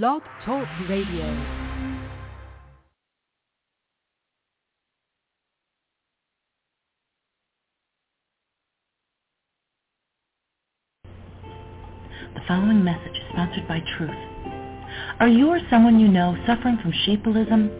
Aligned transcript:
Blog 0.00 0.22
Talk 0.46 0.66
Radio. 0.88 1.26
The 12.32 12.40
following 12.48 12.82
message 12.82 13.04
is 13.04 13.22
sponsored 13.32 13.68
by 13.68 13.80
Truth. 13.98 14.10
Are 15.20 15.28
you 15.28 15.50
or 15.50 15.60
someone 15.68 16.00
you 16.00 16.08
know 16.08 16.38
suffering 16.46 16.78
from 16.80 16.94
sheepilism? 17.04 17.70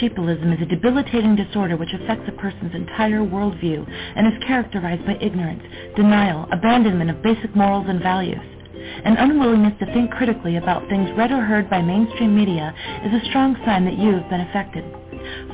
Sheepilism 0.00 0.52
is 0.52 0.62
a 0.62 0.66
debilitating 0.66 1.36
disorder 1.36 1.76
which 1.76 1.92
affects 1.92 2.24
a 2.26 2.32
person's 2.32 2.74
entire 2.74 3.20
worldview 3.20 3.88
and 4.16 4.26
is 4.26 4.42
characterized 4.44 5.06
by 5.06 5.16
ignorance, 5.20 5.62
denial, 5.94 6.48
abandonment 6.50 7.10
of 7.10 7.22
basic 7.22 7.54
morals 7.54 7.86
and 7.88 8.02
values. 8.02 8.55
An 9.04 9.16
unwillingness 9.16 9.78
to 9.80 9.86
think 9.92 10.10
critically 10.10 10.56
about 10.56 10.88
things 10.88 11.10
read 11.16 11.32
or 11.32 11.42
heard 11.42 11.70
by 11.70 11.82
mainstream 11.82 12.36
media 12.36 12.74
is 13.04 13.12
a 13.12 13.24
strong 13.28 13.56
sign 13.64 13.84
that 13.84 13.98
you 13.98 14.12
have 14.14 14.28
been 14.30 14.40
affected. 14.40 14.84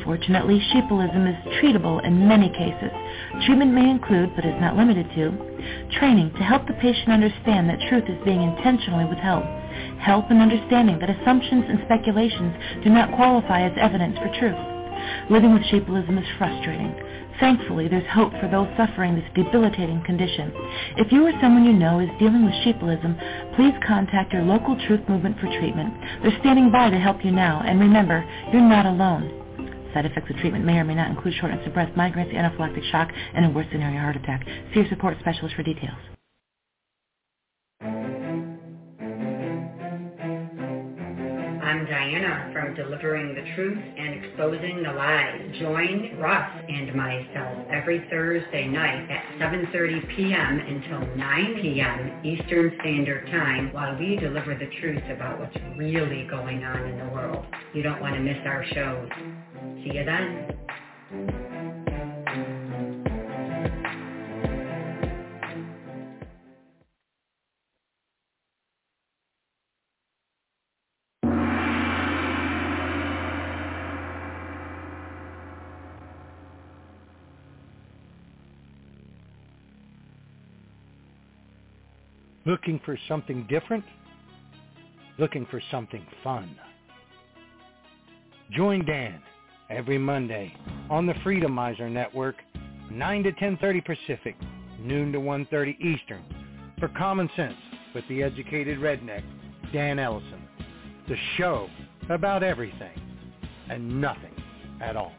Fortunately, 0.05 0.61
sheepilism 0.73 1.27
is 1.27 1.37
treatable 1.61 2.05
in 2.05 2.29
many 2.29 2.51
cases. 2.51 2.91
Treatment 3.47 3.73
may 3.73 3.89
include, 3.89 4.35
but 4.37 4.45
is 4.45 4.61
not 4.61 4.77
limited 4.77 5.07
to, 5.15 5.31
training 5.99 6.33
to 6.37 6.43
help 6.43 6.67
the 6.67 6.75
patient 6.75 7.09
understand 7.09 7.69
that 7.69 7.81
truth 7.89 8.05
is 8.09 8.25
being 8.25 8.43
intentionally 8.43 9.05
withheld, 9.07 9.45
help 9.99 10.31
in 10.31 10.39
understanding 10.39 10.99
that 10.99 11.11
assumptions 11.11 11.65
and 11.69 11.81
speculations 11.85 12.85
do 12.85 12.91
not 12.91 13.15
qualify 13.17 13.63
as 13.63 13.73
evidence 13.79 14.19
for 14.19 14.29
truth. 14.39 14.59
Living 15.31 15.55
with 15.55 15.65
sheepilism 15.67 16.19
is 16.19 16.27
frustrating. 16.39 16.95
Thankfully, 17.41 17.89
there's 17.89 18.09
hope 18.13 18.33
for 18.41 18.49
those 18.49 18.69
suffering 18.77 19.15
this 19.17 19.25
debilitating 19.35 20.03
condition. 20.05 20.53
If 20.99 21.13
you 21.13 21.27
or 21.27 21.33
someone 21.41 21.65
you 21.65 21.73
know 21.73 22.01
is 22.01 22.11
dealing 22.19 22.45
with 22.45 22.55
sheepilism, 22.65 23.17
please 23.57 23.75
contact 23.87 24.33
your 24.33 24.43
local 24.43 24.77
Truth 24.87 25.09
Movement 25.09 25.39
for 25.41 25.47
treatment. 25.59 25.95
They're 26.23 26.39
standing 26.41 26.71
by 26.73 26.91
to 26.91 26.99
help 26.99 27.25
you 27.25 27.33
now, 27.33 27.63
and 27.67 27.81
remember, 27.81 28.25
you're 28.53 28.63
not 28.63 28.87
alone. 28.87 29.39
Side 29.95 30.07
effects 30.07 30.31
of 30.31 30.37
treatment 30.39 30.65
may 30.65 30.79
or 30.79 30.85
may 30.85 30.95
not 30.95 31.11
include 31.11 31.35
shortness 31.41 31.67
of 31.67 31.75
breath, 31.75 31.93
migraines, 31.97 32.35
anaphylactic 32.35 32.91
shock, 32.91 33.11
and 33.35 33.47
a 33.47 33.51
worst 33.51 33.71
scenario 33.73 34.01
heart 34.01 34.17
attack. 34.17 34.47
See 34.75 34.81
your 34.81 34.89
support 34.89 35.17
specialist 35.21 35.57
for 35.57 35.63
details. 35.63 35.99
I'm 41.73 41.87
Diana 41.87 42.51
from 42.53 42.75
Delivering 42.75 43.35
the 43.35 43.55
Truth 43.55 43.79
and 43.97 44.23
Exposing 44.23 44.83
the 44.83 44.93
Lies. 44.93 45.41
Join 45.59 46.19
Russ 46.21 46.51
and 46.69 46.95
myself 46.95 47.67
every 47.73 48.07
Thursday 48.11 48.69
night 48.69 49.11
at 49.11 49.25
7.30 49.41 50.15
p.m. 50.15 50.59
until 50.59 51.17
9 51.17 51.63
p.m. 51.63 52.21
Eastern 52.27 52.77
Standard 52.79 53.27
Time 53.29 53.73
while 53.73 53.99
we 53.99 54.17
deliver 54.17 54.55
the 54.55 54.69
truth 54.83 55.03
about 55.17 55.41
what's 55.41 55.57
really 55.79 56.27
going 56.29 56.63
on 56.63 56.91
in 56.91 56.99
the 56.99 57.07
world. 57.07 57.47
You 57.73 57.83
don't 57.83 58.03
want 58.03 58.17
to 58.17 58.21
miss 58.21 58.37
our 58.45 58.67
shows. 58.75 59.09
See 59.83 59.95
you 59.95 60.05
then. 60.05 61.52
Looking 82.53 82.83
for 82.85 82.99
something 83.09 83.47
different? 83.49 83.83
Looking 85.19 85.47
for 85.51 85.59
something 85.71 86.07
fun? 86.23 86.55
Join 88.51 88.85
Dan 88.85 89.23
every 89.71 89.97
Monday 89.97 90.55
on 90.91 91.07
the 91.07 91.15
Freedomizer 91.25 91.91
Network, 91.91 92.37
9 92.91 93.23
to 93.23 93.33
10.30 93.33 93.83
Pacific, 93.87 94.37
noon 94.79 95.13
to 95.13 95.19
1.30 95.19 95.81
Eastern, 95.81 96.23
for 96.79 96.89
Common 96.89 97.31
Sense 97.37 97.57
with 97.95 98.07
the 98.11 98.23
educated 98.23 98.79
redneck, 98.81 99.25
Dan 99.73 99.99
Ellison. 99.99 100.47
The 101.09 101.17
show 101.39 101.71
about 102.11 102.43
everything 102.43 103.01
and 103.71 103.99
nothing 103.99 104.35
at 104.83 104.95
all. 104.95 105.15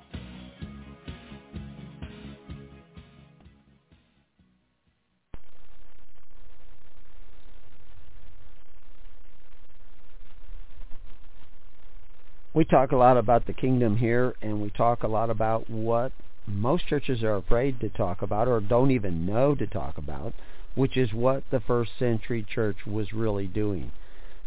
We 12.53 12.63
talk 12.63 12.91
a 12.91 12.97
lot 12.97 13.17
about 13.17 13.47
the 13.47 13.53
kingdom 13.53 13.97
here 13.97 14.35
and 14.41 14.61
we 14.61 14.69
talk 14.69 15.03
a 15.03 15.07
lot 15.07 15.29
about 15.29 15.69
what 15.69 16.11
most 16.45 16.85
churches 16.87 17.23
are 17.23 17.35
afraid 17.35 17.79
to 17.79 17.89
talk 17.89 18.21
about 18.21 18.47
or 18.47 18.59
don't 18.59 18.91
even 18.91 19.25
know 19.25 19.55
to 19.55 19.65
talk 19.65 19.97
about, 19.97 20.33
which 20.75 20.95
is 20.95 21.13
what 21.13 21.43
the 21.51 21.59
first 21.61 21.91
century 21.97 22.45
church 22.47 22.77
was 22.85 23.13
really 23.13 23.47
doing. 23.47 23.91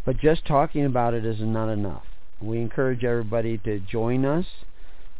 But 0.05 0.19
just 0.19 0.45
talking 0.45 0.85
about 0.85 1.13
it 1.13 1.25
is 1.25 1.41
not 1.41 1.69
enough. 1.69 2.03
We 2.41 2.59
encourage 2.59 3.03
everybody 3.03 3.57
to 3.59 3.79
join 3.79 4.23
us 4.23 4.45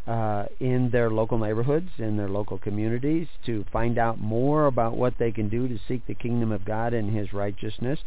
uh, 0.05 0.45
in 0.61 0.91
their 0.91 1.09
local 1.09 1.37
neighborhoods, 1.37 1.89
in 1.97 2.15
their 2.15 2.29
local 2.29 2.57
communities, 2.57 3.27
to 3.45 3.65
find 3.73 3.97
out 3.97 4.19
more 4.19 4.67
about 4.67 4.95
what 4.95 5.15
they 5.19 5.31
can 5.33 5.49
do 5.49 5.67
to 5.67 5.77
seek 5.87 6.05
the 6.07 6.15
kingdom 6.15 6.53
of 6.53 6.63
God 6.63 6.93
and 6.93 7.13
His 7.13 7.33
righteousness 7.33 7.99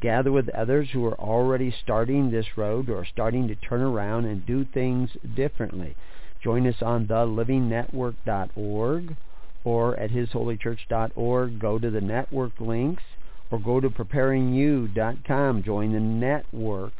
gather 0.00 0.30
with 0.30 0.48
others 0.50 0.88
who 0.92 1.04
are 1.06 1.18
already 1.18 1.74
starting 1.82 2.30
this 2.30 2.56
road 2.56 2.88
or 2.88 3.04
starting 3.04 3.48
to 3.48 3.56
turn 3.56 3.80
around 3.80 4.26
and 4.26 4.46
do 4.46 4.64
things 4.64 5.10
differently. 5.34 5.96
Join 6.42 6.66
us 6.66 6.82
on 6.82 7.06
thelivingnetwork.org 7.06 9.16
or 9.64 9.98
at 9.98 10.10
hisholychurch.org. 10.10 11.58
Go 11.58 11.78
to 11.78 11.90
the 11.90 12.00
network 12.00 12.52
links 12.60 13.02
or 13.50 13.58
go 13.58 13.80
to 13.80 13.90
preparingyou.com. 13.90 15.62
Join 15.64 15.92
the 15.92 16.00
network 16.00 16.92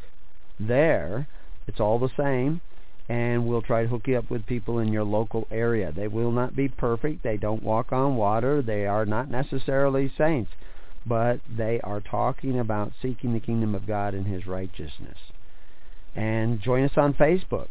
there. 0.58 1.28
It's 1.66 1.80
all 1.80 1.98
the 1.98 2.10
same. 2.16 2.60
And 3.08 3.46
we'll 3.46 3.62
try 3.62 3.82
to 3.82 3.88
hook 3.88 4.06
you 4.06 4.18
up 4.18 4.30
with 4.30 4.44
people 4.44 4.80
in 4.80 4.92
your 4.92 5.04
local 5.04 5.46
area. 5.50 5.92
They 5.92 6.08
will 6.08 6.32
not 6.32 6.54
be 6.54 6.68
perfect. 6.68 7.22
They 7.22 7.38
don't 7.38 7.62
walk 7.62 7.90
on 7.90 8.16
water. 8.16 8.60
They 8.60 8.86
are 8.86 9.06
not 9.06 9.30
necessarily 9.30 10.12
saints 10.18 10.50
but 11.08 11.40
they 11.48 11.80
are 11.82 12.00
talking 12.00 12.58
about 12.58 12.92
seeking 13.00 13.32
the 13.32 13.40
kingdom 13.40 13.74
of 13.74 13.86
God 13.86 14.14
and 14.14 14.26
his 14.26 14.46
righteousness. 14.46 15.16
And 16.14 16.60
join 16.60 16.84
us 16.84 16.96
on 16.96 17.14
Facebook, 17.14 17.68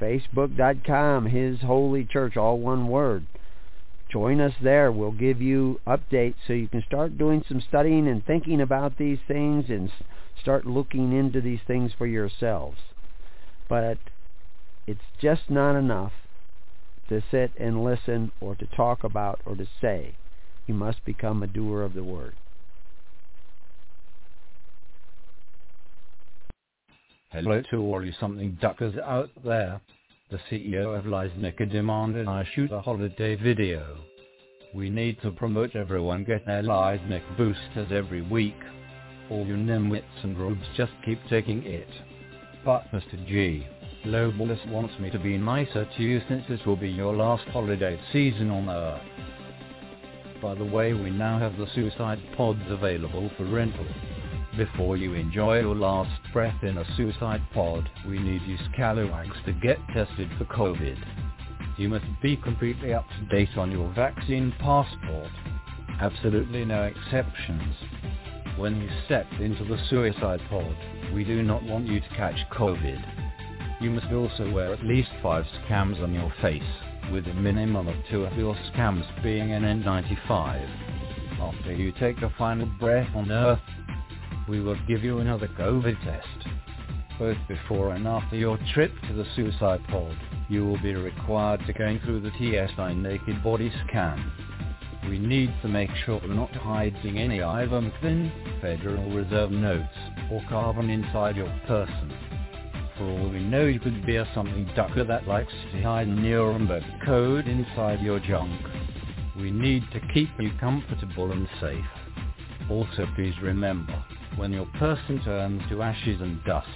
facebook.com, 0.00 1.26
His 1.26 1.60
Holy 1.60 2.04
Church, 2.04 2.36
all 2.36 2.58
one 2.58 2.88
word. 2.88 3.26
Join 4.10 4.40
us 4.40 4.54
there. 4.62 4.92
We'll 4.92 5.12
give 5.12 5.40
you 5.40 5.80
updates 5.86 6.34
so 6.46 6.52
you 6.52 6.68
can 6.68 6.82
start 6.86 7.18
doing 7.18 7.44
some 7.48 7.60
studying 7.68 8.08
and 8.08 8.24
thinking 8.24 8.60
about 8.60 8.98
these 8.98 9.18
things 9.26 9.66
and 9.68 9.90
start 10.40 10.66
looking 10.66 11.12
into 11.12 11.40
these 11.40 11.60
things 11.66 11.92
for 11.96 12.06
yourselves. 12.06 12.78
But 13.68 13.98
it's 14.86 15.00
just 15.20 15.48
not 15.48 15.76
enough 15.76 16.12
to 17.08 17.22
sit 17.30 17.52
and 17.58 17.84
listen 17.84 18.32
or 18.40 18.54
to 18.56 18.66
talk 18.66 19.04
about 19.04 19.40
or 19.46 19.56
to 19.56 19.66
say. 19.80 20.16
You 20.66 20.74
must 20.74 21.04
become 21.04 21.42
a 21.42 21.46
doer 21.46 21.82
of 21.82 21.94
the 21.94 22.04
word. 22.04 22.34
Hello 27.34 27.60
to 27.68 27.78
all 27.78 28.04
you 28.04 28.12
something 28.20 28.56
duckers 28.60 28.94
out 29.04 29.28
there. 29.44 29.80
The 30.30 30.38
CEO 30.48 30.96
of 30.96 31.04
Leisnica 31.04 31.68
demanded 31.68 32.28
I 32.28 32.46
shoot 32.54 32.70
a 32.70 32.80
holiday 32.80 33.34
video. 33.34 33.96
We 34.72 34.88
need 34.88 35.20
to 35.22 35.32
promote 35.32 35.74
everyone 35.74 36.22
get 36.22 36.46
their 36.46 36.62
Leisnic 36.62 37.22
boosters 37.36 37.90
every 37.90 38.22
week. 38.22 38.54
All 39.30 39.44
you 39.44 39.56
nimwits 39.56 40.22
and 40.22 40.38
rubes 40.38 40.62
just 40.76 40.92
keep 41.04 41.18
taking 41.28 41.64
it. 41.64 41.88
But 42.64 42.84
Mr. 42.92 43.26
G, 43.26 43.66
Globalist 44.04 44.70
wants 44.70 44.96
me 45.00 45.10
to 45.10 45.18
be 45.18 45.36
nicer 45.36 45.88
to 45.96 46.02
you 46.04 46.22
since 46.28 46.44
this 46.48 46.64
will 46.64 46.76
be 46.76 46.88
your 46.88 47.16
last 47.16 47.48
holiday 47.48 48.00
season 48.12 48.48
on 48.52 48.68
Earth. 48.68 49.02
By 50.40 50.54
the 50.54 50.64
way, 50.64 50.92
we 50.92 51.10
now 51.10 51.40
have 51.40 51.56
the 51.56 51.66
suicide 51.74 52.20
pods 52.36 52.62
available 52.68 53.28
for 53.36 53.44
rental. 53.46 53.86
Before 54.56 54.96
you 54.96 55.14
enjoy 55.14 55.62
your 55.62 55.74
last 55.74 56.12
breath 56.32 56.62
in 56.62 56.78
a 56.78 56.96
suicide 56.96 57.42
pod, 57.52 57.90
we 58.06 58.20
need 58.20 58.40
you 58.42 58.56
scalawags 58.72 59.34
to 59.46 59.52
get 59.52 59.78
tested 59.92 60.30
for 60.38 60.44
COVID. 60.44 60.96
You 61.76 61.88
must 61.88 62.04
be 62.22 62.36
completely 62.36 62.94
up 62.94 63.04
to 63.08 63.36
date 63.36 63.56
on 63.56 63.72
your 63.72 63.92
vaccine 63.94 64.54
passport. 64.60 65.32
Absolutely 66.00 66.64
no 66.64 66.84
exceptions. 66.84 67.74
When 68.56 68.80
you 68.80 68.88
step 69.06 69.26
into 69.40 69.64
the 69.64 69.78
suicide 69.90 70.40
pod, 70.48 70.76
we 71.12 71.24
do 71.24 71.42
not 71.42 71.64
want 71.64 71.88
you 71.88 71.98
to 71.98 72.08
catch 72.10 72.38
COVID. 72.52 73.82
You 73.82 73.90
must 73.90 74.12
also 74.12 74.52
wear 74.52 74.72
at 74.72 74.84
least 74.84 75.10
five 75.20 75.46
scams 75.66 76.00
on 76.00 76.14
your 76.14 76.32
face, 76.40 76.62
with 77.10 77.26
a 77.26 77.34
minimum 77.34 77.88
of 77.88 77.96
two 78.08 78.24
of 78.24 78.38
your 78.38 78.54
scams 78.72 79.04
being 79.20 79.50
an 79.50 79.64
N95. 79.64 80.84
After 81.40 81.74
you 81.74 81.90
take 81.98 82.18
a 82.22 82.32
final 82.38 82.66
breath 82.78 83.08
on 83.16 83.32
Earth, 83.32 83.58
we 84.48 84.60
will 84.60 84.78
give 84.86 85.02
you 85.02 85.18
another 85.18 85.48
COVID 85.48 86.02
test. 86.04 86.48
Both 87.18 87.38
before 87.48 87.94
and 87.94 88.06
after 88.06 88.36
your 88.36 88.58
trip 88.72 88.92
to 89.08 89.14
the 89.14 89.26
suicide 89.36 89.80
pod, 89.88 90.16
you 90.48 90.66
will 90.66 90.80
be 90.82 90.94
required 90.94 91.60
to 91.66 91.72
go 91.72 91.98
through 92.04 92.20
the 92.20 92.32
TSI 92.38 92.94
naked 92.94 93.42
body 93.42 93.72
scan. 93.86 94.32
We 95.08 95.18
need 95.18 95.54
to 95.62 95.68
make 95.68 95.90
sure 96.04 96.20
we're 96.22 96.34
not 96.34 96.50
hiding 96.52 97.18
any 97.18 97.38
thin 98.00 98.32
Federal 98.60 99.10
Reserve 99.10 99.50
notes 99.50 99.96
or 100.30 100.42
carbon 100.48 100.90
inside 100.90 101.36
your 101.36 101.52
person. 101.66 102.12
For 102.96 103.04
all 103.04 103.28
we 103.28 103.40
know, 103.40 103.66
you 103.66 103.80
could 103.80 104.06
bear 104.06 104.26
something 104.34 104.70
ducker 104.74 105.04
that 105.04 105.28
likes 105.28 105.52
to 105.72 105.82
hide 105.82 106.08
Nuremberg 106.08 106.84
code 107.04 107.46
inside 107.46 108.00
your 108.00 108.18
junk. 108.20 108.60
We 109.36 109.50
need 109.50 109.82
to 109.92 110.00
keep 110.12 110.30
you 110.38 110.52
comfortable 110.58 111.32
and 111.32 111.48
safe. 111.60 111.84
Also, 112.70 113.06
please 113.14 113.34
remember, 113.42 114.04
when 114.36 114.52
your 114.52 114.66
person 114.78 115.22
turns 115.24 115.62
to 115.68 115.82
ashes 115.82 116.20
and 116.20 116.42
dust, 116.44 116.68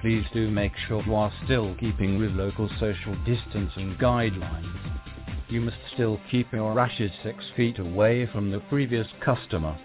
please 0.00 0.24
do 0.34 0.50
make 0.50 0.72
sure 0.86 1.02
you 1.04 1.14
are 1.14 1.32
still 1.44 1.74
keeping 1.80 2.18
with 2.18 2.30
local 2.32 2.68
social 2.78 3.16
distancing 3.24 3.96
guidelines. 4.00 5.00
You 5.48 5.62
must 5.62 5.76
still 5.94 6.20
keep 6.30 6.52
your 6.52 6.78
ashes 6.78 7.10
six 7.22 7.42
feet 7.56 7.78
away 7.78 8.26
from 8.32 8.50
the 8.50 8.60
previous 8.68 9.06
customer. 9.24 9.78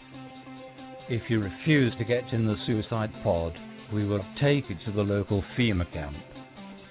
If 1.10 1.30
you 1.30 1.40
refuse 1.40 1.94
to 1.98 2.04
get 2.04 2.34
in 2.34 2.48
the 2.48 2.58
suicide 2.66 3.12
pod, 3.24 3.58
we 3.94 4.06
will 4.06 4.26
take 4.40 4.70
you 4.70 4.78
to 4.86 4.92
the 4.92 5.04
local 5.04 5.44
FEMA 5.58 5.92
camp. 5.94 6.18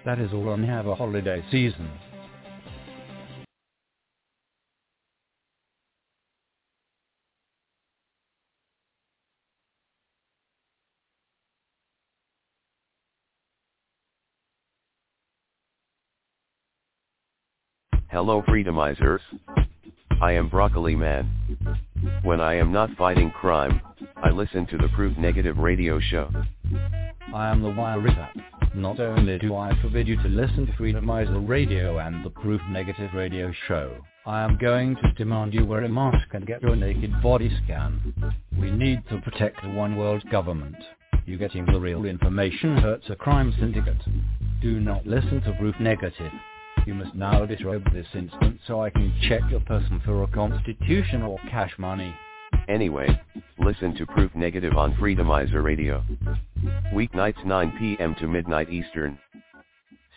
That 0.05 0.19
is 0.19 0.33
all 0.33 0.49
on 0.49 0.63
Have 0.65 0.87
a 0.87 0.95
Holiday 0.95 1.45
season. 1.51 1.91
Hello 18.11 18.43
Freedomizers. 18.43 19.21
I 20.21 20.33
am 20.33 20.49
Broccoli 20.49 20.97
Man. 20.97 21.31
When 22.25 22.41
I 22.41 22.55
am 22.55 22.73
not 22.73 22.91
fighting 22.99 23.31
crime, 23.31 23.81
I 24.17 24.31
listen 24.31 24.67
to 24.67 24.77
the 24.77 24.89
Proof 24.97 25.17
Negative 25.17 25.57
radio 25.59 26.01
show. 26.01 26.29
I 27.33 27.49
am 27.49 27.63
the 27.63 27.71
Wire 27.71 28.01
Ripper. 28.01 28.29
Not 28.75 28.99
only 28.99 29.39
do 29.39 29.55
I 29.55 29.81
forbid 29.81 30.09
you 30.09 30.17
to 30.17 30.29
listen 30.29 30.67
to 30.67 30.73
Freedomizer 30.73 31.49
Radio 31.49 31.99
and 32.01 32.25
the 32.25 32.31
Proof 32.31 32.61
Negative 32.69 33.11
radio 33.15 33.53
show, 33.69 33.97
I 34.27 34.43
am 34.43 34.59
going 34.59 34.97
to 34.97 35.13
demand 35.13 35.55
you 35.55 35.65
wear 35.65 35.85
a 35.85 35.89
mask 35.89 36.27
and 36.33 36.45
get 36.45 36.63
your 36.63 36.75
naked 36.75 37.23
body 37.23 37.49
scan. 37.63 38.13
We 38.59 38.73
need 38.73 39.09
to 39.11 39.21
protect 39.21 39.63
the 39.63 39.71
one 39.71 39.97
world 39.97 40.25
government. 40.33 40.75
You 41.27 41.39
getting 41.39 41.65
the 41.65 41.79
real 41.79 42.05
information 42.07 42.77
hurts 42.79 43.09
a 43.09 43.15
crime 43.15 43.55
syndicate. 43.61 44.03
Do 44.61 44.81
not 44.81 45.07
listen 45.07 45.41
to 45.43 45.53
Proof 45.61 45.77
Negative. 45.79 46.33
You 46.87 46.95
must 46.95 47.15
now 47.15 47.45
disrobe 47.45 47.85
this 47.93 48.07
instant 48.15 48.59
so 48.67 48.83
I 48.83 48.91
can 48.91 49.13
check 49.29 49.43
your 49.51 49.61
person 49.61 50.01
for 50.05 50.23
a 50.23 50.29
constitution 50.29 51.23
or 51.23 51.39
cash 51.51 51.73
money. 51.79 52.15
Anyway, 52.69 53.09
listen 53.59 53.95
to 53.97 54.07
Proof 54.07 54.35
Negative 54.35 54.77
on 54.77 54.95
Freedomizer 54.95 55.63
Radio. 55.63 56.03
Weeknights 56.95 57.45
9 57.45 57.75
p.m. 57.79 58.15
to 58.17 58.27
midnight 58.27 58.71
Eastern. 58.71 59.19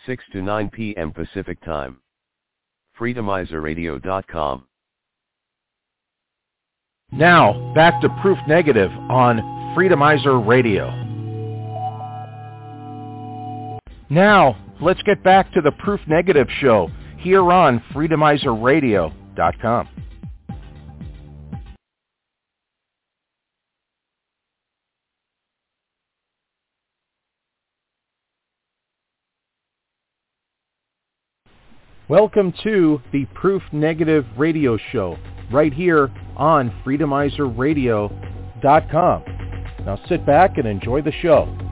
6 0.06 0.24
to 0.32 0.42
9 0.42 0.70
p.m. 0.70 1.12
Pacific 1.12 1.62
Time. 1.64 1.98
Freedomizerradio.com. 2.98 4.64
Now, 7.12 7.72
back 7.74 8.00
to 8.00 8.08
Proof 8.22 8.38
Negative 8.48 8.90
on 9.10 9.38
Freedomizer 9.76 10.44
Radio. 10.46 10.90
Now, 14.10 14.56
let's 14.84 15.02
get 15.02 15.24
back 15.24 15.50
to 15.52 15.62
the 15.62 15.72
Proof 15.72 16.00
Negative 16.06 16.46
show 16.60 16.88
here 17.18 17.50
on 17.50 17.82
freedomizerradio.com. 17.92 19.88
Welcome 32.06 32.52
to 32.62 33.00
the 33.12 33.24
Proof 33.34 33.62
Negative 33.72 34.26
radio 34.36 34.76
show 34.92 35.16
right 35.50 35.72
here 35.72 36.10
on 36.36 36.70
freedomizerradio.com. 36.84 39.24
Now 39.86 39.98
sit 40.06 40.26
back 40.26 40.58
and 40.58 40.68
enjoy 40.68 41.00
the 41.00 41.12
show. 41.22 41.63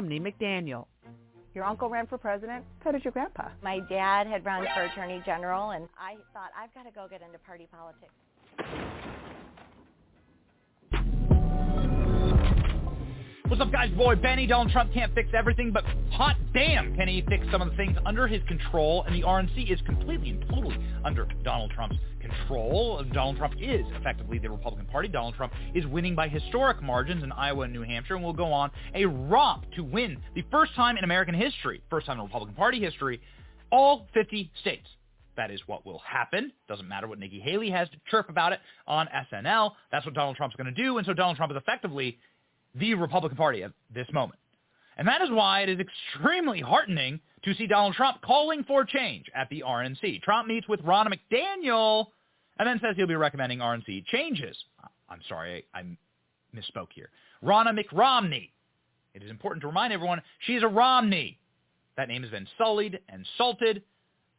Romney 0.00 0.18
McDaniel. 0.18 0.86
Your 1.54 1.64
uncle 1.64 1.90
ran 1.90 2.06
for 2.06 2.16
president. 2.16 2.64
So 2.82 2.90
did 2.90 3.04
your 3.04 3.12
grandpa. 3.12 3.48
My 3.62 3.80
dad 3.80 4.26
had 4.26 4.46
run 4.46 4.66
for 4.74 4.84
attorney 4.84 5.22
general, 5.26 5.72
and 5.72 5.90
I 5.98 6.14
thought, 6.32 6.52
I've 6.58 6.72
got 6.72 6.84
to 6.84 6.90
go 6.90 7.06
get 7.06 7.20
into 7.20 7.38
party 7.40 7.68
politics. 7.70 9.09
What's 13.50 13.60
up, 13.60 13.72
guys? 13.72 13.90
Boy, 13.90 14.14
Benny. 14.14 14.46
Donald 14.46 14.70
Trump 14.70 14.94
can't 14.94 15.12
fix 15.12 15.30
everything, 15.36 15.72
but 15.72 15.82
hot 16.12 16.36
damn 16.54 16.94
can 16.94 17.08
he 17.08 17.20
fix 17.28 17.44
some 17.50 17.60
of 17.60 17.68
the 17.68 17.76
things 17.76 17.98
under 18.06 18.28
his 18.28 18.40
control, 18.46 19.02
and 19.02 19.12
the 19.12 19.26
RNC 19.26 19.72
is 19.72 19.80
completely 19.86 20.30
and 20.30 20.48
totally 20.48 20.78
under 21.04 21.26
Donald 21.42 21.72
Trump's 21.72 21.96
control. 22.20 23.02
Donald 23.12 23.38
Trump 23.38 23.54
is 23.60 23.84
effectively 23.98 24.38
the 24.38 24.48
Republican 24.48 24.86
Party. 24.86 25.08
Donald 25.08 25.34
Trump 25.34 25.52
is 25.74 25.84
winning 25.88 26.14
by 26.14 26.28
historic 26.28 26.80
margins 26.80 27.24
in 27.24 27.32
Iowa 27.32 27.62
and 27.62 27.72
New 27.72 27.82
Hampshire 27.82 28.14
and 28.14 28.22
will 28.22 28.32
go 28.32 28.52
on 28.52 28.70
a 28.94 29.04
romp 29.04 29.64
to 29.74 29.82
win 29.82 30.18
the 30.36 30.44
first 30.52 30.72
time 30.76 30.96
in 30.96 31.02
American 31.02 31.34
history, 31.34 31.82
first 31.90 32.06
time 32.06 32.18
in 32.18 32.26
Republican 32.26 32.54
Party 32.54 32.78
history, 32.78 33.20
all 33.72 34.06
50 34.14 34.48
states. 34.60 34.86
That 35.36 35.50
is 35.50 35.60
what 35.66 35.84
will 35.84 36.02
happen. 36.06 36.52
Doesn't 36.68 36.86
matter 36.86 37.08
what 37.08 37.18
Nikki 37.18 37.40
Haley 37.40 37.70
has 37.70 37.88
to 37.88 37.96
chirp 38.10 38.28
about 38.28 38.52
it 38.52 38.60
on 38.86 39.08
SNL. 39.32 39.72
That's 39.90 40.04
what 40.04 40.14
Donald 40.14 40.36
Trump's 40.36 40.54
going 40.54 40.72
to 40.72 40.82
do. 40.82 40.98
And 40.98 41.06
so 41.06 41.14
Donald 41.14 41.36
Trump 41.36 41.50
is 41.50 41.56
effectively 41.56 42.18
the 42.74 42.94
Republican 42.94 43.36
Party 43.36 43.62
at 43.62 43.72
this 43.94 44.06
moment. 44.12 44.38
And 44.96 45.08
that 45.08 45.22
is 45.22 45.30
why 45.30 45.62
it 45.62 45.68
is 45.68 45.78
extremely 45.78 46.60
heartening 46.60 47.20
to 47.44 47.54
see 47.54 47.66
Donald 47.66 47.94
Trump 47.94 48.20
calling 48.22 48.64
for 48.64 48.84
change 48.84 49.26
at 49.34 49.48
the 49.48 49.64
RNC. 49.66 50.22
Trump 50.22 50.46
meets 50.46 50.68
with 50.68 50.80
Ronna 50.82 51.12
McDaniel 51.12 52.06
and 52.58 52.68
then 52.68 52.78
says 52.82 52.96
he'll 52.96 53.06
be 53.06 53.16
recommending 53.16 53.60
RNC 53.60 54.04
changes. 54.06 54.56
I'm 55.08 55.20
sorry, 55.28 55.64
I, 55.74 55.78
I 55.78 55.82
misspoke 56.54 56.88
here. 56.94 57.08
Ronna 57.42 57.78
McRomney. 57.78 58.50
It 59.14 59.22
is 59.22 59.30
important 59.30 59.62
to 59.62 59.68
remind 59.68 59.92
everyone 59.92 60.20
she 60.40 60.54
is 60.54 60.62
a 60.62 60.68
Romney. 60.68 61.38
That 61.96 62.08
name 62.08 62.22
has 62.22 62.30
been 62.30 62.46
sullied 62.58 63.00
and 63.08 63.26
salted 63.36 63.82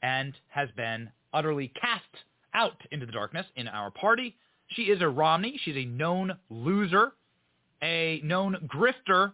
and 0.01 0.33
has 0.49 0.69
been 0.77 1.09
utterly 1.33 1.71
cast 1.79 2.03
out 2.53 2.77
into 2.91 3.05
the 3.05 3.11
darkness 3.11 3.45
in 3.55 3.67
our 3.67 3.91
party. 3.91 4.35
She 4.67 4.83
is 4.83 5.01
a 5.01 5.09
Romney. 5.09 5.59
She's 5.63 5.75
a 5.75 5.85
known 5.85 6.37
loser, 6.49 7.13
a 7.83 8.21
known 8.23 8.69
grifter, 8.73 9.33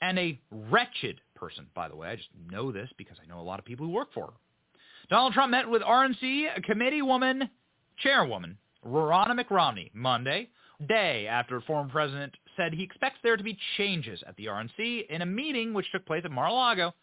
and 0.00 0.18
a 0.18 0.40
wretched 0.50 1.20
person, 1.34 1.66
by 1.74 1.88
the 1.88 1.96
way. 1.96 2.08
I 2.08 2.16
just 2.16 2.28
know 2.50 2.72
this 2.72 2.88
because 2.96 3.18
I 3.22 3.26
know 3.26 3.40
a 3.40 3.42
lot 3.42 3.58
of 3.58 3.64
people 3.64 3.86
who 3.86 3.92
work 3.92 4.12
for 4.12 4.26
her. 4.26 4.32
Donald 5.08 5.32
Trump 5.32 5.50
met 5.50 5.68
with 5.68 5.82
RNC 5.82 6.62
committee 6.64 7.02
woman 7.02 7.50
chairwoman 7.98 8.56
Ronna 8.84 9.38
McRomney 9.38 9.90
Monday, 9.92 10.48
day 10.88 11.26
after 11.26 11.60
former 11.62 11.90
president 11.90 12.34
said 12.56 12.72
he 12.72 12.82
expects 12.82 13.18
there 13.22 13.36
to 13.36 13.44
be 13.44 13.58
changes 13.76 14.22
at 14.26 14.36
the 14.36 14.46
RNC 14.46 15.08
in 15.10 15.22
a 15.22 15.26
meeting 15.26 15.74
which 15.74 15.90
took 15.92 16.06
place 16.06 16.22
at 16.24 16.30
Mar-a-Lago 16.30 16.94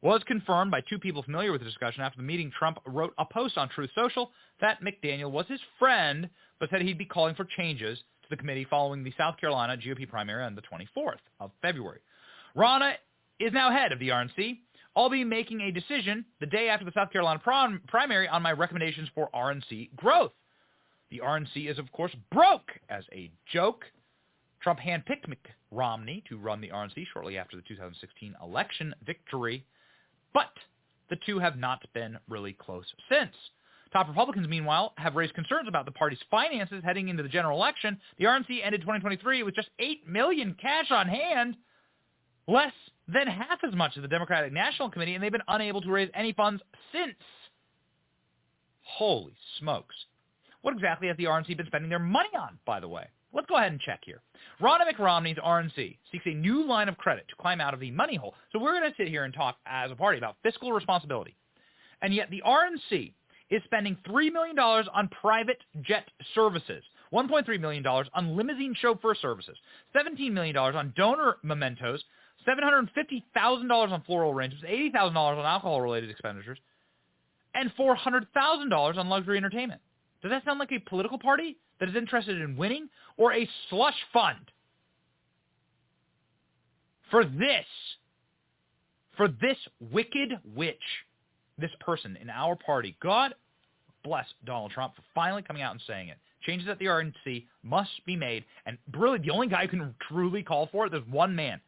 was 0.00 0.20
confirmed 0.26 0.72
by 0.72 0.80
two 0.80 0.98
people 0.98 1.22
familiar 1.22 1.52
with 1.52 1.60
the 1.60 1.66
discussion. 1.66 2.02
After 2.02 2.16
the 2.16 2.24
meeting, 2.24 2.50
Trump 2.58 2.78
wrote 2.86 3.14
a 3.18 3.24
post 3.24 3.56
on 3.56 3.68
Truth 3.68 3.90
Social 3.94 4.32
that 4.60 4.80
McDaniel 4.82 5.30
was 5.30 5.46
his 5.46 5.60
friend, 5.78 6.28
but 6.58 6.70
said 6.70 6.82
he'd 6.82 6.98
be 6.98 7.04
calling 7.04 7.36
for 7.36 7.46
changes 7.56 7.98
the 8.32 8.36
committee 8.36 8.66
following 8.68 9.04
the 9.04 9.12
South 9.16 9.36
Carolina 9.36 9.76
GOP 9.76 10.08
primary 10.08 10.42
on 10.42 10.54
the 10.54 10.62
24th 10.62 11.18
of 11.38 11.50
February. 11.60 12.00
Ronna 12.56 12.94
is 13.38 13.52
now 13.52 13.70
head 13.70 13.92
of 13.92 13.98
the 13.98 14.08
RNC. 14.08 14.58
I'll 14.96 15.10
be 15.10 15.22
making 15.22 15.60
a 15.60 15.70
decision 15.70 16.24
the 16.40 16.46
day 16.46 16.68
after 16.68 16.84
the 16.84 16.92
South 16.94 17.12
Carolina 17.12 17.40
primary 17.86 18.28
on 18.28 18.42
my 18.42 18.52
recommendations 18.52 19.08
for 19.14 19.28
RNC 19.34 19.94
growth. 19.96 20.32
The 21.10 21.20
RNC 21.22 21.70
is, 21.70 21.78
of 21.78 21.92
course, 21.92 22.14
broke 22.32 22.70
as 22.88 23.04
a 23.12 23.30
joke. 23.52 23.84
Trump 24.62 24.80
handpicked 24.80 25.26
Romney 25.70 26.24
to 26.28 26.38
run 26.38 26.62
the 26.62 26.68
RNC 26.68 27.06
shortly 27.12 27.36
after 27.36 27.56
the 27.56 27.62
2016 27.68 28.34
election 28.42 28.94
victory, 29.04 29.64
but 30.32 30.52
the 31.10 31.16
two 31.26 31.38
have 31.38 31.58
not 31.58 31.82
been 31.92 32.18
really 32.28 32.54
close 32.54 32.86
since. 33.10 33.34
Top 33.92 34.08
Republicans, 34.08 34.48
meanwhile, 34.48 34.94
have 34.96 35.16
raised 35.16 35.34
concerns 35.34 35.68
about 35.68 35.84
the 35.84 35.92
party's 35.92 36.18
finances 36.30 36.82
heading 36.82 37.08
into 37.08 37.22
the 37.22 37.28
general 37.28 37.58
election. 37.58 38.00
The 38.18 38.24
RNC 38.24 38.64
ended 38.64 38.80
2023 38.80 39.42
with 39.42 39.54
just 39.54 39.68
8 39.78 40.08
million 40.08 40.56
cash 40.60 40.90
on 40.90 41.08
hand, 41.08 41.56
less 42.48 42.72
than 43.06 43.26
half 43.26 43.58
as 43.66 43.74
much 43.74 43.92
as 43.96 44.02
the 44.02 44.08
Democratic 44.08 44.52
National 44.52 44.90
Committee, 44.90 45.14
and 45.14 45.22
they've 45.22 45.30
been 45.30 45.42
unable 45.46 45.82
to 45.82 45.90
raise 45.90 46.08
any 46.14 46.32
funds 46.32 46.62
since. 46.90 47.16
Holy 48.82 49.34
smokes. 49.58 49.94
What 50.62 50.74
exactly 50.74 51.08
has 51.08 51.16
the 51.18 51.24
RNC 51.24 51.56
been 51.56 51.66
spending 51.66 51.90
their 51.90 51.98
money 51.98 52.30
on, 52.38 52.58
by 52.64 52.80
the 52.80 52.88
way? 52.88 53.08
Let's 53.34 53.46
go 53.46 53.56
ahead 53.56 53.72
and 53.72 53.80
check 53.80 54.00
here. 54.04 54.22
Ronna 54.60 54.90
McRomney's 54.90 55.38
RNC 55.38 55.98
seeks 56.10 56.26
a 56.26 56.34
new 56.34 56.64
line 56.66 56.88
of 56.88 56.96
credit 56.98 57.26
to 57.28 57.36
climb 57.36 57.60
out 57.60 57.74
of 57.74 57.80
the 57.80 57.90
money 57.90 58.16
hole. 58.16 58.34
So 58.52 58.58
we're 58.58 58.78
going 58.78 58.90
to 58.90 58.96
sit 58.96 59.08
here 59.08 59.24
and 59.24 59.34
talk 59.34 59.56
as 59.66 59.90
a 59.90 59.96
party 59.96 60.18
about 60.18 60.36
fiscal 60.42 60.72
responsibility. 60.72 61.34
And 62.02 62.14
yet 62.14 62.30
the 62.30 62.42
RNC 62.46 63.12
is 63.52 63.62
spending 63.64 63.96
$3 64.08 64.32
million 64.32 64.58
on 64.58 65.08
private 65.20 65.58
jet 65.82 66.08
services, 66.34 66.82
$1.3 67.12 67.60
million 67.60 67.86
on 67.86 68.36
limousine 68.36 68.74
chauffeur 68.80 69.14
services, 69.14 69.56
$17 69.94 70.32
million 70.32 70.56
on 70.56 70.94
donor 70.96 71.36
mementos, 71.42 72.02
$750,000 72.48 73.70
on 73.70 74.02
floral 74.06 74.32
arrangements, 74.32 74.64
$80,000 74.66 75.14
on 75.16 75.44
alcohol-related 75.44 76.08
expenditures, 76.08 76.58
and 77.54 77.70
$400,000 77.78 78.96
on 78.96 79.08
luxury 79.10 79.36
entertainment. 79.36 79.82
Does 80.22 80.30
that 80.30 80.44
sound 80.46 80.58
like 80.58 80.72
a 80.72 80.78
political 80.88 81.18
party 81.18 81.58
that 81.78 81.90
is 81.90 81.94
interested 81.94 82.40
in 82.40 82.56
winning 82.56 82.88
or 83.18 83.34
a 83.34 83.46
slush 83.68 83.96
fund 84.14 84.50
for 87.10 87.24
this, 87.24 87.66
for 89.18 89.28
this 89.28 89.58
wicked 89.78 90.30
witch, 90.56 90.76
this 91.58 91.70
person 91.80 92.16
in 92.16 92.30
our 92.30 92.56
party? 92.56 92.96
God 93.02 93.34
bless 94.04 94.26
Donald 94.44 94.70
Trump 94.70 94.94
for 94.96 95.02
finally 95.14 95.42
coming 95.42 95.62
out 95.62 95.72
and 95.72 95.80
saying 95.86 96.08
it. 96.08 96.18
Changes 96.42 96.68
at 96.68 96.78
the 96.78 96.86
RNC 96.86 97.44
must 97.62 97.90
be 98.04 98.16
made. 98.16 98.44
And 98.66 98.76
really, 98.96 99.18
the 99.18 99.30
only 99.30 99.48
guy 99.48 99.62
who 99.62 99.68
can 99.68 99.94
truly 100.08 100.42
call 100.42 100.68
for 100.72 100.86
it, 100.86 100.90
there's 100.90 101.06
one 101.08 101.34
man 101.34 101.60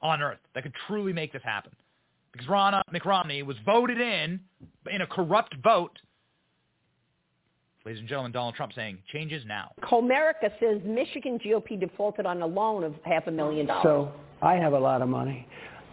on 0.00 0.22
earth 0.22 0.38
that 0.54 0.62
could 0.62 0.72
truly 0.86 1.12
make 1.12 1.32
this 1.32 1.42
happen. 1.42 1.72
Because 2.32 2.48
Ronna 2.48 2.80
McRomney 2.92 3.44
was 3.44 3.56
voted 3.64 4.00
in 4.00 4.40
in 4.90 5.02
a 5.02 5.06
corrupt 5.06 5.54
vote. 5.62 5.98
Ladies 7.84 8.00
and 8.00 8.08
gentlemen, 8.08 8.32
Donald 8.32 8.54
Trump 8.54 8.72
saying 8.74 8.98
changes 9.12 9.42
now. 9.46 9.72
Comerica 9.82 10.50
says 10.60 10.80
Michigan 10.84 11.38
GOP 11.44 11.78
defaulted 11.78 12.26
on 12.26 12.40
a 12.40 12.46
loan 12.46 12.84
of 12.84 12.94
half 13.04 13.26
a 13.26 13.30
million 13.30 13.66
dollars. 13.66 13.82
So 13.82 14.12
I 14.40 14.54
have 14.54 14.72
a 14.72 14.78
lot 14.78 15.02
of 15.02 15.08
money. 15.08 15.46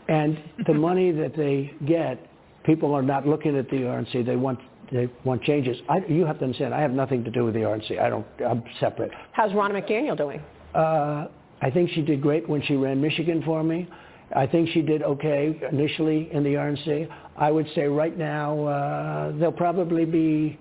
And 0.07 0.37
the 0.65 0.73
money 0.73 1.11
that 1.11 1.35
they 1.35 1.73
get, 1.85 2.19
people 2.63 2.93
are 2.93 3.01
not 3.01 3.27
looking 3.27 3.57
at 3.57 3.69
the 3.69 3.77
RNC. 3.77 4.25
They 4.25 4.35
want 4.35 4.59
they 4.91 5.09
want 5.23 5.43
changes. 5.43 5.77
I, 5.87 5.99
you 6.07 6.25
have 6.25 6.39
to 6.39 6.45
understand, 6.45 6.73
I 6.73 6.81
have 6.81 6.91
nothing 6.91 7.23
to 7.23 7.31
do 7.31 7.45
with 7.45 7.53
the 7.53 7.61
RNC. 7.61 7.99
I 7.99 8.09
don't. 8.09 8.25
I'm 8.45 8.63
separate. 8.79 9.11
How's 9.31 9.51
Ronna 9.51 9.71
McDaniel 9.71 10.17
doing? 10.17 10.41
Uh, 10.73 11.27
I 11.61 11.69
think 11.71 11.89
she 11.91 12.01
did 12.01 12.21
great 12.21 12.47
when 12.47 12.61
she 12.63 12.75
ran 12.75 13.01
Michigan 13.01 13.43
for 13.45 13.63
me. 13.63 13.87
I 14.35 14.45
think 14.45 14.69
she 14.69 14.81
did 14.81 15.01
okay 15.01 15.59
initially 15.71 16.29
in 16.31 16.43
the 16.43 16.53
RNC. 16.53 17.09
I 17.37 17.51
would 17.51 17.67
say 17.73 17.85
right 17.85 18.15
now 18.17 18.63
uh, 18.65 19.31
there'll 19.37 19.51
probably 19.51 20.05
be 20.05 20.59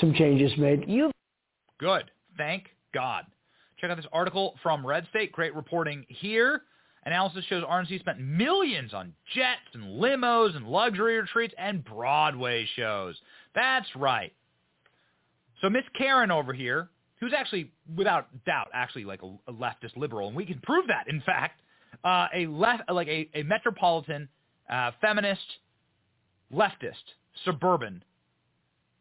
some 0.00 0.12
changes 0.14 0.52
made. 0.58 0.84
You 0.86 1.10
good? 1.78 2.10
Thank 2.36 2.64
God. 2.92 3.24
Check 3.78 3.90
out 3.90 3.96
this 3.96 4.06
article 4.12 4.56
from 4.62 4.86
Red 4.86 5.06
State. 5.10 5.32
Great 5.32 5.54
reporting 5.54 6.04
here. 6.08 6.62
Analysis 7.06 7.44
shows 7.46 7.64
RNC 7.64 8.00
spent 8.00 8.20
millions 8.20 8.92
on 8.92 9.14
jets 9.34 9.60
and 9.72 10.00
limos 10.00 10.56
and 10.56 10.66
luxury 10.66 11.18
retreats 11.18 11.54
and 11.56 11.82
Broadway 11.84 12.68
shows. 12.76 13.16
That's 13.54 13.88
right. 13.96 14.32
So 15.60 15.68
Miss 15.68 15.84
Karen 15.96 16.30
over 16.30 16.52
here, 16.52 16.88
who's 17.20 17.32
actually, 17.36 17.72
without 17.96 18.28
doubt, 18.44 18.68
actually 18.72 19.04
like 19.04 19.22
a, 19.22 19.50
a 19.50 19.52
leftist 19.52 19.96
liberal, 19.96 20.28
and 20.28 20.36
we 20.36 20.46
can 20.46 20.60
prove 20.60 20.86
that, 20.88 21.08
in 21.08 21.20
fact, 21.22 21.60
uh, 22.04 22.28
a 22.34 22.46
left, 22.46 22.82
like 22.90 23.08
a, 23.08 23.28
a 23.34 23.42
metropolitan, 23.42 24.28
uh, 24.70 24.92
feminist, 25.00 25.40
leftist, 26.52 26.94
suburban, 27.44 28.04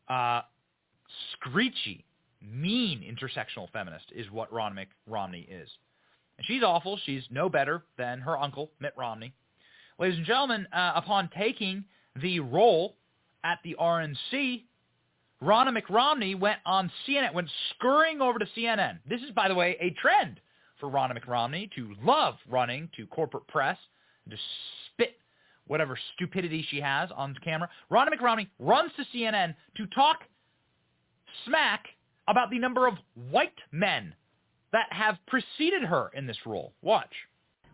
uh, 0.10 0.42
screechy, 1.34 2.06
mean 2.42 3.02
intersectional 3.02 3.70
feminist 3.72 4.06
is 4.16 4.30
what 4.32 4.52
Ron 4.52 4.74
Mc, 4.76 4.88
Romney 5.08 5.48
is. 5.50 5.70
And 6.38 6.46
she's 6.46 6.64
awful. 6.64 7.00
She's 7.06 7.24
no 7.30 7.50
better 7.50 7.84
than 7.98 8.20
her 8.20 8.38
uncle, 8.38 8.72
Mitt 8.80 8.94
Romney. 8.96 9.34
Ladies 10.00 10.18
and 10.18 10.26
gentlemen, 10.26 10.68
uh, 10.72 10.94
upon 10.96 11.30
taking 11.36 11.84
the 12.22 12.40
role 12.40 12.96
at 13.44 13.60
the 13.64 13.76
RNC, 13.80 14.64
Ronna 15.42 15.78
McRomney 15.78 16.40
went 16.40 16.60
on 16.66 16.92
CNN, 17.08 17.34
went 17.34 17.50
scurrying 17.76 18.22
over 18.22 18.40
to 18.40 18.48
CNN. 18.58 19.00
This 19.08 19.22
is, 19.22 19.32
by 19.32 19.48
the 19.48 19.56
way, 19.56 19.78
a 19.80 19.92
trend 20.02 20.40
for 20.80 20.90
Ronna 20.90 21.18
McRomney 21.18 21.70
to 21.76 21.94
love 22.04 22.36
running 22.50 22.90
to 22.98 23.06
corporate 23.08 23.48
press 23.48 23.78
and 24.26 24.32
to 24.32 24.38
spit 24.88 25.18
whatever 25.68 25.98
stupidity 26.16 26.66
she 26.70 26.80
has 26.82 27.10
on 27.16 27.36
camera. 27.44 27.70
Ronna 27.92 28.10
McRomney 28.10 28.48
runs 28.60 28.92
to 28.96 29.06
CNN 29.16 29.56
to 29.76 29.86
talk 29.88 30.22
smack 31.46 31.86
about 32.28 32.50
the 32.50 32.60
number 32.60 32.88
of 32.88 32.96
white 33.30 33.54
men 33.72 34.14
that 34.72 34.92
have 34.92 35.18
preceded 35.28 35.84
her 35.84 36.10
in 36.14 36.28
this 36.28 36.38
role. 36.46 36.74
Watch. 36.82 37.14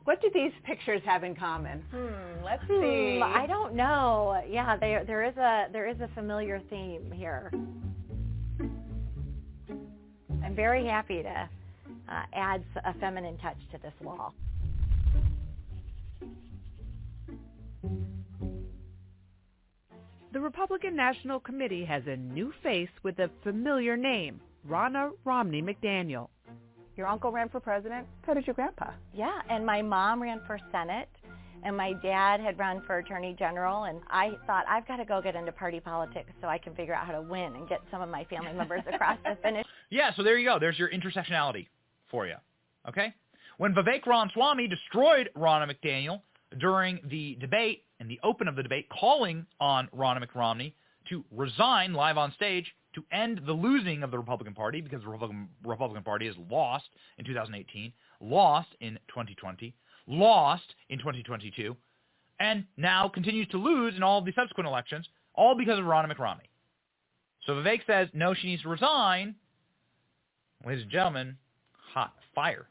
What 0.06 0.22
do 0.22 0.30
these 0.34 0.52
pictures 0.66 1.02
have 1.06 1.24
in 1.24 1.36
common? 1.36 1.82
Hmm, 1.92 2.44
let's 2.44 2.64
Hmm, 2.64 2.82
see. 2.82 3.22
I 3.24 3.46
don't 3.48 3.74
know. 3.76 4.42
Yeah, 4.50 4.76
there 4.78 5.06
there 5.06 5.24
is 5.24 5.36
a 5.38 5.68
there 5.72 5.88
is 5.88 6.00
a 6.02 6.10
familiar 6.14 6.60
theme 6.70 7.12
here. 7.12 7.52
I'm 10.44 10.56
very 10.56 10.86
happy 10.86 11.24
to 11.24 11.50
uh, 12.10 12.24
add 12.34 12.64
a 12.84 12.94
feminine 13.00 13.38
touch 13.38 13.58
to 13.72 13.78
this 13.78 13.94
wall. 14.02 14.34
The 20.34 20.40
Republican 20.40 20.96
National 20.96 21.40
Committee 21.40 21.86
has 21.86 22.04
a 22.08 22.18
new 22.18 22.52
face 22.64 22.90
with 23.04 23.20
a 23.20 23.30
familiar 23.44 23.96
name, 23.96 24.42
Ronna 24.68 25.12
Romney 25.24 25.62
McDaniel. 25.62 26.30
Your 26.96 27.08
uncle 27.08 27.32
ran 27.32 27.50
for 27.50 27.60
president. 27.60 28.08
So 28.26 28.34
did 28.34 28.46
your 28.46 28.54
grandpa. 28.54 28.92
Yeah, 29.14 29.42
and 29.50 29.66
my 29.66 29.82
mom 29.82 30.22
ran 30.22 30.42
for 30.46 30.60
Senate, 30.72 31.10
and 31.64 31.76
my 31.76 31.94
dad 31.94 32.40
had 32.40 32.60
run 32.60 32.84
for 32.86 33.00
Attorney 33.00 33.36
General, 33.38 33.86
and 33.86 34.00
I 34.10 34.32
thought 34.46 34.66
I've 34.70 34.88
got 34.88 34.98
to 34.98 35.06
go 35.06 35.22
get 35.22 35.36
into 35.36 35.52
party 35.52 35.80
politics 35.80 36.30
so 36.42 36.48
I 36.48 36.58
can 36.58 36.76
figure 36.76 36.94
out 36.94 37.08
how 37.08 37.14
to 37.14 37.22
win 37.22 37.56
and 37.56 37.68
get 37.68 37.80
some 37.90 38.02
of 38.02 38.10
my 38.10 38.26
family 38.26 38.54
members 38.54 38.82
across 38.92 39.18
the 39.24 39.38
finish. 39.42 39.66
Yeah, 39.90 40.12
so 40.16 40.24
there 40.24 40.40
you 40.40 40.48
go. 40.48 40.58
There's 40.58 40.80
your 40.80 40.90
intersectionality 40.90 41.68
for 42.10 42.26
you. 42.26 42.34
Okay? 42.90 43.14
When 43.58 43.76
Vivek 43.76 44.08
Ramaswamy 44.08 44.68
destroyed 44.68 45.30
Ronna 45.38 45.72
McDaniel 45.72 46.22
during 46.60 47.00
the 47.12 47.38
debate 47.40 47.84
and 48.00 48.10
the 48.10 48.20
open 48.24 48.48
of 48.48 48.56
the 48.56 48.64
debate, 48.64 48.88
calling 48.90 49.46
on 49.60 49.88
Ronna 49.96 50.26
McRomney 50.26 50.74
to 51.10 51.24
resign 51.30 51.94
live 51.94 52.18
on 52.18 52.34
stage 52.34 52.66
to 52.96 53.04
end 53.12 53.42
the 53.46 53.54
losing 53.54 54.04
of 54.04 54.12
the 54.12 54.18
Republican 54.18 54.54
Party 54.54 54.82
because 54.82 55.02
the 55.02 55.08
Republican, 55.08 55.50
Republican 55.66 56.04
Party 56.04 56.28
has 56.28 56.36
lost 56.50 56.86
in 57.18 57.26
2018, 57.26 57.92
lost 58.22 58.70
in 58.82 58.96
2020, 59.10 59.74
lost 60.08 60.76
in 60.90 61.00
2022, 61.00 61.76
and 62.40 62.66
now 62.78 63.08
continues 63.08 63.48
to 63.50 63.58
lose 63.58 63.96
in 63.96 64.04
all 64.04 64.20
of 64.20 64.26
the 64.26 64.34
subsequent 64.36 64.68
elections, 64.68 65.08
all 65.36 65.56
because 65.56 65.80
of 65.80 65.86
Ronna 65.86 66.14
McRomney. 66.14 66.50
So 67.46 67.54
Vivek 67.54 67.82
says, 67.86 68.08
no, 68.14 68.34
she 68.34 68.48
needs 68.48 68.62
to 68.64 68.70
resign. 68.70 69.36
Ladies 70.66 70.84
and 70.84 70.92
gentlemen, 70.92 71.38
hot 71.94 72.14
fire. 72.34 72.68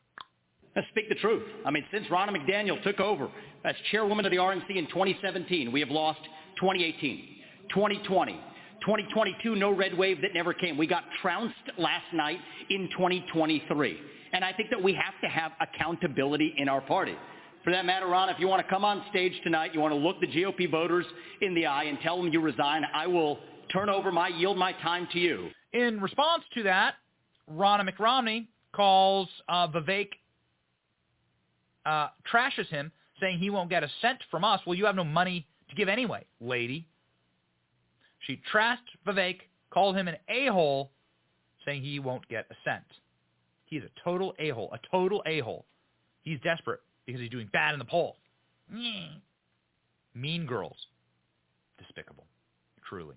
Let's 0.74 0.88
speak 0.88 1.08
the 1.08 1.14
truth. 1.16 1.42
I 1.66 1.70
mean, 1.70 1.84
since 1.92 2.06
Ronna 2.06 2.30
McDaniel 2.30 2.82
took 2.82 2.98
over 2.98 3.28
as 3.64 3.74
chairwoman 3.90 4.24
of 4.24 4.30
the 4.30 4.38
RNC 4.38 4.70
in 4.70 4.86
2017, 4.86 5.70
we 5.70 5.80
have 5.80 5.90
lost 5.90 6.20
2018, 6.60 7.28
2020, 7.68 8.40
2022, 8.82 9.56
no 9.56 9.70
red 9.70 9.96
wave 9.96 10.20
that 10.22 10.34
never 10.34 10.52
came. 10.52 10.76
We 10.76 10.86
got 10.86 11.04
trounced 11.20 11.54
last 11.78 12.12
night 12.12 12.38
in 12.70 12.88
2023. 12.92 13.98
And 14.32 14.44
I 14.44 14.52
think 14.52 14.70
that 14.70 14.82
we 14.82 14.94
have 14.94 15.14
to 15.22 15.28
have 15.28 15.52
accountability 15.60 16.54
in 16.56 16.68
our 16.68 16.80
party. 16.80 17.16
For 17.64 17.70
that 17.70 17.84
matter, 17.84 18.06
Ron, 18.06 18.28
if 18.28 18.38
you 18.38 18.48
want 18.48 18.66
to 18.66 18.68
come 18.68 18.84
on 18.84 19.04
stage 19.10 19.32
tonight, 19.44 19.72
you 19.72 19.80
want 19.80 19.92
to 19.92 19.98
look 19.98 20.20
the 20.20 20.26
GOP 20.26 20.70
voters 20.70 21.06
in 21.40 21.54
the 21.54 21.66
eye 21.66 21.84
and 21.84 21.98
tell 22.00 22.16
them 22.16 22.32
you 22.32 22.40
resign, 22.40 22.82
I 22.92 23.06
will 23.06 23.38
turn 23.72 23.88
over 23.88 24.10
my, 24.10 24.28
yield 24.28 24.58
my 24.58 24.72
time 24.72 25.06
to 25.12 25.18
you. 25.18 25.48
In 25.72 26.00
response 26.00 26.42
to 26.54 26.64
that, 26.64 26.94
Ronna 27.50 27.88
McRomney 27.88 28.48
calls 28.72 29.28
uh, 29.48 29.68
Vivek, 29.68 30.08
uh, 31.86 32.08
trashes 32.32 32.66
him, 32.68 32.90
saying 33.20 33.38
he 33.38 33.50
won't 33.50 33.70
get 33.70 33.84
a 33.84 33.88
cent 34.00 34.18
from 34.30 34.44
us. 34.44 34.60
Well, 34.66 34.74
you 34.74 34.86
have 34.86 34.96
no 34.96 35.04
money 35.04 35.46
to 35.70 35.76
give 35.76 35.88
anyway, 35.88 36.24
lady. 36.40 36.86
She 38.26 38.40
trashed 38.52 38.76
Vivek, 39.06 39.40
called 39.70 39.96
him 39.96 40.08
an 40.08 40.16
a-hole, 40.28 40.90
saying 41.64 41.82
he 41.82 41.98
won't 41.98 42.26
get 42.28 42.46
a 42.50 42.54
cent. 42.64 42.84
He's 43.66 43.82
a 43.82 44.00
total 44.04 44.34
a-hole, 44.38 44.70
a 44.72 44.78
total 44.90 45.22
a-hole. 45.26 45.64
He's 46.22 46.38
desperate 46.40 46.80
because 47.06 47.20
he's 47.20 47.30
doing 47.30 47.48
bad 47.52 47.72
in 47.72 47.78
the 47.78 47.84
polls. 47.84 48.16
Mean 50.14 50.46
girls. 50.46 50.76
Despicable. 51.78 52.26
Truly. 52.88 53.16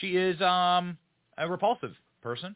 She 0.00 0.16
is 0.16 0.40
um, 0.40 0.96
a 1.36 1.48
repulsive 1.48 1.94
person, 2.22 2.54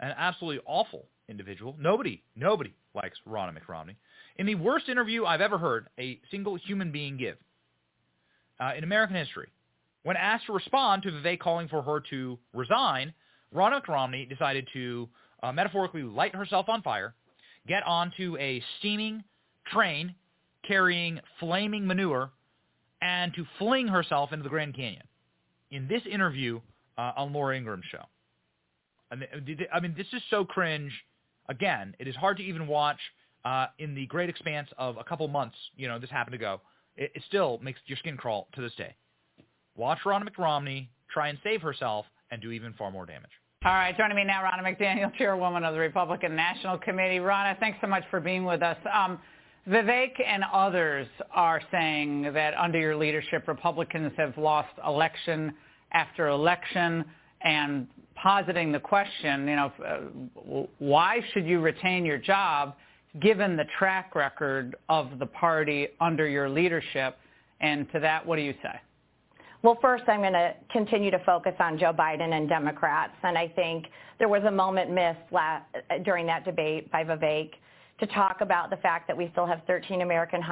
an 0.00 0.14
absolutely 0.16 0.62
awful 0.66 1.06
individual. 1.28 1.74
Nobody, 1.80 2.22
nobody 2.36 2.74
likes 2.94 3.18
Ronna 3.28 3.56
McRomney. 3.56 3.96
In 4.36 4.46
the 4.46 4.54
worst 4.54 4.88
interview 4.88 5.24
I've 5.24 5.40
ever 5.40 5.58
heard 5.58 5.88
a 5.98 6.20
single 6.30 6.56
human 6.56 6.92
being 6.92 7.16
give 7.16 7.38
uh, 8.60 8.72
in 8.76 8.84
American 8.84 9.16
history, 9.16 9.48
when 10.06 10.16
asked 10.16 10.46
to 10.46 10.52
respond 10.52 11.02
to 11.02 11.10
Vivek 11.10 11.40
calling 11.40 11.66
for 11.66 11.82
her 11.82 11.98
to 12.10 12.38
resign, 12.54 13.12
Ronna 13.52 13.84
McRomney 13.84 14.28
decided 14.28 14.68
to 14.72 15.08
uh, 15.42 15.50
metaphorically 15.50 16.04
light 16.04 16.32
herself 16.32 16.68
on 16.68 16.80
fire 16.80 17.12
get 17.66 17.84
onto 17.84 18.36
a 18.38 18.62
steaming 18.78 19.24
train 19.66 20.14
carrying 20.64 21.18
flaming 21.40 21.84
manure 21.84 22.30
and 23.02 23.34
to 23.34 23.44
fling 23.58 23.88
herself 23.88 24.32
into 24.32 24.44
the 24.44 24.48
Grand 24.48 24.76
Canyon. 24.76 25.02
In 25.72 25.88
this 25.88 26.02
interview 26.08 26.60
uh, 26.96 27.10
on 27.16 27.32
Laura 27.32 27.56
Ingraham's 27.56 27.86
show. 27.90 28.04
I 29.10 29.80
mean, 29.80 29.94
this 29.96 30.06
is 30.12 30.22
so 30.30 30.44
cringe. 30.44 30.92
Again, 31.48 31.96
it 31.98 32.06
is 32.06 32.14
hard 32.14 32.36
to 32.36 32.44
even 32.44 32.68
watch 32.68 33.00
uh, 33.44 33.66
in 33.80 33.96
the 33.96 34.06
great 34.06 34.28
expanse 34.28 34.68
of 34.78 34.98
a 34.98 35.04
couple 35.04 35.26
months. 35.26 35.56
You 35.76 35.88
know, 35.88 35.98
this 35.98 36.10
happened 36.10 36.34
to 36.34 36.38
go. 36.38 36.60
It, 36.96 37.10
it 37.16 37.24
still 37.26 37.58
makes 37.60 37.80
your 37.86 37.98
skin 37.98 38.16
crawl 38.16 38.46
to 38.54 38.60
this 38.60 38.72
day. 38.76 38.94
Watch 39.76 39.98
Ronna 40.04 40.28
McRomney 40.28 40.88
try 41.10 41.28
and 41.28 41.38
save 41.44 41.62
herself 41.62 42.06
and 42.30 42.40
do 42.42 42.50
even 42.50 42.72
far 42.74 42.90
more 42.90 43.06
damage. 43.06 43.30
All 43.64 43.72
right, 43.72 43.96
joining 43.96 44.16
me 44.16 44.24
now, 44.24 44.42
Ronna 44.42 44.62
McDaniel, 44.62 45.14
chairwoman 45.16 45.64
of 45.64 45.74
the 45.74 45.80
Republican 45.80 46.36
National 46.36 46.78
Committee. 46.78 47.18
Ronna, 47.18 47.58
thanks 47.58 47.78
so 47.80 47.86
much 47.86 48.04
for 48.10 48.20
being 48.20 48.44
with 48.44 48.62
us. 48.62 48.76
Um, 48.92 49.18
Vivek 49.68 50.12
and 50.24 50.44
others 50.52 51.08
are 51.32 51.60
saying 51.72 52.32
that 52.34 52.54
under 52.54 52.78
your 52.78 52.96
leadership, 52.96 53.48
Republicans 53.48 54.12
have 54.16 54.36
lost 54.38 54.68
election 54.86 55.52
after 55.92 56.28
election 56.28 57.04
and 57.42 57.88
positing 58.14 58.72
the 58.72 58.78
question, 58.78 59.48
you 59.48 59.56
know, 59.56 59.72
uh, 59.84 60.66
why 60.78 61.20
should 61.32 61.46
you 61.46 61.60
retain 61.60 62.04
your 62.04 62.18
job 62.18 62.74
given 63.20 63.56
the 63.56 63.64
track 63.78 64.14
record 64.14 64.76
of 64.88 65.18
the 65.18 65.26
party 65.26 65.88
under 66.00 66.28
your 66.28 66.48
leadership? 66.48 67.16
And 67.60 67.90
to 67.92 68.00
that, 68.00 68.24
what 68.24 68.36
do 68.36 68.42
you 68.42 68.54
say? 68.62 68.80
Well, 69.62 69.78
first, 69.80 70.04
I'm 70.06 70.20
going 70.20 70.32
to 70.32 70.54
continue 70.70 71.10
to 71.10 71.18
focus 71.20 71.54
on 71.58 71.78
Joe 71.78 71.92
Biden 71.92 72.32
and 72.32 72.48
Democrats. 72.48 73.14
And 73.22 73.36
I 73.36 73.48
think 73.48 73.86
there 74.18 74.28
was 74.28 74.42
a 74.44 74.50
moment 74.50 74.90
missed 74.90 75.32
last, 75.32 75.64
during 76.04 76.26
that 76.26 76.44
debate 76.44 76.90
by 76.90 77.04
Vivek 77.04 77.50
to 77.98 78.06
talk 78.08 78.42
about 78.42 78.70
the 78.70 78.76
fact 78.76 79.08
that 79.08 79.16
we 79.16 79.28
still 79.32 79.46
have 79.46 79.62
13 79.66 80.02
American 80.02 80.42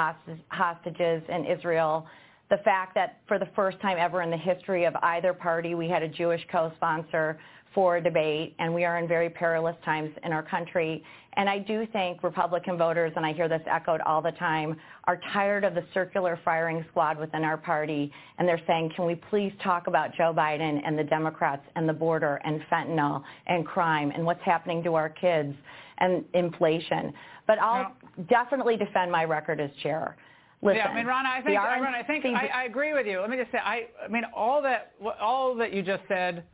hostages 0.48 1.22
in 1.28 1.44
Israel 1.44 2.06
the 2.50 2.58
fact 2.58 2.94
that 2.94 3.20
for 3.26 3.38
the 3.38 3.48
first 3.56 3.80
time 3.80 3.96
ever 3.98 4.22
in 4.22 4.30
the 4.30 4.36
history 4.36 4.84
of 4.84 4.94
either 4.96 5.32
party, 5.32 5.74
we 5.74 5.88
had 5.88 6.02
a 6.02 6.08
Jewish 6.08 6.42
co-sponsor 6.52 7.38
for 7.74 8.00
debate, 8.00 8.54
and 8.58 8.72
we 8.72 8.84
are 8.84 8.98
in 8.98 9.08
very 9.08 9.28
perilous 9.28 9.76
times 9.84 10.10
in 10.24 10.32
our 10.32 10.42
country. 10.42 11.02
And 11.36 11.48
I 11.48 11.58
do 11.58 11.86
think 11.92 12.22
Republican 12.22 12.78
voters, 12.78 13.12
and 13.16 13.26
I 13.26 13.32
hear 13.32 13.48
this 13.48 13.62
echoed 13.66 14.00
all 14.02 14.22
the 14.22 14.30
time, 14.32 14.76
are 15.04 15.20
tired 15.32 15.64
of 15.64 15.74
the 15.74 15.84
circular 15.92 16.38
firing 16.44 16.84
squad 16.90 17.18
within 17.18 17.42
our 17.42 17.56
party, 17.56 18.12
and 18.38 18.46
they're 18.46 18.60
saying, 18.66 18.92
can 18.94 19.04
we 19.06 19.16
please 19.16 19.52
talk 19.62 19.88
about 19.88 20.14
Joe 20.14 20.32
Biden 20.36 20.80
and 20.86 20.96
the 20.96 21.04
Democrats 21.04 21.62
and 21.74 21.88
the 21.88 21.92
border 21.92 22.40
and 22.44 22.60
fentanyl 22.70 23.22
and 23.48 23.66
crime 23.66 24.12
and 24.14 24.24
what's 24.24 24.42
happening 24.44 24.82
to 24.84 24.94
our 24.94 25.08
kids 25.08 25.54
and 25.98 26.24
inflation. 26.34 27.12
But 27.46 27.58
I'll 27.58 27.92
definitely 28.28 28.76
defend 28.76 29.10
my 29.10 29.24
record 29.24 29.60
as 29.60 29.70
chair. 29.82 30.16
Listen, 30.62 30.76
yeah, 30.76 30.86
I 30.86 30.94
mean, 30.94 31.06
Ron, 31.06 31.26
I 31.26 31.42
think, 31.42 31.58
Ron, 31.58 31.94
I 31.94 32.02
think 32.02 32.24
I, 32.24 32.46
I 32.46 32.64
agree 32.64 32.94
with 32.94 33.06
you. 33.06 33.20
Let 33.20 33.28
me 33.28 33.36
just 33.36 33.52
say, 33.52 33.58
I, 33.58 33.88
I 34.02 34.08
mean, 34.08 34.22
all 34.34 34.62
that, 34.62 34.92
all 35.20 35.54
that 35.56 35.74
you 35.74 35.82
just 35.82 36.02
said, 36.08 36.44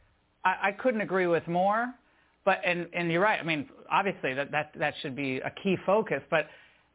I, 0.45 0.69
I 0.69 0.73
couldn't 0.73 1.01
agree 1.01 1.27
with 1.27 1.47
more. 1.47 1.95
But 2.45 2.61
and 2.65 2.87
and 2.95 3.11
you're 3.13 3.21
right. 3.21 3.39
I 3.39 3.43
mean, 3.43 3.69
obviously 3.91 4.33
that 4.35 4.51
that 4.51 4.73
that 4.79 4.95
should 5.03 5.15
be 5.15 5.39
a 5.39 5.51
key 5.63 5.77
focus. 5.85 6.23
But 6.31 6.47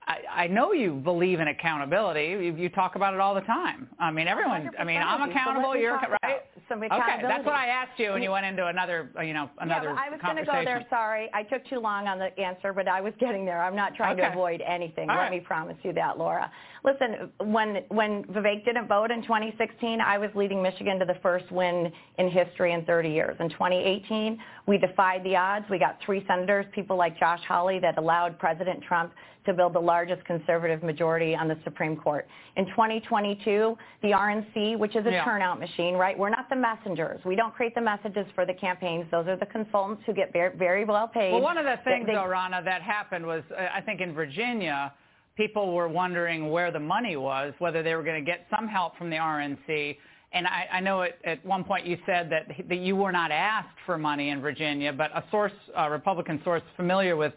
I, 0.07 0.43
I 0.43 0.47
know 0.47 0.71
you 0.71 0.93
believe 1.03 1.39
in 1.39 1.47
accountability. 1.47 2.25
You, 2.25 2.55
you 2.55 2.69
talk 2.69 2.95
about 2.95 3.13
it 3.13 3.19
all 3.19 3.33
the 3.33 3.41
time. 3.41 3.87
I 3.99 4.11
mean, 4.11 4.27
everyone. 4.27 4.69
I 4.77 4.83
mean, 4.83 5.01
I'm 5.01 5.29
accountable. 5.29 5.71
So 5.73 5.79
you're 5.79 5.99
right. 6.23 6.41
Some 6.69 6.81
okay, 6.83 7.21
that's 7.21 7.45
what 7.45 7.53
I 7.53 7.67
asked 7.67 7.99
you, 7.99 8.13
and 8.13 8.23
you 8.23 8.31
went 8.31 8.45
into 8.45 8.65
another, 8.65 9.11
you 9.23 9.33
know, 9.33 9.49
another 9.59 9.89
yeah, 9.89 10.03
I 10.03 10.09
was 10.09 10.19
going 10.21 10.37
to 10.37 10.45
go 10.45 10.63
there. 10.65 10.83
Sorry, 10.89 11.29
I 11.33 11.43
took 11.43 11.65
too 11.67 11.79
long 11.79 12.07
on 12.07 12.17
the 12.17 12.37
answer, 12.39 12.73
but 12.73 12.87
I 12.87 13.01
was 13.01 13.13
getting 13.19 13.45
there. 13.45 13.61
I'm 13.61 13.75
not 13.75 13.93
trying 13.93 14.13
okay. 14.19 14.27
to 14.27 14.31
avoid 14.31 14.61
anything. 14.61 15.09
All 15.09 15.15
Let 15.15 15.23
right. 15.23 15.31
me 15.31 15.39
promise 15.41 15.77
you 15.83 15.93
that, 15.93 16.17
Laura. 16.17 16.51
Listen, 16.85 17.31
when 17.39 17.77
when 17.89 18.23
Vivek 18.25 18.63
didn't 18.63 18.87
vote 18.87 19.09
in 19.09 19.23
2016, 19.23 19.99
I 19.99 20.19
was 20.19 20.29
leading 20.35 20.61
Michigan 20.61 20.99
to 20.99 21.05
the 21.05 21.15
first 21.15 21.51
win 21.51 21.91
in 22.19 22.29
history 22.29 22.73
in 22.73 22.85
30 22.85 23.09
years. 23.09 23.35
In 23.39 23.49
2018, 23.49 24.37
we 24.67 24.77
defied 24.77 25.23
the 25.23 25.35
odds. 25.35 25.65
We 25.67 25.79
got 25.79 25.97
three 26.05 26.23
senators, 26.27 26.67
people 26.73 26.95
like 26.95 27.17
Josh 27.19 27.41
Hawley, 27.47 27.79
that 27.79 27.97
allowed 27.97 28.37
President 28.37 28.83
Trump 28.83 29.13
to 29.47 29.53
build 29.53 29.73
the 29.73 29.79
largest 29.79 30.23
conservative 30.25 30.83
majority 30.83 31.35
on 31.35 31.47
the 31.47 31.57
Supreme 31.63 31.95
Court. 31.97 32.27
In 32.55 32.65
2022, 32.67 33.75
the 34.03 34.11
RNC, 34.11 34.75
which 34.77 34.95
is 34.95 35.05
a 35.07 35.11
Yeah. 35.11 35.23
turnout 35.23 35.59
machine, 35.59 35.95
right? 35.95 36.17
We're 36.17 36.29
not 36.29 36.49
the 36.49 36.55
messengers. 36.55 37.23
We 37.25 37.35
don't 37.35 37.53
create 37.53 37.73
the 37.73 37.81
messages 37.81 38.27
for 38.35 38.45
the 38.45 38.53
campaigns. 38.53 39.09
Those 39.09 39.27
are 39.27 39.35
the 39.35 39.45
consultants 39.47 40.03
who 40.05 40.13
get 40.13 40.31
very, 40.33 40.55
very 40.55 40.83
well 40.85 41.07
paid. 41.07 41.31
Well, 41.31 41.41
one 41.41 41.57
of 41.57 41.65
the 41.65 41.77
things, 41.77 42.05
They- 42.05 42.13
they- 42.13 42.17
though, 42.17 42.25
Ronna, 42.27 42.63
that 42.63 42.81
happened 42.83 43.25
was, 43.25 43.43
uh, 43.51 43.69
I 43.73 43.81
think 43.81 44.01
in 44.01 44.13
Virginia, 44.13 44.91
people 45.35 45.73
were 45.73 45.87
wondering 45.87 46.49
where 46.49 46.71
the 46.71 46.79
money 46.79 47.15
was, 47.15 47.53
whether 47.59 47.83
they 47.83 47.95
were 47.95 48.03
going 48.03 48.23
to 48.23 48.29
get 48.29 48.45
some 48.49 48.67
help 48.67 48.97
from 48.97 49.09
the 49.09 49.17
RNC. 49.17 49.97
And 50.33 50.47
I, 50.47 50.67
I 50.73 50.79
know 50.79 51.03
at, 51.03 51.17
at 51.25 51.45
one 51.45 51.63
point 51.63 51.85
you 51.85 51.97
said 52.05 52.29
that, 52.31 52.47
that 52.67 52.79
you 52.79 52.95
were 52.95 53.11
not 53.11 53.31
asked 53.31 53.77
for 53.85 53.97
money 53.97 54.29
in 54.29 54.41
Virginia, 54.41 54.91
but 54.91 55.11
a 55.15 55.23
source, 55.31 55.53
a 55.75 55.89
Republican 55.89 56.41
source 56.43 56.63
familiar 56.75 57.15
with 57.15 57.33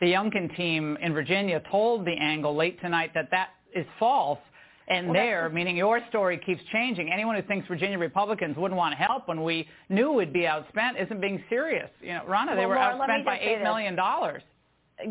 the 0.00 0.06
Youngkin 0.06 0.56
team 0.56 0.96
in 1.00 1.12
Virginia 1.12 1.62
told 1.70 2.04
the 2.06 2.14
Angle 2.18 2.56
late 2.56 2.80
tonight 2.80 3.10
that 3.14 3.28
that 3.30 3.50
is 3.74 3.86
false. 3.98 4.38
And 4.88 5.08
Well, 5.08 5.14
there, 5.14 5.48
meaning 5.50 5.76
your 5.76 6.00
story 6.08 6.40
keeps 6.44 6.62
changing. 6.72 7.12
Anyone 7.12 7.36
who 7.36 7.42
thinks 7.42 7.68
Virginia 7.68 7.96
Republicans 7.96 8.56
wouldn't 8.56 8.76
want 8.76 8.94
help 8.96 9.28
when 9.28 9.44
we 9.44 9.68
knew 9.88 10.10
we'd 10.10 10.32
be 10.32 10.40
outspent 10.40 11.00
isn't 11.00 11.20
being 11.20 11.40
serious. 11.48 11.88
You 12.00 12.14
know, 12.14 12.22
Ronna, 12.28 12.56
they 12.56 12.66
were 12.66 12.74
Laura, 12.74 12.98
outspent 12.98 13.24
by 13.24 13.38
eight 13.38 13.62
million 13.62 13.94
dollars. 13.94 14.42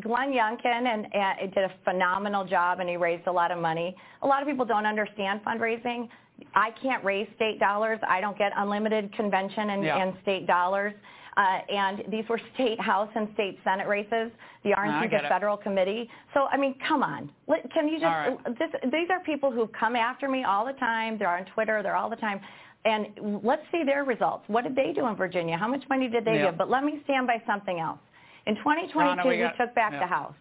Glenn 0.02 0.32
Youngkin 0.32 0.66
and, 0.88 1.08
and 1.14 1.54
did 1.54 1.64
a 1.64 1.72
phenomenal 1.84 2.46
job, 2.46 2.80
and 2.80 2.90
he 2.90 2.98
raised 2.98 3.28
a 3.28 3.32
lot 3.32 3.52
of 3.52 3.58
money. 3.60 3.96
A 4.22 4.28
lot 4.28 4.42
of 4.42 4.48
people 4.48 4.66
don't 4.66 4.86
understand 4.86 5.42
fundraising. 5.44 6.10
I 6.56 6.72
can't 6.82 7.04
raise 7.04 7.28
state 7.36 7.60
dollars. 7.60 8.00
I 8.08 8.22
don't 8.22 8.38
get 8.38 8.52
unlimited 8.56 9.14
convention 9.14 9.72
and, 9.72 9.84
Yeah. 9.84 9.98
and 9.98 10.14
state 10.22 10.48
dollars. 10.48 10.94
Uh, 11.38 11.60
and 11.70 12.04
these 12.10 12.28
were 12.28 12.40
state 12.54 12.80
House 12.82 13.10
and 13.16 13.30
state 13.34 13.60
Senate 13.64 13.88
races. 13.88 14.32
The 14.64 14.72
RNC 14.72 15.06
is 15.08 15.22
a 15.26 15.30
federal 15.30 15.56
committee. 15.56 16.10
So, 16.34 16.48
I 16.52 16.58
mean, 16.58 16.76
come 16.86 17.02
on. 17.02 17.32
Can 17.74 17.88
you 17.88 18.00
just, 18.00 18.04
right. 18.04 18.38
this, 18.58 18.70
these 18.92 19.10
are 19.10 19.22
people 19.22 19.52
who 19.52 19.68
come 19.68 19.96
after 19.96 20.28
me 20.28 20.44
all 20.44 20.66
the 20.66 20.74
time. 20.74 21.18
They're 21.18 21.30
on 21.30 21.46
Twitter. 21.54 21.82
They're 21.82 21.96
all 21.96 22.10
the 22.10 22.18
time. 22.18 22.42
And 22.84 23.08
let's 23.44 23.62
see 23.72 23.84
their 23.86 24.04
results. 24.04 24.44
What 24.48 24.64
did 24.64 24.76
they 24.76 24.92
do 24.94 25.08
in 25.08 25.16
Virginia? 25.16 25.58
How 25.58 25.68
much 25.68 25.84
money 25.90 26.10
did 26.10 26.26
they 26.26 26.36
Yeah. 26.36 26.46
give? 26.48 26.58
But 26.58 26.70
let 26.70 26.84
me 26.84 27.00
stand 27.06 27.28
by 27.28 27.42
something 27.46 27.80
else. 27.80 28.00
In 28.46 28.56
2022, 28.56 28.98
Ronna, 28.98 29.24
we 29.26 29.32
we, 29.32 29.38
got- 29.38 29.58
took 29.58 29.74
back 29.76 29.94
yeah. 29.94 30.00
the 30.00 30.08
House. 30.08 30.34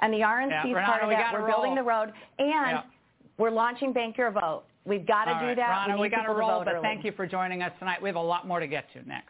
And 0.00 0.12
the 0.12 0.18
RNC 0.18 0.64
is 0.64 0.74
Renata, 0.74 0.86
part 0.86 1.02
of 1.04 1.10
that. 1.10 1.32
We're 1.32 1.46
building 1.46 1.76
roll. 1.76 1.76
the 1.76 1.82
road. 1.82 2.12
And 2.38 2.48
Yeah. 2.48 2.82
we're 3.38 3.50
launching 3.50 3.92
Bank 3.92 4.16
Your 4.18 4.32
Vote. 4.32 4.64
We've 4.84 5.06
got 5.06 5.26
to 5.26 5.34
All 5.34 5.40
do 5.40 5.46
right, 5.46 5.56
that. 5.56 5.88
Ronna, 5.88 5.94
we 5.94 6.02
we 6.02 6.08
got 6.08 6.22
to 6.24 6.32
roll, 6.32 6.64
but 6.64 6.74
early. 6.74 6.82
thank 6.82 7.04
you 7.04 7.12
for 7.12 7.24
joining 7.24 7.62
us 7.62 7.72
tonight. 7.78 8.02
We 8.02 8.08
have 8.08 8.16
a 8.16 8.20
lot 8.20 8.48
more 8.48 8.58
to 8.58 8.66
get 8.66 8.92
to 8.94 9.08
next. 9.08 9.28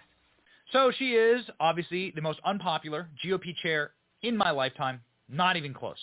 So 0.73 0.91
she 0.99 1.13
is 1.13 1.45
obviously 1.61 2.11
the 2.13 2.23
most 2.23 2.41
unpopular 2.45 3.11
GOP 3.23 3.55
chair 3.63 3.91
in 4.23 4.35
my 4.35 4.51
lifetime. 4.51 5.03
Not 5.29 5.57
even 5.59 5.75
close. 5.75 5.99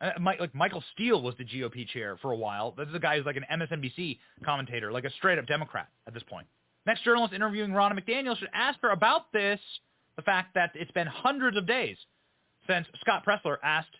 Uh, 0.00 0.10
like 0.38 0.54
Michael 0.54 0.84
Steele 0.92 1.20
was 1.20 1.34
the 1.38 1.44
GOP 1.44 1.88
chair 1.88 2.16
for 2.22 2.30
a 2.30 2.36
while. 2.36 2.72
This 2.72 2.86
is 2.88 2.94
a 2.94 2.98
guy 3.00 3.16
who's 3.16 3.26
like 3.26 3.36
an 3.36 3.46
MSNBC 3.50 4.18
commentator, 4.44 4.92
like 4.92 5.04
a 5.04 5.10
straight 5.12 5.38
up 5.38 5.46
Democrat 5.46 5.88
at 6.06 6.14
this 6.14 6.22
point. 6.24 6.46
Next 6.86 7.02
journalist 7.02 7.34
interviewing 7.34 7.70
Ronna 7.70 7.98
McDaniel 7.98 8.36
should 8.38 8.50
ask 8.54 8.78
her 8.82 8.90
about 8.90 9.32
this, 9.32 9.58
the 10.16 10.22
fact 10.22 10.54
that 10.54 10.70
it's 10.74 10.90
been 10.92 11.06
hundreds 11.06 11.56
of 11.56 11.66
days 11.66 11.96
since 12.66 12.86
Scott 13.00 13.24
Presler 13.26 13.56
asked 13.62 13.94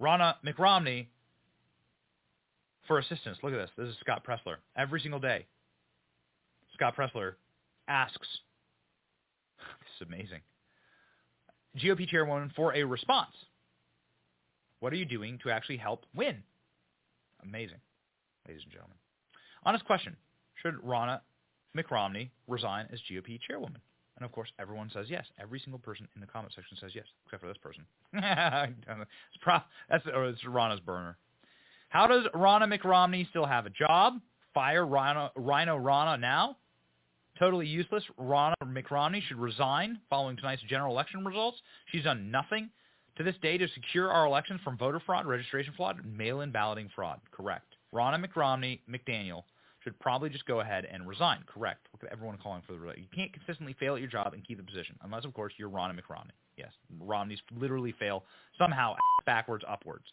Ronna 0.00 0.34
McRomney 0.46 1.06
for 2.86 2.98
assistance. 2.98 3.38
Look 3.42 3.52
at 3.52 3.56
this. 3.56 3.70
This 3.76 3.88
is 3.88 3.96
Scott 4.00 4.24
Presler. 4.26 4.56
Every 4.76 5.00
single 5.00 5.20
day, 5.20 5.46
Scott 6.74 6.94
Presler 6.96 7.34
asks 7.88 8.28
this 9.58 10.06
is 10.06 10.06
amazing. 10.06 10.40
GOP 11.78 12.06
chairwoman 12.08 12.52
for 12.54 12.74
a 12.74 12.84
response. 12.84 13.32
What 14.80 14.92
are 14.92 14.96
you 14.96 15.04
doing 15.04 15.38
to 15.42 15.50
actually 15.50 15.76
help 15.76 16.04
win? 16.14 16.42
Amazing, 17.42 17.78
ladies 18.46 18.62
and 18.64 18.72
gentlemen. 18.72 18.96
Honest 19.64 19.84
question. 19.84 20.16
Should 20.62 20.74
Ronna 20.82 21.20
McRomney 21.76 22.30
resign 22.48 22.88
as 22.92 23.00
GOP 23.10 23.40
chairwoman? 23.40 23.80
And 24.22 24.28
of 24.28 24.32
course, 24.32 24.50
everyone 24.60 24.88
says 24.94 25.06
yes. 25.08 25.24
Every 25.40 25.58
single 25.58 25.80
person 25.80 26.06
in 26.14 26.20
the 26.20 26.28
comment 26.28 26.52
section 26.54 26.76
says 26.80 26.92
yes, 26.94 27.06
except 27.26 27.42
for 27.42 27.48
this 27.48 27.56
person. 27.56 27.84
it's 28.12 29.36
pro- 29.40 29.58
that's 29.90 30.06
or 30.06 30.28
it's 30.28 30.40
Ronna's 30.44 30.78
burner. 30.78 31.16
How 31.88 32.06
does 32.06 32.22
Ronna 32.32 32.72
McRomney 32.72 33.28
still 33.30 33.46
have 33.46 33.66
a 33.66 33.70
job? 33.70 34.20
Fire 34.54 34.86
Rhino, 34.86 35.32
Rhino 35.34 35.76
Ronna 35.76 36.20
now? 36.20 36.56
Totally 37.36 37.66
useless. 37.66 38.04
Ronna 38.16 38.54
McRomney 38.62 39.22
should 39.22 39.38
resign 39.38 39.98
following 40.08 40.36
tonight's 40.36 40.62
general 40.68 40.92
election 40.92 41.24
results. 41.24 41.58
She's 41.90 42.04
done 42.04 42.30
nothing 42.30 42.70
to 43.16 43.24
this 43.24 43.34
day 43.42 43.58
to 43.58 43.66
secure 43.74 44.08
our 44.08 44.24
elections 44.24 44.60
from 44.62 44.78
voter 44.78 45.00
fraud, 45.04 45.26
registration 45.26 45.74
fraud, 45.76 46.00
mail-in 46.06 46.52
balloting 46.52 46.90
fraud. 46.94 47.18
Correct. 47.32 47.74
Ronna 47.92 48.24
McRomney 48.24 48.78
McDaniel 48.88 49.42
should 49.84 49.98
probably 49.98 50.30
just 50.30 50.46
go 50.46 50.60
ahead 50.60 50.86
and 50.90 51.06
resign. 51.06 51.44
Correct. 51.46 51.88
Look 51.92 52.04
at 52.04 52.12
everyone 52.12 52.38
calling 52.42 52.62
for 52.66 52.72
the 52.72 52.78
You 52.96 53.06
can't 53.14 53.32
consistently 53.32 53.74
fail 53.78 53.94
at 53.94 54.00
your 54.00 54.10
job 54.10 54.32
and 54.34 54.46
keep 54.46 54.58
the 54.58 54.64
position, 54.64 54.96
unless, 55.02 55.24
of 55.24 55.34
course, 55.34 55.52
you're 55.56 55.68
Ronna 55.68 55.94
McRomney. 55.94 56.32
Yes, 56.56 56.70
Romneys 57.00 57.40
literally 57.56 57.94
fail 57.98 58.24
somehow 58.58 58.94
backwards 59.26 59.64
upwards. 59.68 60.04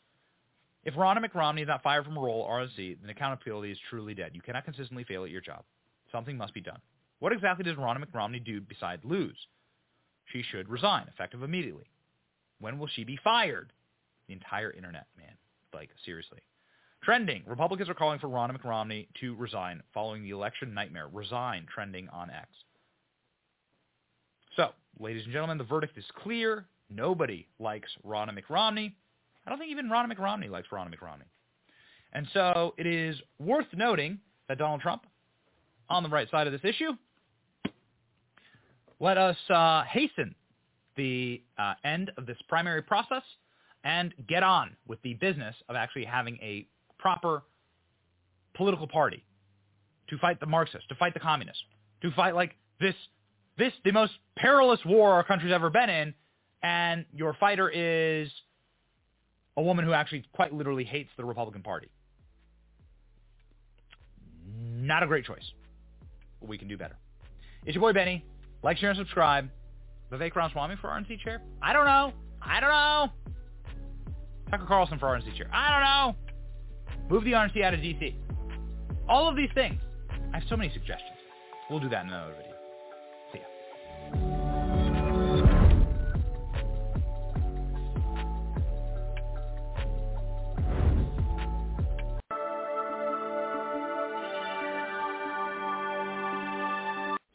If 0.83 0.93
Ronna 0.93 1.23
McRomney 1.23 1.61
is 1.61 1.67
not 1.67 1.83
fired 1.83 2.05
from 2.05 2.17
a 2.17 2.21
role 2.21 2.45
at 2.45 2.51
RNC, 2.51 3.01
then 3.01 3.09
accountability 3.09 3.71
is 3.71 3.77
truly 3.89 4.13
dead. 4.13 4.31
You 4.33 4.41
cannot 4.41 4.65
consistently 4.65 5.03
fail 5.03 5.25
at 5.25 5.29
your 5.29 5.41
job. 5.41 5.63
Something 6.11 6.37
must 6.37 6.53
be 6.53 6.61
done. 6.61 6.79
What 7.19 7.33
exactly 7.33 7.65
does 7.65 7.75
Ronna 7.75 8.03
McRomney 8.03 8.43
do 8.43 8.61
besides 8.61 9.03
lose? 9.03 9.35
She 10.31 10.41
should 10.41 10.69
resign, 10.69 11.07
effective 11.13 11.43
immediately. 11.43 11.89
When 12.59 12.79
will 12.79 12.87
she 12.87 13.03
be 13.03 13.19
fired? 13.23 13.73
The 14.27 14.33
entire 14.33 14.71
internet, 14.71 15.07
man. 15.17 15.33
Like, 15.73 15.89
seriously. 16.05 16.39
Trending. 17.03 17.43
Republicans 17.45 17.89
are 17.89 17.93
calling 17.93 18.19
for 18.19 18.27
Ronna 18.27 18.57
McRomney 18.57 19.07
to 19.21 19.35
resign 19.35 19.81
following 19.93 20.23
the 20.23 20.31
election 20.31 20.73
nightmare. 20.73 21.07
Resign 21.11 21.65
trending 21.73 22.09
on 22.09 22.29
X. 22.29 22.47
So, 24.55 24.71
ladies 24.99 25.23
and 25.23 25.31
gentlemen, 25.31 25.57
the 25.57 25.63
verdict 25.63 25.97
is 25.97 26.03
clear. 26.21 26.65
Nobody 26.89 27.47
likes 27.59 27.89
Ronna 28.05 28.37
McRomney. 28.37 28.93
I 29.45 29.49
don't 29.49 29.59
think 29.59 29.71
even 29.71 29.87
Ronna 29.87 30.11
McRomney 30.11 30.49
likes 30.49 30.67
Ronna 30.69 30.93
McRomney. 30.93 31.23
And 32.11 32.27
so 32.33 32.73
it 32.77 32.85
is 32.85 33.15
worth 33.39 33.67
noting 33.73 34.19
that 34.47 34.57
Donald 34.57 34.81
Trump, 34.81 35.03
on 35.89 36.03
the 36.03 36.09
right 36.09 36.29
side 36.29 36.47
of 36.47 36.53
this 36.53 36.61
issue, 36.63 36.91
let 38.99 39.17
us 39.17 39.37
uh, 39.49 39.83
hasten 39.83 40.35
the 40.97 41.41
uh, 41.57 41.75
end 41.85 42.11
of 42.17 42.25
this 42.25 42.37
primary 42.49 42.81
process 42.81 43.23
and 43.83 44.13
get 44.27 44.43
on 44.43 44.75
with 44.87 45.01
the 45.03 45.13
business 45.15 45.55
of 45.69 45.75
actually 45.75 46.03
having 46.03 46.35
a 46.41 46.67
proper 46.99 47.43
political 48.55 48.87
party 48.87 49.25
to 50.09 50.17
fight 50.17 50.39
the 50.39 50.45
Marxists, 50.45 50.87
to 50.89 50.95
fight 50.95 51.13
the 51.13 51.19
communists, 51.19 51.63
to 52.01 52.11
fight 52.11 52.35
like 52.35 52.55
this, 52.79 52.95
this 53.57 53.73
the 53.83 53.91
most 53.91 54.13
perilous 54.37 54.79
war 54.85 55.11
our 55.13 55.23
country's 55.23 55.53
ever 55.53 55.69
been 55.69 55.89
in, 55.89 56.13
and 56.61 57.05
your 57.13 57.33
fighter 57.39 57.69
is 57.69 58.29
a 59.57 59.61
woman 59.61 59.85
who 59.85 59.93
actually 59.93 60.23
quite 60.33 60.53
literally 60.53 60.83
hates 60.83 61.09
the 61.17 61.25
Republican 61.25 61.61
Party. 61.63 61.89
Not 64.45 65.03
a 65.03 65.07
great 65.07 65.25
choice. 65.25 65.43
But 66.39 66.49
we 66.49 66.57
can 66.57 66.67
do 66.67 66.77
better. 66.77 66.97
It's 67.65 67.75
your 67.75 67.81
boy 67.81 67.93
Benny. 67.93 68.25
Like, 68.63 68.77
share, 68.77 68.89
and 68.89 68.97
subscribe. 68.97 69.49
Vivek 70.11 70.35
Ramaswamy 70.35 70.75
for 70.81 70.87
RNC 70.87 71.19
chair? 71.19 71.41
I 71.61 71.73
don't 71.73 71.85
know. 71.85 72.13
I 72.41 72.59
don't 72.59 72.69
know. 72.69 73.09
Tucker 74.49 74.65
Carlson 74.65 74.97
for 74.97 75.07
RNC 75.07 75.37
chair? 75.37 75.49
I 75.53 75.69
don't 75.71 75.81
know. 75.81 76.28
Move 77.09 77.23
the 77.23 77.31
RNC 77.31 77.63
out 77.63 77.73
of 77.73 77.81
D.C. 77.81 78.15
All 79.07 79.27
of 79.27 79.35
these 79.35 79.49
things. 79.55 79.81
I 80.31 80.39
have 80.39 80.47
so 80.47 80.55
many 80.55 80.71
suggestions. 80.71 81.17
We'll 81.69 81.79
do 81.79 81.89
that 81.89 82.03
in 82.05 82.09
another 82.09 82.33
video. 82.33 82.58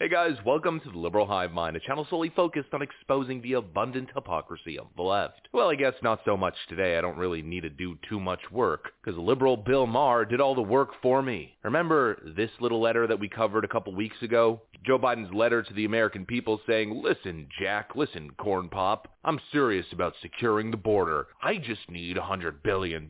Hey 0.05 0.11
guys, 0.11 0.37
welcome 0.45 0.81
to 0.81 0.91
the 0.91 0.99
Liberal 0.99 1.27
Hive 1.27 1.53
Mind, 1.53 1.77
a 1.77 1.81
channel 1.81 2.07
solely 2.11 2.29
focused 2.29 2.75
on 2.75 2.83
exposing 2.83 3.41
the 3.41 3.55
abundant 3.55 4.11
hypocrisy 4.15 4.79
of 4.79 4.89
the 4.97 5.03
left. 5.03 5.49
Well, 5.55 5.71
I 5.71 5.77
guess 5.77 5.95
not 6.03 6.21
so 6.27 6.37
much 6.37 6.53
today. 6.69 6.99
I 6.99 7.01
don't 7.01 7.17
really 7.17 7.41
need 7.41 7.63
to 7.63 7.71
do 7.71 7.97
too 8.07 8.21
much 8.21 8.41
work, 8.53 8.91
because 9.03 9.19
liberal 9.19 9.57
Bill 9.57 9.87
Maher 9.87 10.27
did 10.27 10.43
all 10.43 10.55
the 10.55 10.61
work 10.61 10.91
for 11.01 11.23
me. 11.23 11.57
Remember 11.65 12.21
this 12.37 12.51
little 12.61 12.83
letter 12.83 13.07
that 13.07 13.19
we 13.19 13.31
covered 13.31 13.65
a 13.65 13.69
couple 13.69 13.95
weeks 13.95 14.21
ago? 14.21 14.61
Joe 14.85 14.99
Biden's 14.99 15.33
letter 15.33 15.63
to 15.63 15.75
the 15.75 15.87
American 15.87 16.27
people 16.27 16.61
saying, 16.67 17.03
listen, 17.03 17.49
Jack, 17.59 17.91
listen, 17.97 18.31
Corn 18.37 18.69
Pop, 18.69 19.09
I'm 19.25 19.41
serious 19.51 19.87
about 19.93 20.13
securing 20.21 20.71
the 20.71 20.77
border. 20.77 21.29
I 21.43 21.57
just 21.57 21.89
need 21.89 22.19
$100 22.19 22.63
billion 22.63 23.09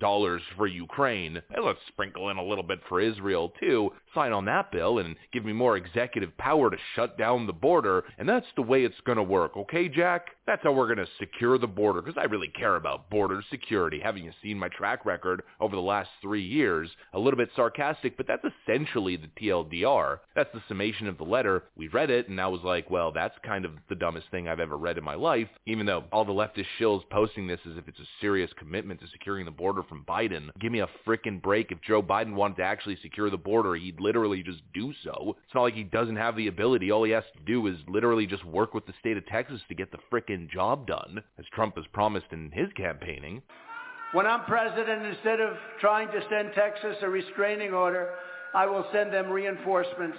for 0.57 0.69
Ukraine. 0.69 1.43
And 1.51 1.65
let's 1.65 1.81
sprinkle 1.89 2.31
in 2.31 2.37
a 2.37 2.45
little 2.45 2.63
bit 2.63 2.79
for 2.89 3.01
Israel, 3.01 3.53
too. 3.59 3.91
Sign 4.15 4.33
on 4.33 4.45
that 4.45 4.71
bill 4.71 4.99
and 4.99 5.17
give 5.33 5.45
me 5.45 5.53
more 5.53 5.77
executive 5.77 6.37
power 6.39 6.71
to 6.71 6.77
shut 6.95 7.19
down 7.19 7.49
the 7.49 7.53
border. 7.53 8.05
And 8.19 8.29
that's 8.29 8.47
the 8.55 8.63
way 8.63 8.85
it's 8.85 8.95
going 9.05 9.17
to 9.17 9.25
work, 9.25 9.57
okay, 9.57 9.89
Jack? 9.89 10.29
That's 10.47 10.63
how 10.63 10.73
we're 10.73 10.95
going 10.95 11.05
to 11.05 11.13
secure 11.19 11.59
the 11.59 11.67
border, 11.67 12.01
because 12.01 12.21
I 12.21 12.27
really 12.27 12.53
care 12.57 12.77
about 12.77 13.11
border 13.11 13.43
security. 13.51 13.99
Having 14.01 14.33
seen 14.43 14.59
my 14.59 14.69
track 14.69 15.05
record 15.05 15.43
over 15.59 15.75
the 15.75 15.83
last 15.83 16.11
three 16.23 16.45
years, 16.45 16.89
a 17.13 17.19
little 17.19 17.39
bit 17.39 17.51
sarcastic, 17.57 18.17
but 18.17 18.29
that's 18.29 18.45
essentially 18.45 19.17
the 19.17 19.31
TLDR. 19.41 20.19
That's 20.37 20.53
the 20.55 20.63
summation 20.69 21.09
of 21.09 21.19
the 21.19 21.25
letter. 21.25 21.64
We 21.77 21.89
read 21.89 22.11
it, 22.11 22.29
and 22.29 22.41
I 22.41 22.47
was 22.47 22.61
like, 22.63 22.91
well, 22.91 23.13
that's 23.13 23.35
kind 23.45 23.65
of 23.65 23.73
the 23.89 23.95
dumbest 23.95 24.31
thing 24.31 24.49
I've 24.49 24.61
ever 24.61 24.77
read 24.77 24.99
in 24.99 25.05
my 25.05 25.15
life, 25.15 25.49
even 25.67 25.87
though 25.87 26.05
all 26.13 26.25
the 26.25 26.33
leftist 26.33 26.67
shills 26.79 27.03
posting 27.11 27.47
this 27.47 27.61
as 27.71 27.77
if 27.77 27.89
it's 27.89 27.99
a 27.99 28.09
serious 28.21 28.51
commitment 28.57 29.01
to 29.01 29.07
securing 29.09 29.45
the 29.45 29.51
border 29.51 29.83
from 29.83 30.05
Biden. 30.05 30.49
Give 30.61 30.73
me 30.73 30.81
a 30.81 30.89
frickin' 31.07 31.43
break. 31.43 31.73
If 31.73 31.81
Joe 31.83 32.03
Biden 32.03 32.35
wanted 32.35 32.59
to 32.59 32.65
actually 32.65 32.99
secure 33.03 33.31
the 33.31 33.37
border, 33.37 33.75
he'd 33.75 34.01
literally 34.01 34.43
just 34.43 34.63
do 34.73 34.93
so. 35.03 35.37
It's 35.45 35.55
not 35.55 35.63
like 35.63 35.75
he 35.75 35.85
doesn't 35.85 36.17
have 36.17 36.37
the 36.37 36.49
ability. 36.49 36.91
All 36.91 37.05
he 37.05 37.13
has 37.13 37.25
to 37.37 37.43
do 37.45 37.67
is 37.67 37.77
literally 37.89 38.27
just 38.27 38.45
work 38.45 38.75
with 38.75 38.87
the 38.87 38.95
state 39.01 39.17
of 39.17 39.27
Texas 39.27 39.61
to 39.69 39.75
get 39.75 39.91
the 39.93 39.99
frickin' 40.13 40.51
job 40.51 40.87
done, 40.87 41.23
as 41.39 41.45
Trump 41.53 41.77
has 41.77 41.85
promised 41.93 42.27
in 42.33 42.51
his 42.53 42.69
campaigning. 42.77 43.43
When 44.13 44.27
I'm 44.27 44.45
president, 44.45 45.05
instead 45.07 45.41
of 45.41 45.57
trying 45.81 46.09
to 46.09 46.21
send 46.31 46.53
Texas 46.55 46.97
a 47.03 47.09
restraining 47.09 47.75
order, 47.75 48.11
I 48.55 48.67
will 48.67 48.87
send 48.93 49.13
them 49.13 49.29
reinforcements. 49.29 50.19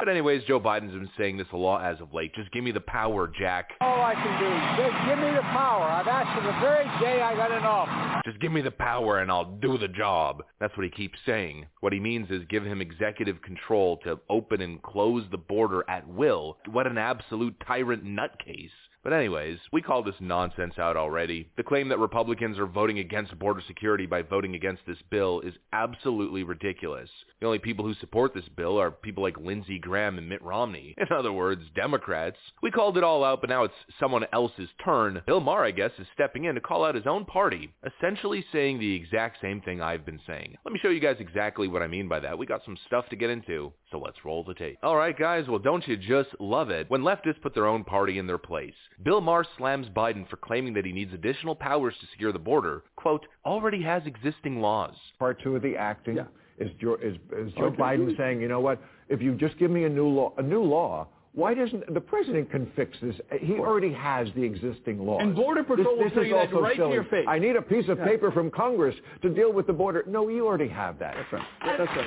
But 0.00 0.08
anyways, 0.08 0.44
Joe 0.44 0.58
Biden's 0.58 0.92
been 0.92 1.10
saying 1.18 1.36
this 1.36 1.46
a 1.52 1.58
lot 1.58 1.84
as 1.84 2.00
of 2.00 2.14
late. 2.14 2.34
Just 2.34 2.50
give 2.52 2.64
me 2.64 2.72
the 2.72 2.80
power, 2.80 3.30
Jack. 3.38 3.72
All 3.82 4.00
I 4.00 4.14
can 4.14 4.40
do 4.40 4.82
is 4.82 4.94
give 5.06 5.18
me 5.18 5.36
the 5.36 5.42
power. 5.52 5.84
I've 5.84 6.08
asked 6.08 6.34
for 6.34 6.42
the 6.42 6.58
very 6.58 6.86
day 7.00 7.20
I 7.20 7.36
got 7.36 7.50
in 7.50 7.64
office. 7.64 8.22
Just 8.24 8.40
give 8.40 8.50
me 8.50 8.62
the 8.62 8.70
power 8.70 9.18
and 9.18 9.30
I'll 9.30 9.58
do 9.60 9.76
the 9.76 9.88
job. 9.88 10.42
That's 10.58 10.74
what 10.74 10.84
he 10.84 10.90
keeps 10.90 11.18
saying. 11.26 11.66
What 11.80 11.92
he 11.92 12.00
means 12.00 12.30
is 12.30 12.40
give 12.48 12.64
him 12.64 12.80
executive 12.80 13.42
control 13.42 13.98
to 14.04 14.18
open 14.30 14.62
and 14.62 14.82
close 14.82 15.24
the 15.30 15.36
border 15.36 15.84
at 15.90 16.08
will. 16.08 16.56
What 16.70 16.86
an 16.86 16.96
absolute 16.96 17.54
tyrant 17.66 18.02
nutcase. 18.02 18.70
But 19.02 19.14
anyways, 19.14 19.58
we 19.72 19.80
call 19.80 20.02
this 20.02 20.14
nonsense 20.20 20.74
out 20.78 20.96
already. 20.96 21.48
The 21.56 21.62
claim 21.62 21.88
that 21.88 21.98
Republicans 21.98 22.58
are 22.58 22.66
voting 22.66 22.98
against 22.98 23.38
border 23.38 23.62
security 23.66 24.04
by 24.04 24.20
voting 24.20 24.54
against 24.54 24.82
this 24.86 24.98
bill 25.10 25.40
is 25.40 25.54
absolutely 25.72 26.42
ridiculous. 26.42 27.08
The 27.40 27.46
only 27.46 27.60
people 27.60 27.84
who 27.84 27.94
support 27.94 28.34
this 28.34 28.48
bill 28.56 28.78
are 28.78 28.90
people 28.90 29.22
like 29.22 29.38
Lindsey 29.38 29.78
Graham 29.78 30.18
and 30.18 30.28
Mitt 30.28 30.42
Romney. 30.42 30.94
In 30.98 31.06
other 31.16 31.32
words, 31.32 31.62
Democrats. 31.74 32.36
We 32.62 32.70
called 32.70 32.98
it 32.98 33.04
all 33.04 33.24
out, 33.24 33.40
but 33.40 33.48
now 33.48 33.64
it's 33.64 33.74
someone 33.98 34.26
else's 34.34 34.68
turn. 34.84 35.22
Bill 35.26 35.40
Maher, 35.40 35.64
I 35.64 35.70
guess, 35.70 35.92
is 35.98 36.06
stepping 36.12 36.44
in 36.44 36.54
to 36.54 36.60
call 36.60 36.84
out 36.84 36.94
his 36.94 37.06
own 37.06 37.24
party, 37.24 37.72
essentially 37.86 38.44
saying 38.52 38.78
the 38.78 38.94
exact 38.94 39.40
same 39.40 39.62
thing 39.62 39.80
I've 39.80 40.04
been 40.04 40.20
saying. 40.26 40.56
Let 40.64 40.72
me 40.74 40.80
show 40.82 40.90
you 40.90 41.00
guys 41.00 41.16
exactly 41.20 41.68
what 41.68 41.82
I 41.82 41.86
mean 41.86 42.06
by 42.06 42.20
that. 42.20 42.36
We 42.36 42.44
got 42.44 42.64
some 42.66 42.76
stuff 42.86 43.08
to 43.08 43.16
get 43.16 43.30
into, 43.30 43.72
so 43.90 43.98
let's 43.98 44.24
roll 44.24 44.44
the 44.44 44.54
tape. 44.54 44.78
Alright 44.82 45.18
guys, 45.18 45.46
well 45.48 45.58
don't 45.58 45.86
you 45.88 45.96
just 45.96 46.28
love 46.38 46.70
it 46.70 46.88
when 46.90 47.02
leftists 47.02 47.40
put 47.42 47.54
their 47.54 47.66
own 47.66 47.84
party 47.84 48.18
in 48.18 48.26
their 48.26 48.38
place? 48.38 48.74
Bill 49.02 49.20
Maher 49.20 49.44
slams 49.58 49.88
Biden 49.88 50.28
for 50.28 50.36
claiming 50.36 50.74
that 50.74 50.84
he 50.84 50.92
needs 50.92 51.12
additional 51.12 51.54
powers 51.54 51.94
to 52.00 52.06
secure 52.12 52.32
the 52.32 52.38
border, 52.38 52.84
quote, 52.96 53.26
already 53.44 53.82
has 53.82 54.02
existing 54.06 54.60
laws. 54.60 54.94
Part 55.18 55.42
two 55.42 55.56
of 55.56 55.62
the 55.62 55.76
acting 55.76 56.16
Yeah. 56.16 56.24
is, 56.58 56.70
Joe, 56.80 56.96
is, 57.02 57.16
is 57.36 57.52
Joe 57.54 57.64
Okay. 57.66 57.76
Biden 57.76 58.16
saying, 58.16 58.40
you 58.40 58.48
know 58.48 58.60
what, 58.60 58.80
if 59.08 59.20
you 59.20 59.34
just 59.34 59.58
give 59.58 59.70
me 59.70 59.84
a 59.84 59.88
new 59.88 60.06
law, 60.08 60.32
a 60.38 60.42
new 60.42 60.62
law, 60.62 61.08
why 61.32 61.54
doesn't 61.54 61.92
the 61.94 62.00
president 62.00 62.50
can 62.50 62.70
fix 62.74 62.96
this? 63.00 63.14
He 63.40 63.54
already 63.54 63.92
has 63.92 64.28
the 64.34 64.42
existing 64.42 64.98
law. 64.98 65.18
And 65.20 65.34
Border 65.34 65.62
Patrol 65.62 65.96
will 65.96 66.04
this, 66.04 66.12
tell 66.12 66.24
you 66.24 66.36
is 66.36 66.48
that 66.48 66.54
also 66.54 66.60
right 66.64 66.76
to 66.76 66.82
silly. 66.82 66.94
your 66.94 67.04
face. 67.04 67.24
I 67.28 67.38
need 67.38 67.56
a 67.56 67.62
piece 67.62 67.88
of 67.88 67.98
Yeah. 67.98 68.04
paper 68.06 68.30
from 68.32 68.50
Congress 68.50 68.96
to 69.22 69.28
deal 69.30 69.52
with 69.52 69.66
the 69.66 69.72
border. 69.72 70.04
No, 70.08 70.28
you 70.28 70.46
already 70.46 70.68
have 70.68 70.98
that. 70.98 71.14
That's 71.16 71.32
right. 71.32 71.46
That's 71.78 71.96
right. 71.96 72.06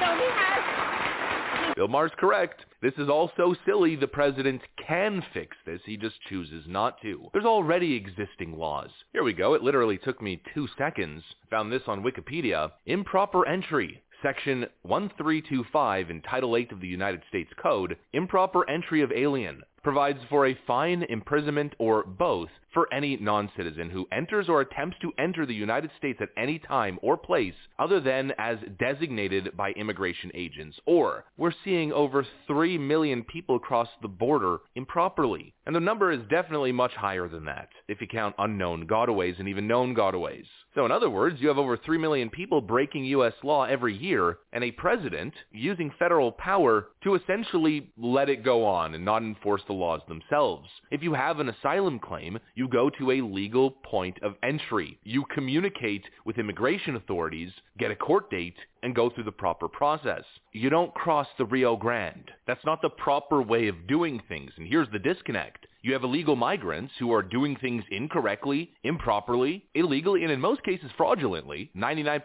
So 0.00 0.16
he 0.16 0.24
has 0.30 1.74
Bill 1.76 1.88
Maher's 1.88 2.12
correct. 2.18 2.64
This 2.82 2.92
is 2.98 3.08
all 3.08 3.30
so 3.36 3.54
silly 3.64 3.96
the 3.96 4.06
president 4.08 4.60
can 4.86 5.22
fix 5.32 5.56
this, 5.64 5.80
he 5.86 5.96
just 5.96 6.16
chooses 6.28 6.64
not 6.66 7.00
to. 7.02 7.28
There's 7.32 7.44
already 7.46 7.94
existing 7.94 8.58
laws. 8.58 8.90
Here 9.12 9.22
we 9.22 9.32
go, 9.32 9.54
it 9.54 9.62
literally 9.62 9.96
took 9.98 10.20
me 10.20 10.42
two 10.54 10.66
seconds. 10.76 11.22
Found 11.50 11.72
this 11.72 11.82
on 11.86 12.02
Wikipedia. 12.02 12.72
Improper 12.86 13.46
entry. 13.46 14.02
Section 14.22 14.66
1325 14.82 16.10
in 16.10 16.22
Title 16.22 16.56
8 16.56 16.70
of 16.70 16.80
the 16.80 16.86
United 16.86 17.22
States 17.28 17.50
Code, 17.60 17.96
improper 18.12 18.68
entry 18.70 19.02
of 19.02 19.10
alien, 19.10 19.62
provides 19.82 20.20
for 20.30 20.46
a 20.46 20.58
fine, 20.66 21.02
imprisonment, 21.08 21.74
or 21.78 22.04
both 22.04 22.48
for 22.72 22.92
any 22.92 23.16
non-citizen 23.16 23.90
who 23.90 24.06
enters 24.12 24.48
or 24.48 24.60
attempts 24.60 24.96
to 25.02 25.12
enter 25.18 25.46
the 25.46 25.54
United 25.54 25.90
States 25.98 26.18
at 26.22 26.28
any 26.36 26.58
time 26.58 26.98
or 27.02 27.16
place 27.16 27.54
other 27.78 28.00
than 28.00 28.32
as 28.38 28.58
designated 28.78 29.56
by 29.56 29.70
immigration 29.72 30.30
agents. 30.34 30.78
Or 30.86 31.24
we're 31.36 31.52
seeing 31.64 31.92
over 31.92 32.26
3 32.46 32.78
million 32.78 33.24
people 33.24 33.58
cross 33.58 33.88
the 34.00 34.08
border 34.08 34.58
improperly. 34.74 35.54
And 35.66 35.74
the 35.76 35.80
number 35.80 36.10
is 36.12 36.20
definitely 36.30 36.72
much 36.72 36.92
higher 36.92 37.28
than 37.28 37.44
that, 37.44 37.68
if 37.88 38.00
you 38.00 38.06
count 38.06 38.34
unknown 38.38 38.86
gotaways 38.86 39.38
and 39.38 39.48
even 39.48 39.66
known 39.68 39.94
gotaways. 39.94 40.46
So 40.74 40.86
in 40.86 40.92
other 40.92 41.10
words, 41.10 41.36
you 41.40 41.48
have 41.48 41.58
over 41.58 41.76
3 41.76 41.98
million 41.98 42.30
people 42.30 42.60
breaking 42.60 43.04
U.S. 43.06 43.34
law 43.42 43.64
every 43.64 43.96
year, 43.96 44.38
and 44.52 44.64
a 44.64 44.70
president 44.72 45.34
using 45.52 45.92
federal 45.98 46.32
power 46.32 46.88
to 47.04 47.14
essentially 47.14 47.92
let 47.98 48.30
it 48.30 48.44
go 48.44 48.64
on 48.64 48.94
and 48.94 49.04
not 49.04 49.22
enforce 49.22 49.62
the 49.66 49.74
laws 49.74 50.00
themselves. 50.08 50.68
If 50.90 51.02
you 51.02 51.12
have 51.14 51.40
an 51.40 51.50
asylum 51.50 51.98
claim, 51.98 52.38
you 52.54 52.61
go 52.68 52.90
to 52.90 53.10
a 53.12 53.20
legal 53.20 53.70
point 53.70 54.22
of 54.22 54.34
entry. 54.42 54.98
You 55.04 55.24
communicate 55.34 56.04
with 56.24 56.38
immigration 56.38 56.96
authorities, 56.96 57.50
get 57.78 57.90
a 57.90 57.96
court 57.96 58.30
date, 58.30 58.56
and 58.82 58.94
go 58.94 59.10
through 59.10 59.24
the 59.24 59.32
proper 59.32 59.68
process. 59.68 60.24
You 60.52 60.70
don't 60.70 60.94
cross 60.94 61.26
the 61.38 61.46
Rio 61.46 61.76
Grande. 61.76 62.30
That's 62.46 62.64
not 62.64 62.82
the 62.82 62.90
proper 62.90 63.40
way 63.42 63.68
of 63.68 63.86
doing 63.86 64.20
things, 64.28 64.52
and 64.56 64.66
here's 64.66 64.90
the 64.90 64.98
disconnect. 64.98 65.66
You 65.84 65.94
have 65.94 66.04
illegal 66.04 66.36
migrants 66.36 66.92
who 67.00 67.12
are 67.12 67.24
doing 67.24 67.56
things 67.56 67.82
incorrectly, 67.90 68.70
improperly, 68.84 69.64
illegally, 69.74 70.22
and 70.22 70.30
in 70.30 70.40
most 70.40 70.62
cases 70.62 70.92
fraudulently. 70.96 71.72
99% 71.76 72.22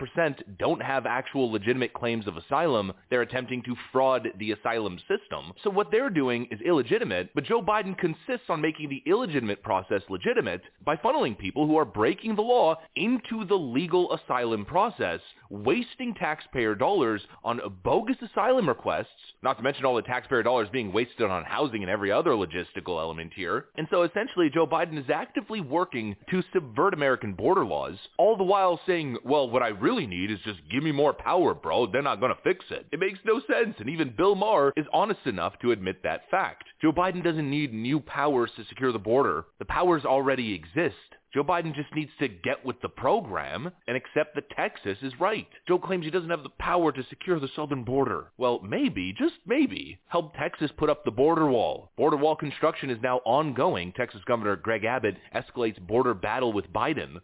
don't 0.60 0.82
have 0.82 1.08
actual 1.08 1.52
legitimate 1.52 1.92
claims 1.94 2.28
of 2.28 2.38
asylum. 2.38 2.94
They're 3.10 3.24
attempting 3.24 3.64
to 3.64 3.76
fraud 3.92 4.28
the 4.38 4.52
asylum 4.52 5.00
system. 5.00 5.54
So 5.64 5.72
what 5.72 5.90
they're 5.90 6.12
doing 6.12 6.48
is 6.52 6.62
illegitimate, 6.62 7.32
but 7.34 7.46
Joe 7.46 7.64
Biden 7.64 7.98
consists 7.98 8.48
on 8.48 8.62
making 8.62 8.90
the 8.90 9.02
illegitimate 9.08 9.64
process 9.64 10.04
legitimate 10.08 10.62
by 10.86 10.96
funneling 10.96 11.36
people 11.36 11.66
who 11.66 11.78
are 11.78 11.86
breaking 11.86 12.36
the 12.36 12.44
law 12.44 12.76
into 12.96 13.44
the 13.44 13.56
legal 13.56 14.14
asylum 14.14 14.66
process, 14.66 15.20
wasting 15.50 16.14
taxpayer 16.48 16.76
dollars 16.76 17.22
on 17.44 17.60
bogus 17.84 18.16
asylum 18.22 18.68
requests, 18.68 19.08
not 19.44 19.58
to 19.58 19.64
mention 19.64 19.86
all 19.86 19.96
the 19.96 20.02
taxpayer 20.02 20.44
dollars 20.44 20.70
being 20.72 20.94
wasted 20.94 21.30
on 21.30 21.44
housing 21.44 21.84
and 21.84 21.92
every 21.92 22.12
other 22.12 22.32
logistical 22.32 23.00
element 23.00 23.32
here. 23.36 23.66
And 23.76 23.88
so 23.92 24.04
essentially 24.04 24.50
Joe 24.54 24.66
Biden 24.66 24.98
is 24.98 25.10
actively 25.14 25.62
working 25.62 26.16
to 26.30 26.44
subvert 26.54 26.94
American 26.94 27.34
border 27.34 27.66
laws, 27.66 27.96
all 28.18 28.38
the 28.38 28.44
while 28.44 28.80
saying, 28.88 29.18
well, 29.26 29.50
what 29.50 29.64
I 29.64 29.70
really 29.70 30.08
need 30.08 30.32
is 30.32 30.40
just 30.46 30.60
give 30.72 30.84
me 30.84 30.92
more 30.92 31.14
power, 31.14 31.54
bro. 31.54 31.88
They're 31.88 32.02
not 32.02 32.20
going 32.20 32.34
to 32.34 32.42
fix 32.44 32.66
it. 32.70 32.86
It 32.92 33.00
makes 33.00 33.20
no 33.26 33.42
sense. 33.42 33.76
And 33.80 33.90
even 33.90 34.14
Bill 34.16 34.36
Maher 34.36 34.74
is 34.78 34.86
honest 34.94 35.26
enough 35.26 35.54
to 35.62 35.72
admit 35.72 36.04
that 36.04 36.30
fact. 36.32 36.64
Joe 36.82 36.94
Biden 36.94 37.24
doesn't 37.24 37.50
need 37.50 37.74
new 37.74 38.00
powers 38.00 38.52
to 38.56 38.66
secure 38.66 38.92
the 38.92 39.00
border. 39.00 39.46
The 39.60 39.66
powers 39.66 40.06
already 40.06 40.54
exist. 40.54 40.96
Joe 41.34 41.44
Biden 41.44 41.76
just 41.76 41.94
needs 41.94 42.12
to 42.20 42.28
get 42.28 42.66
with 42.66 42.80
the 42.82 42.90
program 42.90 43.70
and 43.88 43.98
accept 43.98 44.36
that 44.36 44.50
Texas 44.52 44.98
is 45.02 45.20
right. 45.20 45.48
Joe 45.68 45.78
claims 45.78 46.06
he 46.06 46.12
doesn't 46.12 46.30
have 46.30 46.44
the 46.44 46.50
power 46.58 46.92
to 46.92 47.04
secure 47.10 47.40
the 47.40 47.50
southern 47.56 47.84
border. 47.84 48.32
Well, 48.38 48.62
maybe, 48.62 49.14
just 49.18 49.36
maybe, 49.46 50.00
help 50.08 50.34
Texas 50.36 50.72
put 50.78 50.90
up 50.90 51.04
the 51.04 51.12
border 51.12 51.48
wall. 51.48 51.92
Border 51.98 52.18
wall 52.18 52.36
construction 52.36 52.90
is 52.90 53.02
now 53.02 53.18
ongoing. 53.26 53.92
Texas 53.92 54.22
Governor 54.26 54.56
Greg 54.56 54.86
Abbott 54.86 55.18
escalates 55.36 55.80
border 55.86 56.14
battle 56.14 56.54
with 56.54 56.72
Biden. 56.72 57.20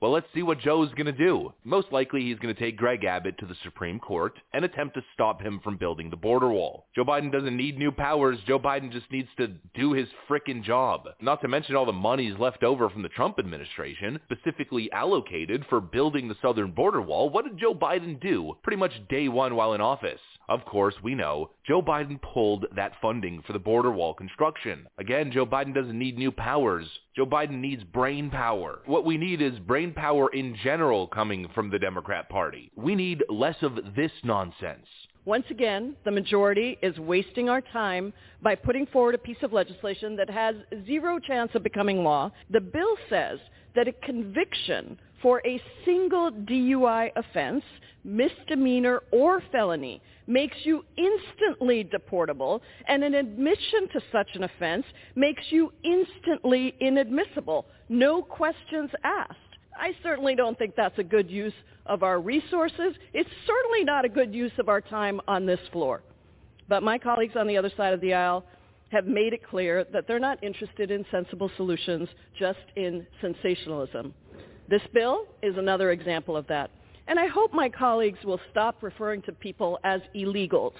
Well, 0.00 0.12
let's 0.12 0.28
see 0.34 0.42
what 0.42 0.60
Joe's 0.60 0.90
going 0.94 1.04
to 1.04 1.12
do. 1.12 1.52
Most 1.62 1.88
likely 1.92 2.22
he's 2.22 2.38
going 2.38 2.54
to 2.54 2.58
take 2.58 2.78
Greg 2.78 3.04
Abbott 3.04 3.36
to 3.36 3.44
the 3.44 3.54
Supreme 3.62 3.98
Court 3.98 4.32
and 4.54 4.64
attempt 4.64 4.94
to 4.94 5.02
stop 5.12 5.42
him 5.42 5.60
from 5.62 5.76
building 5.76 6.08
the 6.08 6.16
border 6.16 6.48
wall. 6.48 6.86
Joe 6.96 7.04
Biden 7.04 7.30
doesn't 7.30 7.54
need 7.54 7.78
new 7.78 7.92
powers. 7.92 8.38
Joe 8.46 8.58
Biden 8.58 8.90
just 8.90 9.12
needs 9.12 9.28
to 9.36 9.48
do 9.74 9.92
his 9.92 10.08
frickin' 10.26 10.64
job. 10.64 11.06
Not 11.20 11.42
to 11.42 11.48
mention 11.48 11.76
all 11.76 11.84
the 11.84 11.92
monies 11.92 12.38
left 12.38 12.64
over 12.64 12.88
from 12.88 13.02
the 13.02 13.10
Trump 13.10 13.38
administration, 13.38 14.18
specifically 14.24 14.90
allocated 14.90 15.66
for 15.68 15.82
building 15.82 16.28
the 16.28 16.36
southern 16.40 16.70
border 16.70 17.02
wall. 17.02 17.28
What 17.28 17.44
did 17.44 17.58
Joe 17.58 17.74
Biden 17.74 18.18
do 18.22 18.54
pretty 18.62 18.78
much 18.78 19.06
day 19.10 19.28
one 19.28 19.54
while 19.54 19.74
in 19.74 19.82
office? 19.82 20.20
Of 20.50 20.64
course, 20.64 20.96
we 21.00 21.14
know 21.14 21.50
Joe 21.64 21.80
Biden 21.80 22.20
pulled 22.20 22.66
that 22.74 22.94
funding 23.00 23.40
for 23.46 23.52
the 23.52 23.60
border 23.60 23.92
wall 23.92 24.14
construction. 24.14 24.88
Again, 24.98 25.30
Joe 25.30 25.46
Biden 25.46 25.72
doesn't 25.72 25.96
need 25.96 26.18
new 26.18 26.32
powers. 26.32 26.86
Joe 27.14 27.24
Biden 27.24 27.60
needs 27.60 27.84
brain 27.84 28.30
power. 28.30 28.80
What 28.84 29.04
we 29.04 29.16
need 29.16 29.40
is 29.40 29.56
brain 29.60 29.92
power 29.92 30.28
in 30.30 30.56
general 30.64 31.06
coming 31.06 31.46
from 31.54 31.70
the 31.70 31.78
Democrat 31.78 32.28
Party. 32.28 32.72
We 32.74 32.96
need 32.96 33.22
less 33.28 33.54
of 33.62 33.76
this 33.94 34.10
nonsense. 34.24 34.86
Once 35.24 35.44
again, 35.50 35.94
the 36.04 36.10
majority 36.10 36.76
is 36.82 36.98
wasting 36.98 37.48
our 37.48 37.60
time 37.60 38.12
by 38.42 38.56
putting 38.56 38.86
forward 38.86 39.14
a 39.14 39.18
piece 39.18 39.42
of 39.44 39.52
legislation 39.52 40.16
that 40.16 40.28
has 40.28 40.56
zero 40.84 41.20
chance 41.20 41.52
of 41.54 41.62
becoming 41.62 42.02
law. 42.02 42.28
The 42.50 42.60
bill 42.60 42.96
says 43.08 43.38
that 43.76 43.86
a 43.86 43.92
conviction 43.92 44.98
for 45.22 45.42
a 45.46 45.62
single 45.84 46.32
DUI 46.32 47.10
offense, 47.14 47.62
misdemeanor 48.04 49.02
or 49.10 49.42
felony, 49.52 50.02
makes 50.26 50.56
you 50.64 50.84
instantly 50.96 51.84
deportable, 51.84 52.60
and 52.86 53.02
an 53.02 53.14
admission 53.14 53.88
to 53.92 54.00
such 54.12 54.28
an 54.34 54.44
offense 54.44 54.84
makes 55.16 55.42
you 55.50 55.72
instantly 55.82 56.74
inadmissible. 56.80 57.66
No 57.88 58.22
questions 58.22 58.90
asked. 59.04 59.36
I 59.76 59.92
certainly 60.02 60.34
don't 60.34 60.58
think 60.58 60.74
that's 60.76 60.98
a 60.98 61.04
good 61.04 61.30
use 61.30 61.52
of 61.86 62.02
our 62.02 62.20
resources. 62.20 62.94
It's 63.12 63.30
certainly 63.46 63.84
not 63.84 64.04
a 64.04 64.08
good 64.08 64.34
use 64.34 64.52
of 64.58 64.68
our 64.68 64.80
time 64.80 65.20
on 65.26 65.46
this 65.46 65.60
floor. 65.72 66.02
But 66.68 66.82
my 66.82 66.98
colleagues 66.98 67.34
on 67.36 67.46
the 67.46 67.56
other 67.56 67.70
side 67.76 67.94
of 67.94 68.00
the 68.00 68.14
aisle 68.14 68.44
have 68.90 69.06
made 69.06 69.32
it 69.32 69.46
clear 69.48 69.84
that 69.92 70.06
they're 70.06 70.18
not 70.18 70.42
interested 70.42 70.90
in 70.90 71.04
sensible 71.10 71.50
solutions, 71.56 72.08
just 72.38 72.58
in 72.76 73.06
sensationalism. 73.20 74.14
This 74.68 74.82
bill 74.92 75.26
is 75.42 75.56
another 75.56 75.90
example 75.90 76.36
of 76.36 76.46
that. 76.48 76.70
And 77.10 77.18
I 77.18 77.26
hope 77.26 77.52
my 77.52 77.68
colleagues 77.68 78.20
will 78.24 78.40
stop 78.52 78.84
referring 78.84 79.20
to 79.22 79.32
people 79.32 79.80
as 79.82 80.00
illegals. 80.14 80.74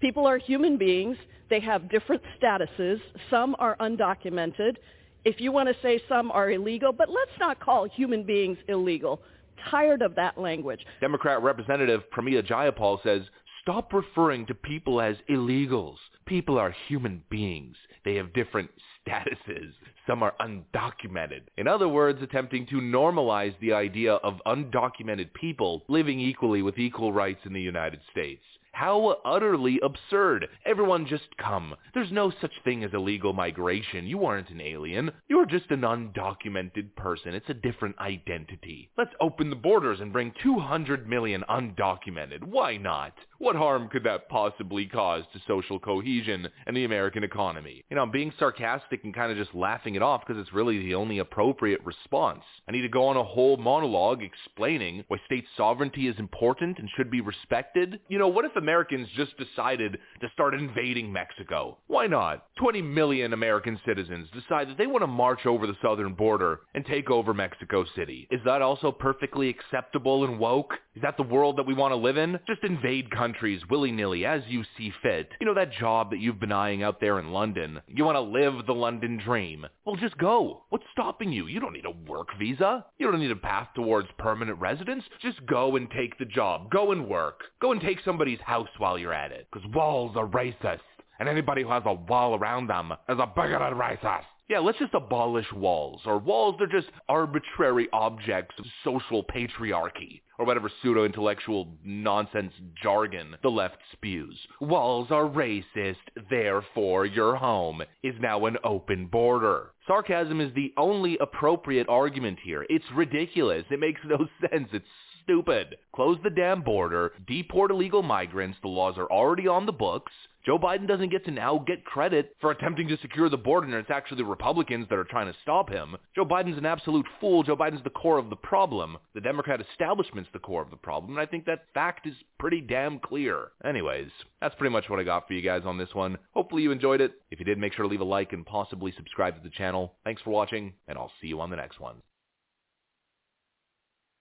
People 0.00 0.26
are 0.26 0.36
human 0.36 0.76
beings. 0.76 1.16
They 1.48 1.60
have 1.60 1.88
different 1.88 2.22
statuses. 2.42 3.00
Some 3.30 3.54
are 3.60 3.76
undocumented. 3.76 4.78
If 5.24 5.40
you 5.40 5.52
want 5.52 5.68
to 5.68 5.76
say 5.80 6.02
some 6.08 6.32
are 6.32 6.50
illegal, 6.50 6.92
but 6.92 7.08
let's 7.08 7.30
not 7.38 7.60
call 7.60 7.88
human 7.88 8.24
beings 8.24 8.58
illegal. 8.66 9.22
Tired 9.70 10.02
of 10.02 10.16
that 10.16 10.36
language. 10.36 10.84
Democrat 11.00 11.40
Representative 11.40 12.02
Pramila 12.12 12.44
Jayapal 12.44 13.00
says, 13.04 13.22
stop 13.70 13.92
referring 13.92 14.44
to 14.44 14.52
people 14.52 15.00
as 15.00 15.14
illegals. 15.30 15.94
People 16.26 16.58
are 16.58 16.74
human 16.88 17.22
beings. 17.30 17.76
They 18.04 18.16
have 18.16 18.32
different 18.32 18.68
statuses. 19.06 19.70
Some 20.08 20.24
are 20.24 20.34
undocumented. 20.40 21.42
In 21.56 21.68
other 21.68 21.86
words, 21.86 22.20
attempting 22.20 22.66
to 22.66 22.80
normalize 22.80 23.54
the 23.60 23.72
idea 23.72 24.14
of 24.14 24.40
undocumented 24.44 25.32
people 25.34 25.84
living 25.86 26.18
equally 26.18 26.62
with 26.62 26.78
equal 26.78 27.12
rights 27.12 27.42
in 27.44 27.52
the 27.52 27.60
United 27.60 28.00
States. 28.10 28.42
How 28.72 29.18
utterly 29.24 29.78
absurd. 29.84 30.48
Everyone 30.66 31.06
just 31.06 31.36
come. 31.40 31.76
There's 31.94 32.10
no 32.10 32.32
such 32.40 32.52
thing 32.64 32.82
as 32.82 32.92
illegal 32.92 33.32
migration. 33.32 34.04
You 34.04 34.24
aren't 34.24 34.50
an 34.50 34.60
alien. 34.60 35.12
You're 35.28 35.46
just 35.46 35.70
an 35.70 35.82
undocumented 35.82 36.96
person. 36.96 37.34
It's 37.34 37.50
a 37.50 37.54
different 37.54 37.98
identity. 38.00 38.90
Let's 38.98 39.14
open 39.20 39.48
the 39.48 39.56
borders 39.56 40.00
and 40.00 40.12
bring 40.12 40.32
200 40.42 41.08
million 41.08 41.44
undocumented. 41.48 42.42
Why 42.42 42.76
not? 42.76 43.12
What 43.40 43.56
harm 43.56 43.88
could 43.88 44.04
that 44.04 44.28
possibly 44.28 44.84
cause 44.84 45.24
to 45.32 45.40
social 45.48 45.78
cohesion 45.80 46.46
and 46.66 46.76
the 46.76 46.84
American 46.84 47.24
economy? 47.24 47.82
You 47.88 47.96
know, 47.96 48.02
I'm 48.02 48.10
being 48.10 48.34
sarcastic 48.38 49.02
and 49.02 49.14
kind 49.14 49.32
of 49.32 49.38
just 49.38 49.54
laughing 49.54 49.94
it 49.94 50.02
off 50.02 50.20
because 50.26 50.38
it's 50.38 50.52
really 50.52 50.78
the 50.80 50.94
only 50.94 51.20
appropriate 51.20 51.80
response. 51.82 52.42
I 52.68 52.72
need 52.72 52.82
to 52.82 52.90
go 52.90 53.06
on 53.06 53.16
a 53.16 53.24
whole 53.24 53.56
monologue 53.56 54.20
explaining 54.22 55.04
why 55.08 55.16
state 55.24 55.46
sovereignty 55.56 56.06
is 56.06 56.18
important 56.18 56.78
and 56.78 56.90
should 56.94 57.10
be 57.10 57.22
respected. 57.22 57.98
You 58.08 58.18
know, 58.18 58.28
what 58.28 58.44
if 58.44 58.54
Americans 58.56 59.08
just 59.16 59.32
decided 59.38 59.96
to 60.20 60.28
start 60.34 60.52
invading 60.52 61.10
Mexico? 61.10 61.78
Why 61.86 62.08
not? 62.08 62.44
20 62.58 62.82
million 62.82 63.32
American 63.32 63.80
citizens 63.86 64.28
decide 64.34 64.68
that 64.68 64.76
they 64.76 64.86
want 64.86 65.02
to 65.02 65.06
march 65.06 65.46
over 65.46 65.66
the 65.66 65.78
southern 65.80 66.12
border 66.12 66.60
and 66.74 66.84
take 66.84 67.10
over 67.10 67.32
Mexico 67.32 67.86
City. 67.96 68.28
Is 68.30 68.40
that 68.44 68.60
also 68.60 68.92
perfectly 68.92 69.48
acceptable 69.48 70.24
and 70.24 70.38
woke? 70.38 70.74
Is 70.94 71.00
that 71.00 71.16
the 71.16 71.22
world 71.22 71.56
that 71.56 71.66
we 71.66 71.72
want 71.72 71.92
to 71.92 71.96
live 71.96 72.18
in? 72.18 72.38
Just 72.46 72.64
invade 72.64 73.10
countries 73.10 73.29
countries 73.30 73.62
willy-nilly 73.70 74.26
as 74.26 74.42
you 74.48 74.64
see 74.76 74.92
fit. 75.04 75.28
You 75.40 75.46
know 75.46 75.54
that 75.54 75.72
job 75.72 76.10
that 76.10 76.18
you've 76.18 76.40
been 76.40 76.50
eyeing 76.50 76.82
out 76.82 77.00
there 77.00 77.20
in 77.20 77.30
London? 77.30 77.80
You 77.86 78.04
want 78.04 78.16
to 78.16 78.20
live 78.20 78.66
the 78.66 78.72
London 78.72 79.20
dream? 79.24 79.64
Well, 79.86 79.94
just 79.94 80.18
go. 80.18 80.62
What's 80.70 80.84
stopping 80.90 81.32
you? 81.32 81.46
You 81.46 81.60
don't 81.60 81.72
need 81.72 81.84
a 81.84 82.10
work 82.10 82.26
visa. 82.40 82.84
You 82.98 83.08
don't 83.08 83.20
need 83.20 83.30
a 83.30 83.36
path 83.36 83.68
towards 83.76 84.08
permanent 84.18 84.58
residence. 84.58 85.04
Just 85.22 85.46
go 85.46 85.76
and 85.76 85.88
take 85.92 86.18
the 86.18 86.24
job. 86.24 86.72
Go 86.72 86.90
and 86.90 87.06
work. 87.06 87.42
Go 87.62 87.70
and 87.70 87.80
take 87.80 87.98
somebody's 88.04 88.40
house 88.40 88.68
while 88.78 88.98
you're 88.98 89.14
at 89.14 89.30
it. 89.30 89.46
Because 89.52 89.68
walls 89.72 90.16
are 90.16 90.26
racist. 90.26 90.80
And 91.20 91.28
anybody 91.28 91.62
who 91.62 91.70
has 91.70 91.84
a 91.86 91.94
wall 91.94 92.34
around 92.34 92.66
them 92.66 92.90
is 93.08 93.18
a 93.20 93.26
bigoted 93.26 93.78
racist. 93.78 94.24
Yeah, 94.50 94.58
let's 94.58 94.80
just 94.80 94.94
abolish 94.94 95.46
walls. 95.52 96.00
Or 96.06 96.18
walls, 96.18 96.56
they're 96.58 96.66
just 96.66 96.90
arbitrary 97.08 97.86
objects 97.92 98.56
of 98.58 98.64
social 98.82 99.22
patriarchy. 99.22 100.22
Or 100.40 100.44
whatever 100.44 100.68
pseudo-intellectual 100.82 101.68
nonsense 101.84 102.52
jargon 102.82 103.36
the 103.44 103.48
left 103.48 103.76
spews. 103.92 104.36
Walls 104.60 105.06
are 105.12 105.28
racist, 105.28 105.98
therefore 106.30 107.06
your 107.06 107.36
home 107.36 107.82
is 108.02 108.14
now 108.18 108.46
an 108.46 108.56
open 108.64 109.06
border. 109.06 109.70
Sarcasm 109.86 110.40
is 110.40 110.52
the 110.54 110.72
only 110.76 111.16
appropriate 111.18 111.88
argument 111.88 112.38
here. 112.42 112.66
It's 112.68 112.84
ridiculous. 112.92 113.64
It 113.70 113.78
makes 113.78 114.00
no 114.04 114.18
sense. 114.50 114.68
It's 114.72 114.86
stupid. 115.22 115.76
Close 115.94 116.18
the 116.24 116.30
damn 116.30 116.62
border, 116.62 117.12
deport 117.28 117.70
illegal 117.70 118.02
migrants, 118.02 118.58
the 118.62 118.68
laws 118.68 118.94
are 118.98 119.10
already 119.12 119.46
on 119.46 119.66
the 119.66 119.72
books. 119.72 120.10
Joe 120.44 120.58
Biden 120.58 120.88
doesn't 120.88 121.10
get 121.10 121.24
to 121.26 121.30
now 121.30 121.62
get 121.66 121.84
credit 121.84 122.34
for 122.40 122.50
attempting 122.50 122.88
to 122.88 122.96
secure 122.98 123.28
the 123.28 123.36
border, 123.36 123.66
and 123.66 123.74
it's 123.74 123.90
actually 123.90 124.16
the 124.18 124.24
Republicans 124.24 124.86
that 124.88 124.98
are 124.98 125.04
trying 125.04 125.30
to 125.30 125.38
stop 125.42 125.68
him. 125.68 125.96
Joe 126.14 126.24
Biden's 126.24 126.56
an 126.56 126.64
absolute 126.64 127.04
fool. 127.20 127.42
Joe 127.42 127.56
Biden's 127.56 127.84
the 127.84 127.90
core 127.90 128.16
of 128.16 128.30
the 128.30 128.36
problem. 128.36 128.96
The 129.14 129.20
Democrat 129.20 129.60
establishment's 129.60 130.30
the 130.32 130.38
core 130.38 130.62
of 130.62 130.70
the 130.70 130.76
problem, 130.76 131.12
and 131.12 131.20
I 131.20 131.26
think 131.26 131.44
that 131.44 131.66
fact 131.74 132.06
is 132.06 132.14
pretty 132.38 132.62
damn 132.62 132.98
clear. 133.00 133.48
Anyways, 133.66 134.08
that's 134.40 134.54
pretty 134.54 134.72
much 134.72 134.88
what 134.88 134.98
I 134.98 135.02
got 135.02 135.28
for 135.28 135.34
you 135.34 135.42
guys 135.42 135.64
on 135.66 135.76
this 135.76 135.94
one. 135.94 136.16
Hopefully 136.32 136.62
you 136.62 136.70
enjoyed 136.70 137.02
it. 137.02 137.12
If 137.30 137.38
you 137.38 137.44
did, 137.44 137.58
make 137.58 137.74
sure 137.74 137.82
to 137.82 137.88
leave 137.88 138.00
a 138.00 138.04
like 138.04 138.32
and 138.32 138.46
possibly 138.46 138.92
subscribe 138.96 139.36
to 139.36 139.42
the 139.42 139.50
channel. 139.50 139.96
Thanks 140.04 140.22
for 140.22 140.30
watching, 140.30 140.72
and 140.88 140.96
I'll 140.96 141.12
see 141.20 141.26
you 141.26 141.38
on 141.42 141.50
the 141.50 141.56
next 141.56 141.80
one. 141.80 141.96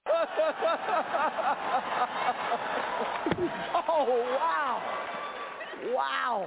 oh, 3.87 4.35
wow. 4.37 4.88
Wow. 5.87 6.45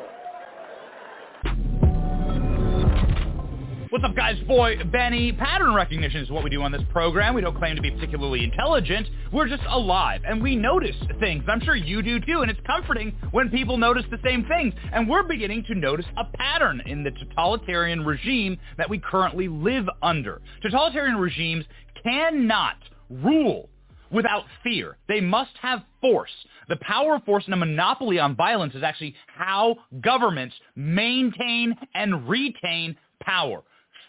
What's 3.91 4.05
up, 4.05 4.17
guys? 4.17 4.39
Boy, 4.47 4.77
Benny. 4.91 5.33
Pattern 5.33 5.75
recognition 5.75 6.23
is 6.23 6.31
what 6.31 6.43
we 6.43 6.51
do 6.51 6.63
on 6.63 6.73
this 6.73 6.83
program. 6.91 7.35
We 7.35 7.43
don't 7.43 7.57
claim 7.57 7.77
to 7.77 7.83
be 7.83 7.91
particularly 7.91 8.43
intelligent. 8.43 9.07
We're 9.33 9.49
just 9.49 9.63
alive, 9.69 10.23
and 10.27 10.43
we 10.43 10.57
notice 10.57 10.97
things. 11.21 11.45
I'm 11.47 11.61
sure 11.61 11.77
you 11.77 12.03
do 12.03 12.19
too, 12.21 12.41
and 12.41 12.51
it's 12.51 12.61
comforting 12.67 13.15
when 13.33 13.51
people 13.51 13.77
notice 13.77 14.05
the 14.11 14.19
same 14.25 14.47
things. 14.47 14.75
And 14.93 15.09
we're 15.09 15.25
beginning 15.25 15.65
to 15.65 15.75
notice 15.75 16.07
a 16.17 16.25
pattern 16.25 16.83
in 16.87 17.05
the 17.05 17.11
totalitarian 17.11 18.05
regime 18.05 18.59
that 18.79 18.89
we 18.89 18.99
currently 18.99 19.49
live 19.49 19.87
under. 20.03 20.41
Totalitarian 20.63 21.17
regimes 21.17 21.65
cannot 22.03 22.77
rule 23.11 23.69
without 24.13 24.45
fear. 24.63 24.97
They 25.09 25.21
must 25.21 25.53
have 25.61 25.83
force. 26.01 26.31
The 26.69 26.77
power 26.77 27.17
of 27.17 27.25
force 27.25 27.45
and 27.45 27.55
a 27.55 27.57
monopoly 27.57 28.19
on 28.19 28.37
violence 28.37 28.75
is 28.75 28.83
actually 28.83 29.15
how 29.27 29.77
governments 30.01 30.55
maintain 30.77 31.77
and 31.95 32.29
retain 32.29 32.97
power. 33.21 33.63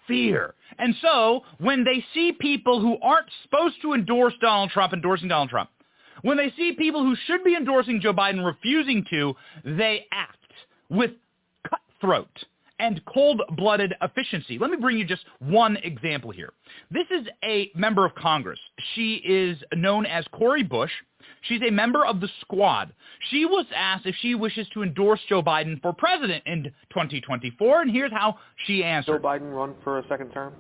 Fear. 0.08 0.54
And 0.78 0.94
so 1.02 1.44
when 1.60 1.86
they 1.86 2.04
see 2.14 2.34
people 2.34 2.82
who 2.82 2.98
aren't 3.02 3.28
supposed 3.44 3.76
to 3.82 3.94
endorse 3.94 4.34
Donald 4.42 4.72
Trump 4.72 4.92
endorsing 4.92 5.30
Donald 5.30 5.50
Trump, 5.50 5.70
when 6.24 6.38
they 6.38 6.52
see 6.58 6.74
people 6.74 7.04
who 7.04 7.16
should 7.26 7.44
be 7.44 7.56
endorsing 7.56 8.02
Joe 8.02 8.14
Biden 8.14 8.46
refusing 8.46 9.06
to, 9.10 9.36
they 9.64 10.06
act 10.12 10.38
with 10.90 11.12
cutthroat 11.68 12.44
and 12.84 13.02
cold-blooded 13.06 13.94
efficiency. 14.02 14.60
Let 14.60 14.70
me 14.70 14.76
bring 14.76 14.98
you 14.98 15.06
just 15.06 15.24
one 15.40 15.78
example 15.78 16.32
here. 16.32 16.52
This 16.92 17.06
is 17.12 17.26
a 17.42 17.72
member 17.76 18.06
of 18.06 18.14
Congress. 18.14 18.60
She 18.94 19.16
is 19.16 19.58
known 19.74 20.06
as 20.06 20.26
Cori 20.34 20.64
Bush. 20.64 20.92
She's 21.44 21.62
a 21.66 21.72
member 21.72 22.06
of 22.06 22.20
the 22.20 22.28
squad. 22.42 22.92
She 23.30 23.46
was 23.46 23.66
asked 23.74 24.06
if 24.06 24.16
she 24.20 24.36
wishes 24.36 24.68
to 24.74 24.84
endorse 24.84 25.22
Joe 25.30 25.42
Biden 25.42 25.82
for 25.82 25.94
president 25.94 26.44
in 26.46 26.64
2024, 26.90 27.84
and 27.84 27.92
here's 27.92 28.12
how 28.12 28.36
she 28.66 28.84
answered. 28.84 29.22
Joe 29.22 29.28
Biden 29.30 29.56
run 29.56 29.76
for 29.86 30.00
a 30.00 30.08
second 30.10 30.32
term? 30.32 30.54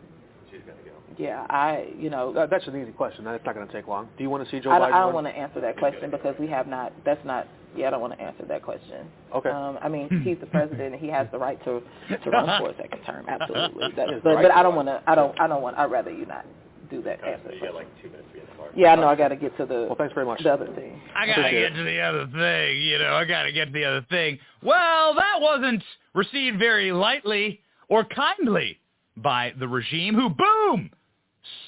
She's 0.49 0.61
going 0.65 0.77
to 0.77 0.83
go. 0.85 0.91
Yeah, 1.17 1.45
I, 1.49 1.89
you 1.99 2.09
know, 2.09 2.33
uh, 2.33 2.47
that's 2.47 2.65
an 2.67 2.81
easy 2.81 2.91
question. 2.91 3.25
That's 3.25 3.45
not 3.45 3.53
going 3.53 3.67
to 3.67 3.73
take 3.73 3.87
long. 3.87 4.07
Do 4.17 4.23
you 4.23 4.29
want 4.29 4.45
to 4.45 4.49
see 4.49 4.61
Joe 4.61 4.71
I, 4.71 4.79
Biden? 4.79 4.83
I 4.83 4.89
don't 4.91 5.13
run? 5.13 5.25
want 5.25 5.27
to 5.27 5.35
answer 5.35 5.59
that 5.59 5.77
question 5.77 6.09
because 6.09 6.35
we 6.39 6.47
have 6.47 6.67
not. 6.67 6.93
That's 7.03 7.23
not. 7.25 7.47
Yeah, 7.75 7.87
I 7.87 7.89
don't 7.91 8.01
want 8.01 8.13
to 8.13 8.21
answer 8.21 8.45
that 8.47 8.63
question. 8.63 9.07
Okay. 9.33 9.49
Um, 9.49 9.77
I 9.81 9.89
mean, 9.89 10.21
he's 10.23 10.37
the 10.39 10.47
president 10.47 10.93
and 10.93 11.01
he 11.01 11.07
has 11.09 11.27
the 11.31 11.39
right 11.39 11.63
to 11.65 11.81
to 12.23 12.29
run 12.29 12.59
for 12.59 12.69
a 12.69 12.77
second 12.77 13.01
term. 13.05 13.25
Absolutely. 13.27 13.83
That, 13.95 14.07
but 14.23 14.35
right 14.35 14.43
but 14.43 14.51
I 14.51 14.63
don't 14.63 14.75
want 14.75 14.87
to. 14.87 15.01
I 15.05 15.15
don't. 15.15 15.39
I 15.39 15.47
don't 15.47 15.61
want. 15.61 15.77
I'd 15.77 15.91
rather 15.91 16.11
you 16.11 16.25
not 16.25 16.45
do 16.89 17.01
that 17.03 17.23
answer. 17.23 17.53
You 17.53 17.61
got 17.61 17.75
like 17.75 17.87
two 18.01 18.09
minutes 18.09 18.27
to 18.33 18.39
get 18.39 18.47
Yeah, 18.75 18.93
I 18.93 18.95
know. 18.95 19.07
I 19.07 19.15
got 19.15 19.29
to 19.29 19.35
get 19.35 19.55
to 19.57 19.65
the. 19.65 19.85
Well, 19.87 19.95
thanks 19.97 20.13
very 20.13 20.25
much. 20.25 20.41
The 20.43 20.53
other 20.53 20.67
thing. 20.75 20.99
I 21.15 21.25
gotta 21.27 21.51
get 21.51 21.75
to 21.75 21.83
the 21.83 21.99
other 21.99 22.27
thing, 22.27 22.81
you 22.81 22.97
know, 22.99 23.13
I 23.13 23.25
gotta 23.25 23.51
get 23.51 23.65
to 23.65 23.71
the 23.71 23.85
other 23.85 24.05
thing. 24.09 24.39
Well, 24.61 25.15
that 25.15 25.39
wasn't 25.39 25.83
received 26.13 26.59
very 26.59 26.91
lightly 26.91 27.61
or 27.89 28.03
kindly 28.03 28.79
by 29.17 29.53
the 29.59 29.67
regime 29.67 30.15
who, 30.15 30.29
boom, 30.29 30.89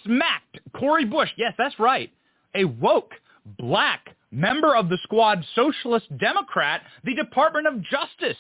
smacked 0.04 0.60
Cori 0.76 1.06
Bush. 1.06 1.30
Yes, 1.38 1.54
that's 1.58 1.78
right. 1.80 2.12
A 2.56 2.66
woke, 2.66 3.14
black 3.60 4.16
member 4.36 4.76
of 4.76 4.90
the 4.90 4.98
squad 5.04 5.44
socialist 5.56 6.06
Democrat, 6.18 6.82
the 7.04 7.16
Department 7.16 7.68
of 7.68 7.82
Justice 7.82 8.38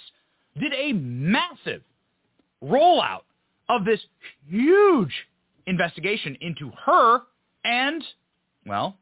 did 0.60 0.74
a 0.74 0.93
massive 0.93 1.82
rollout 2.64 3.24
of 3.70 3.86
this 3.86 4.00
huge 4.48 5.14
investigation 5.68 6.38
into 6.41 6.72
her 6.86 7.22
and, 7.64 8.04
well, 8.66 8.96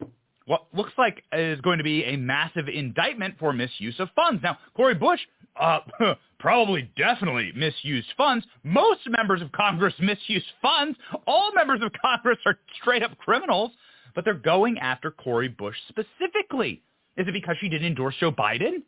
what 0.45 0.65
looks 0.73 0.93
like 0.97 1.23
is 1.33 1.59
going 1.61 1.77
to 1.77 1.83
be 1.83 2.03
a 2.03 2.17
massive 2.17 2.67
indictment 2.67 3.35
for 3.39 3.53
misuse 3.53 3.95
of 3.99 4.09
funds. 4.15 4.41
Now, 4.43 4.57
Cori 4.75 4.95
Bush, 4.95 5.19
uh, 5.59 5.79
probably 6.39 6.89
definitely 6.97 7.51
misused 7.55 8.07
funds. 8.17 8.45
Most 8.63 9.01
members 9.07 9.41
of 9.41 9.51
Congress 9.51 9.93
misuse 9.99 10.43
funds. 10.61 10.97
All 11.27 11.53
members 11.53 11.81
of 11.81 11.91
Congress 12.01 12.39
are 12.45 12.57
straight 12.81 13.03
up 13.03 13.17
criminals, 13.17 13.71
but 14.15 14.25
they're 14.25 14.33
going 14.33 14.77
after 14.79 15.11
Cori 15.11 15.47
Bush 15.47 15.75
specifically. 15.89 16.81
Is 17.17 17.27
it 17.27 17.33
because 17.33 17.55
she 17.59 17.69
didn't 17.69 17.87
endorse 17.87 18.15
Joe 18.19 18.31
Biden? 18.31 18.83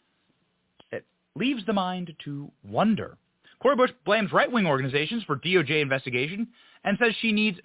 It 0.91 1.05
leaves 1.35 1.65
the 1.65 1.73
mind 1.73 2.13
to 2.25 2.51
wonder. 2.63 3.17
Cori 3.61 3.75
Bush 3.75 3.91
blames 4.05 4.31
right-wing 4.31 4.67
organizations 4.67 5.23
for 5.23 5.37
DOJ 5.37 5.81
investigation 5.81 6.47
and 6.83 6.97
says 7.01 7.13
she 7.21 7.31
needs 7.31 7.57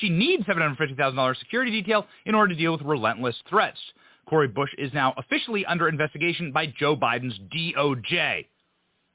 she 0.00 0.10
needs 0.10 0.44
$750,000 0.44 1.38
security 1.38 1.70
detail 1.70 2.06
in 2.26 2.34
order 2.34 2.52
to 2.54 2.58
deal 2.58 2.72
with 2.72 2.82
relentless 2.82 3.36
threats. 3.48 3.78
Cori 4.28 4.48
Bush 4.48 4.70
is 4.76 4.92
now 4.92 5.14
officially 5.16 5.64
under 5.64 5.88
investigation 5.88 6.52
by 6.52 6.66
Joe 6.66 6.96
Biden's 6.96 7.38
DOJ. 7.54 8.46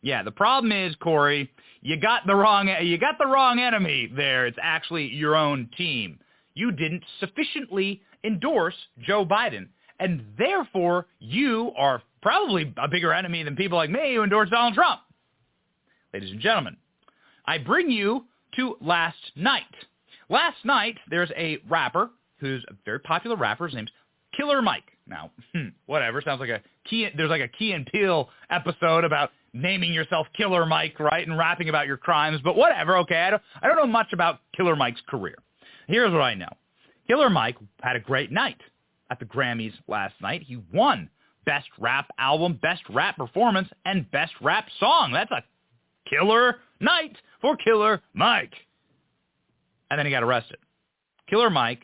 Yeah, 0.01 0.23
the 0.23 0.31
problem 0.31 0.71
is, 0.71 0.95
Cori, 0.95 1.51
you 1.81 1.97
got 1.97 2.25
the 2.25 2.35
wrong 2.35 2.67
you 2.81 2.97
got 2.97 3.17
the 3.19 3.27
wrong 3.27 3.59
enemy 3.59 4.11
there. 4.13 4.47
It's 4.47 4.57
actually 4.61 5.07
your 5.07 5.35
own 5.35 5.69
team. 5.77 6.19
You 6.53 6.71
didn't 6.71 7.03
sufficiently 7.19 8.01
endorse 8.23 8.75
Joe 8.99 9.25
Biden, 9.25 9.67
and 9.99 10.25
therefore 10.37 11.07
you 11.19 11.71
are 11.77 12.01
probably 12.21 12.73
a 12.77 12.87
bigger 12.87 13.13
enemy 13.13 13.43
than 13.43 13.55
people 13.55 13.77
like 13.77 13.89
me 13.89 14.15
who 14.15 14.23
endorse 14.23 14.49
Donald 14.49 14.73
Trump. 14.73 15.01
Ladies 16.13 16.31
and 16.31 16.39
gentlemen, 16.39 16.77
I 17.45 17.57
bring 17.57 17.89
you 17.89 18.25
to 18.55 18.77
last 18.81 19.17
night. 19.35 19.63
Last 20.29 20.57
night, 20.63 20.97
there's 21.09 21.31
a 21.35 21.57
rapper 21.69 22.11
who's 22.37 22.63
a 22.69 22.73
very 22.85 22.99
popular 22.99 23.35
rapper. 23.35 23.65
His 23.65 23.75
name's 23.75 23.91
Killer 24.35 24.61
Mike. 24.61 24.83
Now, 25.07 25.31
hmm, 25.53 25.69
whatever. 25.85 26.21
Sounds 26.21 26.39
like 26.39 26.49
a 26.49 26.61
key. 26.89 27.07
There's 27.15 27.29
like 27.29 27.41
a 27.41 27.47
Key 27.47 27.73
and 27.73 27.85
Peele 27.85 28.29
episode 28.49 29.03
about 29.03 29.31
naming 29.53 29.93
yourself 29.93 30.27
Killer 30.35 30.65
Mike, 30.65 30.99
right, 30.99 31.27
and 31.27 31.37
rapping 31.37 31.69
about 31.69 31.87
your 31.87 31.97
crimes. 31.97 32.39
But 32.43 32.55
whatever. 32.55 32.97
Okay, 32.99 33.17
I 33.19 33.29
don't. 33.31 33.41
I 33.61 33.67
don't 33.67 33.77
know 33.77 33.87
much 33.87 34.13
about 34.13 34.39
Killer 34.55 34.75
Mike's 34.75 35.01
career. 35.07 35.35
Here's 35.87 36.11
what 36.11 36.21
I 36.21 36.33
know. 36.33 36.49
Killer 37.07 37.29
Mike 37.29 37.57
had 37.81 37.95
a 37.95 37.99
great 37.99 38.31
night 38.31 38.61
at 39.09 39.19
the 39.19 39.25
Grammys 39.25 39.73
last 39.87 40.15
night. 40.21 40.43
He 40.43 40.57
won 40.73 41.09
Best 41.45 41.67
Rap 41.77 42.07
Album, 42.17 42.59
Best 42.61 42.83
Rap 42.89 43.17
Performance, 43.17 43.67
and 43.85 44.09
Best 44.11 44.33
Rap 44.41 44.67
Song. 44.79 45.11
That's 45.11 45.31
a 45.31 45.43
killer 46.09 46.59
night 46.79 47.17
for 47.41 47.57
Killer 47.57 48.01
Mike. 48.13 48.53
And 49.89 49.99
then 49.99 50.05
he 50.05 50.11
got 50.11 50.23
arrested. 50.23 50.57
Killer 51.29 51.49
Mike 51.49 51.81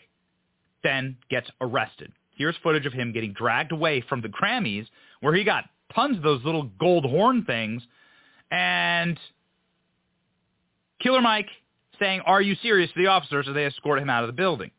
then 0.83 1.17
gets 1.29 1.49
arrested. 1.61 2.11
Here's 2.35 2.55
footage 2.63 2.85
of 2.85 2.93
him 2.93 3.11
getting 3.11 3.33
dragged 3.33 3.71
away 3.71 4.01
from 4.07 4.21
the 4.21 4.29
Grammys 4.29 4.87
where 5.19 5.33
he 5.33 5.43
got 5.43 5.65
tons 5.93 6.17
of 6.17 6.23
those 6.23 6.43
little 6.45 6.69
gold 6.79 7.05
horn 7.05 7.43
things. 7.43 7.83
And 8.49 9.19
Killer 11.01 11.21
Mike 11.21 11.49
saying, 11.99 12.21
are 12.25 12.41
you 12.41 12.55
serious 12.61 12.91
to 12.91 12.99
the 12.99 13.07
officers 13.07 13.47
as 13.47 13.53
they 13.53 13.65
escort 13.65 13.99
him 13.99 14.09
out 14.09 14.23
of 14.23 14.27
the 14.27 14.33
building. 14.33 14.71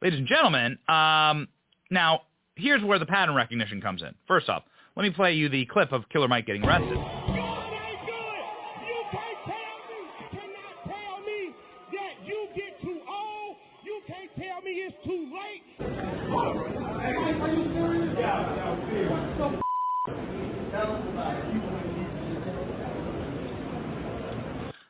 Ladies 0.00 0.18
and 0.18 0.28
gentlemen, 0.28 0.78
um, 0.88 1.48
now 1.90 2.22
here's 2.56 2.82
where 2.82 2.98
the 2.98 3.06
pattern 3.06 3.34
recognition 3.34 3.80
comes 3.80 4.02
in. 4.02 4.14
First 4.26 4.48
off, 4.48 4.64
let 4.96 5.04
me 5.04 5.10
play 5.10 5.34
you 5.34 5.48
the 5.48 5.64
clip 5.66 5.92
of 5.92 6.08
Killer 6.08 6.28
Mike 6.28 6.46
getting 6.46 6.64
arrested. 6.64 7.31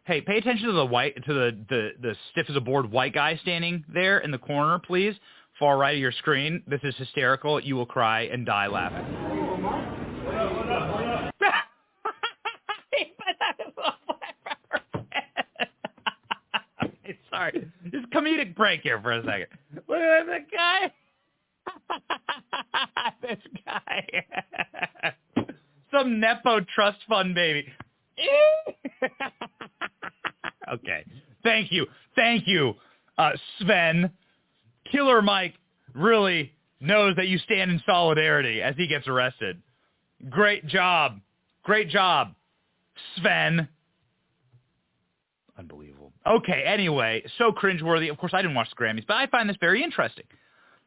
Hey, 0.05 0.21
pay 0.21 0.39
attention 0.39 0.67
to 0.67 0.73
the 0.73 0.85
white 0.85 1.15
to 1.27 1.33
the 1.33 1.57
the 1.69 1.91
the 2.01 2.17
stiff 2.33 2.51
as 2.51 2.57
a 2.57 2.61
board 2.61 2.91
white 2.91 3.15
guy 3.15 3.37
standing 3.37 3.85
there 3.93 4.19
in 4.19 4.33
the 4.33 4.39
corner, 4.39 4.81
please. 4.81 5.15
Far 5.61 5.79
right 5.79 5.95
of 5.95 6.01
your 6.01 6.11
screen. 6.11 6.61
This 6.67 6.81
is 6.83 6.97
hysterical. 6.97 7.61
You 7.61 7.77
will 7.77 7.87
cry 7.87 8.23
and 8.23 8.45
die 8.45 8.67
laughing. 8.67 9.07
Sorry. 17.31 17.65
Just 17.91 18.11
comedic 18.11 18.57
break 18.57 18.81
here 18.83 19.01
for 19.01 19.13
a 19.13 19.23
second. 19.25 19.47
Look 19.89 19.99
at 19.99 20.27
the 20.27 20.39
guy. 20.53 20.91
this 23.29 23.39
guy. 23.65 24.05
Some 25.93 26.19
Nepo 26.19 26.59
trust 26.75 26.99
fund 27.09 27.37
baby. 27.37 27.69
Okay. 30.73 31.05
Thank 31.43 31.73
you. 31.73 31.87
Thank 32.15 32.47
you, 32.47 32.75
uh, 33.19 33.33
Sven. 33.61 34.11
Killer 34.91 35.23
Mike 35.23 35.55
really 35.95 36.53
knows 36.81 37.17
that 37.17 37.29
you 37.29 37.39
stand 37.39 37.71
in 37.71 37.81
solidarity 37.87 38.61
as 38.63 38.75
he 38.77 38.87
gets 38.87 39.09
arrested. 39.09 39.63
Great 40.29 40.67
job. 40.67 41.21
Great 41.63 41.89
job, 41.89 42.35
Sven. 43.17 43.69
Unbelievable. 45.59 46.13
Okay, 46.27 46.63
anyway, 46.65 47.23
so 47.39 47.53
cringeworthy. 47.53 48.11
Of 48.11 48.19
course, 48.19 48.33
I 48.35 48.43
didn't 48.43 48.55
watch 48.55 48.69
the 48.71 48.77
Grammys, 48.77 49.07
but 49.07 49.17
I 49.17 49.27
find 49.27 49.49
this 49.49 49.57
very 49.61 49.83
interesting. 49.83 50.25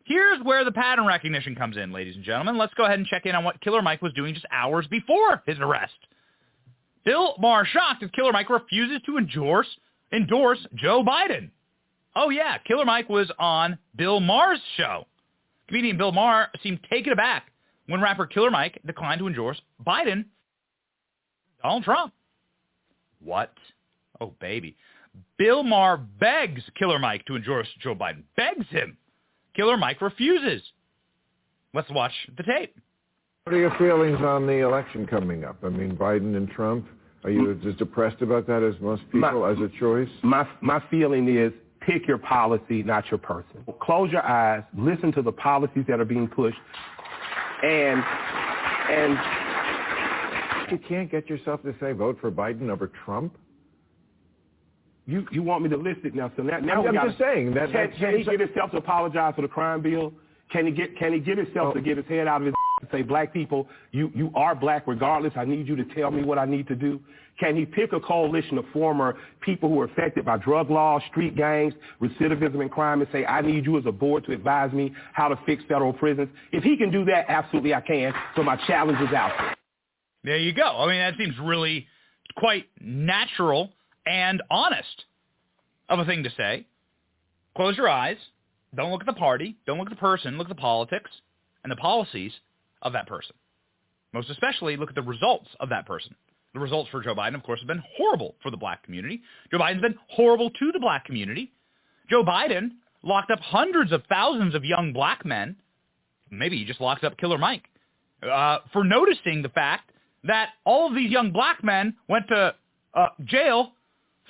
Here's 0.03 0.41
where 0.43 0.63
the 0.63 0.71
pattern 0.71 1.05
recognition 1.05 1.55
comes 1.55 1.77
in, 1.77 1.91
ladies 1.91 2.15
and 2.15 2.23
gentlemen. 2.23 2.57
Let's 2.57 2.73
go 2.75 2.85
ahead 2.85 2.99
and 2.99 3.07
check 3.07 3.25
in 3.25 3.35
on 3.35 3.43
what 3.43 3.59
Killer 3.61 3.81
Mike 3.81 4.01
was 4.01 4.13
doing 4.13 4.33
just 4.33 4.45
hours 4.51 4.85
before 4.87 5.41
his 5.45 5.57
arrest. 5.59 5.93
Bill 7.05 7.35
Maher 7.39 7.65
shocked 7.65 8.03
as 8.03 8.09
Killer 8.11 8.31
Mike 8.31 8.49
refuses 8.49 9.01
to 9.05 9.17
endorse, 9.17 9.67
endorse 10.11 10.65
Joe 10.75 11.03
Biden. 11.03 11.51
Oh, 12.15 12.29
yeah, 12.29 12.57
Killer 12.59 12.85
Mike 12.85 13.09
was 13.09 13.31
on 13.37 13.77
Bill 13.95 14.19
Maher's 14.19 14.61
show. 14.75 15.05
Comedian 15.67 15.97
Bill 15.97 16.11
Maher 16.11 16.47
seemed 16.63 16.79
taken 16.89 17.13
aback 17.13 17.51
when 17.87 18.01
rapper 18.01 18.25
Killer 18.25 18.51
Mike 18.51 18.79
declined 18.85 19.19
to 19.19 19.27
endorse 19.27 19.59
Biden, 19.85 20.25
Donald 21.61 21.83
Trump. 21.83 22.13
What? 23.19 23.53
Oh, 24.21 24.33
baby. 24.39 24.75
Bill 25.37 25.63
Maher 25.63 25.97
begs 25.97 26.61
Killer 26.77 26.99
Mike 26.99 27.25
to 27.25 27.35
endorse 27.35 27.67
Joe 27.81 27.95
Biden. 27.95 28.23
Begs 28.35 28.67
him. 28.69 28.97
Killer 29.55 29.77
Mike 29.77 30.01
refuses. 30.01 30.61
Let's 31.73 31.89
watch 31.89 32.13
the 32.37 32.43
tape. 32.43 32.75
What 33.45 33.53
are 33.53 33.59
your 33.59 33.75
feelings 33.77 34.17
on 34.23 34.47
the 34.47 34.65
election 34.67 35.05
coming 35.05 35.43
up? 35.43 35.57
I 35.63 35.69
mean, 35.69 35.95
Biden 35.95 36.35
and 36.35 36.49
Trump. 36.49 36.87
Are 37.23 37.29
you 37.29 37.51
as 37.51 37.75
depressed 37.75 38.23
about 38.23 38.47
that 38.47 38.63
as 38.63 38.73
most 38.81 39.03
people 39.11 39.41
My- 39.41 39.51
as 39.51 39.59
a 39.59 39.69
choice? 39.79 40.09
My 40.23 40.47
my 40.61 40.81
feeling 40.89 41.27
is 41.29 41.53
pick 41.79 42.07
your 42.07 42.17
policy, 42.17 42.81
not 42.81 43.11
your 43.11 43.19
person. 43.19 43.63
Close 43.83 44.11
your 44.11 44.23
eyes, 44.25 44.63
listen 44.75 45.11
to 45.11 45.21
the 45.21 45.31
policies 45.31 45.85
that 45.87 45.99
are 45.99 46.05
being 46.05 46.27
pushed, 46.27 46.57
and 47.61 48.03
and 48.89 49.19
You 50.71 50.79
can't 50.79 51.11
get 51.11 51.29
yourself 51.29 51.61
to 51.61 51.75
say 51.79 51.91
vote 51.91 52.17
for 52.19 52.31
Biden 52.31 52.69
over 52.71 52.87
Trump. 53.05 53.37
you 55.05 55.27
you 55.31 55.43
want 55.43 55.61
me 55.61 55.69
to 55.69 55.77
list 55.77 55.99
it 56.03 56.15
now. 56.15 56.31
So 56.35 56.41
now, 56.41 56.57
now 56.57 56.83
I'm- 56.83 56.95
gotta- 56.95 57.09
just 57.09 57.19
saying 57.19 57.53
that- 57.53 57.65
Can, 57.65 57.73
that's- 57.73 57.99
can 57.99 58.17
he 58.17 58.23
get 58.23 58.39
himself 58.39 58.71
to 58.71 58.77
apologize 58.77 59.35
for 59.35 59.43
the 59.43 59.47
crime 59.47 59.81
bill? 59.81 60.15
Can 60.49 60.65
he 60.65 60.71
get 60.71 60.97
can 60.97 61.13
he 61.13 61.19
get 61.19 61.37
himself 61.37 61.67
oh. 61.69 61.73
to 61.73 61.81
get 61.81 61.97
his 61.97 62.07
head 62.07 62.27
out 62.27 62.41
of 62.41 62.47
his 62.47 62.55
say, 62.91 63.01
black 63.01 63.33
people, 63.33 63.67
you 63.91 64.11
you 64.13 64.31
are 64.35 64.53
black 64.53 64.85
regardless. 64.85 65.33
I 65.35 65.45
need 65.45 65.67
you 65.67 65.75
to 65.77 65.85
tell 65.95 66.11
me 66.11 66.23
what 66.23 66.37
I 66.37 66.45
need 66.45 66.67
to 66.67 66.75
do. 66.75 66.99
Can 67.39 67.55
he 67.55 67.65
pick 67.65 67.93
a 67.93 67.99
coalition 67.99 68.57
of 68.57 68.65
former 68.71 69.17
people 69.41 69.69
who 69.69 69.79
are 69.81 69.85
affected 69.85 70.25
by 70.25 70.37
drug 70.37 70.69
laws, 70.69 71.01
street 71.09 71.35
gangs, 71.35 71.73
recidivism, 72.01 72.61
and 72.61 72.71
crime, 72.71 73.01
and 73.01 73.09
say, 73.11 73.25
I 73.25 73.41
need 73.41 73.65
you 73.65 73.77
as 73.77 73.85
a 73.85 73.91
board 73.91 74.25
to 74.25 74.33
advise 74.33 74.71
me 74.71 74.93
how 75.13 75.27
to 75.27 75.39
fix 75.45 75.63
federal 75.67 75.93
prisons? 75.93 76.29
If 76.51 76.63
he 76.63 76.77
can 76.77 76.91
do 76.91 77.05
that, 77.05 77.25
absolutely 77.27 77.73
I 77.73 77.81
can. 77.81 78.13
So 78.35 78.43
my 78.43 78.55
challenge 78.67 78.99
is 79.01 79.13
out 79.13 79.33
there. 79.37 79.55
There 80.23 80.37
you 80.37 80.53
go. 80.53 80.63
I 80.63 80.87
mean, 80.87 80.99
that 80.99 81.13
seems 81.17 81.35
really 81.41 81.87
quite 82.37 82.65
natural 82.81 83.71
and 84.05 84.41
honest 84.49 85.05
of 85.89 85.99
a 85.99 86.05
thing 86.05 86.23
to 86.23 86.29
say. 86.35 86.65
Close 87.55 87.77
your 87.77 87.89
eyes. 87.89 88.17
Don't 88.75 88.91
look 88.91 89.01
at 89.01 89.07
the 89.07 89.13
party. 89.13 89.55
Don't 89.65 89.77
look 89.77 89.87
at 89.87 89.93
the 89.93 89.99
person. 89.99 90.37
Look 90.37 90.49
at 90.49 90.55
the 90.55 90.61
politics 90.61 91.11
and 91.63 91.71
the 91.71 91.77
policies 91.77 92.31
of 92.85 92.93
that 92.93 93.07
person. 93.07 93.35
Most 94.13 94.29
especially, 94.29 94.77
look 94.77 94.89
at 94.89 94.95
the 94.95 95.01
results 95.01 95.49
of 95.59 95.67
that 95.69 95.85
person. 95.85 96.15
The 96.53 96.61
results 96.61 96.89
for 96.89 97.03
Joe 97.03 97.13
Biden, 97.13 97.35
of 97.35 97.43
course, 97.43 97.59
have 97.59 97.67
been 97.67 97.83
horrible 97.97 98.35
for 98.41 98.49
the 98.49 98.55
black 98.55 98.81
community. 98.83 99.21
Joe 99.51 99.57
Biden's 99.57 99.81
been 99.81 99.95
horrible 100.07 100.49
to 100.51 100.71
the 100.71 100.79
black 100.79 101.03
community. 101.03 101.51
Joe 102.09 102.23
Biden 102.23 102.69
locked 103.03 103.29
up 103.29 103.41
hundreds 103.41 103.91
of 103.91 104.03
thousands 104.07 104.55
of 104.55 104.63
young 104.63 104.93
black 104.93 105.25
men. 105.25 105.57
Maybe 106.31 106.57
he 106.57 106.63
just 106.63 106.79
locked 106.79 107.03
up 107.03 107.17
Killer 107.17 107.37
Mike 107.37 107.63
uh, 108.23 108.59
for 108.71 108.85
noticing 108.85 109.41
the 109.41 109.49
fact 109.49 109.91
that 110.23 110.51
all 110.65 110.87
of 110.87 110.95
these 110.95 111.11
young 111.11 111.31
black 111.31 111.63
men 111.63 111.95
went 112.07 112.27
to 112.29 112.55
uh, 112.93 113.07
jail 113.25 113.73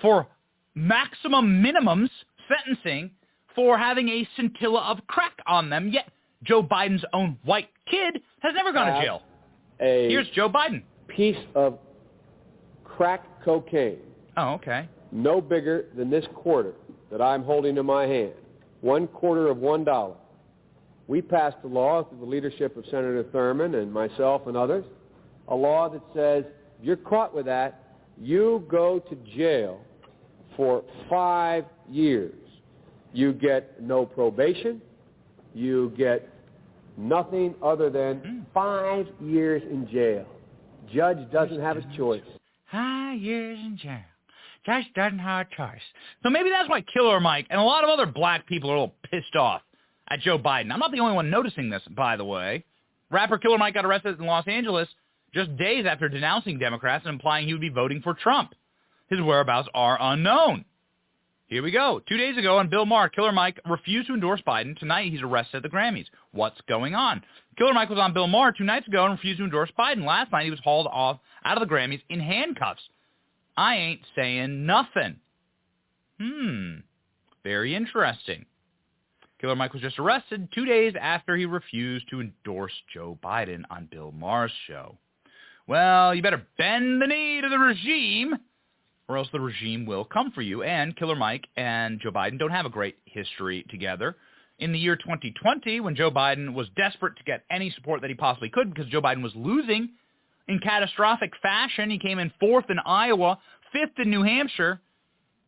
for 0.01 0.27
maximum 0.73 1.63
minimums 1.63 2.09
sentencing 2.49 3.11
for 3.55 3.77
having 3.77 4.09
a 4.09 4.27
scintilla 4.35 4.81
of 4.81 5.05
crack 5.07 5.37
on 5.47 5.69
them. 5.69 5.89
Yet 5.89 6.09
Joe 6.45 6.63
Biden's 6.63 7.03
own 7.13 7.37
white 7.43 7.69
kid 7.89 8.21
has 8.39 8.53
never 8.55 8.71
gone 8.71 8.93
to 8.93 9.01
jail. 9.01 9.21
Here's 9.79 10.27
Joe 10.29 10.49
Biden. 10.49 10.83
piece 11.07 11.37
of 11.55 11.79
crack 12.83 13.23
cocaine. 13.43 13.97
Oh, 14.37 14.53
okay. 14.53 14.87
No 15.11 15.41
bigger 15.41 15.87
than 15.95 16.09
this 16.09 16.25
quarter 16.33 16.73
that 17.11 17.21
I'm 17.21 17.43
holding 17.43 17.77
in 17.77 17.85
my 17.85 18.05
hand. 18.05 18.33
One 18.81 19.07
quarter 19.07 19.47
of 19.47 19.57
one 19.57 19.83
dollar. 19.83 20.15
We 21.07 21.21
passed 21.21 21.57
a 21.63 21.67
law 21.67 22.03
through 22.03 22.19
the 22.19 22.25
leadership 22.25 22.75
of 22.77 22.85
Senator 22.85 23.23
Thurmond 23.25 23.75
and 23.79 23.93
myself 23.93 24.47
and 24.47 24.57
others, 24.57 24.85
a 25.47 25.55
law 25.55 25.87
that 25.89 26.01
says 26.15 26.45
if 26.79 26.85
you're 26.85 26.97
caught 26.97 27.33
with 27.33 27.45
that, 27.45 27.83
you 28.19 28.65
go 28.69 28.99
to 28.99 29.15
jail 29.37 29.79
for 30.57 30.83
five 31.09 31.65
years. 31.89 32.33
You 33.13 33.33
get 33.33 33.81
no 33.81 34.05
probation. 34.05 34.81
You 35.53 35.93
get 35.97 36.27
nothing 36.97 37.55
other 37.61 37.89
than 37.89 38.17
hmm. 38.19 38.39
five 38.53 39.07
years 39.21 39.61
in 39.69 39.87
jail. 39.89 40.25
Judge 40.93 41.19
doesn't 41.31 41.59
have 41.59 41.77
a 41.77 41.97
choice. 41.97 42.23
Five 42.71 43.19
years 43.19 43.59
in 43.59 43.77
jail. 43.77 44.03
Judge 44.65 44.85
doesn't 44.95 45.19
have 45.19 45.47
a 45.47 45.55
choice. 45.55 45.81
So 46.23 46.29
maybe 46.29 46.49
that's 46.49 46.69
why 46.69 46.81
Killer 46.81 47.19
Mike 47.19 47.47
and 47.49 47.59
a 47.59 47.63
lot 47.63 47.83
of 47.83 47.89
other 47.89 48.05
black 48.05 48.47
people 48.47 48.71
are 48.71 48.75
a 48.75 48.79
little 48.79 48.95
pissed 49.11 49.35
off 49.35 49.61
at 50.09 50.21
Joe 50.21 50.39
Biden. 50.39 50.71
I'm 50.71 50.79
not 50.79 50.91
the 50.91 50.99
only 50.99 51.13
one 51.13 51.29
noticing 51.29 51.69
this, 51.69 51.83
by 51.95 52.17
the 52.17 52.25
way. 52.25 52.65
Rapper 53.11 53.37
Killer 53.37 53.57
Mike 53.57 53.75
got 53.75 53.85
arrested 53.85 54.19
in 54.19 54.25
Los 54.25 54.47
Angeles 54.47 54.87
just 55.33 55.55
days 55.57 55.85
after 55.85 56.09
denouncing 56.09 56.57
Democrats 56.57 57.05
and 57.05 57.13
implying 57.13 57.45
he 57.45 57.53
would 57.53 57.61
be 57.61 57.69
voting 57.69 58.01
for 58.01 58.13
Trump. 58.13 58.53
His 59.09 59.21
whereabouts 59.21 59.69
are 59.73 59.97
unknown. 59.99 60.65
Here 61.47 61.61
we 61.61 61.69
go. 61.69 62.01
Two 62.09 62.17
days 62.17 62.37
ago 62.37 62.57
on 62.57 62.69
Bill 62.69 62.87
Maher, 62.87 63.07
Killer 63.07 63.31
Mike 63.31 63.59
refused 63.69 64.07
to 64.07 64.15
endorse 64.15 64.41
Biden. 64.47 64.75
Tonight 64.79 65.11
he's 65.11 65.21
arrested 65.21 65.57
at 65.57 65.63
the 65.63 65.69
Grammys. 65.69 66.07
What's 66.31 66.59
going 66.67 66.95
on? 66.95 67.21
Killer 67.55 67.73
Mike 67.73 67.89
was 67.89 67.99
on 67.99 68.13
Bill 68.13 68.25
Maher 68.25 68.51
two 68.51 68.63
nights 68.63 68.87
ago 68.87 69.05
and 69.05 69.13
refused 69.13 69.37
to 69.37 69.43
endorse 69.43 69.69
Biden. 69.77 70.05
Last 70.05 70.31
night 70.31 70.45
he 70.45 70.49
was 70.49 70.59
hauled 70.63 70.87
off 70.87 71.19
out 71.43 71.61
of 71.61 71.67
the 71.67 71.71
Grammys 71.71 72.01
in 72.09 72.19
handcuffs. 72.19 72.81
I 73.55 73.75
ain't 73.75 74.01
saying 74.15 74.65
nothing. 74.65 75.17
Hmm. 76.19 76.77
Very 77.43 77.75
interesting. 77.75 78.47
Killer 79.39 79.55
Mike 79.55 79.73
was 79.73 79.83
just 79.83 79.99
arrested 79.99 80.49
two 80.51 80.65
days 80.65 80.93
after 80.99 81.35
he 81.35 81.45
refused 81.45 82.09
to 82.09 82.21
endorse 82.21 82.73
Joe 82.91 83.19
Biden 83.23 83.61
on 83.69 83.87
Bill 83.91 84.11
Maher's 84.11 84.51
show. 84.65 84.97
Well, 85.67 86.15
you 86.15 86.23
better 86.23 86.45
bend 86.57 87.01
the 87.01 87.07
knee 87.07 87.41
to 87.41 87.49
the 87.49 87.59
regime 87.59 88.35
or 89.07 89.17
else 89.17 89.27
the 89.31 89.39
regime 89.39 89.85
will 89.85 90.05
come 90.05 90.31
for 90.31 90.41
you. 90.41 90.63
And 90.63 90.95
Killer 90.95 91.15
Mike 91.15 91.45
and 91.57 91.99
Joe 91.99 92.11
Biden 92.11 92.39
don't 92.39 92.51
have 92.51 92.65
a 92.65 92.69
great 92.69 92.97
history 93.05 93.65
together. 93.69 94.15
In 94.59 94.71
the 94.71 94.79
year 94.79 94.95
2020, 94.95 95.81
when 95.81 95.95
Joe 95.95 96.09
Biden 96.09 96.53
was 96.53 96.67
desperate 96.77 97.17
to 97.17 97.23
get 97.23 97.43
any 97.51 97.69
support 97.71 98.01
that 98.01 98.09
he 98.09 98.15
possibly 98.15 98.49
could 98.49 98.73
because 98.73 98.89
Joe 98.89 99.01
Biden 99.01 99.21
was 99.21 99.33
losing 99.35 99.89
in 100.47 100.59
catastrophic 100.59 101.31
fashion, 101.41 101.89
he 101.89 101.99
came 101.99 102.19
in 102.19 102.31
fourth 102.39 102.69
in 102.69 102.77
Iowa, 102.85 103.37
fifth 103.73 103.99
in 103.99 104.09
New 104.09 104.23
Hampshire. 104.23 104.79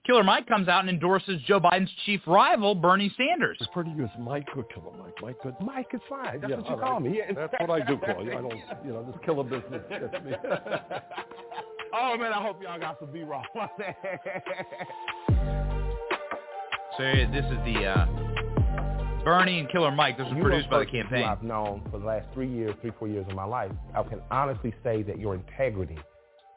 Killer 0.05 0.23
Mike 0.23 0.47
comes 0.47 0.67
out 0.69 0.81
and 0.81 0.89
endorses 0.89 1.41
Joe 1.47 1.59
Biden's 1.59 1.91
chief 2.05 2.21
rival, 2.27 2.75
Bernie 2.75 3.13
Sanders. 3.17 3.57
Refer 3.59 3.83
to 3.83 3.89
you 3.95 4.03
as 4.05 4.09
Mike 4.19 4.47
or 4.55 4.63
Killer 4.63 4.91
Mike. 4.97 5.13
Mike, 5.21 5.35
good. 5.43 5.55
Mike 5.61 5.87
is 5.93 5.99
fine. 6.09 6.39
That's 6.41 6.49
Yeah, 6.51 6.57
what 6.57 6.65
you 6.65 6.71
all 6.75 6.79
call 6.79 6.93
right. 6.93 7.01
me. 7.11 7.17
Yeah, 7.17 7.33
That's 7.33 7.53
what 7.59 7.81
I 7.81 7.85
do 7.85 7.97
call 7.97 8.23
you. 8.23 8.31
I 8.31 8.35
don't, 8.41 8.53
you 8.85 8.93
know, 8.93 9.03
this 9.03 9.15
killer 9.25 9.43
business 9.43 9.81
gets 9.89 10.25
me. 10.25 10.31
oh 11.93 12.17
man, 12.17 12.33
I 12.33 12.41
hope 12.41 12.61
y'all 12.61 12.79
got 12.79 12.99
some 12.99 13.11
B-roll. 13.11 13.43
So 16.97 17.03
this 17.03 17.45
is 17.45 17.57
the 17.63 17.85
uh, 17.85 18.05
Bernie 19.23 19.59
and 19.59 19.69
Killer 19.69 19.91
Mike. 19.91 20.17
This 20.17 20.25
were 20.31 20.35
You 20.35 20.41
produced 20.41 20.67
by 20.71 20.79
the 20.79 20.83
a 20.85 20.91
campaign. 20.91 21.25
I've 21.25 21.43
known 21.43 21.83
for 21.91 21.99
the 21.99 22.05
last 22.05 22.25
three 22.33 22.51
years, 22.51 22.73
three, 22.81 22.91
four 22.97 23.07
years 23.07 23.23
of 23.29 23.35
my 23.35 23.43
life. 23.43 23.71
I 23.95 24.01
can 24.01 24.19
honestly 24.31 24.73
say 24.83 25.03
that 25.03 25.19
your 25.19 25.35
integrity 25.35 25.99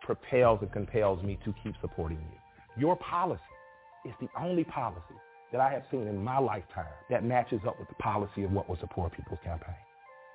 propels 0.00 0.60
and 0.62 0.72
compels 0.72 1.22
me 1.22 1.38
to 1.44 1.54
keep 1.62 1.74
supporting 1.82 2.16
you. 2.16 2.80
Your 2.80 2.96
policy 2.96 3.42
is 4.06 4.14
the 4.18 4.28
only 4.40 4.64
policy 4.64 5.14
that 5.52 5.60
I 5.60 5.70
have 5.72 5.82
seen 5.90 6.06
in 6.06 6.24
my 6.24 6.38
lifetime 6.38 6.86
that 7.10 7.22
matches 7.22 7.60
up 7.66 7.78
with 7.78 7.88
the 7.88 7.96
policy 7.96 8.42
of 8.42 8.50
what 8.52 8.66
was 8.66 8.78
the 8.80 8.86
Poor 8.86 9.10
People's 9.10 9.40
Campaign. 9.44 9.74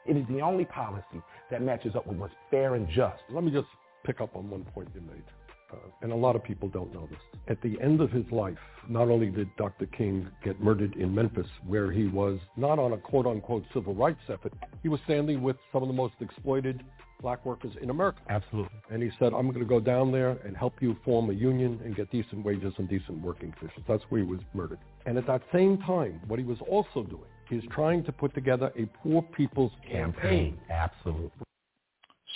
It 0.06 0.18
is 0.18 0.28
the 0.28 0.41
only 0.41 0.66
policy 0.66 1.22
that 1.50 1.64
matches 1.64 1.96
up 1.96 2.06
with 2.06 2.18
what's 2.18 2.34
fair 2.52 2.76
and 2.76 2.88
just. 2.89 3.24
Let 3.32 3.43
me 3.43 3.50
just 3.50 3.68
pick 4.06 4.22
up 4.22 4.36
on 4.36 4.49
one 4.49 4.64
point 4.64 4.89
you 4.93 5.01
made. 5.01 5.24
Uh, 5.72 5.78
and 6.03 6.12
a 6.12 6.16
lot 6.16 6.36
of 6.36 6.43
people 6.43 6.70
don't 6.70 6.93
know 6.93 7.08
this. 7.10 7.20
At 7.47 7.62
the 7.62 7.76
end 7.82 7.99
of 7.99 8.12
his 8.12 8.26
life, 8.32 8.58
not 8.88 9.10
only 9.10 9.28
did 9.28 9.49
Dr. 9.58 9.88
King 9.88 10.28
get 10.43 10.62
murdered 10.62 10.95
in 10.95 11.14
Memphis, 11.14 11.47
where 11.66 11.91
he 11.91 12.08
was 12.08 12.39
not 12.56 12.78
on 12.78 12.93
a 12.93 12.97
quote-unquote 12.97 13.64
civil 13.74 13.95
rights 13.95 14.20
effort, 14.30 14.53
he 14.84 14.89
was 14.89 14.99
standing 15.06 15.41
with 15.41 15.56
some 15.74 15.82
of 15.82 15.88
the 15.88 15.93
most 15.93 16.14
exploited 16.22 16.84
black 17.22 17.43
workers 17.45 17.72
in 17.82 17.89
America. 17.89 18.20
Absolutely. 18.30 18.78
And 18.91 19.01
he 19.01 19.10
said, 19.18 19.34
I'm 19.34 19.47
going 19.47 19.60
to 19.60 19.66
go 19.66 19.80
down 19.80 20.12
there 20.12 20.38
and 20.45 20.56
help 20.56 20.76
you 20.82 20.95
form 21.03 21.32
a 21.32 21.34
union 21.34 21.80
and 21.84 21.95
get 21.95 22.12
decent 22.12 22.45
wages 22.45 22.74
and 22.78 22.88
decent 22.88 23.22
working 23.22 23.51
conditions. 23.58 23.86
That's 23.88 24.03
where 24.10 24.22
he 24.22 24.28
was 24.28 24.41
murdered. 24.53 24.80
And 25.08 25.18
at 25.18 25.26
that 25.26 25.41
same 25.51 25.80
time, 25.80 26.22
what 26.28 26.38
he 26.38 26.45
was 26.45 26.60
also 26.70 27.03
doing 27.03 27.24
is 27.49 27.64
trying 27.72 28.03
to 28.03 28.12
put 28.12 28.34
together 28.36 28.72
a 28.78 28.86
poor 29.01 29.22
people's 29.22 29.72
campaign. 29.89 30.60
Absolutely. 30.70 31.45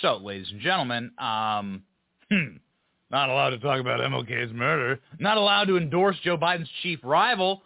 So, 0.02 0.16
ladies 0.16 0.50
and 0.50 0.60
gentlemen, 0.60 1.12
um, 1.18 1.82
hmm, 2.30 2.56
not 3.10 3.28
allowed 3.28 3.50
to 3.50 3.58
talk 3.58 3.80
about 3.80 4.00
MLK's 4.00 4.52
murder. 4.52 5.00
Not 5.18 5.36
allowed 5.36 5.64
to 5.66 5.76
endorse 5.76 6.16
Joe 6.22 6.38
Biden's 6.38 6.70
chief 6.82 7.00
rival. 7.02 7.62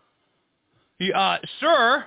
Uh, 1.15 1.39
sir, 1.61 2.05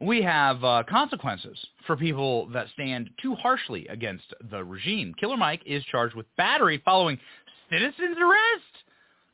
we 0.00 0.22
have 0.22 0.62
uh, 0.64 0.82
consequences 0.88 1.58
for 1.86 1.96
people 1.96 2.46
that 2.48 2.66
stand 2.74 3.10
too 3.22 3.34
harshly 3.34 3.86
against 3.88 4.24
the 4.50 4.64
regime. 4.64 5.14
Killer 5.18 5.36
Mike 5.36 5.62
is 5.66 5.84
charged 5.84 6.14
with 6.14 6.26
battery 6.36 6.80
following 6.84 7.18
citizen's 7.70 8.16
arrest 8.16 8.84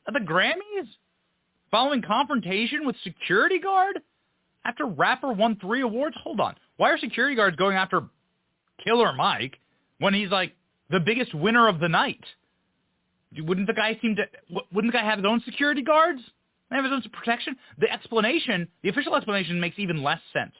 at 0.07 0.13
the 0.13 0.19
Grammys, 0.19 0.87
following 1.71 2.01
confrontation 2.01 2.85
with 2.85 2.95
security 3.03 3.59
guard 3.59 3.99
after 4.65 4.85
rapper 4.85 5.31
won 5.31 5.57
three 5.61 5.81
awards. 5.81 6.15
Hold 6.23 6.39
on, 6.39 6.55
why 6.77 6.89
are 6.89 6.97
security 6.97 7.35
guards 7.35 7.55
going 7.55 7.77
after 7.77 8.01
Killer 8.83 9.13
Mike 9.13 9.59
when 9.99 10.13
he's 10.13 10.29
like 10.29 10.53
the 10.89 10.99
biggest 10.99 11.33
winner 11.33 11.67
of 11.67 11.79
the 11.79 11.89
night? 11.89 12.23
Wouldn't 13.37 13.67
the 13.67 13.73
guy 13.73 13.97
seem 14.01 14.15
to? 14.15 14.25
Wouldn't 14.71 14.93
the 14.93 14.97
guy 14.97 15.03
have 15.03 15.19
his 15.19 15.25
own 15.25 15.41
security 15.45 15.81
guards? 15.81 16.21
Have 16.71 16.83
his 16.83 16.93
own 16.93 17.03
protection. 17.13 17.55
The 17.77 17.91
explanation, 17.91 18.67
the 18.83 18.89
official 18.89 19.15
explanation, 19.15 19.59
makes 19.59 19.77
even 19.77 20.03
less 20.03 20.19
sense. 20.33 20.53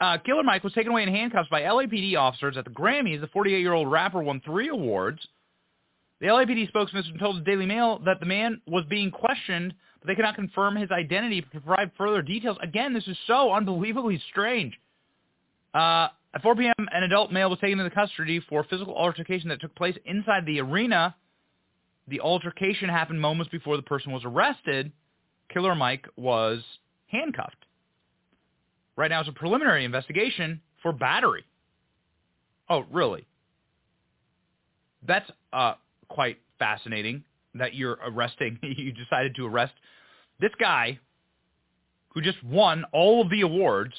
Uh, 0.00 0.18
Killer 0.18 0.42
Mike 0.42 0.64
was 0.64 0.72
taken 0.72 0.90
away 0.92 1.02
in 1.04 1.08
handcuffs 1.08 1.48
by 1.48 1.62
LAPD 1.62 2.16
officers 2.16 2.56
at 2.56 2.64
the 2.64 2.70
Grammys. 2.70 3.20
The 3.20 3.28
48-year-old 3.28 3.90
rapper 3.90 4.22
won 4.22 4.40
three 4.44 4.68
awards. 4.68 5.20
The 6.20 6.26
LAPD 6.26 6.68
spokesman 6.68 7.04
told 7.18 7.36
the 7.36 7.40
Daily 7.40 7.66
Mail 7.66 8.00
that 8.04 8.20
the 8.20 8.26
man 8.26 8.60
was 8.66 8.84
being 8.90 9.10
questioned, 9.10 9.74
but 10.00 10.08
they 10.08 10.14
cannot 10.14 10.34
confirm 10.34 10.76
his 10.76 10.90
identity 10.90 11.40
to 11.40 11.48
provide 11.48 11.90
further 11.96 12.20
details. 12.20 12.56
Again, 12.62 12.92
this 12.92 13.06
is 13.06 13.16
so 13.26 13.52
unbelievably 13.52 14.20
strange. 14.30 14.78
Uh, 15.72 16.08
at 16.34 16.42
4 16.42 16.56
p.m., 16.56 16.88
an 16.92 17.02
adult 17.02 17.30
male 17.30 17.50
was 17.50 17.58
taken 17.58 17.78
into 17.78 17.94
custody 17.94 18.40
for 18.48 18.64
physical 18.64 18.96
altercation 18.96 19.48
that 19.50 19.60
took 19.60 19.74
place 19.74 19.96
inside 20.06 20.46
the 20.46 20.60
arena 20.60 21.14
the 22.08 22.20
altercation 22.20 22.88
happened 22.88 23.20
moments 23.20 23.50
before 23.50 23.76
the 23.76 23.82
person 23.82 24.12
was 24.12 24.24
arrested. 24.24 24.92
Killer 25.52 25.74
Mike 25.74 26.06
was 26.16 26.62
handcuffed. 27.06 27.64
Right 28.96 29.10
now 29.10 29.20
it's 29.20 29.28
a 29.28 29.32
preliminary 29.32 29.84
investigation 29.84 30.60
for 30.82 30.92
battery. 30.92 31.44
Oh, 32.68 32.84
really? 32.90 33.26
That's 35.06 35.30
uh, 35.52 35.74
quite 36.08 36.38
fascinating 36.58 37.24
that 37.54 37.74
you're 37.74 37.98
arresting, 38.04 38.58
you 38.62 38.92
decided 38.92 39.34
to 39.36 39.46
arrest 39.46 39.72
this 40.40 40.52
guy 40.58 40.98
who 42.10 42.20
just 42.20 42.42
won 42.44 42.84
all 42.92 43.22
of 43.22 43.30
the 43.30 43.40
awards, 43.42 43.94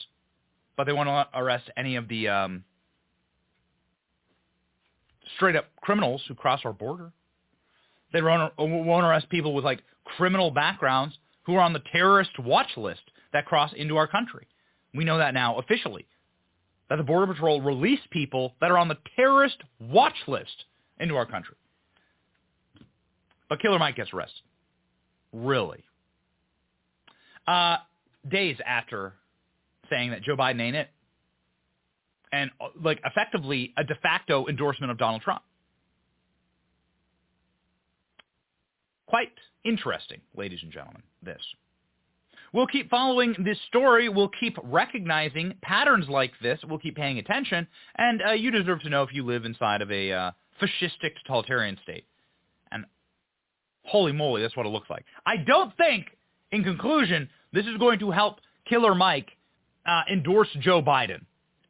but 0.77 0.85
they 0.85 0.93
won't 0.93 1.27
arrest 1.33 1.69
any 1.77 1.95
of 1.95 2.07
the 2.07 2.27
um, 2.27 2.63
straight 5.35 5.55
up 5.55 5.65
criminals 5.81 6.21
who 6.27 6.35
cross 6.35 6.61
our 6.65 6.73
border. 6.73 7.11
They 8.11 8.21
won't, 8.21 8.53
arrest 8.57 9.29
people 9.29 9.53
with 9.53 9.65
like 9.65 9.81
criminal 10.05 10.51
backgrounds 10.51 11.17
who 11.43 11.55
are 11.55 11.61
on 11.61 11.73
the 11.73 11.81
terrorist 11.91 12.37
watch 12.39 12.69
list 12.77 13.01
that 13.33 13.45
cross 13.45 13.71
into 13.75 13.97
our 13.97 14.07
country. 14.07 14.47
We 14.93 15.03
know 15.03 15.17
that 15.17 15.33
now 15.33 15.57
officially. 15.57 16.05
That 16.89 16.97
the 16.97 17.03
Border 17.03 17.33
Patrol 17.33 17.61
release 17.61 17.99
people 18.11 18.53
that 18.61 18.69
are 18.69 18.77
on 18.77 18.87
the 18.87 18.97
terrorist 19.15 19.57
watch 19.79 20.15
list 20.27 20.65
into 20.99 21.15
our 21.15 21.25
country. 21.25 21.55
But 23.49 23.59
Killer 23.61 23.79
Mike 23.79 23.95
gets 23.95 24.13
arrested. 24.13 24.43
Really. 25.31 25.83
Uh, 27.47 27.77
days 28.29 28.57
after 28.65 29.13
saying 29.93 30.11
that 30.11 30.23
Joe 30.23 30.35
Biden 30.35 30.61
ain't 30.61 30.75
it, 30.75 30.89
and 32.31 32.49
uh, 32.59 32.69
like 32.81 32.99
effectively 33.05 33.73
a 33.77 33.83
de 33.83 33.95
facto 33.95 34.47
endorsement 34.47 34.91
of 34.91 34.97
Donald 34.97 35.21
Trump. 35.21 35.43
Quite 39.05 39.29
interesting, 39.63 40.21
ladies 40.35 40.59
and 40.63 40.71
gentlemen, 40.71 41.03
this. 41.21 41.41
We'll 42.53 42.67
keep 42.67 42.89
following 42.89 43.35
this 43.39 43.57
story. 43.67 44.09
We'll 44.09 44.31
keep 44.39 44.57
recognizing 44.63 45.55
patterns 45.63 46.05
like 46.07 46.31
this. 46.41 46.59
We'll 46.67 46.79
keep 46.79 46.95
paying 46.95 47.17
attention. 47.17 47.67
And 47.95 48.21
uh, 48.21 48.31
you 48.33 48.51
deserve 48.51 48.81
to 48.81 48.89
know 48.89 49.01
if 49.01 49.11
you 49.11 49.25
live 49.25 49.45
inside 49.45 49.81
of 49.81 49.91
a 49.91 50.11
uh, 50.11 50.31
fascistic 50.61 51.13
totalitarian 51.25 51.77
state. 51.81 52.05
And 52.71 52.85
holy 53.83 54.11
moly, 54.11 54.43
that's 54.43 54.55
what 54.55 54.67
it 54.67 54.69
looks 54.69 54.89
like. 54.89 55.03
I 55.25 55.37
don't 55.37 55.75
think, 55.77 56.05
in 56.51 56.63
conclusion, 56.63 57.27
this 57.53 57.65
is 57.65 57.77
going 57.77 57.97
to 57.99 58.11
help 58.11 58.39
Killer 58.69 58.93
Mike 58.93 59.31
uh, 59.85 60.01
endorse 60.11 60.49
Joe 60.59 60.81
Biden. 60.81 61.25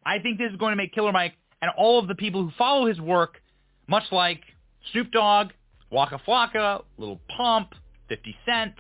I 0.06 0.20
think 0.20 0.38
this 0.38 0.52
is 0.52 0.58
going 0.58 0.72
to 0.72 0.76
make 0.76 0.94
Killer 0.94 1.12
Mike 1.12 1.34
and 1.62 1.72
all 1.78 2.00
of 2.00 2.08
the 2.08 2.16
people 2.16 2.44
who 2.44 2.52
follow 2.58 2.86
his 2.86 3.00
work, 3.00 3.42
much 3.88 4.04
like 4.12 4.42
Snoop 4.92 5.12
Dogg, 5.12 5.52
Waka 5.90 6.20
Flocka, 6.28 6.84
Lil 6.98 7.20
Pump, 7.36 7.74
50 8.10 8.36
Cent. 8.46 8.74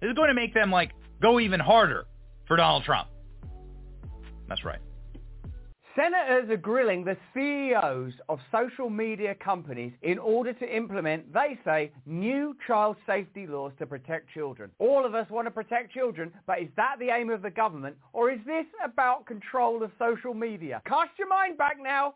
This 0.00 0.08
is 0.08 0.14
going 0.14 0.28
to 0.28 0.34
make 0.34 0.54
them 0.54 0.70
like 0.70 0.92
go 1.20 1.40
even 1.40 1.60
harder 1.60 2.06
for 2.46 2.56
Donald 2.56 2.84
Trump. 2.84 3.08
That's 4.48 4.64
right. 4.64 4.80
Senators 5.98 6.48
are 6.48 6.56
grilling 6.56 7.04
the 7.04 7.16
CEOs 7.34 8.12
of 8.28 8.38
social 8.52 8.88
media 8.88 9.34
companies 9.34 9.92
in 10.02 10.16
order 10.16 10.52
to 10.52 10.76
implement, 10.76 11.32
they 11.32 11.58
say, 11.64 11.90
new 12.06 12.54
child 12.68 12.96
safety 13.04 13.48
laws 13.48 13.72
to 13.80 13.86
protect 13.86 14.32
children. 14.32 14.70
All 14.78 15.04
of 15.04 15.16
us 15.16 15.28
want 15.28 15.48
to 15.48 15.50
protect 15.50 15.92
children, 15.92 16.32
but 16.46 16.60
is 16.60 16.68
that 16.76 17.00
the 17.00 17.08
aim 17.08 17.30
of 17.30 17.42
the 17.42 17.50
government, 17.50 17.96
or 18.12 18.30
is 18.30 18.38
this 18.46 18.66
about 18.84 19.26
control 19.26 19.82
of 19.82 19.90
social 19.98 20.34
media? 20.34 20.80
Cast 20.86 21.10
your 21.18 21.26
mind 21.26 21.58
back 21.58 21.78
now. 21.82 22.14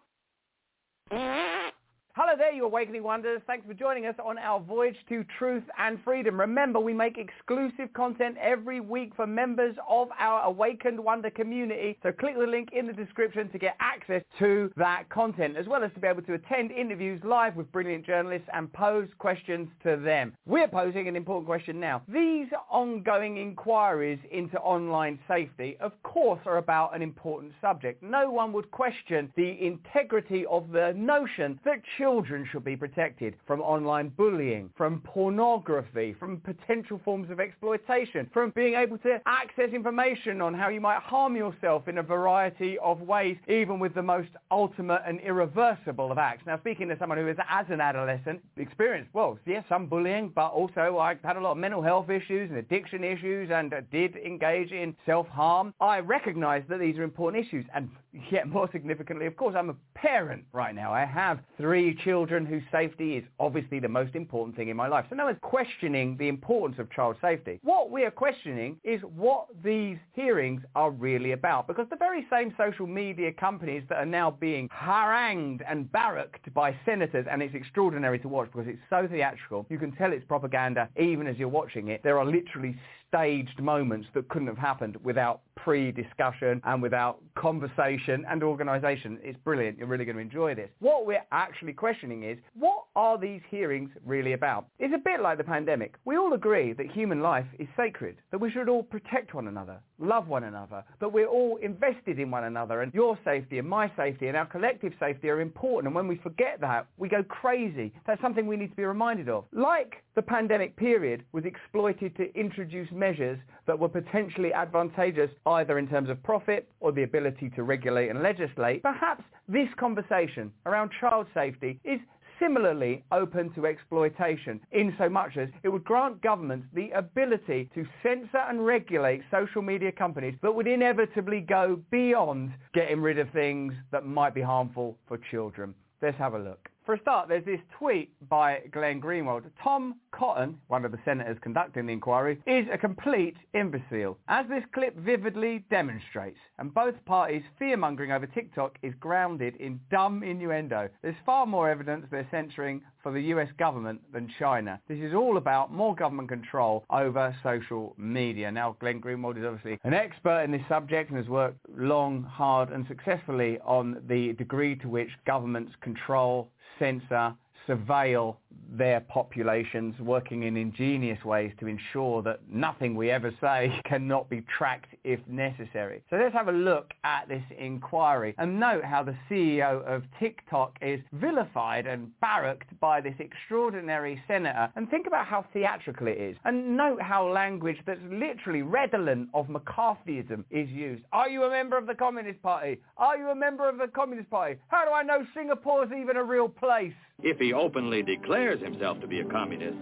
Hello 2.15 2.35
there, 2.37 2.53
you 2.53 2.67
Awakening 2.67 3.03
Wonders. 3.03 3.41
Thanks 3.47 3.67
for 3.67 3.73
joining 3.73 4.05
us 4.05 4.15
on 4.23 4.37
our 4.37 4.61
voyage 4.61 4.99
to 5.09 5.25
truth 5.39 5.63
and 5.79 5.99
freedom. 6.05 6.39
Remember, 6.39 6.79
we 6.79 6.93
make 6.93 7.17
exclusive 7.17 7.91
content 7.95 8.37
every 8.39 8.81
week 8.81 9.15
for 9.17 9.27
members 9.27 9.75
of 9.89 10.09
our 10.19 10.43
Awakened 10.43 11.03
Wonder 11.03 11.31
community. 11.31 11.99
So 12.03 12.13
click 12.13 12.35
the 12.39 12.45
link 12.47 12.69
in 12.75 12.87
the 12.87 12.93
description 12.93 13.49
to 13.49 13.59
get 13.59 13.77
access 13.81 14.23
to 14.41 14.71
that 14.77 15.09
content, 15.09 15.57
as 15.57 15.67
well 15.67 15.83
as 15.83 15.91
to 15.95 16.01
be 16.01 16.07
able 16.07 16.21
to 16.21 16.35
attend 16.35 16.71
interviews 16.71 17.19
live 17.25 17.57
with 17.57 17.73
brilliant 17.73 18.05
journalists 18.05 18.47
and 18.53 18.71
pose 18.75 19.09
questions 19.19 19.71
to 19.83 19.97
them. 19.97 20.35
We're 20.45 20.69
posing 20.69 21.09
an 21.09 21.17
important 21.17 21.47
question 21.47 21.81
now. 21.81 22.03
These 22.09 22.49
ongoing 22.71 23.39
inquiries 23.39 24.19
into 24.31 24.59
online 24.59 25.19
safety, 25.27 25.79
of 25.81 25.93
course, 26.03 26.41
are 26.45 26.59
about 26.59 26.95
an 26.95 27.01
important 27.01 27.55
subject. 27.63 28.03
No 28.03 28.31
one 28.31 28.53
would 28.53 28.71
question 28.71 29.33
the 29.35 29.57
integrity 29.67 30.45
of 30.45 30.73
the 30.73 30.93
notion 30.95 31.59
that 31.65 31.81
children 32.03 32.44
should 32.50 32.64
be 32.64 32.74
protected 32.74 33.36
from 33.46 33.61
online 33.61 34.09
bullying, 34.09 34.68
from 34.76 35.00
pornography, 35.03 36.16
from 36.18 36.40
potential 36.40 37.00
forms 37.05 37.30
of 37.30 37.38
exploitation, 37.38 38.28
from 38.32 38.50
being 38.57 38.74
able 38.74 38.98
to 38.98 39.20
access 39.24 39.70
information 39.72 40.40
on 40.40 40.53
how 40.53 40.68
you 40.68 40.80
might 40.80 41.00
harm 41.00 41.36
yourself 41.36 41.86
in 41.86 41.98
a 41.98 42.03
variety 42.03 42.76
of 42.82 43.00
ways, 43.03 43.36
even 43.46 43.78
with 43.78 43.94
the 43.94 44.03
most 44.03 44.30
ultimate 44.50 45.00
and 45.07 45.20
irreversible 45.20 46.11
of 46.11 46.18
acts. 46.18 46.42
Now, 46.44 46.59
speaking 46.59 46.88
to 46.88 46.98
someone 46.98 47.18
who 47.18 47.26
has, 47.26 47.36
as 47.48 47.66
an 47.68 47.80
adolescent, 47.80 48.42
experienced, 48.57 49.11
well, 49.14 49.38
yes, 49.46 49.62
some 49.68 49.86
bullying, 49.86 50.32
but 50.34 50.48
also 50.48 50.98
I 50.98 51.14
had 51.22 51.36
a 51.36 51.40
lot 51.40 51.53
of 51.53 51.59
mental 51.59 51.82
health 51.82 52.11
issues 52.11 52.50
and 52.50 52.59
addiction 52.59 53.05
issues 53.05 53.48
and 53.53 53.72
uh, 53.72 53.82
did 53.92 54.16
engage 54.16 54.72
in 54.72 54.96
self-harm. 55.07 55.72
I 55.80 56.00
recognize 56.00 56.64
that 56.68 56.80
these 56.80 56.98
are 56.98 57.05
important 57.05 57.46
issues 57.46 57.64
and 57.72 57.88
yet 58.30 58.48
more 58.48 58.68
significantly, 58.72 59.26
of 59.26 59.36
course, 59.36 59.55
I'm 59.57 59.70
a 59.70 59.76
parent 59.94 60.44
right 60.53 60.74
now. 60.74 60.92
I 60.92 61.05
have 61.05 61.38
three 61.57 61.91
children 61.95 62.47
whose 62.47 62.62
safety 62.70 63.16
is 63.16 63.24
obviously 63.38 63.78
the 63.78 63.88
most 63.88 64.14
important 64.14 64.57
thing 64.57 64.68
in 64.68 64.76
my 64.76 64.88
life. 64.88 65.07
So 65.11 65.16
no 65.16 65.26
one's 65.26 65.38
questioning 65.43 66.16
the 66.16 66.28
importance 66.28 66.78
of 66.78 66.90
child 66.90 67.16
safety. 67.20 67.61
What 67.62 67.90
we 67.90 68.05
are 68.05 68.11
questioning 68.11 68.78
is 68.84 69.01
what 69.03 69.47
these 69.62 69.99
hearings 70.12 70.62
are 70.74 70.90
really 70.90 71.32
about. 71.32 71.66
Because 71.66 71.86
the 71.90 71.97
very 71.97 72.26
same 72.30 72.55
social 72.57 72.86
media 72.86 73.32
companies 73.32 73.82
that 73.88 73.97
are 73.97 74.07
now 74.07 74.30
being 74.30 74.68
harangued 74.72 75.62
and 75.68 75.90
barracked 75.90 76.53
by 76.55 76.76
senators, 76.84 77.26
and 77.30 77.43
it's 77.43 77.55
extraordinary 77.55 78.18
to 78.20 78.28
watch 78.28 78.49
because 78.53 78.68
it's 78.68 78.82
so 78.90 79.09
theatrical, 79.11 79.66
you 79.68 79.78
can 79.78 79.93
tell 79.93 80.12
it's 80.12 80.24
propaganda 80.24 80.88
even 80.99 81.26
as 81.26 81.36
you're 81.36 81.49
watching 81.49 81.88
it. 81.88 82.03
There 82.03 82.18
are 82.18 82.26
literally 82.26 82.76
staged 83.09 83.61
moments 83.61 84.09
that 84.14 84.28
couldn't 84.28 84.49
have 84.49 84.59
happened 84.59 84.97
without 85.03 85.43
pre-discussion 85.57 86.61
and 86.64 86.82
without 86.82 87.20
conversation 87.34 88.24
and 88.28 88.42
organisation. 88.42 89.18
It's 89.22 89.38
brilliant. 89.44 89.78
You're 89.78 89.86
really 89.86 90.05
going 90.05 90.16
to 90.16 90.22
enjoy 90.22 90.55
this. 90.55 90.70
What 90.80 91.07
we're 91.07 91.24
actually 91.30 91.72
questioning 91.72 92.24
is, 92.24 92.38
what 92.59 92.84
are 92.96 93.18
these 93.18 93.40
hearings 93.50 93.90
really 94.05 94.32
about? 94.32 94.66
It's 94.78 94.94
a 94.94 94.98
bit 94.98 95.20
like 95.20 95.38
the 95.38 95.44
pandemic. 95.44 95.94
We 96.05 96.16
all 96.16 96.32
agree 96.32 96.72
that 96.74 96.90
human 96.90 97.20
life 97.20 97.46
is 97.59 97.68
sacred, 97.76 98.16
that 98.30 98.40
we 98.40 98.50
should 98.50 98.68
all 98.68 98.82
protect 98.82 99.34
one 99.34 99.48
another, 99.48 99.78
love 99.98 100.28
one 100.28 100.44
another, 100.44 100.84
that 101.00 101.12
we're 101.12 101.26
all 101.26 101.59
invested 101.62 102.18
in 102.18 102.30
one 102.30 102.44
another, 102.44 102.82
and 102.82 102.92
your 102.92 103.18
safety 103.24 103.59
and 103.59 103.68
my 103.68 103.90
safety 103.96 104.28
and 104.28 104.36
our 104.36 104.46
collective 104.46 104.92
safety 104.98 105.30
are 105.30 105.40
important. 105.40 105.86
And 105.86 105.94
when 105.94 106.09
we 106.09 106.16
forget 106.16 106.61
that, 106.61 106.86
we 106.96 107.09
go 107.09 107.22
crazy. 107.22 107.92
That's 108.07 108.20
something 108.20 108.46
we 108.46 108.57
need 108.57 108.70
to 108.70 108.76
be 108.76 108.84
reminded 108.84 109.28
of. 109.28 109.44
Like 109.53 110.03
the 110.14 110.22
pandemic 110.22 110.76
period 110.76 111.24
was 111.32 111.44
exploited 111.44 112.16
to 112.16 112.34
introduce 112.38 112.90
measures 112.92 113.38
that 113.66 113.78
were 113.78 113.88
potentially 113.88 114.53
advantageous 114.53 115.30
either 115.47 115.78
in 115.78 115.88
terms 115.88 116.09
of 116.09 116.22
profit 116.22 116.68
or 116.80 116.93
the 116.93 117.03
ability 117.03 117.51
to 117.51 117.62
regulate 117.62 118.09
and 118.09 118.22
legislate, 118.22 118.82
perhaps 118.82 119.24
this 119.49 119.68
conversation 119.78 120.53
around 120.66 120.90
child 121.01 121.26
safety 121.34 121.80
is 121.84 122.01
similarly 122.40 123.05
open 123.12 123.53
to 123.55 123.66
exploitation 123.66 124.61
in 124.72 124.93
so 124.99 125.09
much 125.09 125.36
as 125.36 125.49
it 125.62 125.68
would 125.68 125.84
grant 125.84 126.20
governments 126.22 126.66
the 126.74 126.90
ability 126.90 127.70
to 127.74 127.84
censor 128.03 128.43
and 128.49 128.64
regulate 128.64 129.22
social 129.30 129.62
media 129.62 129.93
companies 129.93 130.34
that 130.43 130.53
would 130.53 130.66
inevitably 130.66 131.40
go 131.40 131.80
beyond 131.90 132.51
getting 132.74 133.01
rid 133.01 133.18
of 133.18 133.30
things 133.30 133.72
that 133.93 134.05
might 134.05 134.34
be 134.34 134.43
harmful 134.43 134.97
for 135.07 135.18
children. 135.30 135.74
Let's 136.01 136.18
have 136.18 136.34
a 136.34 136.38
look. 136.38 136.72
For 136.85 136.95
a 136.95 137.01
start, 137.01 137.28
there's 137.28 137.45
this 137.45 137.61
tweet 137.78 138.11
by 138.28 138.62
Glenn 138.72 139.01
Greenwald. 139.01 139.45
Tom 139.62 140.01
Cotton, 140.11 140.59
one 140.66 140.85
of 140.85 140.91
the 140.91 140.99
senators 141.05 141.39
conducting 141.41 141.87
the 141.87 141.93
inquiry, 141.93 142.41
is 142.45 142.66
a 142.72 142.76
complete 142.76 143.37
imbecile, 143.55 144.18
as 144.26 144.47
this 144.49 144.64
clip 144.74 144.99
vividly 144.99 145.64
demonstrates. 145.70 146.41
And 146.59 146.74
both 146.74 146.97
parties' 147.05 147.45
fear-mongering 147.57 148.11
over 148.11 148.26
TikTok 148.26 148.78
is 148.83 148.95
grounded 148.99 149.55
in 149.57 149.78
dumb 149.93 150.24
innuendo. 150.24 150.89
There's 151.03 151.14
far 151.24 151.47
more 151.47 151.70
evidence 151.70 152.07
they're 152.11 152.26
censoring 152.33 152.83
for 153.01 153.12
the 153.12 153.22
US 153.35 153.49
government 153.59 154.01
than 154.12 154.28
China. 154.39 154.80
This 154.89 154.99
is 154.99 155.14
all 155.14 155.37
about 155.37 155.72
more 155.72 155.95
government 155.95 156.28
control 156.28 156.85
over 156.91 157.33
social 157.45 157.95
media. 157.97 158.51
Now, 158.51 158.76
Glenn 158.80 159.01
Greenwald 159.01 159.39
is 159.39 159.45
obviously 159.45 159.78
an 159.85 159.95
expert 159.95 160.43
in 160.43 160.51
this 160.51 160.62
subject 160.68 161.11
and 161.11 161.18
has 161.18 161.28
worked 161.28 161.59
long, 161.68 162.24
hard 162.24 162.70
and 162.70 162.85
successfully 162.89 163.61
on 163.64 164.03
the 164.09 164.33
degree 164.33 164.74
to 164.76 164.89
which 164.89 165.11
governments 165.26 165.72
control 165.80 166.51
censor, 166.83 167.37
surveil 167.69 168.37
their 168.73 169.01
populations, 169.01 169.99
working 170.01 170.45
in 170.45 170.57
ingenious 170.57 171.23
ways 171.25 171.53
to 171.61 171.67
ensure 171.67 172.23
that 172.23 172.41
nothing 172.49 172.95
we 172.95 173.11
ever 173.11 173.33
say 173.41 173.81
cannot 173.85 174.31
be 174.31 174.43
tracked 174.57 174.95
if 175.05 175.21
necessary. 175.29 176.03
So 176.11 176.17
let's 176.17 176.35
have 176.35 176.49
a 176.49 176.53
look 176.53 176.93
at 177.05 177.29
this 177.29 177.43
inquiry 177.59 178.35
and 178.39 178.59
note 178.59 178.85
how 178.85 179.03
the 179.03 179.15
CEO 179.31 179.85
of 179.85 180.03
TikTok 180.19 180.79
is 180.81 181.01
vilified 181.13 181.87
and 181.87 182.09
barracked 182.21 182.79
by 182.81 183.01
this 183.01 183.15
extraordinary 183.19 184.23
senator 184.27 184.71
and 184.77 184.89
think 184.89 185.07
about 185.07 185.27
how 185.27 185.45
theatrical 185.53 186.07
it 186.07 186.19
is. 186.19 186.37
And 186.45 186.77
note 186.77 187.03
how 187.03 187.29
language 187.29 187.77
that's 187.87 188.01
literally 188.11 188.63
redolent 188.63 189.29
of 189.35 189.49
McCarthyism 189.49 190.45
is 190.51 190.69
used. 190.71 191.03
Are 191.13 191.29
you 191.29 191.45
a 191.45 191.51
member 191.51 191.77
of 191.77 191.87
the 191.87 191.95
Communist 191.95 192.43
Party? 192.43 192.81
Are 192.97 193.19
you 193.19 193.29
a 193.29 193.35
member 193.35 193.69
of 193.69 193.79
the 193.79 193.89
Communist 193.89 194.31
Party? 194.31 194.59
How 194.69 194.85
do 194.85 194.93
I 194.93 195.03
know 195.03 195.27
Singapore's 195.35 195.91
even 195.93 196.17
a 196.17 196.25
real 196.25 196.49
place? 196.49 196.93
If 197.23 197.39
he 197.39 197.53
openly 197.53 198.03
declares 198.03 198.61
himself 198.62 199.01
to 199.01 199.07
be 199.07 199.20
a 199.20 199.25
communist, 199.25 199.79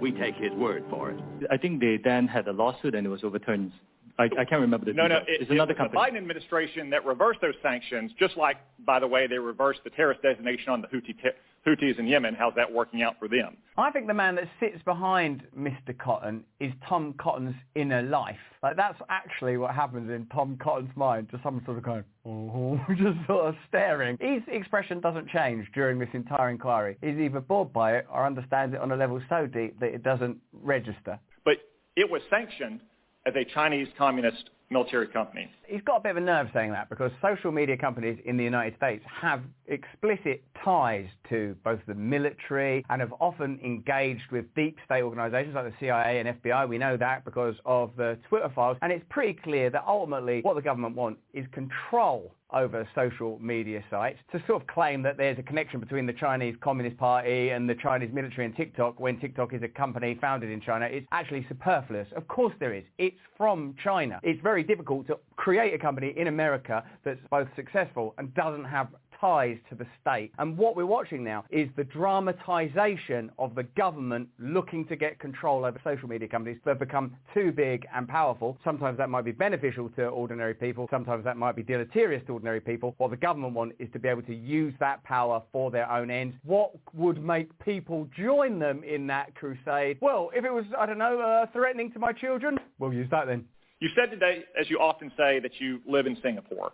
we 0.00 0.12
take 0.12 0.34
his 0.34 0.52
word 0.52 0.84
for 0.90 1.10
it. 1.10 1.20
I 1.50 1.56
think 1.56 1.80
they 1.80 1.98
then 2.02 2.26
had 2.28 2.46
a 2.48 2.52
lawsuit 2.52 2.94
and 2.94 3.06
it 3.06 3.10
was 3.10 3.24
overturned. 3.24 3.72
I, 4.18 4.24
I 4.24 4.44
can't 4.44 4.60
remember 4.60 4.86
the 4.86 4.92
No, 4.92 5.06
no, 5.08 5.16
it, 5.16 5.24
it's 5.28 5.50
it 5.50 5.54
another 5.54 5.72
was 5.72 5.78
company. 5.78 6.00
the 6.12 6.12
Biden 6.12 6.18
administration 6.18 6.90
that 6.90 7.04
reversed 7.04 7.40
those 7.40 7.54
sanctions, 7.62 8.12
just 8.18 8.36
like, 8.36 8.56
by 8.84 9.00
the 9.00 9.06
way, 9.08 9.26
they 9.26 9.38
reversed 9.38 9.80
the 9.82 9.90
terrorist 9.90 10.22
designation 10.22 10.68
on 10.68 10.82
the 10.82 10.88
Houthi 10.88 11.20
te- 11.20 11.30
Houthis 11.66 11.98
in 11.98 12.06
Yemen. 12.06 12.34
How's 12.34 12.54
that 12.56 12.70
working 12.70 13.02
out 13.02 13.18
for 13.18 13.28
them? 13.28 13.56
I 13.78 13.90
think 13.90 14.06
the 14.06 14.14
man 14.14 14.34
that 14.36 14.48
sits 14.60 14.82
behind 14.84 15.42
Mr. 15.56 15.96
Cotton 15.96 16.44
is 16.60 16.72
Tom 16.88 17.14
Cotton's 17.14 17.54
inner 17.74 18.02
life. 18.02 18.36
Like 18.62 18.76
that's 18.76 18.98
actually 19.08 19.56
what 19.56 19.74
happens 19.74 20.10
in 20.10 20.26
Tom 20.26 20.58
Cotton's 20.62 20.94
mind, 20.96 21.28
just 21.30 21.42
some 21.42 21.62
sort 21.64 21.78
of 21.78 21.84
kind, 21.84 22.04
oh, 22.26 22.78
just 22.90 23.26
sort 23.26 23.46
of 23.46 23.54
staring. 23.68 24.18
His 24.20 24.42
expression 24.48 25.00
doesn't 25.00 25.28
change 25.28 25.66
during 25.74 25.98
this 25.98 26.08
entire 26.12 26.50
inquiry. 26.50 26.96
He's 27.00 27.16
either 27.16 27.40
bored 27.40 27.72
by 27.72 27.96
it 27.96 28.06
or 28.12 28.26
understands 28.26 28.74
it 28.74 28.80
on 28.80 28.92
a 28.92 28.96
level 28.96 29.20
so 29.28 29.46
deep 29.46 29.80
that 29.80 29.94
it 29.94 30.02
doesn't 30.02 30.38
register. 30.52 31.18
But 31.44 31.56
it 31.96 32.10
was 32.10 32.22
sanctioned 32.28 32.80
as 33.26 33.34
a 33.36 33.44
Chinese 33.44 33.88
communist 33.96 34.50
military 34.70 35.06
company. 35.08 35.50
He's 35.66 35.82
got 35.82 35.96
a 35.96 36.00
bit 36.00 36.10
of 36.10 36.16
a 36.18 36.20
nerve 36.20 36.48
saying 36.52 36.72
that 36.72 36.88
because 36.88 37.10
social 37.22 37.52
media 37.52 37.76
companies 37.76 38.18
in 38.24 38.36
the 38.36 38.44
United 38.44 38.76
States 38.76 39.04
have 39.20 39.42
explicit 39.66 40.42
ties 40.64 41.06
to 41.28 41.56
both 41.64 41.80
the 41.86 41.94
military 41.94 42.84
and 42.90 43.00
have 43.00 43.12
often 43.20 43.58
engaged 43.64 44.30
with 44.30 44.46
deep 44.54 44.76
state 44.84 45.02
organizations 45.02 45.54
like 45.54 45.64
the 45.64 45.74
CIA 45.80 46.20
and 46.20 46.42
FBI. 46.42 46.68
We 46.68 46.78
know 46.78 46.96
that 46.96 47.24
because 47.24 47.54
of 47.64 47.92
the 47.96 48.18
Twitter 48.28 48.50
files. 48.54 48.76
And 48.82 48.92
it's 48.92 49.04
pretty 49.08 49.38
clear 49.42 49.70
that 49.70 49.84
ultimately 49.86 50.40
what 50.42 50.54
the 50.54 50.62
government 50.62 50.96
want 50.96 51.18
is 51.32 51.46
control 51.52 52.34
over 52.52 52.86
social 52.94 53.38
media 53.40 53.82
sites 53.90 54.18
to 54.32 54.42
sort 54.46 54.62
of 54.62 54.68
claim 54.68 55.02
that 55.02 55.16
there's 55.16 55.38
a 55.38 55.42
connection 55.42 55.80
between 55.80 56.06
the 56.06 56.12
Chinese 56.12 56.54
Communist 56.60 56.96
Party 56.96 57.50
and 57.50 57.68
the 57.68 57.74
Chinese 57.74 58.10
military 58.12 58.44
and 58.44 58.54
TikTok 58.56 59.00
when 59.00 59.18
TikTok 59.18 59.52
is 59.52 59.62
a 59.62 59.68
company 59.68 60.16
founded 60.20 60.50
in 60.50 60.60
China 60.60 60.86
is 60.86 61.02
actually 61.12 61.44
superfluous. 61.48 62.08
Of 62.16 62.28
course 62.28 62.54
there 62.60 62.74
is. 62.74 62.84
It's 62.98 63.16
from 63.36 63.74
China. 63.82 64.20
It's 64.22 64.40
very 64.42 64.62
difficult 64.62 65.06
to 65.08 65.18
create 65.36 65.74
a 65.74 65.78
company 65.78 66.12
in 66.16 66.28
America 66.28 66.84
that's 67.04 67.20
both 67.30 67.48
successful 67.56 68.14
and 68.18 68.32
doesn't 68.34 68.64
have 68.64 68.88
ties 69.20 69.56
to 69.68 69.74
the 69.74 69.86
state. 70.00 70.32
And 70.38 70.56
what 70.56 70.76
we're 70.76 70.86
watching 70.86 71.24
now 71.24 71.44
is 71.50 71.68
the 71.76 71.84
dramatization 71.84 73.30
of 73.38 73.54
the 73.54 73.62
government 73.76 74.28
looking 74.38 74.86
to 74.86 74.96
get 74.96 75.18
control 75.18 75.64
over 75.64 75.80
social 75.84 76.08
media 76.08 76.28
companies 76.28 76.58
that 76.64 76.78
become 76.78 77.16
too 77.32 77.52
big 77.52 77.86
and 77.94 78.08
powerful. 78.08 78.58
Sometimes 78.64 78.98
that 78.98 79.10
might 79.10 79.24
be 79.24 79.32
beneficial 79.32 79.88
to 79.90 80.06
ordinary 80.06 80.54
people. 80.54 80.86
Sometimes 80.90 81.24
that 81.24 81.36
might 81.36 81.56
be 81.56 81.62
deleterious 81.62 82.22
to 82.26 82.32
ordinary 82.32 82.60
people. 82.60 82.94
What 82.98 83.10
the 83.10 83.16
government 83.16 83.54
want 83.54 83.72
is 83.78 83.88
to 83.92 83.98
be 83.98 84.08
able 84.08 84.22
to 84.22 84.34
use 84.34 84.74
that 84.80 85.02
power 85.04 85.42
for 85.52 85.70
their 85.70 85.90
own 85.90 86.10
ends. 86.10 86.34
What 86.44 86.72
would 86.94 87.22
make 87.22 87.56
people 87.58 88.08
join 88.16 88.58
them 88.58 88.82
in 88.84 89.06
that 89.08 89.34
crusade? 89.34 89.98
Well, 90.00 90.30
if 90.34 90.44
it 90.44 90.52
was, 90.52 90.64
I 90.78 90.86
don't 90.86 90.98
know, 90.98 91.20
uh, 91.20 91.46
threatening 91.52 91.92
to 91.92 91.98
my 91.98 92.12
children, 92.12 92.58
we'll 92.78 92.92
use 92.92 93.08
that 93.10 93.26
then. 93.26 93.44
You 93.80 93.88
said 93.94 94.10
today, 94.10 94.44
as 94.58 94.70
you 94.70 94.78
often 94.78 95.10
say, 95.16 95.40
that 95.40 95.52
you 95.58 95.80
live 95.86 96.06
in 96.06 96.16
Singapore. 96.22 96.72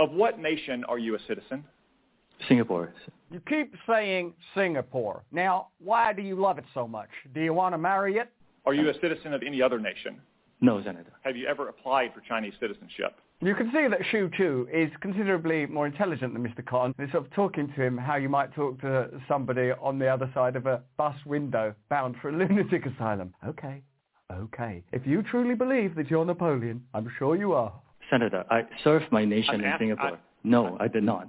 Of 0.00 0.12
what 0.12 0.38
nation 0.38 0.82
are 0.84 0.98
you 0.98 1.14
a 1.14 1.18
citizen? 1.28 1.62
Singapore. 2.48 2.94
You 3.30 3.38
keep 3.46 3.74
saying 3.86 4.32
Singapore. 4.54 5.22
Now, 5.30 5.68
why 5.78 6.14
do 6.14 6.22
you 6.22 6.36
love 6.36 6.56
it 6.56 6.64
so 6.72 6.88
much? 6.88 7.10
Do 7.34 7.42
you 7.42 7.52
want 7.52 7.74
to 7.74 7.78
marry 7.78 8.16
it? 8.16 8.30
Are 8.64 8.72
you 8.72 8.88
a 8.88 8.94
citizen 8.94 9.34
of 9.34 9.42
any 9.46 9.60
other 9.60 9.78
nation? 9.78 10.18
No, 10.62 10.82
Senator. 10.82 11.12
Have 11.20 11.36
you 11.36 11.46
ever 11.46 11.68
applied 11.68 12.14
for 12.14 12.20
Chinese 12.20 12.54
citizenship? 12.58 13.20
You 13.42 13.54
can 13.54 13.70
see 13.74 13.88
that 13.88 14.00
Shou 14.10 14.30
Chew 14.34 14.66
is 14.72 14.90
considerably 15.02 15.66
more 15.66 15.86
intelligent 15.86 16.32
than 16.32 16.42
Mr. 16.42 16.64
Cotton. 16.64 16.94
It's 16.98 17.12
sort 17.12 17.26
of 17.26 17.32
talking 17.34 17.68
to 17.68 17.82
him 17.82 17.98
how 17.98 18.16
you 18.16 18.30
might 18.30 18.54
talk 18.54 18.80
to 18.80 19.10
somebody 19.28 19.70
on 19.82 19.98
the 19.98 20.08
other 20.08 20.30
side 20.32 20.56
of 20.56 20.64
a 20.64 20.80
bus 20.96 21.16
window 21.26 21.74
bound 21.90 22.16
for 22.22 22.30
a 22.30 22.32
lunatic 22.38 22.86
asylum. 22.86 23.34
Okay, 23.46 23.82
okay. 24.32 24.82
If 24.92 25.06
you 25.06 25.22
truly 25.22 25.54
believe 25.54 25.94
that 25.96 26.10
you're 26.10 26.24
Napoleon, 26.24 26.82
I'm 26.94 27.10
sure 27.18 27.36
you 27.36 27.52
are. 27.52 27.74
Senator, 28.10 28.44
I 28.50 28.62
served 28.84 29.10
my 29.10 29.24
nation 29.24 29.54
I'm 29.56 29.64
in 29.64 29.74
Singapore. 29.78 30.06
I- 30.06 30.18
no, 30.42 30.76
I 30.80 30.88
did 30.88 31.04
not. 31.04 31.28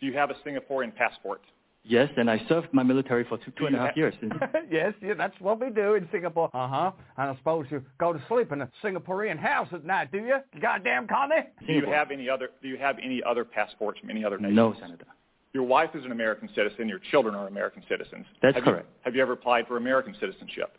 Do 0.00 0.06
you 0.06 0.12
have 0.14 0.30
a 0.30 0.34
Singaporean 0.46 0.94
passport? 0.94 1.40
Yes, 1.86 2.08
and 2.16 2.30
I 2.30 2.40
served 2.48 2.68
my 2.72 2.82
military 2.82 3.24
for 3.24 3.36
two, 3.38 3.52
two 3.58 3.66
and 3.66 3.74
a 3.76 3.78
you 3.78 3.84
half 3.84 3.94
ha- 3.94 3.98
years. 4.00 4.14
yes, 4.70 4.94
yeah, 5.02 5.14
that's 5.14 5.38
what 5.38 5.60
we 5.60 5.68
do 5.70 5.94
in 5.94 6.08
Singapore. 6.10 6.50
Uh-huh. 6.54 6.90
And 7.18 7.30
I 7.30 7.36
suppose 7.36 7.66
you 7.70 7.82
go 7.98 8.12
to 8.14 8.22
sleep 8.26 8.52
in 8.52 8.62
a 8.62 8.70
Singaporean 8.82 9.38
house 9.38 9.68
at 9.72 9.84
night, 9.84 10.10
do 10.10 10.18
you? 10.18 10.36
You 10.54 10.60
goddamn 10.60 11.06
commie? 11.06 11.42
Do 11.66 11.72
you 11.74 11.86
have 11.86 12.10
any 12.10 12.28
other? 12.28 12.50
Do 12.62 12.68
you 12.68 12.78
have 12.78 12.96
any 13.02 13.22
other 13.22 13.44
passports 13.44 14.00
from 14.00 14.08
any 14.10 14.24
other 14.24 14.38
nation? 14.38 14.56
No, 14.56 14.74
Senator. 14.80 15.04
Your 15.52 15.64
wife 15.64 15.90
is 15.94 16.04
an 16.04 16.10
American 16.12 16.48
citizen. 16.54 16.88
Your 16.88 17.00
children 17.10 17.34
are 17.34 17.46
American 17.48 17.82
citizens. 17.88 18.24
That's 18.42 18.56
have 18.56 18.64
correct. 18.64 18.86
You, 18.86 19.00
have 19.04 19.14
you 19.14 19.22
ever 19.22 19.32
applied 19.34 19.66
for 19.68 19.76
American 19.76 20.14
citizenship? 20.18 20.76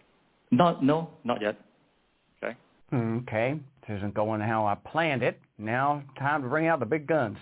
Not, 0.51 0.83
no, 0.83 1.09
not 1.23 1.41
yet. 1.41 1.57
Okay. 2.43 2.55
Okay. 2.93 3.59
Isn't 3.89 4.13
going 4.13 4.41
how 4.41 4.65
I 4.65 4.75
planned 4.75 5.23
it. 5.23 5.39
Now, 5.57 6.03
time 6.19 6.41
to 6.41 6.47
bring 6.47 6.67
out 6.67 6.79
the 6.79 6.86
big 6.86 7.07
guns. 7.07 7.38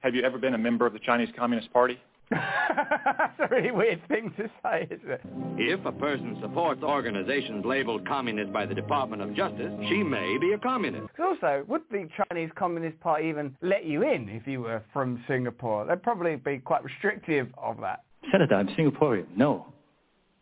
Have 0.00 0.14
you 0.14 0.22
ever 0.22 0.38
been 0.38 0.54
a 0.54 0.58
member 0.58 0.86
of 0.86 0.92
the 0.92 0.98
Chinese 0.98 1.30
Communist 1.36 1.72
Party? 1.72 1.98
That's 2.30 3.38
a 3.38 3.48
really 3.50 3.70
weird 3.70 4.06
thing 4.08 4.32
to 4.36 4.50
say, 4.62 4.88
isn't 4.90 5.10
it? 5.10 5.20
If 5.56 5.84
a 5.84 5.92
person 5.92 6.36
supports 6.40 6.82
organizations 6.82 7.64
labeled 7.64 8.06
communist 8.06 8.52
by 8.52 8.66
the 8.66 8.74
Department 8.74 9.22
of 9.22 9.34
Justice, 9.34 9.72
she 9.88 10.02
may 10.02 10.36
be 10.38 10.52
a 10.52 10.58
communist. 10.58 11.08
Also, 11.18 11.64
would 11.68 11.82
the 11.90 12.08
Chinese 12.28 12.50
Communist 12.56 12.98
Party 13.00 13.28
even 13.28 13.56
let 13.62 13.84
you 13.84 14.02
in 14.02 14.28
if 14.28 14.46
you 14.46 14.62
were 14.62 14.82
from 14.92 15.22
Singapore? 15.28 15.86
They'd 15.86 16.02
probably 16.02 16.36
be 16.36 16.58
quite 16.58 16.82
restrictive 16.82 17.48
of 17.56 17.78
that. 17.80 18.04
Senator, 18.32 18.54
I'm 18.54 18.68
Singaporean. 18.68 19.26
No. 19.36 19.66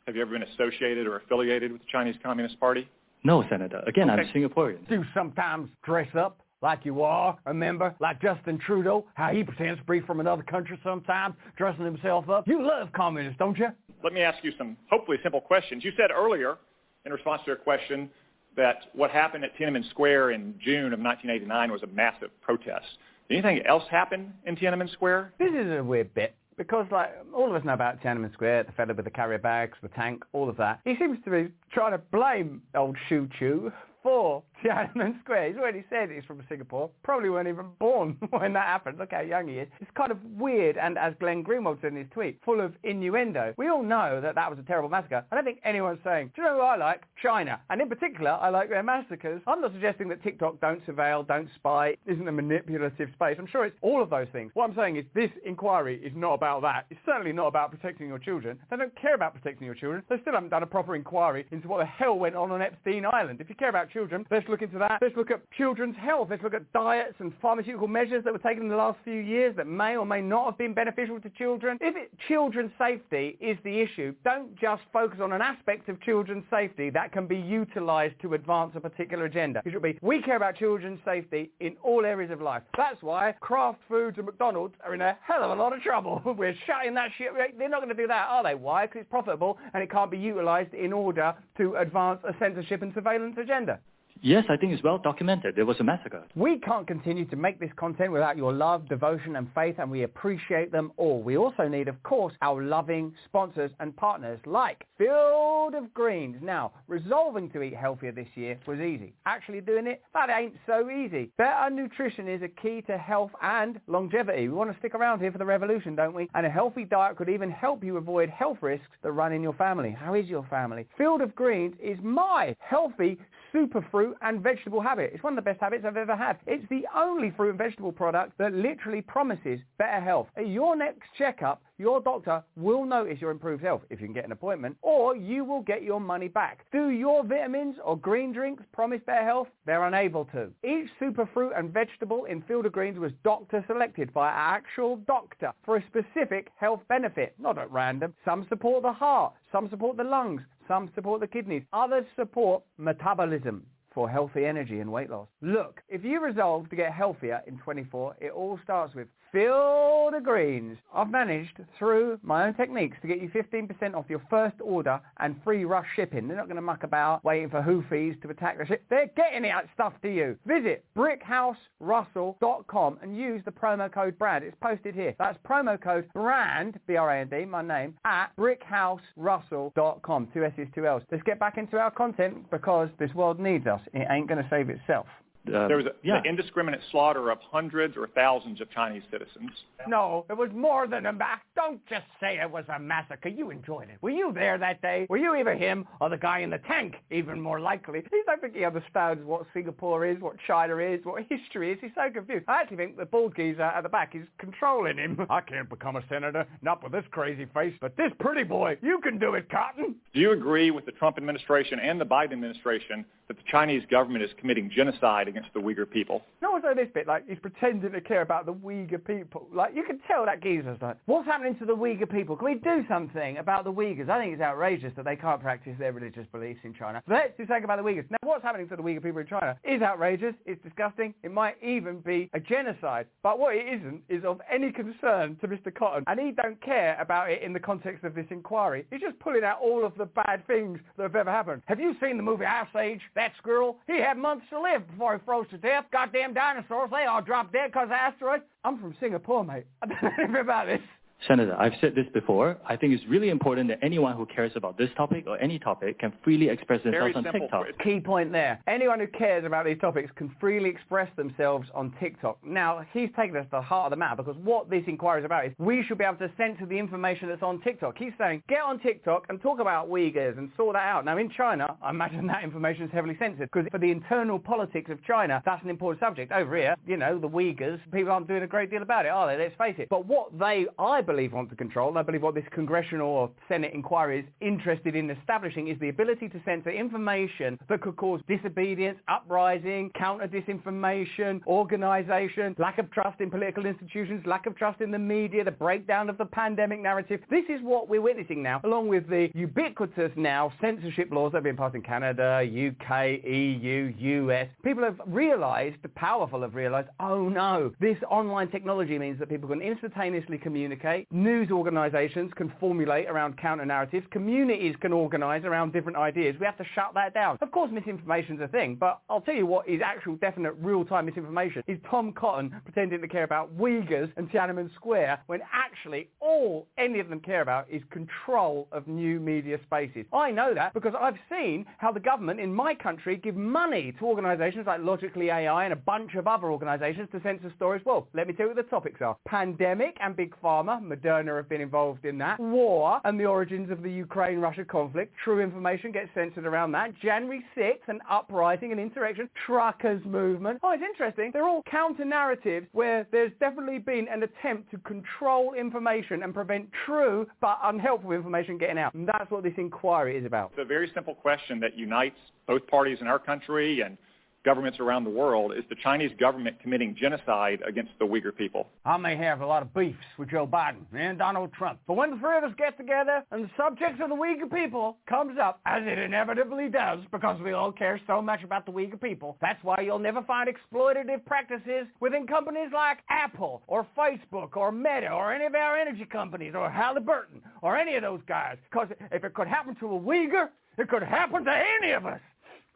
Have 0.06 0.16
you 0.16 0.22
ever 0.22 0.32
been 0.32 0.42
associated 0.42 1.06
or 1.06 1.16
affiliated 1.16 1.72
with 1.72 1.82
the 1.82 1.88
Chinese 1.90 2.16
Communist 2.22 2.58
Party? 2.58 2.88
No, 3.24 3.44
Senator. 3.48 3.82
Again, 3.86 4.10
Okay. 4.10 4.22
I'm 4.22 4.28
a 4.28 4.32
Singaporean. 4.32 4.88
Do 4.88 5.04
sometimes 5.14 5.70
dress 5.84 6.08
up 6.16 6.40
like 6.60 6.84
you 6.84 7.02
are, 7.02 7.36
remember? 7.46 7.94
Like 8.00 8.20
Justin 8.20 8.58
Trudeau, 8.58 9.06
how 9.14 9.30
he 9.32 9.42
pretends 9.44 9.80
to 9.80 9.86
be 9.86 10.00
from 10.00 10.20
another 10.20 10.42
country 10.42 10.78
sometimes, 10.84 11.34
dressing 11.56 11.84
himself 11.84 12.28
up. 12.28 12.46
You 12.46 12.62
love 12.66 12.90
communists, 12.92 13.38
don't 13.38 13.58
you? 13.58 13.68
Let 14.04 14.12
me 14.12 14.22
ask 14.22 14.42
you 14.42 14.52
some 14.58 14.76
hopefully 14.90 15.18
simple 15.22 15.40
questions. 15.40 15.84
You 15.84 15.92
said 15.96 16.10
earlier, 16.10 16.58
in 17.04 17.12
response 17.12 17.42
to 17.46 17.52
a 17.52 17.56
question, 17.56 18.10
that 18.56 18.76
what 18.94 19.10
happened 19.10 19.44
at 19.44 19.56
Tiananmen 19.56 19.88
Square 19.90 20.32
in 20.32 20.54
June 20.62 20.92
of 20.92 21.00
1989 21.00 21.72
was 21.72 21.82
a 21.82 21.86
massive 21.88 22.30
protest. 22.42 22.86
Did 23.28 23.44
anything 23.44 23.64
else 23.66 23.84
happen 23.90 24.32
in 24.44 24.56
Tiananmen 24.56 24.92
Square? 24.92 25.32
This 25.38 25.52
is 25.54 25.78
a 25.78 25.82
weird 25.82 26.12
bit 26.14 26.34
because, 26.56 26.86
like, 26.90 27.10
all 27.34 27.48
of 27.48 27.54
us 27.54 27.64
know 27.64 27.74
about 27.74 28.00
Tiananmen 28.02 28.32
Square, 28.32 28.64
the 28.64 28.72
fella 28.72 28.94
with 28.94 29.04
the 29.04 29.10
carrier 29.10 29.38
bags, 29.38 29.76
the 29.82 29.88
tank, 29.88 30.22
all 30.32 30.48
of 30.48 30.56
that. 30.56 30.80
He 30.84 30.96
seems 30.98 31.18
to 31.24 31.30
be 31.30 31.48
trying 31.72 31.92
to 31.92 31.98
blame 31.98 32.62
old 32.74 32.96
Shou 33.08 33.28
Chew 33.38 33.72
for 34.02 34.42
Tiananmen 34.64 35.20
Square. 35.20 35.48
He's 35.48 35.56
already 35.56 35.84
said 35.90 36.10
he's 36.10 36.24
from 36.24 36.42
Singapore. 36.48 36.90
Probably 37.02 37.30
weren't 37.30 37.48
even 37.48 37.66
born 37.78 38.16
when 38.30 38.52
that 38.52 38.66
happened. 38.66 38.98
Look 38.98 39.12
how 39.12 39.20
young 39.20 39.48
he 39.48 39.54
is. 39.54 39.68
It's 39.80 39.90
kind 39.96 40.10
of 40.10 40.18
weird, 40.36 40.76
and 40.76 40.98
as 40.98 41.14
Glenn 41.20 41.44
Greenwald 41.44 41.80
said 41.80 41.92
in 41.92 41.98
his 41.98 42.06
tweet, 42.12 42.38
full 42.44 42.60
of 42.60 42.74
innuendo. 42.84 43.54
We 43.56 43.68
all 43.68 43.82
know 43.82 44.20
that 44.20 44.34
that 44.34 44.50
was 44.50 44.58
a 44.58 44.62
terrible 44.62 44.88
massacre. 44.88 45.24
I 45.30 45.34
don't 45.34 45.44
think 45.44 45.60
anyone's 45.64 46.00
saying, 46.04 46.32
do 46.34 46.42
you 46.42 46.48
know 46.48 46.56
who 46.56 46.62
I 46.62 46.76
like? 46.76 47.02
China. 47.20 47.60
And 47.70 47.80
in 47.80 47.88
particular, 47.88 48.30
I 48.30 48.50
like 48.50 48.68
their 48.68 48.82
massacres. 48.82 49.42
I'm 49.46 49.60
not 49.60 49.72
suggesting 49.72 50.08
that 50.08 50.22
TikTok 50.22 50.60
don't 50.60 50.84
surveil, 50.86 51.26
don't 51.26 51.48
spy, 51.54 51.96
isn't 52.06 52.26
a 52.26 52.32
manipulative 52.32 53.08
space. 53.14 53.36
I'm 53.38 53.46
sure 53.46 53.64
it's 53.64 53.76
all 53.82 54.02
of 54.02 54.10
those 54.10 54.28
things. 54.32 54.50
What 54.54 54.68
I'm 54.68 54.76
saying 54.76 54.96
is 54.96 55.04
this 55.14 55.30
inquiry 55.44 56.00
is 56.04 56.12
not 56.14 56.34
about 56.34 56.62
that. 56.62 56.86
It's 56.90 57.00
certainly 57.04 57.32
not 57.32 57.46
about 57.48 57.70
protecting 57.70 58.08
your 58.08 58.18
children. 58.18 58.58
They 58.70 58.76
don't 58.76 58.94
care 59.00 59.14
about 59.14 59.34
protecting 59.34 59.66
your 59.66 59.74
children. 59.74 60.02
They 60.08 60.20
still 60.20 60.34
haven't 60.34 60.50
done 60.50 60.62
a 60.62 60.66
proper 60.66 60.94
inquiry 60.94 61.46
into 61.50 61.68
what 61.68 61.78
the 61.78 61.86
hell 61.86 62.18
went 62.18 62.36
on 62.36 62.50
on 62.50 62.62
Epstein 62.62 63.04
Island. 63.12 63.40
If 63.40 63.48
you 63.48 63.54
care 63.54 63.68
about 63.68 63.90
children, 63.90 64.26
let's 64.30 64.48
look 64.52 64.62
into 64.62 64.78
that. 64.78 64.98
Let's 65.00 65.16
look 65.16 65.30
at 65.30 65.40
children's 65.52 65.96
health. 65.96 66.28
Let's 66.30 66.42
look 66.42 66.54
at 66.54 66.70
diets 66.72 67.14
and 67.18 67.32
pharmaceutical 67.40 67.88
measures 67.88 68.22
that 68.24 68.32
were 68.32 68.38
taken 68.38 68.64
in 68.64 68.68
the 68.68 68.76
last 68.76 68.98
few 69.02 69.18
years 69.18 69.56
that 69.56 69.66
may 69.66 69.96
or 69.96 70.06
may 70.06 70.20
not 70.20 70.44
have 70.44 70.58
been 70.58 70.74
beneficial 70.74 71.20
to 71.20 71.30
children. 71.30 71.78
If 71.80 71.96
it, 71.96 72.12
children's 72.28 72.70
safety 72.78 73.38
is 73.40 73.56
the 73.64 73.80
issue, 73.80 74.14
don't 74.24 74.54
just 74.60 74.82
focus 74.92 75.18
on 75.20 75.32
an 75.32 75.42
aspect 75.42 75.88
of 75.88 76.00
children's 76.02 76.44
safety 76.50 76.90
that 76.90 77.12
can 77.12 77.26
be 77.26 77.36
utilized 77.36 78.14
to 78.22 78.34
advance 78.34 78.72
a 78.74 78.80
particular 78.80 79.24
agenda. 79.24 79.62
It 79.64 79.72
should 79.72 79.82
be, 79.82 79.98
we 80.02 80.20
care 80.20 80.36
about 80.36 80.56
children's 80.56 81.00
safety 81.04 81.50
in 81.60 81.76
all 81.82 82.04
areas 82.04 82.30
of 82.30 82.42
life. 82.42 82.62
That's 82.76 83.02
why 83.02 83.34
Kraft 83.40 83.78
Foods 83.88 84.18
and 84.18 84.26
McDonald's 84.26 84.74
are 84.84 84.94
in 84.94 85.00
a 85.00 85.16
hell 85.26 85.42
of 85.42 85.50
a 85.50 85.60
lot 85.60 85.72
of 85.72 85.82
trouble. 85.82 86.20
We're 86.38 86.54
shutting 86.66 86.94
that 86.94 87.10
shit. 87.16 87.28
They're 87.58 87.68
not 87.68 87.80
going 87.82 87.94
to 87.94 88.00
do 88.00 88.06
that, 88.08 88.26
are 88.28 88.42
they? 88.42 88.54
Why? 88.54 88.86
Because 88.86 89.00
it's 89.00 89.10
profitable 89.10 89.58
and 89.72 89.82
it 89.82 89.90
can't 89.90 90.10
be 90.10 90.18
utilized 90.18 90.74
in 90.74 90.92
order 90.92 91.34
to 91.56 91.76
advance 91.76 92.20
a 92.24 92.34
censorship 92.38 92.82
and 92.82 92.92
surveillance 92.92 93.36
agenda. 93.38 93.80
Yes, 94.24 94.44
I 94.48 94.56
think 94.56 94.72
it's 94.72 94.84
well 94.84 94.98
documented. 94.98 95.56
There 95.56 95.66
was 95.66 95.80
a 95.80 95.82
massacre. 95.82 96.22
We 96.36 96.60
can't 96.60 96.86
continue 96.86 97.24
to 97.24 97.34
make 97.34 97.58
this 97.58 97.72
content 97.74 98.12
without 98.12 98.36
your 98.36 98.52
love, 98.52 98.88
devotion 98.88 99.34
and 99.34 99.48
faith 99.52 99.74
and 99.78 99.90
we 99.90 100.04
appreciate 100.04 100.70
them 100.70 100.92
all. 100.96 101.20
We 101.20 101.36
also 101.36 101.66
need, 101.66 101.88
of 101.88 102.00
course, 102.04 102.32
our 102.40 102.62
loving 102.62 103.12
sponsors 103.24 103.72
and 103.80 103.96
partners 103.96 104.38
like 104.46 104.86
Field 104.96 105.74
of 105.74 105.92
Greens. 105.92 106.36
Now, 106.40 106.70
resolving 106.86 107.50
to 107.50 107.62
eat 107.62 107.74
healthier 107.74 108.12
this 108.12 108.28
year 108.36 108.60
was 108.64 108.78
easy. 108.78 109.12
Actually 109.26 109.60
doing 109.60 109.88
it, 109.88 110.00
that 110.14 110.30
ain't 110.30 110.54
so 110.66 110.88
easy. 110.88 111.32
Better 111.36 111.68
nutrition 111.74 112.28
is 112.28 112.42
a 112.42 112.48
key 112.48 112.80
to 112.82 112.96
health 112.96 113.32
and 113.42 113.80
longevity. 113.88 114.46
We 114.46 114.54
want 114.54 114.70
to 114.70 114.78
stick 114.78 114.94
around 114.94 115.18
here 115.18 115.32
for 115.32 115.38
the 115.38 115.44
revolution, 115.44 115.96
don't 115.96 116.14
we? 116.14 116.30
And 116.36 116.46
a 116.46 116.50
healthy 116.50 116.84
diet 116.84 117.16
could 117.16 117.28
even 117.28 117.50
help 117.50 117.82
you 117.82 117.96
avoid 117.96 118.30
health 118.30 118.58
risks 118.60 118.86
that 119.02 119.10
run 119.10 119.32
in 119.32 119.42
your 119.42 119.54
family. 119.54 119.90
How 119.90 120.14
is 120.14 120.26
your 120.26 120.46
family? 120.48 120.86
Field 120.96 121.22
of 121.22 121.34
Greens 121.34 121.74
is 121.82 121.98
my 122.04 122.54
healthy 122.60 123.18
super 123.52 123.86
fruit 123.90 124.16
and 124.22 124.40
vegetable 124.42 124.80
habit. 124.80 125.10
It's 125.14 125.22
one 125.22 125.36
of 125.36 125.44
the 125.44 125.48
best 125.50 125.60
habits 125.60 125.84
I've 125.86 125.96
ever 125.96 126.16
had. 126.16 126.38
It's 126.46 126.66
the 126.70 126.84
only 126.96 127.30
fruit 127.30 127.50
and 127.50 127.58
vegetable 127.58 127.92
product 127.92 128.38
that 128.38 128.52
literally 128.52 129.02
promises 129.02 129.60
better 129.78 130.00
health. 130.00 130.28
At 130.36 130.48
your 130.48 130.74
next 130.74 131.08
checkup, 131.18 131.62
your 131.78 132.00
doctor 132.00 132.42
will 132.56 132.84
notice 132.84 133.20
your 133.20 133.30
improved 133.30 133.62
health 133.62 133.82
if 133.90 134.00
you 134.00 134.06
can 134.06 134.14
get 134.14 134.24
an 134.24 134.32
appointment, 134.32 134.76
or 134.82 135.16
you 135.16 135.44
will 135.44 135.62
get 135.62 135.82
your 135.82 136.00
money 136.00 136.28
back. 136.28 136.66
Do 136.72 136.90
your 136.90 137.24
vitamins 137.24 137.76
or 137.84 137.96
green 137.96 138.32
drinks 138.32 138.64
promise 138.72 139.00
better 139.06 139.24
health? 139.24 139.48
They're 139.66 139.84
unable 139.84 140.24
to. 140.26 140.50
Each 140.64 140.88
super 140.98 141.28
fruit 141.32 141.52
and 141.56 141.72
vegetable 141.72 142.24
in 142.26 142.42
Field 142.42 142.66
of 142.66 142.72
Greens 142.72 142.98
was 142.98 143.12
doctor 143.24 143.64
selected 143.66 144.12
by 144.12 144.28
an 144.28 144.36
actual 144.36 144.96
doctor 145.06 145.52
for 145.64 145.76
a 145.76 145.84
specific 145.86 146.50
health 146.56 146.80
benefit, 146.88 147.34
not 147.38 147.58
at 147.58 147.70
random. 147.70 148.14
Some 148.24 148.46
support 148.48 148.82
the 148.82 148.92
heart, 148.92 149.34
some 149.50 149.68
support 149.70 149.96
the 149.96 150.04
lungs, 150.04 150.42
some 150.68 150.90
support 150.94 151.20
the 151.20 151.26
kidneys, 151.26 151.62
others 151.72 152.04
support 152.16 152.62
metabolism 152.78 153.66
for 153.94 154.08
healthy 154.08 154.44
energy 154.44 154.80
and 154.80 154.90
weight 154.90 155.10
loss. 155.10 155.28
Look, 155.40 155.82
if 155.88 156.04
you 156.04 156.24
resolve 156.24 156.70
to 156.70 156.76
get 156.76 156.92
healthier 156.92 157.42
in 157.46 157.58
24, 157.58 158.16
it 158.20 158.30
all 158.30 158.58
starts 158.64 158.94
with 158.94 159.08
Field 159.32 160.12
of 160.12 160.24
Greens. 160.24 160.76
I've 160.94 161.10
managed 161.10 161.58
through 161.78 162.18
my 162.22 162.46
own 162.46 162.54
techniques 162.54 162.98
to 163.00 163.08
get 163.08 163.22
you 163.22 163.30
15% 163.30 163.94
off 163.94 164.04
your 164.08 164.20
first 164.28 164.56
order 164.62 165.00
and 165.20 165.36
free 165.42 165.64
rush 165.64 165.86
shipping. 165.96 166.28
They're 166.28 166.36
not 166.36 166.46
going 166.46 166.56
to 166.56 166.62
muck 166.62 166.82
about 166.82 167.24
waiting 167.24 167.48
for 167.48 167.62
Houthis 167.62 168.20
to 168.20 168.28
attack 168.28 168.58
the 168.58 168.66
ship. 168.66 168.84
They're 168.90 169.10
getting 169.16 169.42
that 169.42 169.68
stuff 169.72 169.94
to 170.02 170.08
you. 170.08 170.36
Visit 170.46 170.84
brickhouserussell.com 170.96 172.98
and 173.02 173.16
use 173.16 173.42
the 173.46 173.50
promo 173.50 173.90
code 173.90 174.18
BRAND. 174.18 174.44
It's 174.44 174.56
posted 174.62 174.94
here. 174.94 175.14
That's 175.18 175.38
promo 175.48 175.80
code 175.80 176.08
BRAND, 176.12 176.78
B-R-A-N-D, 176.86 177.46
my 177.46 177.62
name, 177.62 177.94
at 178.04 178.36
brickhouserussell.com. 178.38 180.28
Two 180.34 180.44
S's, 180.44 180.68
two 180.74 180.86
L's. 180.86 181.02
Let's 181.10 181.24
get 181.24 181.40
back 181.40 181.56
into 181.56 181.78
our 181.78 181.90
content 181.90 182.50
because 182.50 182.90
this 182.98 183.12
world 183.14 183.40
needs 183.40 183.66
us. 183.66 183.80
It 183.94 184.06
ain't 184.10 184.28
going 184.28 184.42
to 184.42 184.50
save 184.50 184.68
itself. 184.68 185.06
Uh, 185.48 185.66
there 185.66 185.76
was 185.76 185.86
a, 185.86 185.92
the 186.04 186.22
indiscriminate 186.28 186.80
slaughter 186.90 187.30
of 187.30 187.38
hundreds 187.50 187.96
or 187.96 188.06
thousands 188.08 188.60
of 188.60 188.70
Chinese 188.70 189.02
citizens. 189.10 189.50
No, 189.88 190.24
it 190.30 190.36
was 190.36 190.50
more 190.54 190.86
than 190.86 191.06
a 191.06 191.12
massacre. 191.12 191.42
Don't 191.56 191.84
just 191.88 192.04
say 192.20 192.38
it 192.38 192.50
was 192.50 192.64
a 192.74 192.78
massacre. 192.78 193.28
You 193.28 193.50
enjoyed 193.50 193.88
it. 193.88 193.98
Were 194.00 194.10
you 194.10 194.32
there 194.32 194.56
that 194.58 194.80
day? 194.82 195.06
Were 195.10 195.16
you 195.16 195.34
either 195.34 195.54
him 195.54 195.86
or 196.00 196.08
the 196.08 196.16
guy 196.16 196.40
in 196.40 196.50
the 196.50 196.58
tank? 196.58 196.94
Even 197.10 197.40
more 197.40 197.60
likely. 197.60 198.02
He 198.10 198.22
don't 198.24 198.40
think 198.40 198.54
he 198.54 198.64
understands 198.64 199.24
what 199.24 199.46
Singapore 199.52 200.06
is, 200.06 200.20
what 200.20 200.36
China 200.46 200.78
is, 200.78 201.00
what 201.04 201.24
history 201.28 201.72
is. 201.72 201.78
He's 201.80 201.90
so 201.94 202.08
confused. 202.12 202.44
I 202.46 202.60
actually 202.60 202.76
think 202.76 202.96
the 202.96 203.06
bald 203.06 203.34
geezer 203.34 203.62
at 203.62 203.82
the 203.82 203.88
back 203.88 204.14
is 204.14 204.26
controlling 204.38 204.98
him. 204.98 205.26
I 205.28 205.40
can't 205.40 205.68
become 205.68 205.96
a 205.96 206.02
senator, 206.08 206.46
not 206.62 206.82
with 206.82 206.92
this 206.92 207.04
crazy 207.10 207.46
face, 207.52 207.74
but 207.80 207.96
this 207.96 208.12
pretty 208.20 208.44
boy, 208.44 208.76
you 208.80 209.00
can 209.00 209.18
do 209.18 209.34
it, 209.34 209.50
Cotton. 209.50 209.96
Do 210.14 210.20
you 210.20 210.32
agree 210.32 210.70
with 210.70 210.86
the 210.86 210.92
Trump 210.92 211.18
administration 211.18 211.80
and 211.80 212.00
the 212.00 212.06
Biden 212.06 212.32
administration 212.32 213.04
that 213.28 213.36
the 213.36 213.42
Chinese 213.50 213.82
government 213.90 214.24
is 214.24 214.30
committing 214.38 214.70
genocide 214.74 215.28
against 215.32 215.52
the 215.54 215.60
Uyghur 215.60 215.90
people? 215.90 216.22
No, 216.40 216.52
also 216.52 216.74
this 216.74 216.88
bit, 216.94 217.06
like, 217.06 217.28
he's 217.28 217.38
pretending 217.38 217.92
to 217.92 218.00
care 218.00 218.22
about 218.22 218.46
the 218.46 218.54
Uyghur 218.54 219.04
people. 219.04 219.46
Like, 219.52 219.74
you 219.74 219.82
can 219.82 219.98
tell 220.06 220.24
that 220.26 220.42
geezer's 220.42 220.80
like, 220.80 220.96
what's 221.06 221.26
happening 221.26 221.56
to 221.58 221.64
the 221.64 221.74
Uyghur 221.76 222.10
people? 222.10 222.36
Can 222.36 222.46
we 222.46 222.54
do 222.54 222.84
something 222.88 223.38
about 223.38 223.64
the 223.64 223.72
Uyghurs? 223.72 224.08
I 224.08 224.20
think 224.20 224.34
it's 224.34 224.42
outrageous 224.42 224.92
that 224.96 225.04
they 225.04 225.16
can't 225.16 225.40
practice 225.40 225.74
their 225.78 225.92
religious 225.92 226.26
beliefs 226.30 226.60
in 226.64 226.74
China. 226.74 227.02
Let's 227.08 227.36
do 227.36 227.46
something 227.46 227.64
about 227.64 227.82
the 227.82 227.88
Uyghurs. 227.88 228.10
Now, 228.10 228.18
what's 228.24 228.42
happening 228.42 228.68
to 228.68 228.76
the 228.76 228.82
Uyghur 228.82 229.02
people 229.02 229.20
in 229.20 229.26
China 229.26 229.56
is 229.64 229.82
outrageous, 229.82 230.34
it's 230.46 230.62
disgusting, 230.62 231.14
it 231.22 231.32
might 231.32 231.56
even 231.62 232.00
be 232.00 232.30
a 232.34 232.40
genocide. 232.40 233.06
But 233.22 233.38
what 233.38 233.56
it 233.56 233.66
isn't 233.66 234.02
is 234.08 234.24
of 234.24 234.40
any 234.50 234.70
concern 234.70 235.36
to 235.40 235.48
Mr. 235.48 235.74
Cotton, 235.74 236.04
and 236.06 236.20
he 236.20 236.32
don't 236.32 236.60
care 236.60 236.96
about 237.00 237.30
it 237.30 237.42
in 237.42 237.52
the 237.52 237.60
context 237.60 238.04
of 238.04 238.14
this 238.14 238.26
inquiry. 238.30 238.86
He's 238.90 239.00
just 239.00 239.18
pulling 239.18 239.44
out 239.44 239.58
all 239.62 239.84
of 239.84 239.96
the 239.96 240.06
bad 240.06 240.46
things 240.46 240.78
that 240.96 241.04
have 241.04 241.16
ever 241.16 241.30
happened. 241.30 241.62
Have 241.66 241.80
you 241.80 241.94
seen 242.02 242.16
the 242.16 242.22
movie 242.22 242.44
Ice 242.44 242.66
Age? 242.78 243.00
That 243.14 243.32
squirrel, 243.38 243.78
he 243.86 243.98
had 243.98 244.18
months 244.18 244.46
to 244.50 244.60
live 244.60 244.86
before 244.90 245.14
he 245.14 245.21
froze 245.24 245.46
to 245.50 245.58
death. 245.58 245.84
Goddamn 245.92 246.34
dinosaurs, 246.34 246.90
they 246.90 247.04
all 247.04 247.22
dropped 247.22 247.52
dead 247.52 247.72
because 247.72 247.86
of 247.86 247.92
asteroids. 247.92 248.44
I'm 248.64 248.78
from 248.78 248.94
Singapore, 249.00 249.44
mate. 249.44 249.64
I 249.82 249.86
don't 249.86 250.02
know 250.02 250.10
anything 250.18 250.36
about 250.36 250.66
this. 250.66 250.80
Senator, 251.28 251.54
I've 251.58 251.74
said 251.80 251.94
this 251.94 252.06
before. 252.12 252.58
I 252.68 252.76
think 252.76 252.94
it's 252.94 253.04
really 253.08 253.30
important 253.30 253.68
that 253.68 253.78
anyone 253.82 254.16
who 254.16 254.26
cares 254.26 254.52
about 254.56 254.76
this 254.76 254.90
topic 254.96 255.24
or 255.26 255.38
any 255.38 255.58
topic 255.58 255.98
can 256.00 256.12
freely 256.24 256.48
express 256.48 256.82
themselves 256.82 257.14
on 257.14 257.24
TikTok. 257.24 257.66
Key 257.84 258.00
point 258.00 258.32
there. 258.32 258.60
Anyone 258.66 258.98
who 258.98 259.06
cares 259.06 259.44
about 259.44 259.64
these 259.64 259.78
topics 259.80 260.10
can 260.16 260.34
freely 260.40 260.68
express 260.68 261.08
themselves 261.16 261.68
on 261.74 261.94
TikTok. 262.00 262.38
Now, 262.44 262.84
he's 262.92 263.10
taken 263.16 263.36
us 263.36 263.44
to 263.44 263.50
the 263.52 263.62
heart 263.62 263.86
of 263.86 263.90
the 263.90 263.96
matter 263.96 264.22
because 264.22 264.36
what 264.42 264.68
this 264.68 264.82
inquiry 264.86 265.20
is 265.20 265.24
about 265.24 265.46
is 265.46 265.52
we 265.58 265.84
should 265.84 265.98
be 265.98 266.04
able 266.04 266.16
to 266.16 266.30
censor 266.36 266.66
the 266.66 266.78
information 266.78 267.28
that's 267.28 267.42
on 267.42 267.60
TikTok. 267.60 267.96
He's 267.98 268.12
saying, 268.18 268.42
get 268.48 268.62
on 268.62 268.80
TikTok 268.80 269.26
and 269.28 269.40
talk 269.40 269.60
about 269.60 269.88
Uyghurs 269.88 270.38
and 270.38 270.50
sort 270.56 270.74
that 270.74 270.86
out. 270.86 271.04
Now, 271.04 271.18
in 271.18 271.30
China, 271.30 271.76
I 271.82 271.90
imagine 271.90 272.26
that 272.26 272.42
information 272.42 272.84
is 272.84 272.90
heavily 272.92 273.16
censored 273.20 273.48
because 273.52 273.68
for 273.70 273.78
the 273.78 273.90
internal 273.90 274.38
politics 274.38 274.90
of 274.90 275.02
China, 275.04 275.40
that's 275.44 275.62
an 275.62 275.70
important 275.70 276.00
subject. 276.00 276.32
Over 276.32 276.56
here, 276.56 276.76
you 276.86 276.96
know, 276.96 277.18
the 277.18 277.28
Uyghurs, 277.28 277.80
people 277.92 278.10
aren't 278.10 278.26
doing 278.26 278.42
a 278.42 278.46
great 278.46 278.70
deal 278.70 278.82
about 278.82 279.06
it, 279.06 279.10
are 279.10 279.28
they? 279.28 279.40
Let's 279.40 279.56
face 279.56 279.76
it. 279.78 279.88
But 279.88 280.06
what 280.06 280.36
they, 280.38 280.66
I 280.78 281.00
believe, 281.00 281.11
want 281.12 281.50
to 281.50 281.56
control, 281.56 281.98
I 281.98 282.02
believe 282.02 282.22
what 282.22 282.34
this 282.34 282.44
congressional 282.52 283.08
or 283.08 283.30
Senate 283.48 283.72
inquiry 283.74 284.20
is 284.20 284.26
interested 284.40 284.96
in 284.96 285.10
establishing 285.10 285.68
is 285.68 285.78
the 285.80 285.88
ability 285.88 286.28
to 286.30 286.40
censor 286.44 286.70
information 286.70 287.58
that 287.68 287.80
could 287.82 287.96
cause 287.96 288.20
disobedience, 288.28 288.98
uprising, 289.08 289.90
counter 289.94 290.26
disinformation, 290.26 291.40
organization, 291.46 292.54
lack 292.58 292.78
of 292.78 292.90
trust 292.90 293.20
in 293.20 293.30
political 293.30 293.66
institutions, 293.66 294.24
lack 294.26 294.46
of 294.46 294.56
trust 294.56 294.80
in 294.80 294.90
the 294.90 294.98
media, 294.98 295.44
the 295.44 295.50
breakdown 295.50 296.08
of 296.08 296.18
the 296.18 296.24
pandemic 296.24 296.80
narrative. 296.80 297.20
This 297.30 297.44
is 297.48 297.60
what 297.62 297.88
we're 297.88 298.00
witnessing 298.00 298.42
now, 298.42 298.60
along 298.64 298.88
with 298.88 299.08
the 299.08 299.28
ubiquitous 299.34 300.12
now 300.16 300.52
censorship 300.60 301.10
laws 301.10 301.32
that 301.32 301.38
have 301.38 301.44
been 301.44 301.56
passed 301.56 301.74
in 301.74 301.82
Canada, 301.82 302.40
UK, 302.42 303.24
EU, 303.24 303.92
US. 303.98 304.48
People 304.64 304.84
have 304.84 305.00
realized, 305.06 305.76
the 305.82 305.88
powerful 305.90 306.42
have 306.42 306.54
realized, 306.54 306.88
oh 307.00 307.28
no, 307.28 307.72
this 307.80 307.96
online 308.10 308.50
technology 308.50 308.98
means 308.98 309.18
that 309.18 309.28
people 309.28 309.48
can 309.48 309.60
instantaneously 309.60 310.38
communicate, 310.38 311.01
news 311.10 311.50
organizations 311.50 312.32
can 312.36 312.52
formulate 312.60 313.08
around 313.08 313.38
counter 313.38 313.64
narratives, 313.64 314.06
communities 314.10 314.74
can 314.80 314.92
organize 314.92 315.44
around 315.44 315.72
different 315.72 315.98
ideas. 315.98 316.36
We 316.38 316.46
have 316.46 316.58
to 316.58 316.64
shut 316.74 316.92
that 316.94 317.14
down. 317.14 317.38
Of 317.40 317.50
course, 317.50 317.70
misinformation 317.72 318.36
is 318.36 318.42
a 318.42 318.48
thing, 318.48 318.76
but 318.76 319.00
I'll 319.08 319.20
tell 319.20 319.34
you 319.34 319.46
what 319.46 319.68
is 319.68 319.80
actual, 319.84 320.16
definite, 320.16 320.54
real-time 320.60 321.06
misinformation 321.06 321.62
is 321.66 321.78
Tom 321.90 322.12
Cotton 322.12 322.54
pretending 322.64 323.00
to 323.00 323.08
care 323.08 323.24
about 323.24 323.56
Uyghurs 323.56 324.10
and 324.16 324.30
Tiananmen 324.30 324.72
Square 324.74 325.22
when 325.26 325.40
actually 325.52 326.08
all 326.20 326.66
any 326.78 327.00
of 327.00 327.08
them 327.08 327.20
care 327.20 327.40
about 327.40 327.68
is 327.70 327.82
control 327.90 328.68
of 328.72 328.86
new 328.86 329.20
media 329.20 329.58
spaces. 329.64 330.06
I 330.12 330.30
know 330.30 330.54
that 330.54 330.74
because 330.74 330.94
I've 330.98 331.18
seen 331.30 331.66
how 331.78 331.92
the 331.92 332.00
government 332.00 332.40
in 332.40 332.54
my 332.54 332.74
country 332.74 333.16
give 333.16 333.36
money 333.36 333.92
to 333.98 334.04
organizations 334.04 334.66
like 334.66 334.80
Logically 334.80 335.30
AI 335.30 335.64
and 335.64 335.72
a 335.72 335.76
bunch 335.76 336.14
of 336.14 336.26
other 336.26 336.50
organizations 336.50 337.08
to 337.12 337.20
censor 337.22 337.52
stories. 337.56 337.82
Well, 337.84 338.08
let 338.14 338.26
me 338.26 338.34
tell 338.34 338.46
you 338.46 338.54
what 338.54 338.64
the 338.64 338.70
topics 338.70 339.00
are. 339.00 339.16
Pandemic 339.26 339.96
and 340.00 340.16
Big 340.16 340.34
Pharma, 340.42 340.82
Moderna 340.92 341.36
have 341.36 341.48
been 341.48 341.60
involved 341.60 342.04
in 342.04 342.18
that. 342.18 342.38
War 342.38 343.00
and 343.04 343.18
the 343.18 343.24
origins 343.24 343.70
of 343.70 343.82
the 343.82 343.90
Ukraine-Russia 343.90 344.64
conflict. 344.64 345.14
True 345.24 345.40
information 345.40 345.92
gets 345.92 346.08
censored 346.14 346.46
around 346.46 346.72
that. 346.72 346.94
January 347.00 347.44
6th, 347.56 347.88
an 347.88 348.00
uprising 348.08 348.72
and 348.72 348.80
insurrection. 348.80 349.28
Truckers 349.46 350.04
movement. 350.04 350.58
Oh, 350.62 350.72
it's 350.72 350.82
interesting. 350.82 351.30
They're 351.32 351.48
all 351.48 351.62
counter-narratives 351.70 352.66
where 352.72 353.06
there's 353.10 353.32
definitely 353.40 353.78
been 353.78 354.06
an 354.10 354.22
attempt 354.22 354.70
to 354.72 354.78
control 354.78 355.54
information 355.54 356.22
and 356.22 356.34
prevent 356.34 356.68
true 356.86 357.26
but 357.40 357.58
unhelpful 357.62 358.12
information 358.12 358.58
getting 358.58 358.78
out. 358.78 358.94
And 358.94 359.08
that's 359.08 359.30
what 359.30 359.42
this 359.42 359.54
inquiry 359.56 360.16
is 360.16 360.26
about. 360.26 360.52
It's 360.52 360.62
a 360.62 360.64
very 360.64 360.90
simple 360.94 361.14
question 361.14 361.60
that 361.60 361.76
unites 361.76 362.18
both 362.46 362.66
parties 362.66 362.98
in 363.00 363.06
our 363.06 363.18
country 363.18 363.80
and 363.80 363.96
governments 364.44 364.80
around 364.80 365.04
the 365.04 365.10
world 365.10 365.52
is 365.56 365.64
the 365.68 365.76
Chinese 365.82 366.10
government 366.18 366.58
committing 366.60 366.96
genocide 366.98 367.60
against 367.66 367.92
the 367.98 368.04
Uyghur 368.04 368.36
people. 368.36 368.68
I 368.84 368.96
may 368.96 369.16
have 369.16 369.40
a 369.40 369.46
lot 369.46 369.62
of 369.62 369.72
beefs 369.74 369.98
with 370.18 370.30
Joe 370.30 370.46
Biden 370.46 370.84
and 370.94 371.18
Donald 371.18 371.52
Trump, 371.52 371.80
but 371.86 371.94
when 371.94 372.10
the 372.10 372.16
three 372.16 372.36
of 372.36 372.44
us 372.44 372.52
get 372.56 372.76
together 372.76 373.24
and 373.30 373.44
the 373.44 373.50
subject 373.56 374.00
of 374.00 374.08
the 374.08 374.14
Uyghur 374.14 374.52
people 374.52 374.96
comes 375.08 375.38
up, 375.38 375.60
as 375.66 375.82
it 375.84 375.98
inevitably 375.98 376.68
does, 376.68 377.00
because 377.10 377.40
we 377.40 377.52
all 377.52 377.72
care 377.72 378.00
so 378.06 378.20
much 378.20 378.42
about 378.42 378.66
the 378.66 378.72
Uyghur 378.72 379.00
people, 379.00 379.36
that's 379.40 379.62
why 379.62 379.80
you'll 379.80 379.98
never 379.98 380.22
find 380.22 380.48
exploitative 380.48 381.24
practices 381.24 381.86
within 382.00 382.26
companies 382.26 382.70
like 382.74 382.98
Apple 383.08 383.62
or 383.66 383.86
Facebook 383.96 384.56
or 384.56 384.72
Meta 384.72 385.10
or 385.10 385.32
any 385.32 385.46
of 385.46 385.54
our 385.54 385.76
energy 385.76 386.04
companies 386.04 386.54
or 386.56 386.70
Halliburton 386.70 387.40
or 387.62 387.76
any 387.76 387.94
of 387.96 388.02
those 388.02 388.20
guys. 388.26 388.56
Because 388.70 388.88
if 389.10 389.24
it 389.24 389.34
could 389.34 389.48
happen 389.48 389.74
to 389.76 389.86
a 389.86 390.00
Uyghur, 390.00 390.48
it 390.78 390.88
could 390.88 391.02
happen 391.02 391.44
to 391.44 391.62
any 391.80 391.92
of 391.92 392.06
us. 392.06 392.20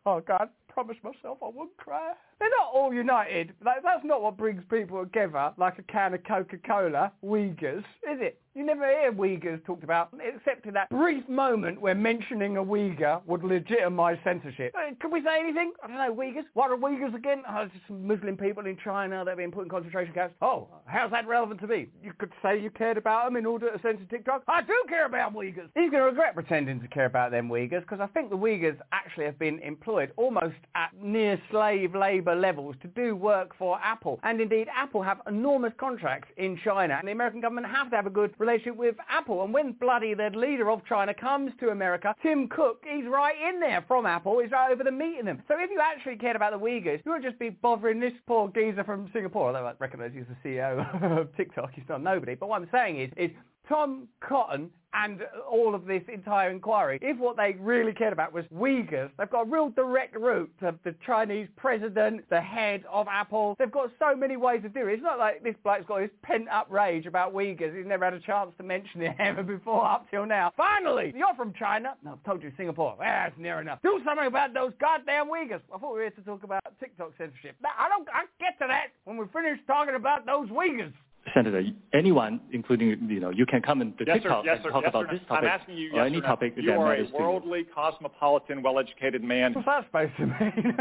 Oh, 0.04 0.20
God 0.20 0.50
promised 0.76 1.02
myself 1.02 1.38
I 1.42 1.46
wouldn't 1.46 1.78
cry. 1.78 2.12
They're 2.38 2.48
not 2.58 2.70
all 2.74 2.92
united. 2.92 3.54
Like, 3.64 3.82
that's 3.82 4.04
not 4.04 4.22
what 4.22 4.36
brings 4.36 4.62
people 4.70 5.02
together, 5.04 5.52
like 5.56 5.78
a 5.78 5.82
can 5.84 6.14
of 6.14 6.24
Coca-Cola, 6.24 7.12
Uyghurs, 7.24 7.78
is 7.78 8.20
it? 8.20 8.40
You 8.54 8.64
never 8.64 8.88
hear 8.88 9.12
Uyghurs 9.12 9.62
talked 9.66 9.84
about, 9.84 10.08
except 10.18 10.64
in 10.64 10.72
that 10.72 10.88
brief 10.88 11.28
moment 11.28 11.78
where 11.78 11.94
mentioning 11.94 12.56
a 12.56 12.64
Uyghur 12.64 13.20
would 13.26 13.44
legitimize 13.44 14.16
censorship. 14.24 14.74
Uh, 14.74 14.94
can 14.98 15.10
we 15.10 15.22
say 15.22 15.40
anything? 15.40 15.72
I 15.84 15.88
don't 15.88 15.96
know, 15.98 16.14
Uyghurs? 16.14 16.44
What 16.54 16.70
are 16.70 16.76
Uyghurs 16.78 17.14
again? 17.14 17.42
Oh, 17.46 17.64
it's 17.64 17.74
just 17.74 17.86
some 17.86 18.06
Muslim 18.06 18.34
people 18.38 18.64
in 18.64 18.78
China 18.82 19.24
that 19.24 19.32
have 19.32 19.36
been 19.36 19.50
put 19.50 19.64
in 19.64 19.68
concentration 19.68 20.14
camps. 20.14 20.36
Oh, 20.40 20.68
how's 20.86 21.10
that 21.10 21.28
relevant 21.28 21.60
to 21.60 21.66
me? 21.66 21.88
You 22.02 22.14
could 22.16 22.32
say 22.42 22.58
you 22.58 22.70
cared 22.70 22.96
about 22.96 23.26
them 23.26 23.36
in 23.36 23.44
order 23.44 23.70
to 23.70 23.78
censor 23.82 24.06
TikTok. 24.08 24.42
I 24.48 24.62
do 24.62 24.74
care 24.88 25.04
about 25.04 25.34
Uyghurs. 25.34 25.68
He's 25.74 25.90
going 25.90 26.02
to 26.02 26.04
regret 26.04 26.32
pretending 26.32 26.80
to 26.80 26.88
care 26.88 27.04
about 27.06 27.32
them 27.32 27.50
Uyghurs 27.50 27.80
because 27.80 28.00
I 28.00 28.06
think 28.06 28.30
the 28.30 28.38
Uyghurs 28.38 28.78
actually 28.90 29.26
have 29.26 29.38
been 29.38 29.58
employed 29.58 30.12
almost 30.16 30.56
at 30.74 30.92
near 30.98 31.38
slave 31.50 31.94
levels 32.34 32.74
to 32.82 32.88
do 32.88 33.16
work 33.16 33.54
for 33.58 33.78
Apple. 33.82 34.18
And 34.22 34.40
indeed, 34.40 34.68
Apple 34.74 35.02
have 35.02 35.20
enormous 35.26 35.72
contracts 35.78 36.28
in 36.36 36.58
China, 36.64 36.96
and 36.98 37.08
the 37.08 37.12
American 37.12 37.40
government 37.40 37.66
have 37.66 37.90
to 37.90 37.96
have 37.96 38.06
a 38.06 38.10
good 38.10 38.34
relationship 38.38 38.76
with 38.76 38.96
Apple. 39.08 39.44
And 39.44 39.52
when 39.52 39.72
bloody 39.72 40.14
the 40.14 40.30
leader 40.34 40.70
of 40.70 40.84
China 40.86 41.14
comes 41.14 41.52
to 41.60 41.68
America, 41.68 42.14
Tim 42.22 42.48
Cook, 42.48 42.84
he's 42.84 43.06
right 43.06 43.36
in 43.48 43.60
there 43.60 43.84
from 43.86 44.06
Apple. 44.06 44.40
He's 44.40 44.50
right 44.50 44.72
over 44.72 44.82
there 44.82 44.92
meeting 44.92 45.26
them. 45.26 45.42
So 45.48 45.54
if 45.58 45.70
you 45.70 45.80
actually 45.80 46.16
cared 46.16 46.36
about 46.36 46.52
the 46.52 46.58
Uyghurs, 46.58 47.00
you 47.04 47.12
wouldn't 47.12 47.24
just 47.24 47.38
be 47.38 47.50
bothering 47.50 48.00
this 48.00 48.12
poor 48.26 48.50
geezer 48.54 48.84
from 48.84 49.08
Singapore, 49.12 49.48
although 49.48 49.66
I 49.66 49.72
recognise 49.78 50.12
he's 50.14 50.24
the 50.28 50.48
CEO 50.48 51.18
of 51.20 51.34
TikTok. 51.36 51.72
He's 51.74 51.84
not 51.88 52.02
nobody. 52.02 52.34
But 52.34 52.48
what 52.48 52.60
I'm 52.60 52.68
saying 52.72 53.00
is, 53.00 53.10
is 53.16 53.30
Tom 53.68 54.08
Cotton 54.20 54.70
and 54.94 55.20
all 55.50 55.74
of 55.74 55.84
this 55.84 56.02
entire 56.12 56.50
inquiry, 56.50 56.98
if 57.02 57.18
what 57.18 57.36
they 57.36 57.54
really 57.60 57.92
cared 57.92 58.14
about 58.14 58.32
was 58.32 58.46
Uyghurs, 58.46 59.10
they've 59.18 59.28
got 59.28 59.42
a 59.42 59.50
real 59.50 59.68
direct 59.68 60.16
route 60.16 60.50
to 60.60 60.74
the 60.84 60.94
Chinese 61.04 61.48
president, 61.56 62.24
the 62.30 62.40
head 62.40 62.84
of 62.90 63.06
Apple. 63.10 63.56
They've 63.58 63.70
got 63.70 63.90
so 63.98 64.16
many 64.16 64.38
ways 64.38 64.62
of 64.64 64.72
doing 64.72 64.88
it. 64.88 64.92
It's 64.94 65.02
not 65.02 65.18
like 65.18 65.42
this 65.42 65.54
bloke's 65.62 65.84
got 65.86 66.00
this 66.00 66.10
pent-up 66.22 66.68
rage 66.70 67.04
about 67.04 67.34
Uyghurs. 67.34 67.76
He's 67.76 67.86
never 67.86 68.06
had 68.06 68.14
a 68.14 68.20
chance 68.20 68.52
to 68.56 68.64
mention 68.64 69.02
it 69.02 69.16
ever 69.18 69.42
before 69.42 69.84
up 69.84 70.06
till 70.10 70.24
now. 70.24 70.52
Finally, 70.56 71.12
you're 71.14 71.34
from 71.34 71.52
China. 71.52 71.94
No, 72.02 72.12
I've 72.12 72.24
told 72.24 72.42
you 72.42 72.50
Singapore. 72.56 72.94
Ah, 72.98 73.28
that's 73.28 73.38
near 73.38 73.60
enough. 73.60 73.80
Do 73.82 74.00
something 74.04 74.26
about 74.26 74.54
those 74.54 74.72
goddamn 74.80 75.26
Uyghurs. 75.26 75.60
I 75.74 75.78
thought 75.78 75.92
we 75.92 75.98
were 75.98 76.02
here 76.02 76.10
to 76.10 76.22
talk 76.22 76.42
about 76.42 76.62
TikTok 76.80 77.12
censorship. 77.18 77.56
I 77.64 77.88
don't. 77.88 78.08
I 78.08 78.24
get 78.40 78.58
to 78.60 78.66
that 78.68 78.88
when 79.04 79.18
we 79.18 79.26
finish 79.32 79.58
talking 79.66 79.94
about 79.94 80.24
those 80.24 80.48
Uyghurs. 80.48 80.92
Senator, 81.34 81.62
anyone, 81.92 82.40
including 82.52 83.08
you 83.08 83.20
know, 83.20 83.30
you 83.30 83.46
can 83.46 83.60
come 83.60 83.82
into 83.82 84.04
yes, 84.06 84.18
TikTok 84.18 84.44
sir, 84.44 84.50
yes, 84.50 84.56
and 84.56 84.64
sir, 84.64 84.70
talk 84.70 84.82
yes, 84.82 84.90
about 84.90 85.06
sir. 85.06 85.12
this 85.12 85.20
topic 85.28 85.44
I'm 85.50 85.60
asking 85.60 85.76
you, 85.76 85.92
or 85.92 85.96
yes, 85.96 86.06
any 86.06 86.20
sir, 86.20 86.26
topic 86.26 86.54
you 86.56 86.62
that 86.70 86.78
are 86.78 86.88
matters 86.88 87.08
a 87.08 87.12
to 87.12 87.18
you. 87.18 87.24
worldly, 87.24 87.66
cosmopolitan, 87.74 88.62
well-educated 88.62 89.22
man. 89.22 89.52
What's 89.54 89.66
that 89.66 89.86
supposed 89.86 90.16
to 90.18 90.26
mean? 90.26 90.76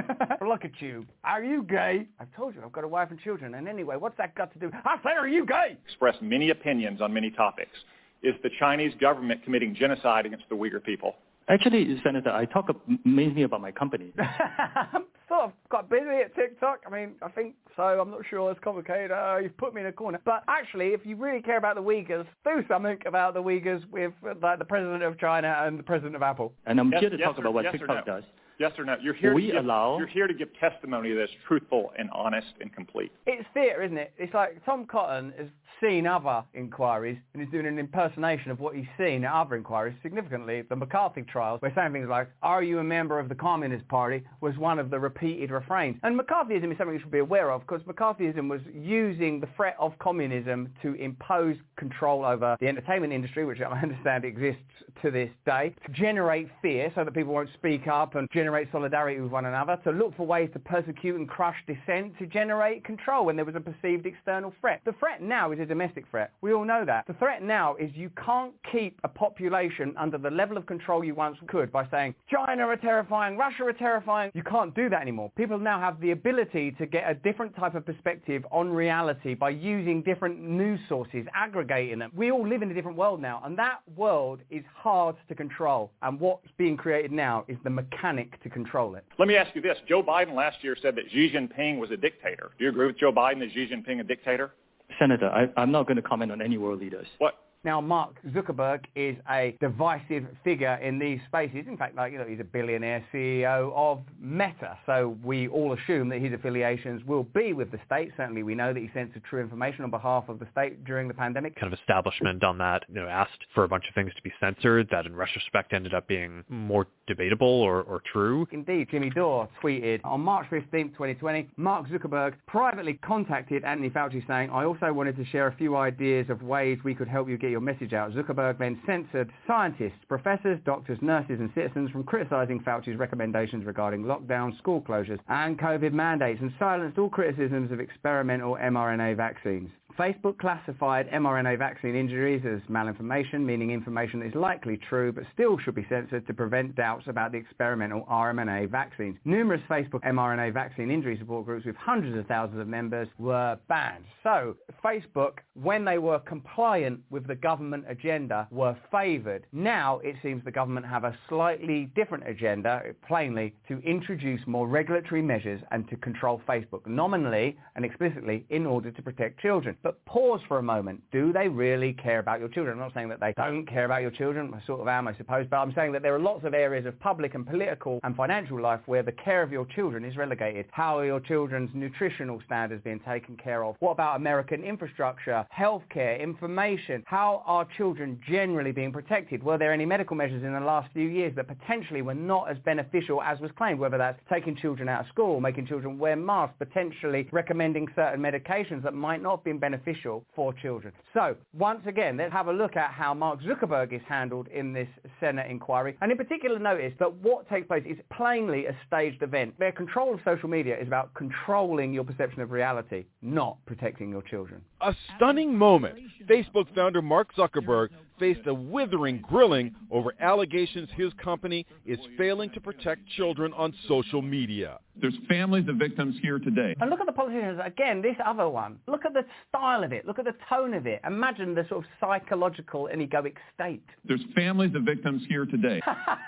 Look 0.47 0.63
at 0.65 0.79
you. 0.79 1.05
Are 1.23 1.43
you 1.43 1.63
gay? 1.63 2.07
I've 2.19 2.33
told 2.35 2.55
you 2.55 2.61
I've 2.63 2.71
got 2.71 2.83
a 2.83 2.87
wife 2.87 3.09
and 3.11 3.19
children. 3.19 3.55
And 3.55 3.67
anyway, 3.67 3.95
what's 3.97 4.17
that 4.17 4.35
got 4.35 4.53
to 4.53 4.59
do? 4.59 4.71
I 4.85 4.97
say, 5.03 5.11
are 5.11 5.27
you 5.27 5.45
gay? 5.45 5.77
Express 5.85 6.15
many 6.21 6.51
opinions 6.51 7.01
on 7.01 7.13
many 7.13 7.31
topics. 7.31 7.75
Is 8.23 8.35
the 8.43 8.49
Chinese 8.59 8.93
government 8.99 9.43
committing 9.43 9.75
genocide 9.75 10.25
against 10.25 10.45
the 10.49 10.55
Uyghur 10.55 10.83
people? 10.83 11.15
Actually, 11.47 11.99
Senator, 12.03 12.31
I 12.31 12.45
talk 12.45 12.69
mainly 13.05 13.43
about 13.43 13.61
my 13.61 13.71
company. 13.71 14.11
I'm 14.17 15.03
sort 15.29 15.41
of 15.41 15.51
got 15.69 15.89
busy 15.91 16.21
at 16.25 16.33
TikTok. 16.35 16.79
I 16.87 16.89
mean, 16.89 17.11
I 17.21 17.29
think 17.29 17.53
so. 17.75 17.83
I'm 17.83 18.09
not 18.09 18.21
sure. 18.27 18.49
It's 18.49 18.59
complicated. 18.63 19.11
Oh, 19.11 19.39
you've 19.41 19.55
put 19.57 19.75
me 19.75 19.81
in 19.81 19.87
a 19.87 19.91
corner. 19.91 20.19
But 20.25 20.43
actually, 20.47 20.87
if 20.87 21.01
you 21.05 21.15
really 21.15 21.43
care 21.43 21.57
about 21.57 21.75
the 21.75 21.83
Uyghurs, 21.83 22.25
do 22.43 22.63
something 22.67 22.97
about 23.05 23.35
the 23.35 23.43
Uyghurs 23.43 23.87
with 23.91 24.11
like 24.41 24.57
the 24.57 24.65
president 24.65 25.03
of 25.03 25.19
China 25.19 25.55
and 25.61 25.77
the 25.77 25.83
president 25.83 26.15
of 26.15 26.23
Apple. 26.23 26.51
And 26.65 26.79
I'm 26.79 26.91
Yes- 26.91 27.01
here 27.01 27.09
to 27.11 27.17
yes 27.19 27.27
talk 27.27 27.37
or- 27.37 27.41
about 27.41 27.53
what 27.53 27.63
yes 27.65 27.73
TikTok 27.73 28.07
no? 28.07 28.15
does. 28.15 28.23
Yes 28.57 28.71
or 28.79 28.85
no? 28.85 28.95
You're 29.01 29.13
here. 29.13 29.33
We 29.35 29.47
to 29.47 29.51
give, 29.53 29.65
allow- 29.65 29.97
You're 29.99 30.07
here 30.07 30.27
to 30.27 30.33
give 30.33 30.47
testimony 30.59 31.13
that's 31.13 31.31
truthful 31.47 31.91
and 31.99 32.09
honest 32.11 32.47
and 32.61 32.73
complete. 32.73 33.11
It's 33.27 33.47
theatre, 33.53 33.83
isn't 33.83 33.97
it? 33.97 34.13
It's 34.17 34.33
like 34.33 34.63
Tom 34.65 34.85
Cotton 34.85 35.33
has 35.37 35.47
seen 35.81 36.07
other 36.07 36.43
inquiries 36.53 37.17
and 37.33 37.43
is 37.43 37.49
doing 37.51 37.65
an 37.65 37.79
impersonation 37.79 38.51
of 38.51 38.59
what 38.59 38.75
he's 38.75 38.85
seen 38.97 39.23
at 39.23 39.33
other 39.33 39.55
inquiries. 39.55 39.95
Significantly, 40.01 40.63
the 40.69 40.75
McCarthy 40.75 41.23
trials, 41.23 41.61
where 41.61 41.71
saying 41.75 41.93
things 41.93 42.07
like, 42.09 42.29
are 42.41 42.63
you 42.63 42.79
a 42.79 42.83
member 42.83 43.19
of 43.19 43.29
the 43.29 43.35
Communist 43.35 43.87
Party, 43.87 44.23
was 44.41 44.57
one 44.57 44.79
of 44.79 44.89
the 44.89 44.99
repeated 44.99 45.51
refrains. 45.51 45.97
And 46.03 46.19
McCarthyism 46.19 46.71
is 46.71 46.77
something 46.77 46.95
you 46.95 47.01
should 47.01 47.11
be 47.11 47.19
aware 47.19 47.51
of 47.51 47.61
because 47.61 47.81
McCarthyism 47.83 48.49
was 48.49 48.61
using 48.73 49.39
the 49.39 49.47
threat 49.55 49.75
of 49.79 49.97
communism 49.99 50.69
to 50.81 50.93
impose 50.95 51.55
control 51.77 52.25
over 52.25 52.57
the 52.59 52.67
entertainment 52.67 53.13
industry, 53.13 53.45
which 53.45 53.59
I 53.61 53.65
understand 53.81 54.25
exists 54.25 54.61
to 55.01 55.11
this 55.11 55.29
day, 55.45 55.75
to 55.85 55.91
generate 55.91 56.47
fear 56.61 56.91
so 56.95 57.03
that 57.03 57.13
people 57.13 57.33
won't 57.33 57.49
speak 57.53 57.87
up 57.87 58.15
and 58.15 58.29
generate 58.31 58.71
solidarity 58.71 59.19
with 59.19 59.31
one 59.31 59.45
another, 59.45 59.77
to 59.83 59.91
look 59.91 60.15
for 60.15 60.25
ways 60.25 60.49
to 60.53 60.59
persecute 60.59 61.15
and 61.15 61.27
crush 61.27 61.57
dissent, 61.67 62.17
to 62.17 62.25
generate 62.25 62.83
control 62.83 63.25
when 63.25 63.35
there 63.35 63.45
was 63.45 63.55
a 63.55 63.59
perceived 63.59 64.05
external 64.05 64.53
threat. 64.61 64.81
The 64.85 64.93
threat 64.93 65.21
now 65.21 65.51
is 65.51 65.59
a 65.65 65.67
domestic 65.67 66.05
threat. 66.09 66.31
We 66.41 66.53
all 66.53 66.65
know 66.65 66.85
that. 66.85 67.05
The 67.07 67.13
threat 67.13 67.41
now 67.41 67.75
is 67.75 67.89
you 67.93 68.09
can't 68.23 68.53
keep 68.71 68.99
a 69.03 69.07
population 69.07 69.93
under 69.97 70.17
the 70.17 70.29
level 70.29 70.57
of 70.57 70.65
control 70.65 71.03
you 71.03 71.15
once 71.15 71.37
could 71.47 71.71
by 71.71 71.87
saying 71.89 72.15
China 72.29 72.63
are 72.67 72.77
terrifying, 72.77 73.37
Russia 73.37 73.63
are 73.65 73.73
terrifying. 73.73 74.31
You 74.33 74.43
can't 74.43 74.73
do 74.75 74.89
that 74.89 75.01
anymore. 75.01 75.31
People 75.35 75.59
now 75.59 75.79
have 75.79 75.99
the 75.99 76.11
ability 76.11 76.71
to 76.77 76.85
get 76.85 77.09
a 77.09 77.13
different 77.13 77.55
type 77.55 77.75
of 77.75 77.85
perspective 77.85 78.45
on 78.51 78.69
reality 78.69 79.33
by 79.33 79.49
using 79.49 80.01
different 80.01 80.39
news 80.39 80.79
sources, 80.87 81.25
aggregating 81.33 81.99
them. 81.99 82.11
We 82.15 82.31
all 82.31 82.47
live 82.47 82.61
in 82.61 82.71
a 82.71 82.73
different 82.73 82.97
world 82.97 83.21
now, 83.21 83.41
and 83.43 83.57
that 83.57 83.79
world 83.95 84.39
is 84.49 84.63
hard 84.75 85.15
to 85.27 85.35
control. 85.35 85.91
And 86.01 86.19
what's 86.19 86.47
being 86.57 86.77
created 86.77 87.11
now 87.11 87.45
is 87.47 87.57
the 87.63 87.69
mechanic 87.69 88.41
to 88.43 88.49
control 88.49 88.95
it. 88.95 89.03
Let 89.17 89.27
me 89.27 89.35
ask 89.35 89.55
you 89.55 89.61
this. 89.61 89.77
Joe 89.87 90.03
Biden 90.03 90.35
last 90.35 90.57
year 90.61 90.75
said 90.81 90.95
that 90.95 91.05
Xi 91.11 91.31
Jinping 91.31 91.79
was 91.79 91.91
a 91.91 91.97
dictator. 91.97 92.51
Do 92.57 92.65
you 92.65 92.69
agree 92.69 92.87
with 92.87 92.97
Joe 92.97 93.11
Biden 93.11 93.39
that 93.39 93.51
Xi 93.53 93.67
Jinping 93.67 93.99
a 93.99 94.03
dictator? 94.03 94.53
Senator, 94.99 95.29
I, 95.29 95.47
I'm 95.59 95.71
not 95.71 95.87
going 95.87 95.97
to 95.97 96.01
comment 96.01 96.31
on 96.31 96.41
any 96.41 96.57
world 96.57 96.79
leaders. 96.79 97.07
What? 97.17 97.35
Now, 97.65 97.81
Mark 97.81 98.13
Zuckerberg 98.27 98.81
is 98.95 99.17
a 99.27 99.57
divisive 99.59 100.27
figure 100.43 100.75
in 100.83 100.99
these 100.99 101.19
spaces. 101.25 101.65
In 101.67 101.75
fact, 101.75 101.95
like 101.95 102.11
you 102.11 102.19
know, 102.19 102.25
he's 102.25 102.39
a 102.39 102.43
billionaire 102.43 103.03
CEO 103.11 103.73
of 103.75 104.01
Meta, 104.19 104.77
so 104.85 105.17
we 105.23 105.47
all 105.47 105.73
assume 105.73 106.09
that 106.09 106.21
his 106.21 106.31
affiliations 106.31 107.03
will 107.05 107.23
be 107.23 107.53
with 107.53 107.71
the 107.71 107.79
state. 107.83 108.11
Certainly, 108.17 108.43
we 108.43 108.53
know 108.53 108.71
that 108.71 108.79
he 108.79 108.91
censored 108.93 109.23
true 109.27 109.41
information 109.41 109.83
on 109.83 109.89
behalf 109.89 110.25
of 110.29 110.37
the 110.37 110.45
state 110.51 110.85
during 110.85 111.07
the 111.07 111.15
pandemic. 111.15 111.59
Kind 111.59 111.73
of 111.73 111.79
establishment 111.79 112.43
on 112.43 112.59
that, 112.59 112.83
you 112.87 112.93
know, 112.93 113.07
asked 113.07 113.31
for 113.55 113.63
a 113.63 113.67
bunch 113.67 113.85
of 113.89 113.95
things 113.95 114.11
to 114.15 114.21
be 114.21 114.31
censored 114.39 114.87
that, 114.91 115.07
in 115.07 115.15
retrospect, 115.15 115.73
ended 115.73 115.95
up 115.95 116.07
being 116.07 116.43
more 116.47 116.85
debatable 117.07 117.47
or, 117.47 117.81
or 117.81 117.99
true. 118.13 118.47
Indeed, 118.51 118.89
Jimmy 118.91 119.09
Dore 119.09 119.49
tweeted 119.63 120.01
on 120.03 120.21
March 120.21 120.45
15, 120.51 120.89
2020, 120.91 121.49
Mark 121.57 121.87
Zuckerberg 121.87 122.35
privately 122.45 122.99
contacted 123.03 123.63
Anthony 123.63 123.89
Fauci 123.89 124.25
saying, 124.27 124.51
"I 124.51 124.65
also 124.65 124.93
wanted 124.93 125.15
to 125.15 125.25
share 125.25 125.47
a 125.47 125.55
few 125.55 125.75
ideas 125.75 126.29
of 126.29 126.43
ways 126.43 126.77
we 126.83 126.93
could 126.93 127.07
help 127.07 127.27
you 127.27 127.39
get 127.39 127.54
your 127.55 127.61
message 127.61 127.93
out. 127.93 128.11
Zuckerberg 128.11 128.57
then 128.59 128.77
censored 128.85 129.31
scientists, 129.47 130.03
professors, 130.09 130.59
doctors, 130.65 130.97
nurses 131.01 131.39
and 131.39 131.49
citizens 131.55 131.89
from 131.89 132.03
criticizing 132.03 132.59
Fauci's 132.59 132.97
recommendations 132.97 133.65
regarding 133.65 134.03
lockdown, 134.03 134.57
school 134.57 134.81
closures 134.81 135.19
and 135.29 135.57
COVID 135.57 135.93
mandates 135.93 136.41
and 136.41 136.51
silenced 136.59 136.97
all 136.97 137.09
criticisms 137.09 137.71
of 137.71 137.79
experimental 137.79 138.57
mRNA 138.57 139.15
vaccines. 139.15 139.69
Facebook 139.97 140.37
classified 140.37 141.09
mRNA 141.09 141.57
vaccine 141.57 141.95
injuries 141.95 142.43
as 142.45 142.59
malinformation, 142.69 143.45
meaning 143.45 143.71
information 143.71 144.19
that 144.19 144.27
is 144.27 144.35
likely 144.35 144.77
true 144.89 145.13
but 145.13 145.23
still 145.33 145.57
should 145.57 145.75
be 145.75 145.85
censored 145.87 146.27
to 146.27 146.33
prevent 146.33 146.75
doubts 146.75 147.05
about 147.07 147.31
the 147.31 147.37
experimental 147.37 148.01
RMNA 148.11 148.69
vaccines. 148.69 149.15
Numerous 149.23 149.61
Facebook 149.69 150.03
mRNA 150.03 150.53
vaccine 150.53 150.91
injury 150.91 151.17
support 151.17 151.45
groups 151.45 151.65
with 151.65 151.77
hundreds 151.77 152.17
of 152.17 152.25
thousands 152.27 152.59
of 152.59 152.67
members 152.67 153.07
were 153.17 153.57
banned. 153.69 154.03
So 154.21 154.57
Facebook, 154.83 155.37
when 155.53 155.85
they 155.85 155.97
were 155.97 156.19
compliant 156.19 156.99
with 157.09 157.25
the 157.25 157.34
government 157.35 157.85
agenda, 157.87 158.47
were 158.51 158.75
favoured. 158.91 159.45
Now 159.51 159.99
it 159.99 160.15
seems 160.23 160.43
the 160.43 160.51
government 160.51 160.85
have 160.85 161.03
a 161.03 161.17
slightly 161.29 161.91
different 161.95 162.27
agenda, 162.27 162.81
plainly, 163.07 163.53
to 163.67 163.79
introduce 163.79 164.41
more 164.47 164.67
regulatory 164.67 165.21
measures 165.21 165.61
and 165.71 165.87
to 165.89 165.95
control 165.97 166.41
Facebook, 166.47 166.85
nominally 166.87 167.57
and 167.75 167.85
explicitly, 167.85 168.45
in 168.49 168.65
order 168.65 168.91
to 168.91 169.01
protect 169.01 169.39
children. 169.39 169.75
But 169.83 170.03
pause 170.05 170.41
for 170.47 170.57
a 170.59 170.63
moment. 170.63 171.01
Do 171.11 171.33
they 171.33 171.47
really 171.47 171.93
care 171.93 172.19
about 172.19 172.39
your 172.39 172.49
children? 172.49 172.73
I'm 172.77 172.79
not 172.79 172.93
saying 172.93 173.09
that 173.09 173.19
they 173.19 173.33
don't 173.37 173.65
care 173.65 173.85
about 173.85 174.01
your 174.01 174.11
children. 174.11 174.53
I 174.53 174.65
sort 174.65 174.81
of 174.81 174.87
am, 174.87 175.07
I 175.07 175.15
suppose. 175.17 175.45
But 175.49 175.57
I'm 175.57 175.73
saying 175.73 175.91
that 175.93 176.01
there 176.01 176.15
are 176.15 176.19
lots 176.19 176.45
of 176.45 176.53
areas 176.53 176.85
of 176.85 176.99
public 176.99 177.35
and 177.35 177.45
political 177.45 177.99
and 178.03 178.15
financial 178.15 178.61
life 178.61 178.81
where 178.85 179.03
the 179.03 179.11
care 179.11 179.41
of 179.41 179.51
your 179.51 179.65
children 179.75 180.05
is 180.05 180.17
relegated. 180.17 180.65
How 180.71 180.99
are 180.99 181.05
your 181.05 181.19
children's 181.19 181.69
nutritional 181.73 182.41
standards 182.45 182.83
being 182.83 182.99
taken 183.01 183.37
care 183.37 183.63
of? 183.63 183.75
What 183.79 183.91
about 183.91 184.15
American 184.15 184.63
infrastructure, 184.63 185.45
healthcare, 185.55 186.21
information? 186.21 187.03
How 187.05 187.24
are 187.45 187.67
children 187.77 188.19
generally 188.27 188.71
being 188.71 188.91
protected? 188.91 189.43
Were 189.43 189.57
there 189.57 189.73
any 189.73 189.85
medical 189.85 190.15
measures 190.15 190.43
in 190.43 190.53
the 190.53 190.59
last 190.59 190.91
few 190.93 191.07
years 191.07 191.35
that 191.35 191.47
potentially 191.47 192.01
were 192.01 192.13
not 192.13 192.49
as 192.49 192.57
beneficial 192.59 193.21
as 193.21 193.39
was 193.39 193.51
claimed? 193.57 193.79
Whether 193.79 193.97
that's 193.97 194.19
taking 194.31 194.55
children 194.55 194.89
out 194.89 195.01
of 195.01 195.07
school, 195.07 195.39
making 195.39 195.67
children 195.67 195.97
wear 195.97 196.15
masks, 196.15 196.55
potentially 196.59 197.27
recommending 197.31 197.87
certain 197.95 198.21
medications 198.21 198.83
that 198.83 198.93
might 198.93 199.21
not 199.21 199.37
have 199.37 199.43
been 199.43 199.59
beneficial 199.59 199.75
beneficial 199.75 200.25
for 200.35 200.53
children. 200.53 200.93
So, 201.13 201.35
once 201.53 201.81
again, 201.85 202.17
let's 202.17 202.33
have 202.33 202.47
a 202.47 202.53
look 202.53 202.75
at 202.75 202.91
how 202.91 203.13
Mark 203.13 203.41
Zuckerberg 203.41 203.93
is 203.93 204.01
handled 204.07 204.47
in 204.47 204.73
this 204.73 204.87
Senate 205.19 205.49
inquiry. 205.49 205.97
And 206.01 206.11
in 206.11 206.17
particular, 206.17 206.59
notice 206.59 206.93
that 206.99 207.13
what 207.13 207.47
takes 207.49 207.67
place 207.67 207.83
is 207.85 207.97
plainly 208.15 208.65
a 208.65 208.75
staged 208.87 209.21
event. 209.21 209.57
Their 209.59 209.71
control 209.71 210.13
of 210.13 210.19
social 210.25 210.49
media 210.49 210.77
is 210.79 210.87
about 210.87 211.13
controlling 211.13 211.93
your 211.93 212.03
perception 212.03 212.41
of 212.41 212.51
reality, 212.51 213.05
not 213.21 213.57
protecting 213.65 214.09
your 214.09 214.21
children. 214.23 214.61
A 214.81 214.95
stunning 215.15 215.57
moment. 215.57 215.95
Facebook 216.27 216.73
founder 216.75 217.01
Mark 217.01 217.14
Zuckerberg 217.35 217.89
faced 218.19 218.47
a 218.47 218.53
withering 218.53 219.21
grilling 219.21 219.75
over 219.91 220.13
allegations 220.19 220.89
his 220.95 221.11
company 221.13 221.65
is 221.85 221.99
failing 222.17 222.49
to 222.51 222.61
protect 222.61 223.07
children 223.15 223.53
on 223.53 223.73
social 223.87 224.21
media. 224.21 224.79
There's 225.01 225.17
families 225.27 225.67
of 225.67 225.75
victims 225.75 226.15
here 226.21 226.39
today. 226.39 226.73
And 226.79 226.89
look 226.89 227.01
at 227.01 227.05
the 227.05 227.11
politicians, 227.11 227.59
again, 227.63 228.01
this 228.01 228.15
other 228.25 228.47
one. 228.47 228.79
Look 228.87 229.05
at 229.05 229.13
the 229.13 229.25
style 229.49 229.83
of 229.83 229.91
it. 229.91 230.05
Look 230.05 230.19
at 230.19 230.25
the 230.25 230.35
tone 230.49 230.73
of 230.73 230.87
it. 230.87 231.01
Imagine 231.05 231.53
the 231.53 231.65
sort 231.67 231.83
of 231.83 231.91
psychological 231.99 232.87
and 232.87 233.01
egoic 233.01 233.35
state. 233.53 233.83
There's 234.05 234.23
families 234.33 234.73
of 234.73 234.83
victims 234.83 235.23
here 235.27 235.45
today. 235.45 235.81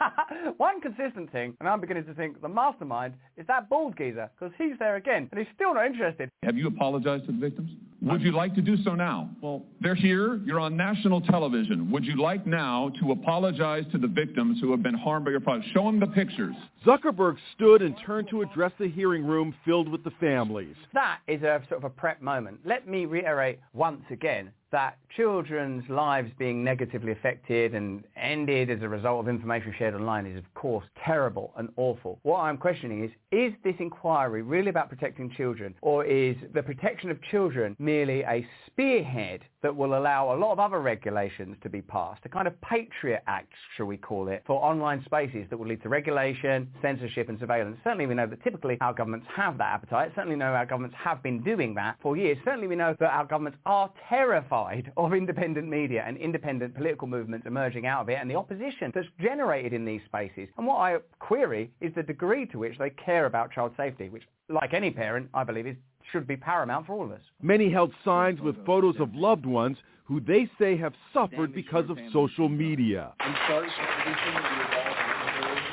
one 0.58 0.82
consistent 0.82 1.32
thing, 1.32 1.56
and 1.60 1.70
I'm 1.70 1.80
beginning 1.80 2.06
to 2.06 2.14
think 2.14 2.42
the 2.42 2.50
mastermind, 2.50 3.14
is 3.38 3.48
that 3.48 3.70
bald 3.70 3.98
geezer, 3.98 4.30
because 4.38 4.54
he's 4.58 4.78
there 4.80 4.98
again, 4.98 5.30
and 5.32 5.40
he's 5.40 5.50
still 5.56 5.74
not 5.74 5.86
interested. 5.86 6.30
Have 6.44 6.58
you 6.58 6.68
apologized 6.68 7.26
to 7.28 7.32
the 7.32 7.38
victims? 7.38 7.72
Would 8.02 8.22
you 8.22 8.32
like 8.32 8.54
to 8.56 8.62
do 8.62 8.78
so 8.84 8.96
now? 8.96 9.30
Well, 9.42 9.64
they're 9.82 9.96
here. 9.96 10.36
You're 10.46 10.60
on 10.60 10.78
national 10.78 11.22
television. 11.22 11.77
Would 11.92 12.06
you 12.06 12.22
like 12.22 12.46
now 12.46 12.92
to 13.00 13.12
apologize 13.12 13.84
to 13.92 13.98
the 13.98 14.08
victims 14.08 14.60
who 14.62 14.72
have 14.72 14.84
been 14.84 14.94
harmed 14.94 15.26
by 15.26 15.32
your 15.32 15.40
product? 15.40 15.68
Show 15.74 15.84
them 15.86 16.00
the 16.00 16.08
pictures. 16.08 16.56
Zuckerberg 16.86 17.38
stood 17.56 17.82
and 17.82 17.96
turned 18.06 18.30
to 18.30 18.42
address 18.42 18.72
the 18.80 18.88
hearing 18.88 19.26
room 19.26 19.54
filled 19.66 19.90
with 19.90 20.04
the 20.04 20.12
families. 20.20 20.76
That 20.94 21.20
is 21.28 21.42
a 21.42 21.62
sort 21.70 21.84
of 21.84 21.86
a 21.86 21.90
prep 21.90 22.22
moment. 22.22 22.60
Let 22.66 22.88
me 22.88 23.06
reiterate 23.06 23.60
once 23.74 24.04
again 24.12 24.52
that 24.72 24.98
children's 25.16 25.88
lives 25.90 26.30
being 26.38 26.64
negatively 26.64 27.12
affected 27.14 27.74
and 27.74 28.04
ended 28.18 28.70
as 28.70 28.82
a 28.82 28.90
result 28.90 29.22
of 29.22 29.30
information 29.30 29.74
shared 29.78 29.96
online 29.96 30.26
is 30.26 30.38
of 30.38 30.54
course 30.56 30.86
terrible 31.06 31.54
and 31.58 31.70
awful. 31.78 32.20
What 32.24 32.40
I'm 32.40 32.58
questioning 32.58 33.06
is, 33.06 33.12
is 33.32 33.54
this 33.64 33.76
inquiry 33.80 34.42
really 34.42 34.70
about 34.70 34.90
protecting 34.90 35.32
children 35.38 35.74
or 35.82 36.04
is 36.04 36.36
the 36.54 36.62
protection 36.62 37.10
of 37.10 37.22
children 37.32 37.76
merely 37.80 38.24
a 38.24 38.46
spearhead 38.66 39.42
that 39.64 39.76
will 39.76 39.98
allow 39.98 40.34
a 40.34 40.38
lot 40.38 40.52
of 40.52 40.60
other 40.60 40.80
regulations 40.82 41.56
to 41.64 41.70
be 41.70 41.82
passed, 41.82 42.22
a 42.26 42.30
kind 42.30 42.48
of 42.48 42.60
Patriot 42.62 43.24
Act, 43.26 43.52
shall 43.76 43.86
we 43.86 43.98
call 43.98 44.28
it, 44.28 44.44
for 44.46 44.62
online 44.64 45.04
spaces 45.06 45.46
that 45.50 45.58
will 45.58 45.68
lead 45.68 45.82
to 45.82 45.90
regulation, 45.90 46.67
censorship 46.82 47.30
and 47.30 47.40
surveillance. 47.40 47.78
Certainly 47.84 48.08
we 48.08 48.16
know 48.16 48.28
that 48.28 48.44
typically 48.44 48.78
our 48.82 48.94
governments 48.94 49.28
have 49.36 49.58
that 49.58 49.74
appetite. 49.74 50.12
Certainly 50.16 50.36
know 50.38 50.54
our 50.54 50.66
governments 50.66 50.96
have 51.02 51.22
been 51.24 51.44
doing 51.44 51.74
that 51.76 51.98
for 52.02 52.18
years. 52.18 52.38
Certainly 52.44 52.68
we 52.68 52.76
know 52.76 52.96
that 53.00 53.12
our 53.12 53.26
governments 53.26 53.60
are 53.66 53.92
terrified 54.10 54.92
of 54.98 55.14
independent 55.14 55.68
media 55.68 56.04
and 56.06 56.18
independent 56.18 56.76
political 56.76 57.08
movements 57.08 57.46
emerging 57.46 57.86
out 57.86 58.02
of 58.02 58.10
it 58.10 58.18
and 58.20 58.30
the 58.30 58.36
opposition 58.36 58.92
that's 58.94 59.08
generated 59.20 59.74
in 59.74 59.86
these 59.86 60.02
spaces. 60.06 60.48
And 60.58 60.66
what 60.66 60.78
I 60.78 60.98
query 61.20 61.72
is 61.82 61.94
the 61.96 62.04
degree 62.04 62.46
to 62.48 62.60
which 62.60 62.78
they 62.78 62.90
care 62.92 63.26
about 63.26 63.52
child 63.52 63.74
safety, 63.78 64.10
which, 64.10 64.24
like 64.50 64.74
any 64.74 64.92
parent, 64.92 65.30
I 65.34 65.44
believe 65.44 65.68
is 65.68 65.76
should 66.12 66.28
be 66.28 66.38
paramount 66.38 66.86
for 66.88 66.94
all 66.94 67.04
of 67.04 67.12
us. 67.12 67.22
Many 67.42 67.70
held 67.70 67.92
signs 68.06 68.40
with 68.40 68.56
photos 68.66 68.96
of 69.00 69.14
loved 69.14 69.46
ones 69.46 69.78
who 70.06 70.22
they 70.22 70.50
say 70.58 70.78
have 70.78 70.94
suffered 71.14 71.54
because 71.54 71.90
of 71.90 71.98
social 72.14 72.48
media. 72.48 73.12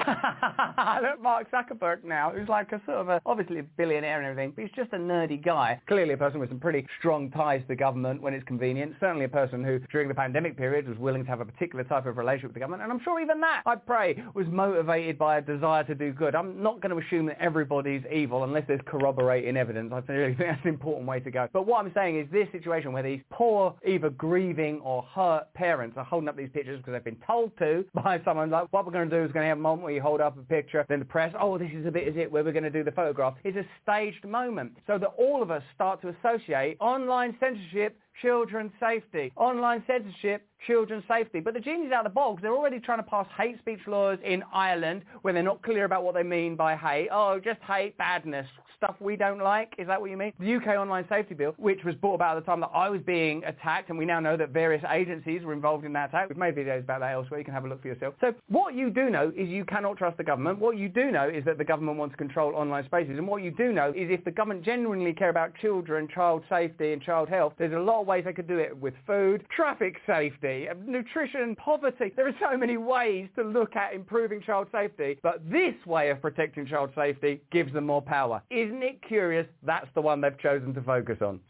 Look, 0.06 1.22
Mark 1.22 1.50
Zuckerberg 1.50 2.04
now, 2.04 2.30
who's 2.30 2.48
like 2.48 2.72
a 2.72 2.80
sort 2.86 2.98
of 2.98 3.08
a, 3.08 3.20
obviously 3.26 3.58
a 3.58 3.62
billionaire 3.62 4.18
and 4.18 4.26
everything, 4.26 4.52
but 4.54 4.62
he's 4.62 4.74
just 4.74 4.92
a 4.92 4.98
nerdy 4.98 5.42
guy. 5.42 5.80
Clearly 5.88 6.14
a 6.14 6.16
person 6.16 6.40
with 6.40 6.48
some 6.50 6.60
pretty 6.60 6.86
strong 6.98 7.30
ties 7.30 7.62
to 7.62 7.68
the 7.68 7.76
government 7.76 8.22
when 8.22 8.34
it's 8.34 8.44
convenient. 8.46 8.94
Certainly 9.00 9.24
a 9.26 9.28
person 9.28 9.64
who, 9.64 9.78
during 9.92 10.08
the 10.08 10.14
pandemic 10.14 10.56
period, 10.56 10.88
was 10.88 10.98
willing 10.98 11.24
to 11.24 11.30
have 11.30 11.40
a 11.40 11.44
particular 11.44 11.84
type 11.84 12.06
of 12.06 12.16
relationship 12.16 12.50
with 12.50 12.54
the 12.54 12.60
government. 12.60 12.82
And 12.82 12.92
I'm 12.92 13.00
sure 13.04 13.20
even 13.20 13.40
that, 13.40 13.62
I 13.66 13.76
pray, 13.76 14.22
was 14.34 14.46
motivated 14.48 15.18
by 15.18 15.38
a 15.38 15.40
desire 15.40 15.84
to 15.84 15.94
do 15.94 16.12
good. 16.12 16.34
I'm 16.34 16.62
not 16.62 16.80
going 16.80 16.90
to 16.98 17.06
assume 17.06 17.26
that 17.26 17.40
everybody's 17.40 18.02
evil 18.12 18.44
unless 18.44 18.64
there's 18.66 18.80
corroborating 18.86 19.56
evidence. 19.56 19.92
I 19.92 20.12
really 20.12 20.34
think 20.36 20.50
that's 20.50 20.62
an 20.64 20.70
important 20.70 21.06
way 21.06 21.20
to 21.20 21.30
go. 21.30 21.48
But 21.52 21.66
what 21.66 21.84
I'm 21.84 21.92
saying 21.94 22.18
is 22.18 22.26
this 22.30 22.48
situation 22.52 22.92
where 22.92 23.02
these 23.02 23.20
poor, 23.30 23.74
either 23.86 24.10
grieving 24.10 24.80
or 24.80 25.02
hurt 25.02 25.52
parents 25.54 25.96
are 25.96 26.04
holding 26.04 26.28
up 26.28 26.36
these 26.36 26.50
pictures 26.52 26.78
because 26.78 26.92
they've 26.92 27.04
been 27.04 27.22
told 27.26 27.56
to 27.58 27.84
by 27.94 28.20
someone 28.24 28.50
like, 28.50 28.72
what 28.72 28.86
we're 28.86 28.92
going 28.92 29.08
to 29.08 29.16
do 29.16 29.24
is 29.24 29.32
going 29.32 29.44
to 29.44 29.48
have 29.48 29.58
a 29.58 29.60
moment 29.60 29.84
you 29.94 30.02
hold 30.02 30.20
up 30.20 30.36
a 30.38 30.42
picture, 30.42 30.84
then 30.88 30.98
the 30.98 31.04
press, 31.04 31.34
oh, 31.40 31.56
this 31.58 31.70
is 31.72 31.86
a 31.86 31.90
bit, 31.90 32.06
is 32.08 32.16
it, 32.16 32.30
where 32.30 32.44
we're 32.44 32.52
going 32.52 32.64
to 32.64 32.70
do 32.70 32.84
the 32.84 32.92
photograph. 32.92 33.34
It's 33.44 33.56
a 33.56 33.64
staged 33.82 34.24
moment 34.24 34.76
so 34.86 34.98
that 34.98 35.08
all 35.16 35.42
of 35.42 35.50
us 35.50 35.62
start 35.74 36.02
to 36.02 36.08
associate 36.08 36.76
online 36.80 37.36
censorship 37.40 37.98
children's 38.20 38.72
safety. 38.80 39.32
Online 39.36 39.82
censorship, 39.86 40.46
children's 40.66 41.04
safety. 41.08 41.40
But 41.40 41.54
the 41.54 41.60
genie's 41.60 41.92
out 41.92 42.06
of 42.06 42.12
the 42.12 42.14
box. 42.14 42.42
They're 42.42 42.54
already 42.54 42.80
trying 42.80 42.98
to 42.98 43.04
pass 43.04 43.26
hate 43.36 43.58
speech 43.58 43.80
laws 43.86 44.18
in 44.24 44.42
Ireland 44.52 45.02
where 45.22 45.34
they're 45.34 45.42
not 45.42 45.62
clear 45.62 45.84
about 45.84 46.04
what 46.04 46.14
they 46.14 46.22
mean 46.22 46.56
by 46.56 46.76
hate. 46.76 47.08
Oh, 47.12 47.38
just 47.38 47.60
hate, 47.62 47.96
badness, 47.98 48.46
stuff 48.76 48.96
we 49.00 49.16
don't 49.16 49.40
like. 49.40 49.74
Is 49.78 49.86
that 49.86 50.00
what 50.00 50.10
you 50.10 50.16
mean? 50.16 50.32
The 50.38 50.56
UK 50.56 50.68
online 50.78 51.06
safety 51.08 51.34
bill, 51.34 51.54
which 51.56 51.84
was 51.84 51.94
brought 51.94 52.14
about 52.14 52.36
at 52.36 52.44
the 52.44 52.46
time 52.46 52.60
that 52.60 52.70
I 52.74 52.88
was 52.90 53.00
being 53.02 53.42
attacked, 53.44 53.88
and 53.88 53.98
we 53.98 54.04
now 54.04 54.20
know 54.20 54.36
that 54.36 54.50
various 54.50 54.84
agencies 54.90 55.42
were 55.42 55.52
involved 55.52 55.84
in 55.84 55.92
that 55.94 56.10
attack. 56.10 56.28
We've 56.28 56.38
made 56.38 56.54
videos 56.54 56.80
about 56.80 57.00
that 57.00 57.12
elsewhere. 57.12 57.40
You 57.40 57.44
can 57.44 57.54
have 57.54 57.64
a 57.64 57.68
look 57.68 57.82
for 57.82 57.88
yourself. 57.88 58.14
So 58.20 58.34
what 58.48 58.74
you 58.74 58.90
do 58.90 59.10
know 59.10 59.32
is 59.36 59.48
you 59.48 59.64
cannot 59.64 59.96
trust 59.96 60.16
the 60.16 60.24
government. 60.24 60.58
What 60.58 60.76
you 60.76 60.88
do 60.88 61.10
know 61.10 61.28
is 61.28 61.44
that 61.44 61.58
the 61.58 61.64
government 61.64 61.98
wants 61.98 62.12
to 62.14 62.16
control 62.16 62.54
online 62.54 62.84
spaces. 62.84 63.16
And 63.16 63.26
what 63.26 63.42
you 63.42 63.50
do 63.50 63.72
know 63.72 63.90
is 63.90 64.10
if 64.10 64.24
the 64.24 64.30
government 64.30 64.64
genuinely 64.64 65.12
care 65.12 65.30
about 65.30 65.54
children, 65.60 66.08
child 66.12 66.42
safety 66.48 66.92
and 66.92 67.02
child 67.02 67.28
health, 67.28 67.54
there's 67.58 67.72
a 67.72 67.78
lot 67.78 68.03
of 68.04 68.08
ways 68.08 68.24
they 68.24 68.32
could 68.32 68.46
do 68.46 68.58
it 68.58 68.76
with 68.76 68.94
food, 69.06 69.44
traffic 69.54 69.96
safety, 70.06 70.68
nutrition, 70.86 71.56
poverty. 71.56 72.12
There 72.14 72.28
are 72.28 72.36
so 72.38 72.56
many 72.56 72.76
ways 72.76 73.28
to 73.36 73.42
look 73.42 73.74
at 73.76 73.94
improving 73.94 74.42
child 74.42 74.68
safety, 74.70 75.18
but 75.22 75.40
this 75.50 75.74
way 75.86 76.10
of 76.10 76.20
protecting 76.20 76.66
child 76.66 76.90
safety 76.94 77.40
gives 77.50 77.72
them 77.72 77.86
more 77.86 78.02
power. 78.02 78.42
Isn't 78.50 78.82
it 78.82 79.00
curious 79.06 79.46
that's 79.62 79.88
the 79.94 80.02
one 80.02 80.20
they've 80.20 80.38
chosen 80.38 80.74
to 80.74 80.82
focus 80.82 81.18
on? 81.22 81.40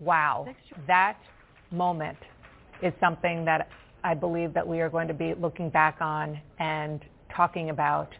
Wow. 0.00 0.48
That 0.88 1.16
moment 1.70 2.18
is 2.82 2.92
something 2.98 3.44
that 3.44 3.68
I 4.02 4.14
believe 4.14 4.52
that 4.54 4.66
we 4.66 4.80
are 4.80 4.90
going 4.90 5.08
to 5.08 5.14
be 5.14 5.34
looking 5.34 5.70
back 5.70 5.98
on 6.00 6.40
and 6.58 7.00
talking 7.34 7.70
about 7.70 8.12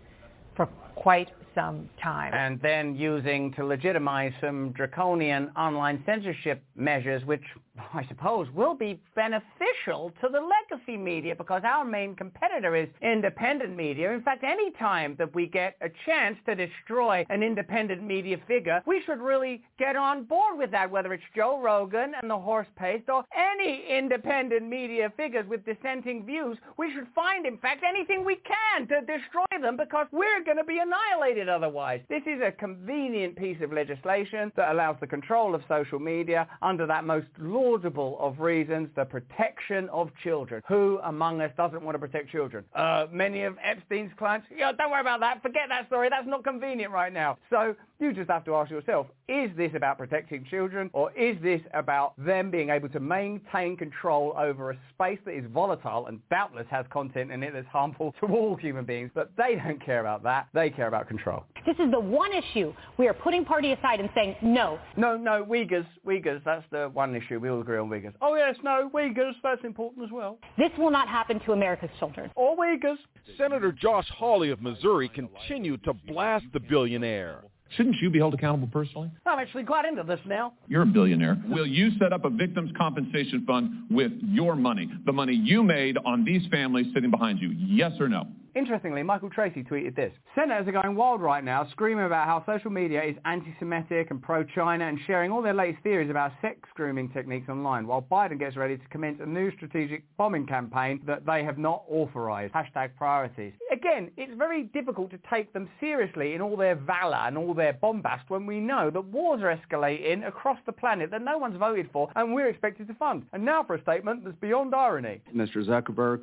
for 0.54 0.66
quite 0.94 1.30
some 1.54 1.88
time. 2.02 2.32
And 2.34 2.60
then 2.62 2.94
using 2.94 3.52
to 3.54 3.64
legitimize 3.64 4.32
some 4.40 4.72
draconian 4.72 5.50
online 5.56 6.02
censorship 6.06 6.62
measures, 6.76 7.24
which 7.24 7.42
I 7.78 8.04
suppose 8.08 8.48
will 8.50 8.74
be 8.74 9.00
beneficial 9.14 10.12
to 10.20 10.28
the 10.28 10.40
legacy 10.40 10.96
media 10.96 11.34
because 11.34 11.62
our 11.64 11.84
main 11.84 12.14
competitor 12.14 12.74
is 12.74 12.88
independent 13.00 13.76
media. 13.76 14.12
In 14.12 14.22
fact, 14.22 14.44
any 14.44 14.70
time 14.72 15.14
that 15.18 15.34
we 15.34 15.46
get 15.46 15.76
a 15.80 15.88
chance 16.04 16.36
to 16.46 16.54
destroy 16.54 17.24
an 17.30 17.42
independent 17.42 18.02
media 18.02 18.38
figure, 18.48 18.82
we 18.86 19.02
should 19.06 19.20
really 19.20 19.62
get 19.78 19.96
on 19.96 20.24
board 20.24 20.58
with 20.58 20.70
that, 20.72 20.90
whether 20.90 21.12
it's 21.12 21.22
Joe 21.34 21.60
Rogan 21.60 22.12
and 22.20 22.30
the 22.30 22.38
horse 22.38 22.66
paste 22.76 23.08
or 23.08 23.24
any 23.36 23.86
independent 23.88 24.68
media 24.68 25.12
figures 25.16 25.46
with 25.48 25.64
dissenting 25.64 26.26
views. 26.26 26.58
We 26.76 26.92
should 26.92 27.06
find, 27.14 27.46
in 27.46 27.58
fact, 27.58 27.84
anything 27.88 28.24
we 28.24 28.36
can 28.36 28.88
to 28.88 29.00
destroy 29.00 29.60
them 29.60 29.76
because 29.76 30.06
we're 30.12 30.44
going 30.44 30.56
to 30.56 30.64
be 30.64 30.78
annihilated 30.78 31.48
otherwise. 31.48 32.00
This 32.08 32.22
is 32.26 32.40
a 32.42 32.52
convenient 32.52 33.36
piece 33.36 33.58
of 33.62 33.72
legislation 33.72 34.52
that 34.56 34.72
allows 34.72 34.96
the 35.00 35.06
control 35.06 35.54
of 35.54 35.62
social 35.68 35.98
media 35.98 36.48
under 36.62 36.86
that 36.86 37.04
most 37.04 37.26
laudable 37.60 38.16
of 38.20 38.40
reasons, 38.40 38.88
the 38.96 39.04
protection 39.04 39.88
of 39.90 40.10
children. 40.22 40.62
Who 40.68 40.98
among 41.04 41.40
us 41.40 41.50
doesn't 41.56 41.82
want 41.82 41.94
to 41.94 41.98
protect 41.98 42.30
children? 42.30 42.64
Uh, 42.74 43.06
many 43.12 43.42
of 43.42 43.56
Epstein's 43.62 44.12
clients, 44.18 44.46
yeah, 44.56 44.72
don't 44.72 44.90
worry 44.90 45.00
about 45.00 45.20
that. 45.20 45.42
Forget 45.42 45.62
that 45.68 45.86
story. 45.86 46.08
That's 46.08 46.26
not 46.26 46.44
convenient 46.44 46.92
right 46.92 47.12
now. 47.12 47.38
So 47.50 47.74
you 47.98 48.14
just 48.14 48.30
have 48.30 48.44
to 48.46 48.54
ask 48.54 48.70
yourself, 48.70 49.06
is 49.28 49.50
this 49.56 49.72
about 49.74 49.98
protecting 49.98 50.44
children 50.50 50.90
or 50.92 51.12
is 51.12 51.36
this 51.42 51.60
about 51.74 52.14
them 52.16 52.50
being 52.50 52.70
able 52.70 52.88
to 52.88 53.00
maintain 53.00 53.76
control 53.76 54.34
over 54.38 54.70
a 54.70 54.78
space 54.94 55.18
that 55.26 55.32
is 55.32 55.44
volatile 55.52 56.06
and 56.06 56.20
doubtless 56.30 56.66
has 56.70 56.86
content 56.90 57.30
in 57.30 57.42
it 57.42 57.52
that's 57.52 57.66
harmful 57.68 58.14
to 58.20 58.26
all 58.26 58.56
human 58.56 58.84
beings, 58.84 59.10
but 59.14 59.30
they 59.36 59.56
don't 59.62 59.84
care 59.84 60.00
about 60.00 60.22
that. 60.22 60.48
They 60.54 60.70
care 60.70 60.88
about 60.88 61.08
control. 61.08 61.44
This 61.66 61.76
is 61.78 61.90
the 61.90 62.00
one 62.00 62.32
issue 62.32 62.72
we 62.96 63.06
are 63.06 63.14
putting 63.14 63.44
party 63.44 63.72
aside 63.72 64.00
and 64.00 64.08
saying 64.14 64.36
no. 64.42 64.78
No, 64.96 65.16
no, 65.16 65.44
Uyghurs, 65.44 65.86
Uyghurs, 66.06 66.42
that's 66.44 66.64
the 66.70 66.88
one 66.92 67.14
issue. 67.14 67.38
We 67.38 67.49
all 67.50 67.60
agree 67.60 67.78
on 67.78 67.88
Uyghurs. 67.88 68.14
Oh 68.20 68.34
yes, 68.34 68.56
no, 68.62 68.90
Uyghurs, 68.94 69.34
that's 69.42 69.64
important 69.64 70.04
as 70.04 70.10
well. 70.10 70.38
This 70.56 70.70
will 70.78 70.90
not 70.90 71.08
happen 71.08 71.40
to 71.40 71.52
America's 71.52 71.90
children. 71.98 72.30
Or 72.36 72.56
Uyghurs. 72.56 72.96
Senator 73.36 73.72
Josh 73.72 74.08
Hawley 74.16 74.50
of 74.50 74.60
Missouri 74.60 75.08
continued 75.08 75.84
to 75.84 75.92
blast 75.92 76.46
the 76.52 76.60
billionaire. 76.60 77.42
Shouldn't 77.76 77.96
you 78.00 78.10
be 78.10 78.18
held 78.18 78.34
accountable 78.34 78.68
personally? 78.72 79.10
I'm 79.26 79.38
actually 79.38 79.62
quite 79.64 79.84
into 79.84 80.02
this 80.02 80.18
now. 80.26 80.54
You're 80.66 80.82
a 80.82 80.86
billionaire. 80.86 81.40
Will 81.48 81.66
you 81.66 81.90
set 82.00 82.12
up 82.12 82.24
a 82.24 82.30
victims 82.30 82.72
compensation 82.76 83.44
fund 83.46 83.70
with 83.90 84.10
your 84.22 84.56
money, 84.56 84.90
the 85.06 85.12
money 85.12 85.34
you 85.34 85.62
made 85.62 85.96
on 86.04 86.24
these 86.24 86.42
families 86.50 86.86
sitting 86.92 87.12
behind 87.12 87.38
you? 87.40 87.50
Yes 87.56 87.92
or 88.00 88.08
no? 88.08 88.26
Interestingly, 88.56 89.02
Michael 89.02 89.30
Tracey 89.30 89.62
tweeted 89.62 89.94
this. 89.94 90.12
Senators 90.34 90.66
are 90.66 90.82
going 90.82 90.96
wild 90.96 91.20
right 91.20 91.44
now, 91.44 91.68
screaming 91.70 92.04
about 92.04 92.26
how 92.26 92.44
social 92.46 92.70
media 92.70 93.02
is 93.02 93.16
anti-Semitic 93.24 94.10
and 94.10 94.20
pro-China 94.20 94.86
and 94.86 94.98
sharing 95.06 95.30
all 95.30 95.40
their 95.40 95.54
latest 95.54 95.82
theories 95.84 96.10
about 96.10 96.32
sex 96.42 96.68
grooming 96.74 97.08
techniques 97.10 97.48
online, 97.48 97.86
while 97.86 98.02
Biden 98.02 98.38
gets 98.38 98.56
ready 98.56 98.76
to 98.76 98.88
commence 98.88 99.18
a 99.22 99.26
new 99.26 99.52
strategic 99.52 100.02
bombing 100.16 100.46
campaign 100.46 101.00
that 101.06 101.24
they 101.24 101.44
have 101.44 101.58
not 101.58 101.84
authorized. 101.88 102.52
Hashtag 102.52 102.90
priorities. 102.96 103.52
Again, 103.70 104.10
it's 104.16 104.36
very 104.36 104.64
difficult 104.64 105.10
to 105.12 105.18
take 105.32 105.52
them 105.52 105.68
seriously 105.78 106.34
in 106.34 106.40
all 106.40 106.56
their 106.56 106.74
valor 106.74 107.20
and 107.26 107.38
all 107.38 107.54
their 107.54 107.74
bombast 107.74 108.28
when 108.28 108.46
we 108.46 108.58
know 108.58 108.90
that 108.90 109.04
wars 109.04 109.42
are 109.42 109.56
escalating 109.56 110.26
across 110.26 110.58
the 110.66 110.72
planet 110.72 111.10
that 111.10 111.22
no 111.22 111.38
one's 111.38 111.56
voted 111.56 111.88
for 111.92 112.10
and 112.16 112.34
we're 112.34 112.48
expected 112.48 112.88
to 112.88 112.94
fund. 112.94 113.24
And 113.32 113.44
now 113.44 113.62
for 113.62 113.76
a 113.76 113.82
statement 113.82 114.24
that's 114.24 114.36
beyond 114.40 114.74
irony. 114.74 115.20
Mr. 115.34 115.64
Zuckerberg, 115.64 116.22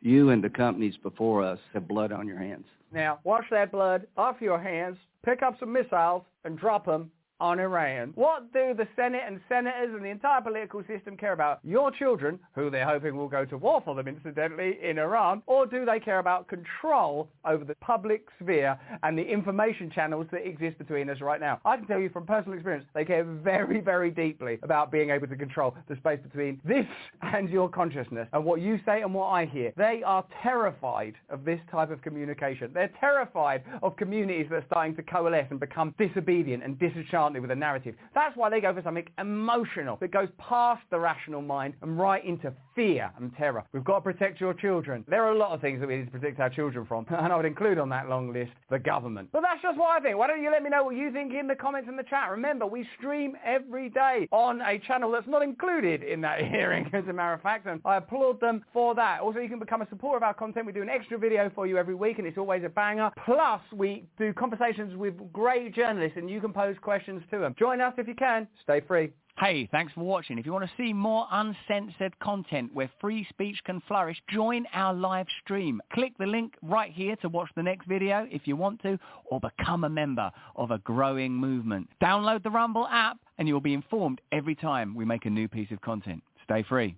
you 0.00 0.30
and 0.30 0.42
the 0.42 0.50
companies 0.50 0.94
before 1.02 1.42
us 1.42 1.58
have 1.72 1.88
blood 1.88 2.12
on 2.12 2.26
your 2.26 2.38
hands. 2.38 2.66
Now, 2.92 3.18
wash 3.24 3.44
that 3.50 3.72
blood 3.72 4.06
off 4.16 4.36
your 4.40 4.58
hands, 4.58 4.96
pick 5.24 5.42
up 5.42 5.58
some 5.60 5.72
missiles, 5.72 6.22
and 6.44 6.58
drop 6.58 6.86
them 6.86 7.10
on 7.40 7.60
Iran. 7.60 8.12
What 8.14 8.52
do 8.52 8.74
the 8.74 8.88
Senate 8.96 9.22
and 9.26 9.40
senators 9.48 9.94
and 9.94 10.04
the 10.04 10.08
entire 10.08 10.40
political 10.40 10.82
system 10.88 11.16
care 11.16 11.32
about? 11.32 11.60
Your 11.62 11.90
children, 11.90 12.38
who 12.54 12.70
they're 12.70 12.86
hoping 12.86 13.16
will 13.16 13.28
go 13.28 13.44
to 13.44 13.56
war 13.56 13.80
for 13.84 13.94
them 13.94 14.08
incidentally 14.08 14.78
in 14.82 14.98
Iran, 14.98 15.42
or 15.46 15.66
do 15.66 15.84
they 15.84 16.00
care 16.00 16.18
about 16.18 16.48
control 16.48 17.28
over 17.44 17.64
the 17.64 17.74
public 17.76 18.26
sphere 18.42 18.78
and 19.02 19.16
the 19.16 19.22
information 19.22 19.90
channels 19.90 20.26
that 20.32 20.46
exist 20.46 20.78
between 20.78 21.08
us 21.10 21.20
right 21.20 21.40
now? 21.40 21.60
I 21.64 21.76
can 21.76 21.86
tell 21.86 22.00
you 22.00 22.10
from 22.10 22.26
personal 22.26 22.54
experience, 22.54 22.86
they 22.94 23.04
care 23.04 23.24
very, 23.24 23.80
very 23.80 24.10
deeply 24.10 24.58
about 24.62 24.90
being 24.90 25.10
able 25.10 25.28
to 25.28 25.36
control 25.36 25.74
the 25.88 25.96
space 25.96 26.20
between 26.22 26.60
this 26.64 26.86
and 27.22 27.48
your 27.48 27.68
consciousness 27.68 28.28
and 28.32 28.44
what 28.44 28.60
you 28.60 28.80
say 28.84 29.02
and 29.02 29.14
what 29.14 29.26
I 29.26 29.44
hear. 29.44 29.72
They 29.76 30.02
are 30.04 30.24
terrified 30.42 31.14
of 31.30 31.44
this 31.44 31.60
type 31.70 31.90
of 31.90 32.02
communication. 32.02 32.70
They're 32.72 32.92
terrified 32.98 33.62
of 33.82 33.96
communities 33.96 34.46
that 34.50 34.56
are 34.56 34.64
starting 34.66 34.96
to 34.96 35.02
coalesce 35.02 35.46
and 35.50 35.60
become 35.60 35.94
disobedient 35.98 36.64
and 36.64 36.78
disenchanted 36.78 37.27
with 37.34 37.50
a 37.50 37.56
narrative. 37.56 37.94
That's 38.14 38.36
why 38.36 38.50
they 38.50 38.60
go 38.60 38.72
for 38.72 38.82
something 38.82 39.06
emotional 39.18 39.96
that 40.00 40.10
goes 40.10 40.28
past 40.38 40.82
the 40.90 40.98
rational 40.98 41.42
mind 41.42 41.74
and 41.82 41.98
right 41.98 42.24
into 42.24 42.52
fear 42.74 43.10
and 43.18 43.34
terror. 43.36 43.64
We've 43.72 43.84
got 43.84 43.96
to 43.96 44.00
protect 44.00 44.40
your 44.40 44.54
children. 44.54 45.04
There 45.08 45.24
are 45.24 45.32
a 45.32 45.38
lot 45.38 45.50
of 45.50 45.60
things 45.60 45.80
that 45.80 45.88
we 45.88 45.96
need 45.96 46.06
to 46.06 46.10
protect 46.10 46.40
our 46.40 46.50
children 46.50 46.86
from, 46.86 47.06
and 47.10 47.32
I 47.32 47.36
would 47.36 47.44
include 47.44 47.78
on 47.78 47.88
that 47.90 48.08
long 48.08 48.32
list 48.32 48.52
the 48.70 48.78
government. 48.78 49.28
But 49.32 49.42
that's 49.42 49.62
just 49.62 49.78
what 49.78 49.90
I 49.90 50.00
think. 50.00 50.16
Why 50.16 50.26
don't 50.26 50.42
you 50.42 50.50
let 50.50 50.62
me 50.62 50.70
know 50.70 50.84
what 50.84 50.96
you 50.96 51.12
think 51.12 51.34
in 51.34 51.46
the 51.46 51.54
comments 51.54 51.88
in 51.88 51.96
the 51.96 52.04
chat? 52.04 52.30
Remember, 52.30 52.66
we 52.66 52.86
stream 52.96 53.36
every 53.44 53.90
day 53.90 54.28
on 54.30 54.60
a 54.62 54.78
channel 54.78 55.10
that's 55.10 55.26
not 55.26 55.42
included 55.42 56.02
in 56.02 56.20
that 56.22 56.40
hearing, 56.50 56.88
as 56.92 57.04
a 57.08 57.12
matter 57.12 57.34
of 57.34 57.42
fact, 57.42 57.66
and 57.66 57.80
I 57.84 57.96
applaud 57.96 58.40
them 58.40 58.64
for 58.72 58.94
that. 58.94 59.20
Also, 59.20 59.40
you 59.40 59.48
can 59.48 59.58
become 59.58 59.82
a 59.82 59.88
supporter 59.88 60.18
of 60.18 60.22
our 60.22 60.34
content. 60.34 60.66
We 60.66 60.72
do 60.72 60.82
an 60.82 60.88
extra 60.88 61.18
video 61.18 61.50
for 61.54 61.66
you 61.66 61.78
every 61.78 61.94
week, 61.94 62.18
and 62.18 62.26
it's 62.26 62.38
always 62.38 62.62
a 62.64 62.68
banger. 62.68 63.10
Plus, 63.24 63.60
we 63.72 64.04
do 64.18 64.32
conversations 64.32 64.96
with 64.96 65.14
great 65.32 65.74
journalists, 65.74 66.16
and 66.16 66.30
you 66.30 66.40
can 66.40 66.52
pose 66.52 66.76
questions 66.80 67.17
to 67.30 67.38
them. 67.38 67.54
Join 67.58 67.80
us 67.80 67.94
if 67.98 68.08
you 68.08 68.14
can. 68.14 68.48
Stay 68.62 68.80
free. 68.80 69.12
Hey, 69.38 69.68
thanks 69.70 69.92
for 69.92 70.00
watching. 70.00 70.36
If 70.36 70.46
you 70.46 70.52
want 70.52 70.64
to 70.64 70.70
see 70.76 70.92
more 70.92 71.26
uncensored 71.30 72.18
content 72.18 72.74
where 72.74 72.90
free 73.00 73.24
speech 73.28 73.60
can 73.64 73.80
flourish, 73.86 74.20
join 74.28 74.66
our 74.72 74.92
live 74.92 75.26
stream. 75.44 75.80
Click 75.92 76.12
the 76.18 76.26
link 76.26 76.54
right 76.60 76.90
here 76.90 77.14
to 77.16 77.28
watch 77.28 77.48
the 77.54 77.62
next 77.62 77.86
video 77.86 78.26
if 78.32 78.48
you 78.48 78.56
want 78.56 78.82
to, 78.82 78.98
or 79.26 79.38
become 79.38 79.84
a 79.84 79.88
member 79.88 80.28
of 80.56 80.72
a 80.72 80.78
growing 80.78 81.32
movement. 81.32 81.88
Download 82.02 82.42
the 82.42 82.50
Rumble 82.50 82.88
app 82.88 83.18
and 83.38 83.46
you'll 83.46 83.60
be 83.60 83.74
informed 83.74 84.20
every 84.32 84.56
time 84.56 84.92
we 84.92 85.04
make 85.04 85.24
a 85.24 85.30
new 85.30 85.46
piece 85.46 85.70
of 85.70 85.80
content. 85.82 86.20
Stay 86.42 86.64
free. 86.64 86.96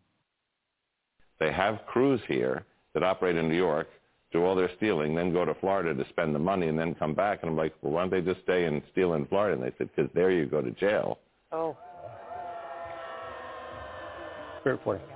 They 1.40 1.52
have 1.52 1.80
crews 1.86 2.22
here 2.26 2.64
that 2.94 3.02
operate 3.02 3.36
in 3.36 3.48
New 3.48 3.56
York 3.56 3.88
do 4.32 4.44
all 4.44 4.54
their 4.54 4.70
stealing, 4.76 5.14
then 5.14 5.32
go 5.32 5.44
to 5.44 5.54
Florida 5.54 5.92
to 5.92 6.08
spend 6.10 6.34
the 6.34 6.38
money, 6.38 6.68
and 6.68 6.78
then 6.78 6.94
come 6.94 7.14
back. 7.14 7.40
And 7.42 7.50
I'm 7.50 7.56
like, 7.56 7.74
well, 7.82 7.94
why 7.94 8.02
don't 8.02 8.10
they 8.10 8.20
just 8.20 8.42
stay 8.44 8.66
and 8.66 8.80
steal 8.92 9.14
in 9.14 9.26
Florida? 9.26 9.54
And 9.54 9.62
they 9.62 9.74
said, 9.78 9.90
because 9.94 10.10
there 10.14 10.30
you 10.30 10.46
go 10.46 10.60
to 10.60 10.70
jail. 10.72 11.18
Oh. 11.52 11.76
Great 14.62 14.72
reporting. 14.72 15.06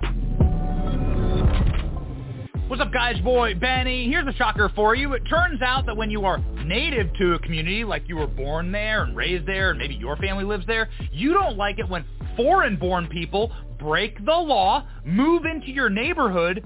What's 2.66 2.80
up, 2.80 2.92
guys? 2.92 3.20
Boy, 3.20 3.54
Benny. 3.54 4.08
Here's 4.08 4.26
a 4.26 4.32
shocker 4.32 4.72
for 4.74 4.94
you. 4.94 5.12
It 5.12 5.22
turns 5.28 5.60
out 5.60 5.84
that 5.84 5.96
when 5.96 6.10
you 6.10 6.24
are 6.24 6.38
native 6.64 7.12
to 7.18 7.34
a 7.34 7.38
community, 7.40 7.84
like 7.84 8.08
you 8.08 8.16
were 8.16 8.26
born 8.26 8.72
there 8.72 9.04
and 9.04 9.14
raised 9.14 9.46
there, 9.46 9.70
and 9.70 9.78
maybe 9.78 9.94
your 9.94 10.16
family 10.16 10.44
lives 10.44 10.66
there, 10.66 10.88
you 11.12 11.34
don't 11.34 11.58
like 11.58 11.78
it 11.78 11.86
when 11.88 12.04
foreign-born 12.36 13.08
people 13.08 13.52
break 13.78 14.16
the 14.24 14.32
law, 14.32 14.86
move 15.04 15.44
into 15.44 15.70
your 15.70 15.90
neighborhood, 15.90 16.64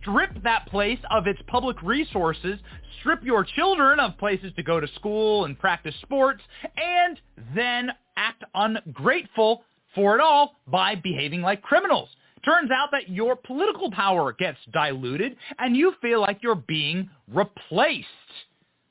strip 0.00 0.42
that 0.42 0.66
place 0.66 0.98
of 1.10 1.26
its 1.26 1.40
public 1.46 1.80
resources, 1.82 2.58
strip 3.00 3.22
your 3.22 3.44
children 3.44 4.00
of 4.00 4.16
places 4.18 4.52
to 4.56 4.62
go 4.62 4.80
to 4.80 4.88
school 4.96 5.44
and 5.44 5.58
practice 5.58 5.94
sports, 6.02 6.42
and 6.76 7.20
then 7.54 7.90
act 8.16 8.44
ungrateful 8.54 9.64
for 9.94 10.14
it 10.14 10.20
all 10.20 10.56
by 10.66 10.94
behaving 10.94 11.42
like 11.42 11.62
criminals. 11.62 12.08
Turns 12.44 12.70
out 12.70 12.88
that 12.92 13.10
your 13.10 13.36
political 13.36 13.90
power 13.90 14.32
gets 14.32 14.58
diluted 14.72 15.36
and 15.58 15.76
you 15.76 15.92
feel 16.00 16.20
like 16.20 16.38
you're 16.42 16.54
being 16.54 17.10
replaced. 17.28 18.06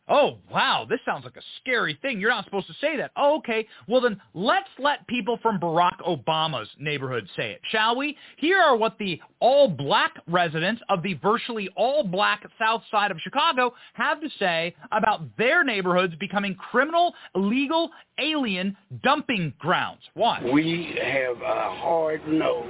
Oh, 0.10 0.38
wow, 0.52 0.88
this 0.90 1.00
sounds 1.06 1.24
like 1.24 1.36
a 1.36 1.42
scary 1.62 1.98
thing. 2.02 2.20
You're 2.20 2.32
not 2.32 2.46
supposed 2.46 2.66
to 2.68 2.74
say 2.82 2.98
that. 2.98 3.12
Oh, 3.16 3.38
okay. 3.38 3.68
Well, 3.88 4.02
then 4.02 4.20
let's 4.34 4.70
let 4.80 5.06
people 5.08 5.38
from 5.42 5.60
Barack 5.60 6.00
Obama's 6.08 6.68
neighborhood 6.80 7.28
say 7.36 7.52
it, 7.52 7.62
shall 7.70 7.96
we? 7.96 8.18
Here 8.38 8.60
are 8.60 8.76
what 8.76 8.98
the 8.98 9.22
all-black 9.40 10.16
residents 10.28 10.82
of 10.90 11.04
the 11.04 11.14
virtually 11.16 11.70
all-black 11.76 12.44
south 12.58 12.82
side 12.90 13.12
of 13.12 13.20
Chicago 13.20 13.74
have 13.94 14.20
to 14.22 14.30
say 14.40 14.76
about 14.92 15.22
their 15.38 15.64
neighborhoods 15.64 16.16
becoming 16.20 16.56
criminal, 16.56 17.14
illegal, 17.36 17.92
alien 18.18 18.76
dumping 19.04 19.54
grounds. 19.60 20.02
Why? 20.16 20.42
We 20.52 20.98
have 21.02 21.38
a 21.38 21.76
hard 21.76 22.28
no 22.28 22.66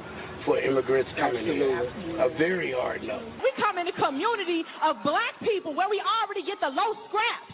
for 0.46 0.60
immigrants 0.60 1.10
coming 1.18 1.46
here. 1.46 1.84
A 2.20 2.30
very 2.38 2.74
hard 2.74 3.04
no. 3.04 3.20
We 3.44 3.52
come 3.58 3.78
in 3.78 3.88
a 3.88 3.94
community 3.94 4.64
of 4.84 4.98
black 5.04 5.40
people 5.44 5.74
where 5.74 5.90
we 5.90 6.02
already 6.02 6.44
get 6.44 6.60
the 6.60 6.70
low 6.70 6.94
scraps. 7.08 7.54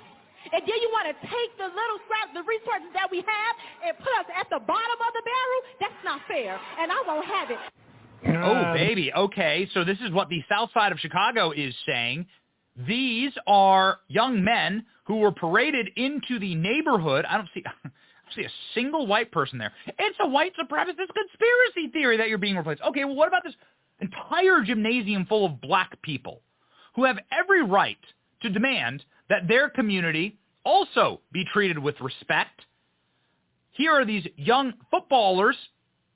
And 0.53 0.62
then 0.62 0.78
you 0.78 0.90
want 0.94 1.10
to 1.10 1.16
take 1.26 1.52
the 1.57 1.66
little 1.66 1.99
scraps, 2.06 2.32
the 2.38 2.45
resources 2.45 2.94
that 2.94 3.10
we 3.10 3.18
have, 3.18 3.53
and 3.82 3.98
put 3.98 4.14
us 4.22 4.30
at 4.30 4.45
the 4.49 4.62
bottom 4.62 4.99
of 5.02 5.12
the 5.18 5.24
barrel? 5.26 5.60
That's 5.82 6.02
not 6.06 6.22
fair, 6.28 6.60
and 6.80 6.91
I 6.91 7.02
won't 7.07 7.26
have 7.26 7.49
it. 7.49 7.57
Oh, 8.28 8.74
baby. 8.74 9.12
Okay, 9.14 9.68
so 9.74 9.84
this 9.84 9.98
is 10.06 10.12
what 10.12 10.30
the 10.30 10.44
south 10.49 10.70
side 10.74 10.91
of 10.91 10.99
Chicago 10.99 11.52
is 11.52 11.74
saying. 11.86 12.26
These 12.88 13.32
are 13.48 13.99
young 14.07 14.44
men 14.44 14.86
who 15.06 15.18
were 15.18 15.32
paraded 15.32 15.90
into 15.95 16.40
the 16.40 16.56
neighborhood. 16.56 17.26
I 17.26 17.38
don't 17.38 17.49
see 17.53 17.64
see 18.35 18.43
a 18.43 18.52
single 18.73 19.07
white 19.07 19.31
person 19.31 19.60
there. 19.60 19.72
It's 19.88 20.18
a 20.19 20.27
white 20.27 20.53
supremacist 20.56 20.95
conspiracy 20.95 21.91
theory 21.91 22.18
that 22.18 22.30
you're 22.30 22.38
being 22.38 22.57
replaced. 22.57 22.81
Okay, 22.81 23.06
well, 23.06 23.15
what 23.15 23.27
about 23.27 23.43
this 23.43 23.56
entire 23.99 24.61
gymnasium 24.61 25.26
full 25.26 25.45
of 25.45 25.61
black 25.61 26.02
people 26.02 26.41
who 26.95 27.03
have 27.03 27.18
every 27.31 27.64
right 27.64 27.97
to 28.41 28.49
demand 28.49 29.03
that 29.30 29.47
their 29.47 29.69
community 29.69 30.38
also 30.64 31.22
be 31.31 31.45
treated 31.52 31.77
with 31.77 31.99
respect? 32.02 32.61
Here 33.72 33.91
are 33.91 34.06
these 34.06 34.26
young 34.38 34.73
footballers 34.89 35.57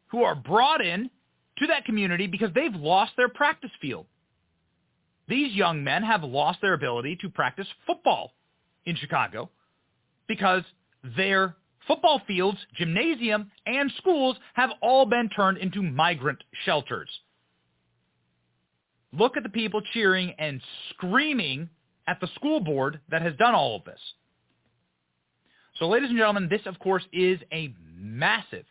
who 0.07 0.23
are 0.23 0.36
brought 0.36 0.84
in 0.84 1.10
to 1.57 1.68
that 1.68 1.86
community 1.86 2.27
because 2.27 2.49
they've 2.56 2.73
lost 2.73 3.11
their 3.18 3.30
practice 3.30 3.72
field. 3.81 4.06
These 5.27 5.53
young 5.53 5.84
men 5.84 6.03
have 6.03 6.23
lost 6.23 6.60
their 6.61 6.73
ability 6.73 7.18
to 7.22 7.30
practice 7.30 7.68
football 7.86 8.34
in 8.86 8.95
Chicago 8.95 9.49
because 10.27 10.64
their 11.15 11.56
football 11.90 12.22
fields, 12.28 12.60
gymnasium, 12.76 13.49
and 13.66 13.91
schools 13.98 14.38
have 14.53 14.70
all 14.80 15.07
been 15.07 15.28
turned 15.28 15.57
into 15.57 15.82
migrant 15.82 16.38
shelters. 16.64 17.10
Look 19.11 19.36
at 19.36 19.44
the 19.44 19.49
people 19.49 19.82
cheering 19.91 20.36
and 20.38 20.61
screaming 20.91 21.68
at 22.07 22.22
the 22.22 22.28
school 22.36 22.60
board 22.60 22.99
that 23.10 23.24
has 23.24 23.36
done 23.38 23.56
all 23.56 23.76
of 23.76 23.86
this. 23.86 23.99
So 25.80 25.88
ladies 25.88 26.10
and 26.10 26.18
gentlemen, 26.18 26.48
this 26.48 26.61
of 26.68 26.78
course 26.78 27.03
is 27.11 27.40
a 27.52 27.74
massive 27.98 28.66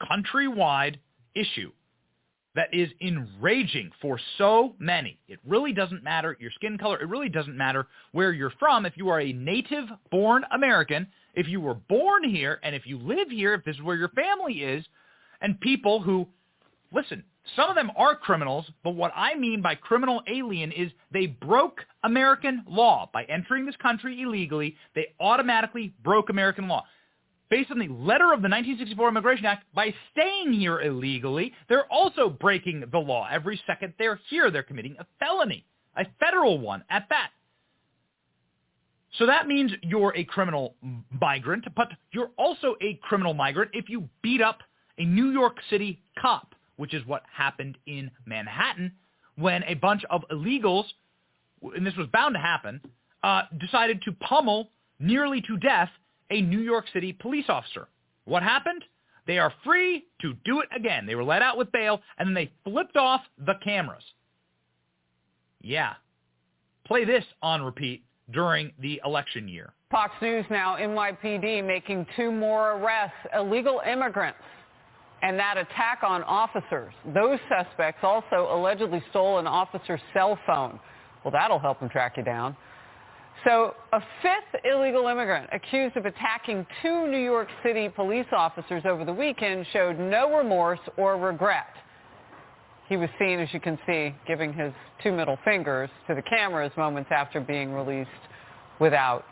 countrywide 0.00 0.96
issue 1.34 1.72
that 2.54 2.72
is 2.72 2.88
enraging 3.02 3.90
for 4.00 4.18
so 4.38 4.74
many. 4.78 5.18
It 5.28 5.40
really 5.46 5.72
doesn't 5.74 6.02
matter 6.02 6.36
your 6.40 6.50
skin 6.52 6.78
color. 6.78 7.00
It 7.00 7.08
really 7.08 7.28
doesn't 7.28 7.56
matter 7.56 7.86
where 8.12 8.32
you're 8.32 8.52
from. 8.58 8.86
If 8.86 8.96
you 8.96 9.08
are 9.10 9.20
a 9.20 9.32
native-born 9.32 10.44
American, 10.52 11.06
if 11.34 11.48
you 11.48 11.60
were 11.60 11.74
born 11.74 12.24
here, 12.24 12.60
and 12.62 12.74
if 12.74 12.86
you 12.86 12.98
live 12.98 13.30
here, 13.30 13.54
if 13.54 13.64
this 13.64 13.76
is 13.76 13.82
where 13.82 13.96
your 13.96 14.10
family 14.10 14.54
is, 14.54 14.84
and 15.40 15.60
people 15.60 16.00
who, 16.00 16.26
listen, 16.92 17.24
some 17.56 17.68
of 17.68 17.74
them 17.74 17.90
are 17.96 18.14
criminals, 18.14 18.66
but 18.84 18.90
what 18.90 19.12
I 19.16 19.34
mean 19.34 19.62
by 19.62 19.74
criminal 19.74 20.22
alien 20.28 20.70
is 20.72 20.92
they 21.10 21.26
broke 21.26 21.80
American 22.04 22.64
law. 22.68 23.10
By 23.12 23.24
entering 23.24 23.66
this 23.66 23.76
country 23.76 24.22
illegally, 24.22 24.76
they 24.94 25.08
automatically 25.18 25.94
broke 26.04 26.30
American 26.30 26.68
law 26.68 26.84
based 27.52 27.70
on 27.70 27.78
the 27.78 27.88
letter 27.88 28.32
of 28.32 28.40
the 28.40 28.48
1964 28.48 29.08
Immigration 29.10 29.44
Act, 29.44 29.66
by 29.74 29.92
staying 30.10 30.54
here 30.54 30.80
illegally, 30.80 31.52
they're 31.68 31.84
also 31.92 32.30
breaking 32.30 32.82
the 32.90 32.98
law. 32.98 33.28
Every 33.30 33.60
second 33.66 33.92
they're 33.98 34.18
here, 34.30 34.50
they're 34.50 34.62
committing 34.62 34.96
a 34.98 35.04
felony, 35.18 35.66
a 35.94 36.06
federal 36.18 36.58
one 36.58 36.82
at 36.88 37.08
that. 37.10 37.28
So 39.18 39.26
that 39.26 39.46
means 39.46 39.72
you're 39.82 40.14
a 40.16 40.24
criminal 40.24 40.74
migrant, 41.20 41.66
but 41.76 41.88
you're 42.12 42.30
also 42.38 42.76
a 42.80 42.98
criminal 43.02 43.34
migrant 43.34 43.70
if 43.74 43.88
you 43.88 44.08
beat 44.22 44.40
up 44.40 44.60
a 44.98 45.04
New 45.04 45.30
York 45.30 45.58
City 45.68 46.02
cop, 46.18 46.54
which 46.76 46.94
is 46.94 47.06
what 47.06 47.22
happened 47.30 47.76
in 47.86 48.10
Manhattan 48.26 48.92
when 49.36 49.62
a 49.64 49.74
bunch 49.74 50.02
of 50.10 50.22
illegals, 50.30 50.84
and 51.74 51.86
this 51.86 51.96
was 51.96 52.06
bound 52.12 52.34
to 52.34 52.40
happen, 52.40 52.80
uh, 53.22 53.42
decided 53.60 54.02
to 54.02 54.12
pummel 54.12 54.70
nearly 54.98 55.40
to 55.42 55.56
death 55.58 55.90
a 56.30 56.40
New 56.40 56.60
York 56.60 56.86
City 56.92 57.12
police 57.12 57.46
officer. 57.48 57.88
What 58.24 58.42
happened? 58.42 58.84
They 59.26 59.38
are 59.38 59.52
free 59.64 60.06
to 60.20 60.34
do 60.44 60.60
it 60.60 60.68
again. 60.74 61.06
They 61.06 61.14
were 61.14 61.24
let 61.24 61.42
out 61.42 61.56
with 61.56 61.70
bail, 61.70 62.00
and 62.18 62.28
then 62.28 62.34
they 62.34 62.50
flipped 62.64 62.96
off 62.96 63.20
the 63.38 63.54
cameras. 63.62 64.04
Yeah. 65.60 65.94
Play 66.84 67.04
this 67.04 67.24
on 67.42 67.62
repeat 67.62 68.04
during 68.30 68.72
the 68.80 69.00
election 69.04 69.48
year. 69.48 69.72
Fox 69.90 70.12
News 70.22 70.44
now, 70.50 70.76
NYPD 70.76 71.66
making 71.66 72.06
two 72.16 72.32
more 72.32 72.72
arrests, 72.72 73.16
illegal 73.34 73.82
immigrants, 73.86 74.38
and 75.22 75.38
that 75.38 75.56
attack 75.56 76.00
on 76.02 76.22
officers. 76.24 76.92
Those 77.14 77.38
suspects 77.48 78.00
also 78.02 78.48
allegedly 78.50 79.02
stole 79.10 79.38
an 79.38 79.46
officer's 79.46 80.00
cell 80.14 80.38
phone. 80.46 80.80
Well, 81.24 81.32
that'll 81.32 81.58
help 81.58 81.80
them 81.80 81.88
track 81.88 82.16
you 82.16 82.22
down. 82.22 82.56
So 83.44 83.74
a 83.92 84.00
fifth 84.22 84.60
illegal 84.64 85.08
immigrant 85.08 85.48
accused 85.52 85.96
of 85.96 86.06
attacking 86.06 86.66
two 86.80 87.08
New 87.08 87.18
York 87.18 87.48
City 87.64 87.88
police 87.88 88.26
officers 88.32 88.82
over 88.86 89.04
the 89.04 89.12
weekend 89.12 89.66
showed 89.72 89.98
no 89.98 90.36
remorse 90.36 90.78
or 90.96 91.16
regret. 91.16 91.66
He 92.92 92.98
was 92.98 93.08
seen, 93.18 93.40
as 93.40 93.48
you 93.54 93.58
can 93.58 93.78
see, 93.86 94.14
giving 94.26 94.52
his 94.52 94.70
two 95.02 95.12
middle 95.12 95.38
fingers 95.46 95.88
to 96.08 96.14
the 96.14 96.20
cameras 96.20 96.72
moments 96.76 97.08
after 97.10 97.40
being 97.40 97.72
released 97.72 98.10
without 98.80 99.24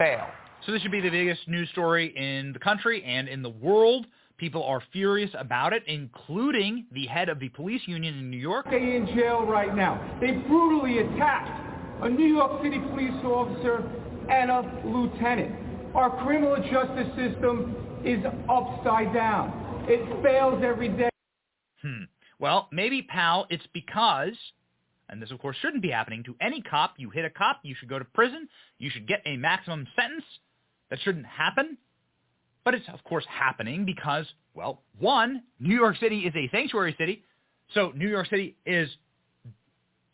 bail. 0.00 0.26
So 0.66 0.72
this 0.72 0.82
should 0.82 0.90
be 0.90 1.00
the 1.00 1.10
biggest 1.10 1.46
news 1.46 1.68
story 1.70 2.12
in 2.16 2.52
the 2.52 2.58
country 2.58 3.04
and 3.04 3.28
in 3.28 3.40
the 3.40 3.50
world. 3.50 4.08
People 4.36 4.64
are 4.64 4.82
furious 4.92 5.30
about 5.38 5.72
it, 5.72 5.84
including 5.86 6.86
the 6.90 7.06
head 7.06 7.28
of 7.28 7.38
the 7.38 7.50
police 7.50 7.82
union 7.86 8.18
in 8.18 8.32
New 8.32 8.36
York. 8.36 8.66
They 8.68 8.96
in 8.96 9.06
jail 9.14 9.46
right 9.46 9.76
now. 9.76 10.18
They 10.20 10.32
brutally 10.32 10.98
attacked 10.98 12.02
a 12.02 12.08
New 12.08 12.26
York 12.26 12.64
City 12.64 12.80
police 12.80 13.14
officer, 13.22 13.88
and 14.28 14.50
a 14.50 14.82
lieutenant. 14.84 15.54
Our 15.94 16.20
criminal 16.24 16.56
justice 16.56 17.14
system 17.14 17.76
is 18.04 18.18
upside 18.50 19.14
down. 19.14 19.84
It 19.86 20.20
fails 20.20 20.64
every 20.64 20.88
day. 20.88 21.10
Hmm. 21.80 22.04
Well, 22.38 22.68
maybe, 22.72 23.02
pal, 23.02 23.46
it's 23.50 23.66
because, 23.72 24.36
and 25.08 25.20
this 25.22 25.30
of 25.30 25.38
course 25.38 25.56
shouldn't 25.60 25.82
be 25.82 25.90
happening 25.90 26.24
to 26.24 26.34
any 26.40 26.60
cop. 26.62 26.94
You 26.96 27.10
hit 27.10 27.24
a 27.24 27.30
cop, 27.30 27.60
you 27.62 27.74
should 27.78 27.88
go 27.88 27.98
to 27.98 28.04
prison. 28.04 28.48
You 28.78 28.90
should 28.90 29.06
get 29.06 29.22
a 29.26 29.36
maximum 29.36 29.86
sentence. 29.96 30.24
That 30.90 30.98
shouldn't 31.02 31.26
happen. 31.26 31.78
But 32.64 32.74
it's 32.74 32.88
of 32.92 33.02
course 33.04 33.24
happening 33.28 33.84
because, 33.84 34.26
well, 34.54 34.82
one, 34.98 35.42
New 35.60 35.74
York 35.74 35.96
City 35.98 36.20
is 36.20 36.34
a 36.34 36.48
sanctuary 36.50 36.94
city. 36.98 37.22
So 37.74 37.92
New 37.94 38.08
York 38.08 38.28
City 38.28 38.56
is 38.66 38.88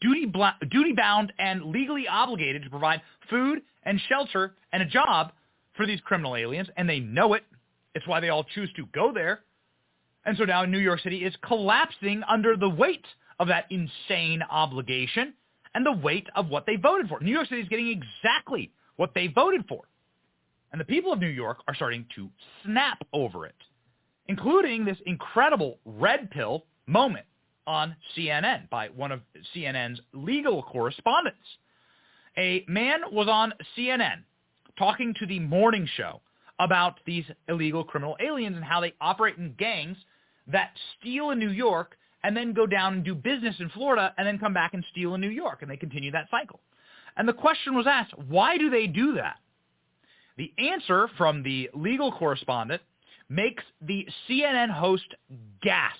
duty, 0.00 0.32
duty 0.70 0.92
bound 0.96 1.32
and 1.38 1.64
legally 1.64 2.08
obligated 2.08 2.62
to 2.64 2.70
provide 2.70 3.02
food 3.28 3.62
and 3.84 4.00
shelter 4.08 4.54
and 4.72 4.82
a 4.82 4.86
job 4.86 5.32
for 5.76 5.86
these 5.86 6.00
criminal 6.00 6.36
aliens, 6.36 6.68
and 6.76 6.88
they 6.88 7.00
know 7.00 7.34
it. 7.34 7.44
It's 7.94 8.06
why 8.06 8.20
they 8.20 8.28
all 8.28 8.44
choose 8.44 8.70
to 8.76 8.86
go 8.86 9.12
there. 9.12 9.40
And 10.24 10.36
so 10.36 10.44
now 10.44 10.64
New 10.64 10.78
York 10.78 11.00
City 11.00 11.24
is 11.24 11.34
collapsing 11.46 12.22
under 12.28 12.56
the 12.56 12.68
weight 12.68 13.04
of 13.38 13.48
that 13.48 13.66
insane 13.70 14.42
obligation 14.50 15.34
and 15.74 15.84
the 15.84 15.92
weight 15.92 16.26
of 16.34 16.48
what 16.48 16.66
they 16.66 16.76
voted 16.76 17.08
for. 17.08 17.20
New 17.20 17.32
York 17.32 17.48
City 17.48 17.62
is 17.62 17.68
getting 17.68 17.88
exactly 17.88 18.70
what 18.96 19.12
they 19.14 19.28
voted 19.28 19.64
for. 19.68 19.82
And 20.72 20.80
the 20.80 20.84
people 20.84 21.12
of 21.12 21.20
New 21.20 21.28
York 21.28 21.58
are 21.66 21.74
starting 21.74 22.06
to 22.16 22.28
snap 22.64 22.98
over 23.12 23.46
it, 23.46 23.54
including 24.28 24.84
this 24.84 24.98
incredible 25.06 25.78
red 25.84 26.30
pill 26.30 26.64
moment 26.86 27.26
on 27.66 27.96
CNN 28.16 28.68
by 28.68 28.88
one 28.88 29.12
of 29.12 29.20
CNN's 29.54 30.00
legal 30.12 30.62
correspondents. 30.62 31.38
A 32.36 32.64
man 32.68 33.00
was 33.12 33.28
on 33.28 33.52
CNN 33.76 34.22
talking 34.78 35.14
to 35.18 35.26
the 35.26 35.40
morning 35.40 35.88
show 35.96 36.20
about 36.60 37.00
these 37.06 37.24
illegal 37.48 37.82
criminal 37.82 38.16
aliens 38.20 38.54
and 38.54 38.64
how 38.64 38.80
they 38.80 38.94
operate 39.00 39.36
in 39.38 39.54
gangs 39.58 39.96
that 40.46 40.70
steal 40.98 41.30
in 41.30 41.38
New 41.38 41.50
York 41.50 41.96
and 42.22 42.36
then 42.36 42.52
go 42.52 42.66
down 42.66 42.94
and 42.94 43.04
do 43.04 43.14
business 43.14 43.56
in 43.58 43.70
Florida 43.70 44.14
and 44.18 44.26
then 44.26 44.38
come 44.38 44.52
back 44.52 44.74
and 44.74 44.84
steal 44.92 45.14
in 45.14 45.20
New 45.20 45.30
York. 45.30 45.62
And 45.62 45.70
they 45.70 45.76
continue 45.76 46.12
that 46.12 46.28
cycle. 46.30 46.60
And 47.16 47.26
the 47.26 47.32
question 47.32 47.74
was 47.74 47.86
asked, 47.86 48.12
why 48.28 48.58
do 48.58 48.70
they 48.70 48.86
do 48.86 49.14
that? 49.14 49.36
The 50.36 50.52
answer 50.58 51.08
from 51.16 51.42
the 51.42 51.70
legal 51.74 52.12
correspondent 52.12 52.82
makes 53.28 53.64
the 53.80 54.06
CNN 54.28 54.70
host 54.70 55.14
gasp. 55.62 55.96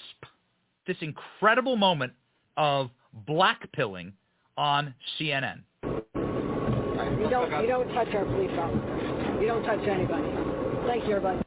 This 0.86 0.96
incredible 1.00 1.76
moment 1.76 2.12
of 2.56 2.90
blackpilling 3.28 4.12
on 4.56 4.94
CNN. 5.18 5.60
You 5.82 7.28
don't, 7.30 7.62
you 7.62 7.68
don't 7.68 7.88
touch 7.94 8.08
our 8.14 8.24
police 8.24 8.50
officers. 8.58 9.40
You 9.40 9.46
don't 9.46 9.64
touch 9.64 9.88
anybody. 9.88 10.39
Thank 10.86 11.04
you, 11.04 11.16
everybody. 11.16 11.42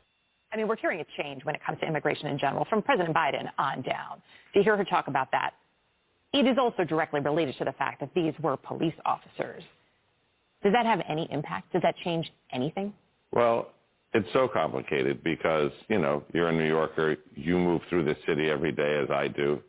I 0.52 0.58
mean, 0.58 0.68
we're 0.68 0.78
hearing 0.78 1.00
a 1.00 1.22
change 1.22 1.44
when 1.46 1.56
it 1.56 1.62
comes 1.66 1.80
to 1.80 1.88
immigration 1.88 2.28
in 2.28 2.38
general 2.38 2.66
from 2.70 2.82
President 2.82 3.16
Biden 3.16 3.50
on 3.58 3.82
down. 3.82 4.22
To 4.54 4.64
hear 4.64 4.78
her 4.78 4.84
talk 4.84 5.08
about 5.08 5.32
that, 5.32 5.54
it 6.32 6.46
is 6.46 6.58
also 6.60 6.84
directly 6.84 7.20
related 7.20 7.58
to 7.58 7.66
the 7.66 7.72
fact 7.74 8.00
that 8.02 8.10
these 8.14 8.34
were 8.42 8.58
police 8.58 8.94
officers. 9.06 9.64
Does 10.64 10.74
that 10.74 10.86
have 10.86 11.02
any 11.10 11.28
impact? 11.32 11.74
Does 11.74 11.82
that 11.82 11.96
change 12.04 12.32
anything? 12.52 12.94
Well, 13.32 13.72
it's 14.14 14.28
so 14.32 14.48
complicated 14.48 15.24
because, 15.24 15.72
you 15.90 16.00
know, 16.00 16.24
you're 16.34 16.50
a 16.50 16.54
New 16.54 16.68
Yorker, 16.68 17.18
you 17.36 17.58
move 17.58 17.82
through 17.90 18.06
the 18.06 18.16
city 18.28 18.50
every 18.50 18.72
day 18.72 19.00
as 19.04 19.10
I 19.10 19.28
do. 19.28 19.60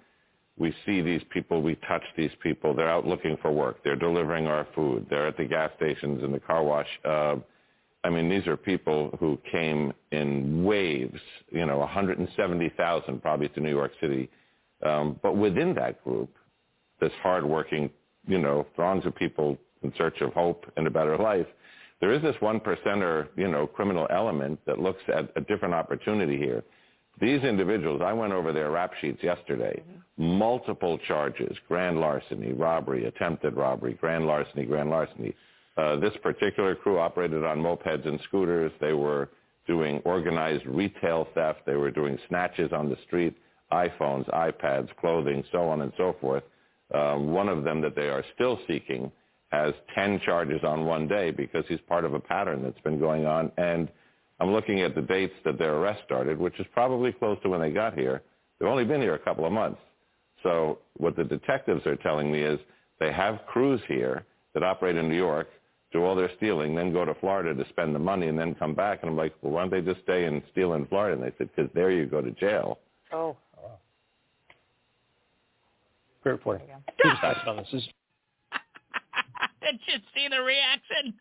We 0.57 0.74
see 0.86 1.01
these 1.01 1.23
people, 1.31 1.62
we 1.62 1.74
touch 1.89 2.03
these 2.16 2.31
people. 2.43 2.74
They're 2.74 2.89
out 2.91 3.07
looking 3.07 3.36
for 3.43 3.51
work. 3.51 3.82
They're 3.82 3.97
delivering 3.97 4.47
our 4.47 4.69
food. 4.74 5.07
They're 5.11 5.27
at 5.27 5.36
the 5.36 5.47
gas 5.47 5.70
stations 5.77 6.23
and 6.23 6.32
the 6.32 6.41
car 6.41 6.62
wash. 6.62 6.86
Uh, 7.05 7.36
I 8.05 8.11
mean, 8.11 8.29
these 8.29 8.47
are 8.47 8.57
people 8.57 9.17
who 9.19 9.39
came 9.51 9.93
in 10.13 10.63
waves, 10.63 11.19
you 11.51 11.65
know, 11.65 11.79
170,000 11.79 13.23
probably 13.23 13.49
to 13.49 13.61
New 13.61 13.71
York 13.71 13.93
City. 14.01 14.31
Um, 14.85 15.19
but 15.23 15.37
within 15.37 15.75
that 15.77 16.05
group, 16.05 16.31
this 17.01 17.13
hardworking, 17.23 17.91
you 18.29 18.39
know, 18.39 18.67
throngs 18.77 19.07
of 19.07 19.17
people 19.17 19.57
in 19.83 19.93
search 19.97 20.21
of 20.21 20.35
hope 20.35 20.71
and 20.77 20.87
a 20.87 20.91
better 20.91 21.17
life, 21.17 21.47
there 22.01 22.13
is 22.13 22.21
this 22.21 22.37
one 22.41 22.61
percenter, 22.61 23.29
you 23.37 23.49
know, 23.49 23.67
criminal 23.67 24.07
element 24.11 24.61
that 24.67 24.79
looks 24.79 25.03
at 25.09 25.31
a 25.37 25.41
different 25.41 25.73
opportunity 25.75 26.37
here. 26.37 26.63
These 27.21 27.43
individuals, 27.43 28.03
I 28.05 28.13
went 28.13 28.33
over 28.35 28.53
their 28.53 28.71
rap 28.71 28.93
sheets 29.01 29.23
yesterday. 29.23 29.83
Mm-hmm. 29.83 30.39
Multiple 30.39 30.99
charges, 31.07 31.57
grand 31.69 31.99
larceny, 32.01 32.53
robbery, 32.53 33.07
attempted 33.07 33.57
robbery, 33.57 33.95
grand 33.95 34.27
larceny, 34.27 34.65
grand 34.67 34.91
larceny. 34.91 35.35
Uh, 35.77 35.97
this 35.97 36.13
particular 36.23 36.75
crew 36.75 36.99
operated 36.99 37.45
on 37.45 37.59
mopeds 37.59 38.07
and 38.07 38.21
scooters. 38.29 38.73
They 38.81 38.93
were 38.93 39.31
doing 39.67 40.01
organized 40.05 40.67
retail 40.67 41.29
theft. 41.35 41.61
They 41.67 41.75
were 41.77 41.91
doing 41.91 42.19
snatches 42.29 42.73
on 42.73 42.89
the 42.89 42.97
street, 43.07 43.37
iPhones, 43.73 44.29
iPads, 44.31 44.95
clothing, 45.01 45.43
so 45.51 45.69
on 45.69 45.81
and 45.81 45.93
so 45.97 46.17
forth. 46.21 46.45
Um, 46.95 47.33
one 47.33 47.49
of 47.49 47.65
them 47.65 47.81
that 47.81 47.97
they 47.97 48.09
are 48.09 48.25
still 48.35 48.59
seeking 48.69 49.11
has 49.51 49.75
10 49.95 50.21
charges 50.25 50.63
on 50.65 50.85
one 50.85 51.09
day 51.09 51.31
because 51.31 51.65
he's 51.69 51.81
part 51.89 52.05
of 52.05 52.15
a 52.15 52.21
pattern 52.21 52.63
that's 52.63 52.81
been 52.81 52.99
going 52.99 53.27
on. 53.27 53.51
And 53.57 53.89
I'm 54.41 54.53
looking 54.53 54.81
at 54.81 54.95
the 54.95 55.03
dates 55.03 55.35
that 55.45 55.59
their 55.59 55.75
arrest 55.77 56.03
started, 56.05 56.39
which 56.39 56.59
is 56.61 56.67
probably 56.73 57.13
close 57.13 57.39
to 57.43 57.49
when 57.49 57.61
they 57.61 57.71
got 57.71 57.95
here. 57.95 58.23
They've 58.59 58.69
only 58.69 58.85
been 58.85 59.01
here 59.01 59.15
a 59.15 59.19
couple 59.19 59.47
of 59.47 59.53
months. 59.53 59.81
So 60.43 60.79
what 60.97 61.17
the 61.17 61.25
detectives 61.25 61.87
are 61.87 61.97
telling 61.97 62.31
me 62.31 62.43
is 62.43 62.59
they 63.01 63.13
have 63.13 63.41
crews 63.47 63.81
here 63.89 64.25
that 64.53 64.63
operate 64.63 64.97
in 64.97 65.09
New 65.09 65.17
York, 65.17 65.49
do 65.95 66.05
all 66.05 66.16
their 66.16 66.31
stealing, 66.37 66.75
then 66.75 66.93
go 66.93 67.05
to 67.05 67.15
Florida 67.15 67.55
to 67.55 67.69
spend 67.71 67.95
the 67.95 67.99
money 68.01 68.27
and 68.27 68.39
then 68.39 68.55
come 68.57 68.75
back. 68.75 68.99
And 69.01 69.11
I'm 69.11 69.16
like, 69.16 69.33
well, 69.41 69.53
why 69.53 69.61
don't 69.62 69.71
they 69.71 69.81
just 69.81 70.03
stay 70.03 70.25
and 70.25 70.43
steal 70.51 70.75
in 70.75 70.87
Florida? 70.87 71.15
And 71.15 71.23
they 71.23 71.35
said, 71.39 71.49
because 71.55 71.71
there 71.73 71.93
you 71.93 72.05
go 72.05 72.21
to 72.21 72.33
jail. 72.33 72.81
Oh. 73.12 73.37
Great 76.23 76.33
reporting. 76.33 76.66
on 77.47 77.57
this. 77.59 77.69
Is 77.73 77.89
Just 79.87 80.03
see 80.15 80.27
the 80.29 80.41
reaction. 80.41 81.15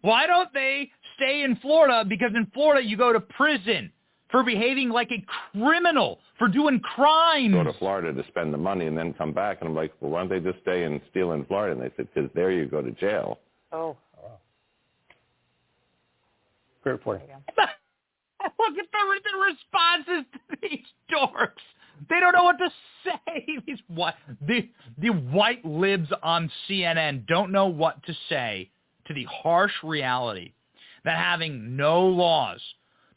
Why 0.00 0.26
don't 0.26 0.52
they 0.52 0.90
stay 1.16 1.42
in 1.44 1.56
Florida? 1.56 2.04
Because 2.06 2.32
in 2.34 2.46
Florida 2.52 2.86
you 2.86 2.96
go 2.96 3.12
to 3.12 3.20
prison 3.20 3.92
for 4.30 4.42
behaving 4.42 4.88
like 4.90 5.10
a 5.12 5.24
criminal, 5.52 6.18
for 6.38 6.48
doing 6.48 6.80
crimes. 6.80 7.54
Go 7.54 7.62
to 7.62 7.78
Florida 7.78 8.12
to 8.12 8.28
spend 8.28 8.52
the 8.52 8.58
money 8.58 8.86
and 8.86 8.98
then 8.98 9.14
come 9.14 9.32
back. 9.32 9.58
And 9.60 9.68
I'm 9.68 9.76
like, 9.76 9.92
well, 10.00 10.10
why 10.10 10.20
don't 10.24 10.30
they 10.30 10.40
just 10.40 10.62
stay 10.62 10.82
and 10.82 11.00
steal 11.10 11.32
in 11.32 11.44
Florida? 11.44 11.78
And 11.78 11.82
they 11.82 11.94
said, 11.96 12.08
because 12.12 12.30
there 12.34 12.50
you 12.50 12.66
go 12.66 12.82
to 12.82 12.90
jail. 12.92 13.38
Oh. 13.74 13.96
oh 14.22 14.30
Great 16.82 16.92
reporting. 16.92 17.26
Look 17.58 18.78
at 18.78 18.86
the, 18.92 19.20
the 19.24 19.38
responses 19.52 20.24
to 20.32 20.56
these 20.62 20.84
dorks. 21.12 21.48
They 22.08 22.20
don't 22.20 22.34
know 22.34 22.44
what 22.44 22.58
to 22.58 22.70
say. 23.04 23.46
These 23.66 23.78
what 23.88 24.14
the 24.46 24.68
the 24.98 25.10
white 25.10 25.64
libs 25.64 26.08
on 26.22 26.50
CNN 26.68 27.26
don't 27.26 27.52
know 27.52 27.66
what 27.66 28.02
to 28.04 28.14
say 28.28 28.70
to 29.06 29.14
the 29.14 29.24
harsh 29.24 29.72
reality 29.82 30.52
that 31.04 31.16
having 31.16 31.76
no 31.76 32.02
laws, 32.06 32.60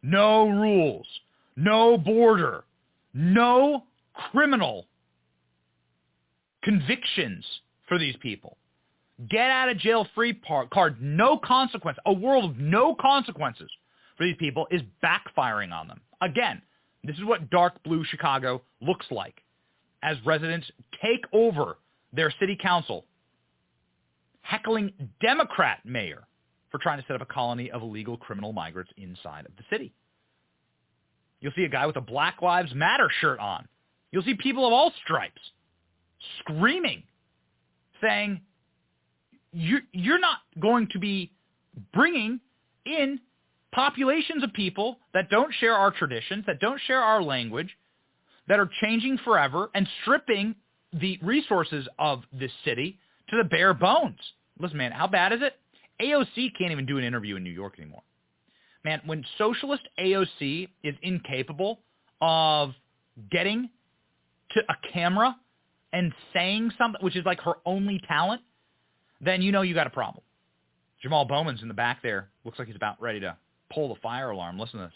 no 0.03 0.47
rules, 0.47 1.07
no 1.55 1.97
border, 1.97 2.63
no 3.13 3.83
criminal 4.31 4.87
convictions 6.63 7.45
for 7.87 7.97
these 7.97 8.15
people. 8.21 8.57
Get 9.29 9.49
out 9.49 9.69
of 9.69 9.77
jail 9.79 10.05
free 10.13 10.39
card, 10.71 11.01
no 11.01 11.37
consequence, 11.37 11.97
a 12.05 12.13
world 12.13 12.51
of 12.51 12.57
no 12.57 12.93
consequences 12.93 13.69
for 14.15 14.25
these 14.25 14.35
people 14.37 14.67
is 14.69 14.81
backfiring 15.03 15.71
on 15.71 15.87
them. 15.87 16.01
Again, 16.21 16.61
this 17.03 17.17
is 17.17 17.25
what 17.25 17.49
dark 17.49 17.81
blue 17.83 18.03
Chicago 18.05 18.61
looks 18.81 19.07
like 19.09 19.41
as 20.03 20.17
residents 20.25 20.69
take 21.01 21.25
over 21.33 21.77
their 22.13 22.31
city 22.39 22.57
council, 22.61 23.05
heckling 24.41 24.93
Democrat 25.21 25.79
mayor 25.83 26.27
for 26.69 26.77
trying 26.77 26.99
to 26.99 27.05
set 27.07 27.15
up 27.15 27.21
a 27.21 27.33
colony 27.33 27.71
of 27.71 27.81
illegal 27.81 28.17
criminal 28.17 28.53
migrants 28.53 28.91
inside 28.97 29.45
of 29.45 29.55
the 29.57 29.63
city. 29.69 29.93
You'll 31.39 31.53
see 31.55 31.63
a 31.63 31.69
guy 31.69 31.85
with 31.85 31.95
a 31.95 32.01
Black 32.01 32.41
Lives 32.41 32.73
Matter 32.73 33.09
shirt 33.19 33.39
on. 33.39 33.67
You'll 34.11 34.23
see 34.23 34.35
people 34.35 34.65
of 34.65 34.73
all 34.73 34.91
stripes 35.03 35.41
screaming, 36.39 37.03
saying, 38.01 38.41
you're 39.53 39.81
you're 39.91 40.19
not 40.19 40.39
going 40.59 40.87
to 40.91 40.99
be 40.99 41.31
bringing 41.93 42.39
in 42.85 43.19
populations 43.73 44.43
of 44.43 44.53
people 44.53 44.97
that 45.13 45.29
don't 45.29 45.53
share 45.59 45.73
our 45.73 45.91
traditions, 45.91 46.45
that 46.47 46.59
don't 46.59 46.79
share 46.87 47.01
our 47.01 47.21
language, 47.21 47.69
that 48.47 48.59
are 48.59 48.69
changing 48.81 49.17
forever 49.19 49.69
and 49.75 49.87
stripping 50.01 50.55
the 50.93 51.19
resources 51.21 51.87
of 51.99 52.23
this 52.31 52.51
city 52.63 52.97
to 53.29 53.37
the 53.37 53.43
bare 53.43 53.73
bones. 53.73 54.17
Listen, 54.59 54.77
man, 54.77 54.91
how 54.91 55.07
bad 55.07 55.33
is 55.33 55.41
it? 55.41 55.53
AOC 56.01 56.51
can't 56.57 56.71
even 56.71 56.85
do 56.85 56.97
an 56.97 57.03
interview 57.03 57.35
in 57.35 57.43
New 57.43 57.51
York 57.51 57.73
anymore. 57.77 58.03
Man, 58.85 59.01
when 59.05 59.23
socialist 59.37 59.83
AOC 59.99 60.69
is 60.83 60.95
incapable 61.01 61.79
of 62.21 62.71
getting 63.31 63.69
to 64.51 64.61
a 64.69 64.93
camera 64.93 65.35
and 65.93 66.13
saying 66.33 66.71
something, 66.77 67.01
which 67.03 67.15
is 67.15 67.25
like 67.25 67.41
her 67.41 67.55
only 67.65 68.01
talent, 68.07 68.41
then 69.21 69.41
you 69.41 69.51
know 69.51 69.61
you 69.61 69.73
got 69.73 69.87
a 69.87 69.91
problem. 69.91 70.23
Jamal 71.01 71.25
Bowman's 71.25 71.61
in 71.61 71.67
the 71.67 71.73
back 71.73 72.01
there. 72.01 72.29
Looks 72.43 72.59
like 72.59 72.67
he's 72.67 72.75
about 72.75 73.01
ready 73.01 73.19
to 73.21 73.37
pull 73.73 73.93
the 73.93 73.99
fire 74.01 74.31
alarm. 74.31 74.59
Listen 74.59 74.79
to 74.79 74.85
this. 74.87 74.95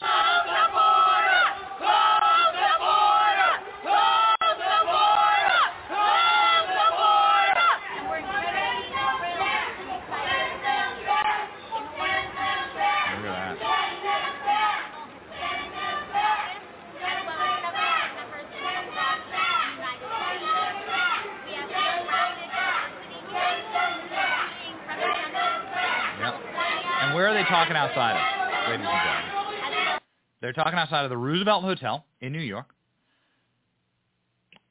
Talking 27.52 27.76
outside 27.76 28.16
of, 28.16 28.72
ladies 28.72 28.88
and 28.90 29.04
gentlemen? 29.04 30.00
They're 30.40 30.54
talking 30.54 30.80
outside 30.80 31.04
of 31.04 31.10
the 31.10 31.18
Roosevelt 31.18 31.66
Hotel 31.66 32.06
in 32.22 32.32
New 32.32 32.40
York. 32.40 32.68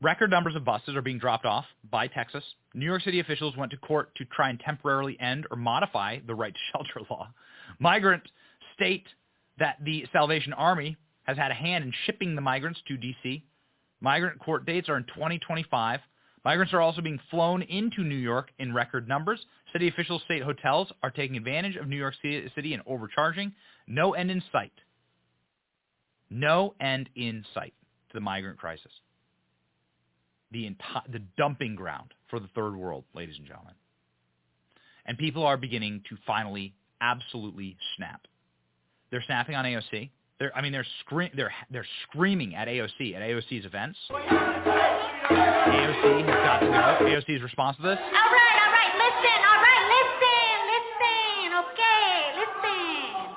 Record 0.01 0.31
numbers 0.31 0.57
of 0.57 0.65
buses 0.65 0.97
are 0.97 1.03
being 1.03 1.19
dropped 1.19 1.45
off 1.45 1.67
by 1.91 2.07
Texas. 2.07 2.43
New 2.73 2.87
York 2.87 3.03
City 3.03 3.21
officials 3.21 3.55
went 3.55 3.71
to 3.73 3.77
court 3.77 4.15
to 4.15 4.25
try 4.25 4.49
and 4.49 4.59
temporarily 4.61 5.21
end 5.21 5.47
or 5.51 5.59
modify 5.59 6.21
the 6.27 6.35
right 6.35 6.55
to 6.55 6.61
shelter 6.73 7.07
law. 7.11 7.29
Migrants 7.79 8.31
state 8.75 9.05
that 9.59 9.77
the 9.85 10.07
Salvation 10.11 10.55
Army 10.55 10.97
has 11.25 11.37
had 11.37 11.51
a 11.51 11.55
hand 11.55 11.85
in 11.85 11.93
shipping 12.07 12.35
the 12.35 12.41
migrants 12.41 12.81
to 12.89 12.97
D.C. 12.97 13.45
Migrant 14.01 14.39
court 14.39 14.65
dates 14.65 14.89
are 14.89 14.97
in 14.97 15.05
2025. 15.05 16.01
Migrants 16.45 16.73
are 16.73 16.81
also 16.81 17.03
being 17.03 17.21
flown 17.31 17.63
into 17.63 18.03
New 18.03 18.15
York 18.17 18.51
in 18.59 18.73
record 18.73 19.07
numbers. 19.07 19.45
City 19.73 19.89
officials 19.89 20.23
state 20.25 20.43
hotels 20.43 20.91
are 21.03 21.11
taking 21.11 21.37
advantage 21.37 21.77
of 21.77 21.87
New 21.89 21.97
York 21.97 22.15
City 22.23 22.75
and 22.75 22.83
overcharging. 22.87 23.53
No 23.87 24.15
end 24.15 24.31
in 24.31 24.43
sight. 24.51 24.73
No 26.31 26.75
end 26.81 27.09
in 27.15 27.45
sight 27.53 27.75
to 28.09 28.15
the 28.15 28.21
migrant 28.21 28.59
crisis. 28.59 28.93
The, 30.53 30.65
enti- 30.65 31.13
the 31.13 31.21
dumping 31.37 31.77
ground 31.77 32.15
for 32.29 32.41
the 32.41 32.49
third 32.55 32.75
world, 32.75 33.05
ladies 33.15 33.37
and 33.39 33.47
gentlemen. 33.47 33.75
And 35.07 35.19
people 35.19 35.45
are 35.45 35.57
beginning 35.57 36.03
to 36.09 36.17
finally 36.27 36.75
absolutely 37.01 37.77
snap. 37.97 38.23
They're 39.11 39.23
snapping 39.27 39.57
on 39.57 39.65
AOC. 39.65 40.11
They're, 40.39 40.57
I 40.57 40.63
mean, 40.63 40.73
they're 40.73 40.87
scream, 41.01 41.31
they're 41.37 41.53
they're 41.71 41.87
screaming 42.09 42.55
at 42.55 42.67
AOC 42.67 43.15
at 43.15 43.23
AOC's 43.23 43.67
events. 43.67 43.99
AOC 45.31 46.27
has 46.27 46.45
got 46.45 46.59
to 46.61 46.67
go. 46.67 47.07
AOC's 47.07 47.43
response 47.43 47.77
to 47.77 47.83
this. 47.83 47.99
All 47.99 48.13
right, 48.13 48.57
all 48.65 48.73
right, 48.73 48.95
listen, 48.97 49.39
all 49.47 49.63
right, 49.63 49.85
listen, 49.95 50.57
listen, 50.75 51.47
okay, 51.63 52.11
listen. 52.41 53.37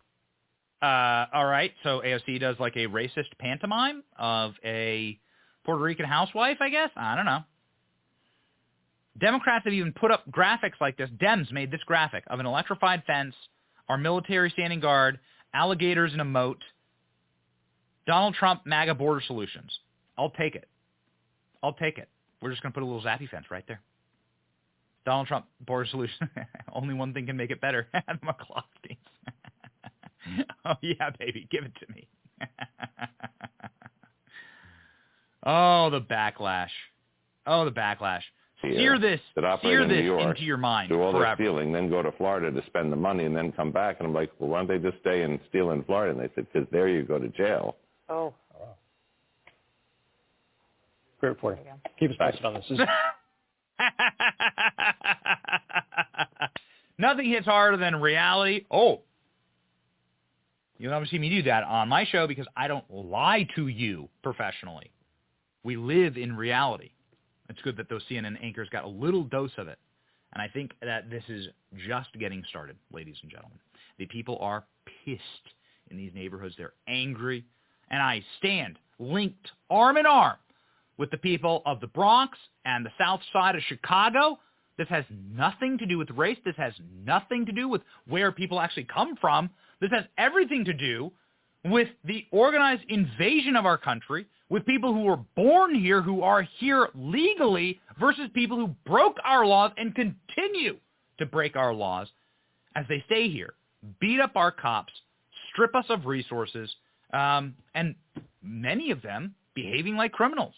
Uh, 0.81 1.25
all 1.33 1.45
right, 1.45 1.71
so 1.83 2.01
AOC 2.03 2.39
does 2.39 2.55
like 2.59 2.75
a 2.75 2.87
racist 2.87 3.37
pantomime 3.39 4.03
of 4.17 4.53
a 4.65 5.19
Puerto 5.65 5.81
Rican 5.81 6.05
housewife, 6.05 6.57
I 6.59 6.69
guess. 6.69 6.89
I 6.95 7.15
don't 7.15 7.25
know. 7.25 7.39
Democrats 9.19 9.65
have 9.65 9.73
even 9.73 9.93
put 9.93 10.11
up 10.11 10.29
graphics 10.31 10.81
like 10.81 10.97
this. 10.97 11.09
Dems 11.21 11.51
made 11.51 11.69
this 11.71 11.83
graphic 11.85 12.23
of 12.27 12.39
an 12.39 12.45
electrified 12.45 13.03
fence, 13.05 13.35
our 13.87 13.97
military 13.97 14.49
standing 14.49 14.79
guard, 14.79 15.19
alligators 15.53 16.13
in 16.13 16.19
a 16.19 16.25
moat, 16.25 16.57
Donald 18.07 18.33
Trump 18.33 18.65
MAGA 18.65 18.95
border 18.95 19.21
solutions. 19.25 19.71
I'll 20.17 20.31
take 20.31 20.55
it. 20.55 20.67
I'll 21.63 21.73
take 21.73 21.97
it. 21.97 22.09
We're 22.41 22.51
just 22.51 22.61
going 22.61 22.73
to 22.73 22.79
put 22.79 22.83
a 22.83 22.85
little 22.85 23.01
zappy 23.01 23.29
fence 23.29 23.45
right 23.49 23.63
there. 23.67 23.81
Donald 25.05 25.27
Trump 25.27 25.45
border 25.65 25.87
solution. 25.89 26.29
Only 26.73 26.93
one 26.93 27.13
thing 27.13 27.25
can 27.25 27.37
make 27.37 27.51
it 27.51 27.61
better. 27.61 27.87
McCloskey. 27.95 28.97
oh 30.65 30.75
yeah, 30.81 31.09
baby, 31.17 31.47
give 31.49 31.63
it 31.63 31.73
to 31.75 31.93
me. 31.93 32.07
oh, 35.45 35.89
the 35.89 36.01
backlash. 36.01 36.69
Oh, 37.47 37.65
the 37.65 37.71
backlash. 37.71 38.21
Sear 38.61 38.97
this, 38.97 39.19
that 39.35 39.43
operate 39.43 39.73
sear 39.73 39.81
in 39.81 39.89
this 39.89 39.97
New 39.97 40.05
York, 40.05 40.37
into 40.37 40.43
your 40.43 40.55
mind 40.55 40.87
do 40.87 41.01
all 41.01 41.11
their 41.11 41.23
forever. 41.23 41.35
stealing, 41.43 41.73
then 41.73 41.89
go 41.89 42.01
to 42.01 42.13
Florida 42.13 42.49
to 42.49 42.65
spend 42.67 42.93
the 42.93 42.95
money, 42.95 43.25
and 43.25 43.35
then 43.35 43.51
come 43.51 43.73
back. 43.73 43.97
And 43.99 44.07
I'm 44.07 44.13
like, 44.13 44.31
well, 44.39 44.51
why 44.51 44.63
don't 44.63 44.69
they 44.69 44.89
just 44.89 45.01
stay 45.01 45.23
and 45.23 45.37
steal 45.49 45.71
in 45.71 45.83
Florida? 45.83 46.17
And 46.17 46.21
they 46.21 46.33
said, 46.33 46.47
because 46.51 46.65
there 46.71 46.87
you 46.87 47.03
go 47.03 47.19
to 47.19 47.27
jail. 47.27 47.75
Oh. 48.07 48.33
Great 51.23 51.29
reporting. 51.29 51.63
Keep 51.97 52.11
us 52.11 52.17
posted 52.19 52.43
on 52.43 52.53
this. 52.55 52.65
This 52.67 52.79
is- 52.79 52.85
Nothing 56.97 57.29
hits 57.29 57.45
harder 57.45 57.77
than 57.77 58.01
reality. 58.01 58.65
Oh, 58.69 59.03
you'll 60.77 60.91
never 60.91 61.05
see 61.05 61.17
me 61.17 61.29
do 61.29 61.41
that 61.43 61.63
on 61.63 61.87
my 61.87 62.03
show 62.03 62.27
because 62.27 62.45
I 62.57 62.67
don't 62.67 62.83
lie 62.93 63.47
to 63.55 63.69
you 63.69 64.09
professionally. 64.21 64.91
We 65.63 65.77
live 65.77 66.17
in 66.17 66.35
reality. 66.35 66.91
It's 67.47 67.61
good 67.61 67.77
that 67.77 67.87
those 67.87 68.03
CNN 68.11 68.35
anchors 68.43 68.67
got 68.69 68.83
a 68.83 68.89
little 68.89 69.23
dose 69.23 69.53
of 69.57 69.69
it. 69.69 69.79
And 70.33 70.41
I 70.41 70.49
think 70.49 70.73
that 70.81 71.09
this 71.09 71.23
is 71.29 71.47
just 71.87 72.09
getting 72.19 72.43
started, 72.49 72.75
ladies 72.91 73.15
and 73.21 73.31
gentlemen. 73.31 73.59
The 73.97 74.07
people 74.07 74.37
are 74.41 74.65
pissed 75.05 75.21
in 75.89 75.95
these 75.95 76.11
neighborhoods. 76.13 76.55
They're 76.57 76.73
angry. 76.89 77.45
And 77.91 78.01
I 78.01 78.21
stand 78.39 78.77
linked 78.99 79.47
arm 79.69 79.95
in 79.95 80.05
arm 80.05 80.35
with 80.97 81.11
the 81.11 81.17
people 81.17 81.61
of 81.65 81.79
the 81.79 81.87
Bronx 81.87 82.37
and 82.65 82.85
the 82.85 82.91
south 82.97 83.21
side 83.31 83.55
of 83.55 83.61
Chicago. 83.63 84.39
This 84.77 84.87
has 84.89 85.05
nothing 85.09 85.77
to 85.77 85.85
do 85.85 85.97
with 85.97 86.09
race. 86.11 86.37
This 86.45 86.55
has 86.57 86.73
nothing 87.05 87.45
to 87.45 87.51
do 87.51 87.67
with 87.67 87.81
where 88.07 88.31
people 88.31 88.59
actually 88.59 88.85
come 88.85 89.15
from. 89.17 89.49
This 89.81 89.91
has 89.91 90.05
everything 90.17 90.65
to 90.65 90.73
do 90.73 91.11
with 91.65 91.87
the 92.03 92.25
organized 92.31 92.83
invasion 92.89 93.55
of 93.55 93.65
our 93.65 93.77
country, 93.77 94.25
with 94.49 94.65
people 94.65 94.93
who 94.93 95.03
were 95.03 95.19
born 95.35 95.75
here, 95.75 96.01
who 96.01 96.21
are 96.21 96.41
here 96.59 96.89
legally, 96.93 97.79
versus 97.99 98.29
people 98.33 98.57
who 98.57 98.75
broke 98.85 99.17
our 99.23 99.45
laws 99.45 99.71
and 99.77 99.95
continue 99.95 100.77
to 101.19 101.25
break 101.25 101.55
our 101.55 101.73
laws 101.73 102.07
as 102.75 102.85
they 102.89 103.01
stay 103.05 103.29
here, 103.29 103.53
beat 103.99 104.19
up 104.19 104.35
our 104.35 104.51
cops, 104.51 104.91
strip 105.51 105.75
us 105.75 105.85
of 105.89 106.05
resources, 106.05 106.69
um, 107.13 107.55
and 107.75 107.95
many 108.41 108.91
of 108.91 109.01
them 109.01 109.35
behaving 109.53 109.95
like 109.95 110.11
criminals. 110.11 110.53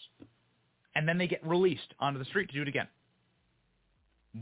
And 0.94 1.06
then 1.06 1.18
they 1.18 1.26
get 1.26 1.46
released 1.46 1.94
onto 2.00 2.18
the 2.18 2.24
street 2.24 2.48
to 2.48 2.54
do 2.54 2.62
it 2.62 2.68
again. 2.68 2.88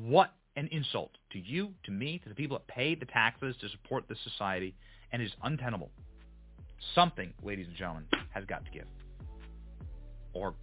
What 0.00 0.32
an 0.56 0.68
insult 0.70 1.10
to 1.32 1.38
you, 1.38 1.70
to 1.84 1.90
me, 1.90 2.20
to 2.22 2.28
the 2.28 2.34
people 2.34 2.56
that 2.58 2.66
pay 2.68 2.94
the 2.94 3.06
taxes 3.06 3.56
to 3.60 3.68
support 3.68 4.04
this 4.08 4.18
society, 4.22 4.74
and 5.12 5.20
is 5.20 5.32
untenable. 5.42 5.90
Something, 6.94 7.32
ladies 7.42 7.66
and 7.66 7.76
gentlemen, 7.76 8.04
has 8.30 8.44
got 8.44 8.64
to 8.64 8.70
give. 8.70 8.86
Or 10.32 10.54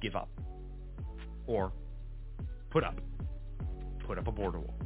give 0.00 0.16
up. 0.16 0.28
Or 1.46 1.72
put 2.70 2.84
up. 2.84 3.00
Put 4.06 4.18
up 4.18 4.26
a 4.26 4.32
border 4.32 4.58
wall. 4.58 4.78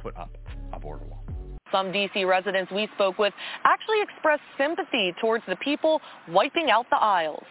Put 0.00 0.16
up 0.16 0.36
a 0.72 0.80
border 0.80 1.04
wall. 1.04 1.24
Some 1.72 1.92
D.C. 1.92 2.24
residents 2.24 2.70
we 2.72 2.88
spoke 2.94 3.18
with 3.18 3.34
actually 3.64 4.00
expressed 4.02 4.42
sympathy 4.56 5.14
towards 5.20 5.44
the 5.48 5.56
people 5.56 6.00
wiping 6.28 6.70
out 6.70 6.86
the 6.90 6.96
aisles. 6.96 7.44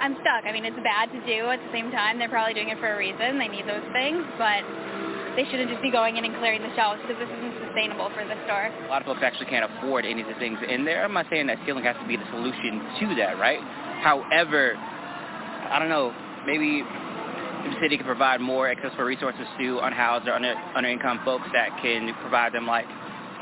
I'm 0.00 0.14
stuck. 0.14 0.44
I 0.46 0.52
mean, 0.52 0.64
it's 0.64 0.78
bad 0.82 1.12
to 1.12 1.20
do. 1.26 1.50
At 1.50 1.60
the 1.60 1.72
same 1.72 1.90
time, 1.90 2.18
they're 2.18 2.28
probably 2.28 2.54
doing 2.54 2.70
it 2.70 2.78
for 2.78 2.94
a 2.94 2.96
reason. 2.96 3.38
They 3.38 3.48
need 3.48 3.68
those 3.68 3.84
things, 3.92 4.24
but 4.38 4.64
they 5.36 5.44
shouldn't 5.50 5.70
just 5.70 5.82
be 5.82 5.90
going 5.90 6.16
in 6.16 6.24
and 6.24 6.34
clearing 6.36 6.62
the 6.62 6.74
shelves 6.74 7.00
because 7.02 7.16
this 7.20 7.28
isn't 7.28 7.56
sustainable 7.66 8.08
for 8.16 8.24
the 8.24 8.36
store. 8.44 8.68
A 8.68 8.88
lot 8.88 9.02
of 9.02 9.06
folks 9.06 9.20
actually 9.22 9.46
can't 9.46 9.64
afford 9.64 10.04
any 10.04 10.22
of 10.22 10.28
the 10.28 10.34
things 10.40 10.58
in 10.66 10.84
there. 10.84 11.04
I'm 11.04 11.12
not 11.12 11.26
saying 11.30 11.46
that 11.48 11.58
stealing 11.64 11.84
has 11.84 11.96
to 12.00 12.08
be 12.08 12.16
the 12.16 12.28
solution 12.30 12.80
to 13.00 13.14
that, 13.16 13.38
right? 13.38 13.60
However, 14.00 14.76
I 14.76 15.78
don't 15.78 15.88
know, 15.88 16.12
maybe 16.46 16.82
the 16.82 17.76
city 17.80 17.96
could 17.96 18.06
provide 18.06 18.40
more 18.40 18.68
accessible 18.68 19.04
resources 19.04 19.46
to 19.58 19.78
unhoused 19.80 20.26
or 20.26 20.34
under, 20.34 20.54
under-income 20.74 21.20
folks 21.24 21.46
that 21.52 21.68
can 21.80 22.12
provide 22.20 22.52
them 22.52 22.66
like 22.66 22.86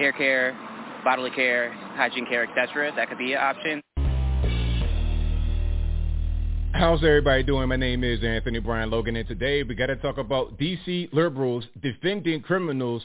hair 0.00 0.12
care, 0.12 0.58
bodily 1.04 1.30
care, 1.30 1.70
hygiene 1.94 2.24
care, 2.24 2.44
etc. 2.44 2.90
That 2.96 3.10
could 3.10 3.18
be 3.18 3.34
an 3.34 3.38
option. 3.38 3.82
How's 6.72 7.04
everybody 7.04 7.42
doing? 7.42 7.68
My 7.68 7.76
name 7.76 8.02
is 8.02 8.24
Anthony 8.24 8.60
Brian 8.60 8.90
Logan, 8.90 9.16
and 9.16 9.28
today 9.28 9.62
we 9.62 9.74
got 9.74 9.86
to 9.86 9.96
talk 9.96 10.16
about 10.16 10.58
DC 10.58 11.12
liberals 11.12 11.66
defending 11.82 12.40
criminals 12.40 13.02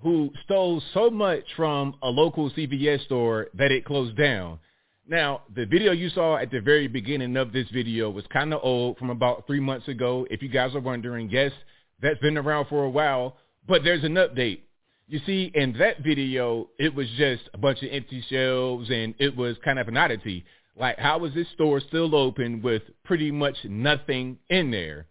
who 0.00 0.30
stole 0.44 0.82
so 0.92 1.08
much 1.10 1.44
from 1.54 1.94
a 2.02 2.08
local 2.08 2.50
CVS 2.50 3.04
store 3.04 3.46
that 3.54 3.70
it 3.70 3.84
closed 3.84 4.16
down. 4.16 4.58
Now, 5.06 5.42
the 5.54 5.64
video 5.64 5.92
you 5.92 6.08
saw 6.08 6.38
at 6.38 6.50
the 6.50 6.60
very 6.60 6.88
beginning 6.88 7.36
of 7.36 7.52
this 7.52 7.68
video 7.72 8.10
was 8.10 8.24
kind 8.32 8.52
of 8.52 8.58
old 8.64 8.98
from 8.98 9.10
about 9.10 9.46
three 9.46 9.60
months 9.60 9.86
ago. 9.86 10.26
If 10.28 10.42
you 10.42 10.48
guys 10.48 10.74
are 10.74 10.80
wondering, 10.80 11.30
yes, 11.30 11.52
that's 12.00 12.18
been 12.18 12.36
around 12.36 12.66
for 12.66 12.82
a 12.82 12.90
while, 12.90 13.36
but 13.68 13.84
there's 13.84 14.02
an 14.02 14.14
update. 14.14 14.62
You 15.12 15.20
see, 15.26 15.52
in 15.54 15.74
that 15.74 15.98
video, 15.98 16.70
it 16.78 16.94
was 16.94 17.06
just 17.18 17.42
a 17.52 17.58
bunch 17.58 17.82
of 17.82 17.90
empty 17.92 18.24
shelves 18.30 18.88
and 18.88 19.14
it 19.18 19.36
was 19.36 19.58
kind 19.62 19.78
of 19.78 19.86
an 19.86 19.98
oddity. 19.98 20.42
Like, 20.74 20.98
how 20.98 21.22
is 21.26 21.34
this 21.34 21.48
store 21.52 21.80
still 21.80 22.16
open 22.16 22.62
with 22.62 22.80
pretty 23.04 23.30
much 23.30 23.58
nothing 23.64 24.38
in 24.48 24.70
there? 24.70 25.08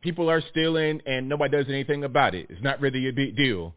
People 0.00 0.30
are 0.30 0.40
stealing 0.52 1.00
and 1.06 1.28
nobody 1.28 1.56
does 1.56 1.66
anything 1.68 2.04
about 2.04 2.36
it. 2.36 2.46
It's 2.50 2.62
not 2.62 2.80
really 2.80 3.08
a 3.08 3.12
big 3.12 3.36
deal. 3.36 3.74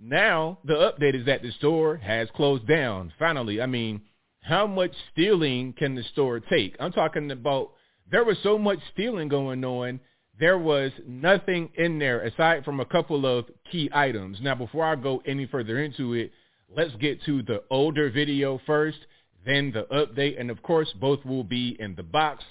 Now, 0.00 0.58
the 0.64 0.74
update 0.74 1.14
is 1.14 1.26
that 1.26 1.42
the 1.42 1.52
store 1.52 1.94
has 1.98 2.26
closed 2.34 2.66
down. 2.66 3.12
Finally, 3.16 3.62
I 3.62 3.66
mean, 3.66 4.02
how 4.40 4.66
much 4.66 4.94
stealing 5.12 5.74
can 5.74 5.94
the 5.94 6.02
store 6.12 6.40
take? 6.40 6.74
I'm 6.80 6.90
talking 6.90 7.30
about 7.30 7.70
there 8.10 8.24
was 8.24 8.38
so 8.42 8.58
much 8.58 8.80
stealing 8.92 9.28
going 9.28 9.64
on. 9.64 10.00
There 10.38 10.58
was 10.58 10.90
nothing 11.06 11.70
in 11.76 11.98
there 11.98 12.20
aside 12.22 12.64
from 12.64 12.80
a 12.80 12.84
couple 12.84 13.24
of 13.24 13.46
key 13.70 13.88
items. 13.92 14.38
Now, 14.42 14.56
before 14.56 14.84
I 14.84 14.96
go 14.96 15.22
any 15.26 15.46
further 15.46 15.78
into 15.78 16.14
it, 16.14 16.32
let's 16.74 16.94
get 16.96 17.22
to 17.24 17.42
the 17.42 17.62
older 17.70 18.10
video 18.10 18.60
first, 18.66 18.98
then 19.46 19.70
the 19.72 19.84
update, 19.92 20.40
and 20.40 20.50
of 20.50 20.62
course, 20.62 20.92
both 21.00 21.24
will 21.24 21.44
be 21.44 21.76
in 21.78 21.94
the 21.94 22.02
box. 22.02 22.42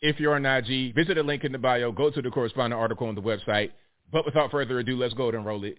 If 0.00 0.18
you're 0.18 0.34
on 0.34 0.44
IG, 0.44 0.94
visit 0.94 1.14
the 1.14 1.22
link 1.22 1.44
in 1.44 1.52
the 1.52 1.58
bio, 1.58 1.92
go 1.92 2.10
to 2.10 2.20
the 2.20 2.30
corresponding 2.30 2.78
article 2.78 3.06
on 3.06 3.14
the 3.14 3.22
website. 3.22 3.70
But 4.12 4.24
without 4.24 4.50
further 4.50 4.80
ado, 4.80 4.96
let's 4.96 5.14
go 5.14 5.28
and 5.28 5.46
roll 5.46 5.64
it. 5.64 5.78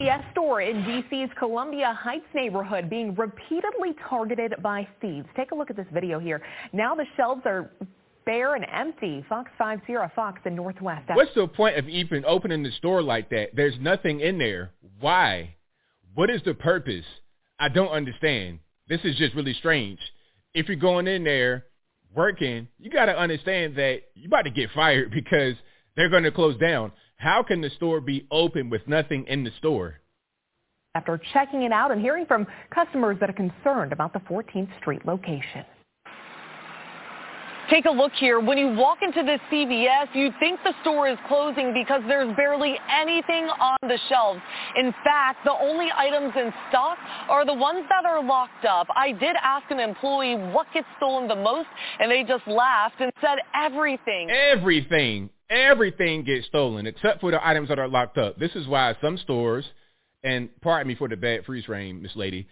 CVS 0.00 0.32
store 0.32 0.60
in 0.60 0.76
DC's 0.82 1.30
Columbia 1.38 1.96
Heights 1.98 2.26
neighborhood 2.34 2.90
being 2.90 3.14
repeatedly 3.14 3.94
targeted 4.08 4.54
by 4.60 4.86
thieves. 5.00 5.26
Take 5.36 5.52
a 5.52 5.54
look 5.54 5.70
at 5.70 5.76
this 5.76 5.86
video 5.92 6.18
here. 6.18 6.42
Now 6.72 6.94
the 6.94 7.06
shelves 7.16 7.42
are 7.46 7.70
bare 8.26 8.54
and 8.54 8.66
empty. 8.72 9.24
Fox 9.28 9.50
50 9.58 9.94
Fox 10.14 10.40
in 10.44 10.54
Northwest. 10.54 11.08
What's 11.12 11.34
the 11.34 11.46
point 11.46 11.76
of 11.76 11.88
even 11.88 12.24
opening 12.26 12.62
the 12.62 12.72
store 12.72 13.02
like 13.02 13.30
that? 13.30 13.50
There's 13.54 13.78
nothing 13.80 14.20
in 14.20 14.38
there. 14.38 14.72
Why? 15.00 15.56
What 16.14 16.30
is 16.30 16.42
the 16.44 16.54
purpose? 16.54 17.04
I 17.58 17.68
don't 17.68 17.88
understand. 17.88 18.60
This 18.88 19.00
is 19.04 19.16
just 19.16 19.34
really 19.34 19.54
strange. 19.54 19.98
If 20.52 20.68
you're 20.68 20.76
going 20.76 21.06
in 21.06 21.24
there 21.24 21.64
working, 22.14 22.68
you 22.78 22.90
got 22.90 23.06
to 23.06 23.18
understand 23.18 23.76
that 23.76 24.02
you're 24.14 24.28
about 24.28 24.42
to 24.42 24.50
get 24.50 24.70
fired 24.74 25.10
because 25.14 25.54
they're 25.96 26.10
going 26.10 26.24
to 26.24 26.32
close 26.32 26.58
down. 26.58 26.92
How 27.16 27.42
can 27.42 27.60
the 27.60 27.70
store 27.70 28.00
be 28.00 28.26
open 28.30 28.70
with 28.70 28.86
nothing 28.86 29.26
in 29.28 29.44
the 29.44 29.50
store? 29.58 30.00
After 30.94 31.20
checking 31.32 31.62
it 31.62 31.72
out 31.72 31.90
and 31.90 32.00
hearing 32.00 32.26
from 32.26 32.46
customers 32.72 33.16
that 33.20 33.28
are 33.28 33.32
concerned 33.32 33.92
about 33.92 34.12
the 34.12 34.20
14th 34.20 34.68
Street 34.80 35.04
location. 35.04 35.64
Take 37.70 37.86
a 37.86 37.90
look 37.90 38.12
here. 38.12 38.40
When 38.40 38.58
you 38.58 38.74
walk 38.74 38.98
into 39.00 39.22
this 39.22 39.40
CVS, 39.50 40.08
you'd 40.14 40.34
think 40.38 40.60
the 40.64 40.74
store 40.82 41.08
is 41.08 41.16
closing 41.28 41.72
because 41.72 42.02
there's 42.06 42.34
barely 42.36 42.76
anything 42.92 43.44
on 43.44 43.78
the 43.82 43.98
shelves. 44.08 44.40
In 44.76 44.92
fact, 45.02 45.44
the 45.44 45.52
only 45.52 45.88
items 45.96 46.34
in 46.36 46.52
stock 46.68 46.98
are 47.30 47.46
the 47.46 47.54
ones 47.54 47.86
that 47.88 48.04
are 48.04 48.22
locked 48.22 48.66
up. 48.66 48.86
I 48.94 49.12
did 49.12 49.34
ask 49.42 49.70
an 49.70 49.80
employee 49.80 50.34
what 50.34 50.66
gets 50.74 50.86
stolen 50.98 51.26
the 51.26 51.36
most, 51.36 51.68
and 52.00 52.10
they 52.10 52.22
just 52.22 52.46
laughed 52.46 52.96
and 53.00 53.10
said 53.22 53.38
everything. 53.54 54.30
Everything. 54.30 55.30
Everything 55.48 56.22
gets 56.22 56.46
stolen 56.46 56.86
except 56.86 57.20
for 57.22 57.30
the 57.30 57.46
items 57.46 57.68
that 57.70 57.78
are 57.78 57.88
locked 57.88 58.18
up. 58.18 58.38
This 58.38 58.52
is 58.54 58.66
why 58.66 58.94
some 59.00 59.16
stores, 59.16 59.64
and 60.22 60.50
pardon 60.60 60.88
me 60.88 60.96
for 60.96 61.08
the 61.08 61.16
bad 61.16 61.46
freeze 61.46 61.64
frame, 61.64 62.02
Miss 62.02 62.14
Lady, 62.14 62.46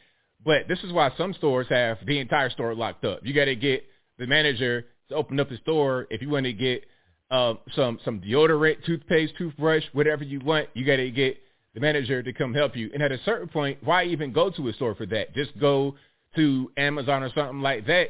but 0.45 0.69
this 0.69 0.79
is 0.85 0.93
why 0.93 1.11
some 1.19 1.35
stores 1.35 1.67
have 1.69 1.99
the 2.07 2.19
entire 2.19 2.49
store 2.49 2.75
locked 2.75 3.05
up. 3.05 3.21
You 3.25 3.35
got 3.35 3.45
to 3.47 3.57
get 3.57 3.85
the 4.19 4.27
manager 4.27 4.87
to 5.13 5.17
open 5.19 5.39
up 5.41 5.49
the 5.49 5.57
store. 5.59 6.07
If 6.11 6.23
you 6.23 6.29
want 6.29 6.47
to 6.47 6.53
get 6.53 6.85
uh, 7.31 7.55
some 7.75 7.99
some 8.05 8.21
deodorant, 8.21 8.85
toothpaste, 8.85 9.35
toothbrush, 9.39 9.85
whatever 9.93 10.25
you 10.25 10.41
want, 10.41 10.69
you 10.75 10.85
got 10.85 10.97
to 10.97 11.11
get 11.11 11.39
the 11.75 11.81
manager 11.81 12.23
to 12.23 12.33
come 12.33 12.53
help 12.53 12.77
you. 12.77 12.91
And 12.93 13.03
at 13.03 13.13
a 13.13 13.19
certain 13.25 13.49
point, 13.49 13.79
why 13.83 14.05
even 14.05 14.33
go 14.33 14.51
to 14.51 14.69
a 14.69 14.73
store 14.75 14.95
for 14.95 15.07
that? 15.07 15.35
Just 15.35 15.59
go 15.59 15.95
to 16.37 16.71
Amazon 16.77 17.23
or 17.23 17.31
something 17.35 17.61
like 17.61 17.87
that, 17.87 18.09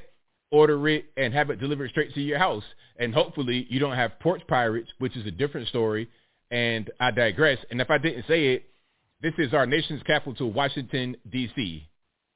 order 0.50 0.88
it, 0.88 1.06
and 1.16 1.32
have 1.32 1.50
it 1.50 1.60
delivered 1.60 1.90
straight 1.90 2.12
to 2.14 2.20
your 2.20 2.38
house. 2.38 2.64
And 2.98 3.14
hopefully 3.14 3.66
you 3.70 3.78
don't 3.78 3.96
have 3.96 4.18
porch 4.20 4.42
pirates, 4.48 4.90
which 4.98 5.16
is 5.16 5.26
a 5.26 5.30
different 5.30 5.68
story. 5.68 6.08
And 6.50 6.90
I 7.00 7.10
digress. 7.10 7.58
And 7.70 7.80
if 7.80 7.90
I 7.90 7.98
didn't 7.98 8.26
say 8.26 8.54
it, 8.54 8.64
this 9.22 9.32
is 9.38 9.54
our 9.54 9.66
nation's 9.66 10.02
capital, 10.02 10.52
Washington, 10.52 11.16
D.C 11.30 11.88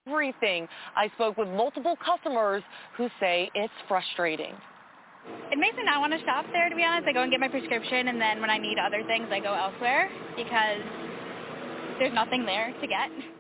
everything. 0.06 0.68
I 0.94 1.08
spoke 1.14 1.36
with 1.36 1.48
multiple 1.48 1.96
customers 2.04 2.62
who 2.96 3.08
say 3.20 3.50
it's 3.54 3.72
frustrating. 3.88 4.54
It 5.50 5.58
makes 5.58 5.76
me 5.76 5.82
not 5.84 6.00
want 6.00 6.12
to 6.12 6.20
shop 6.24 6.46
there, 6.52 6.68
to 6.68 6.76
be 6.76 6.84
honest. 6.84 7.08
I 7.08 7.12
go 7.12 7.22
and 7.22 7.30
get 7.30 7.40
my 7.40 7.48
prescription, 7.48 8.08
and 8.08 8.20
then 8.20 8.40
when 8.40 8.50
I 8.50 8.58
need 8.58 8.78
other 8.78 9.02
things, 9.06 9.26
I 9.30 9.40
go 9.40 9.52
elsewhere 9.54 10.08
because 10.36 10.82
there's 11.98 12.14
nothing 12.14 12.46
there 12.46 12.72
to 12.80 12.86
get. 12.86 13.35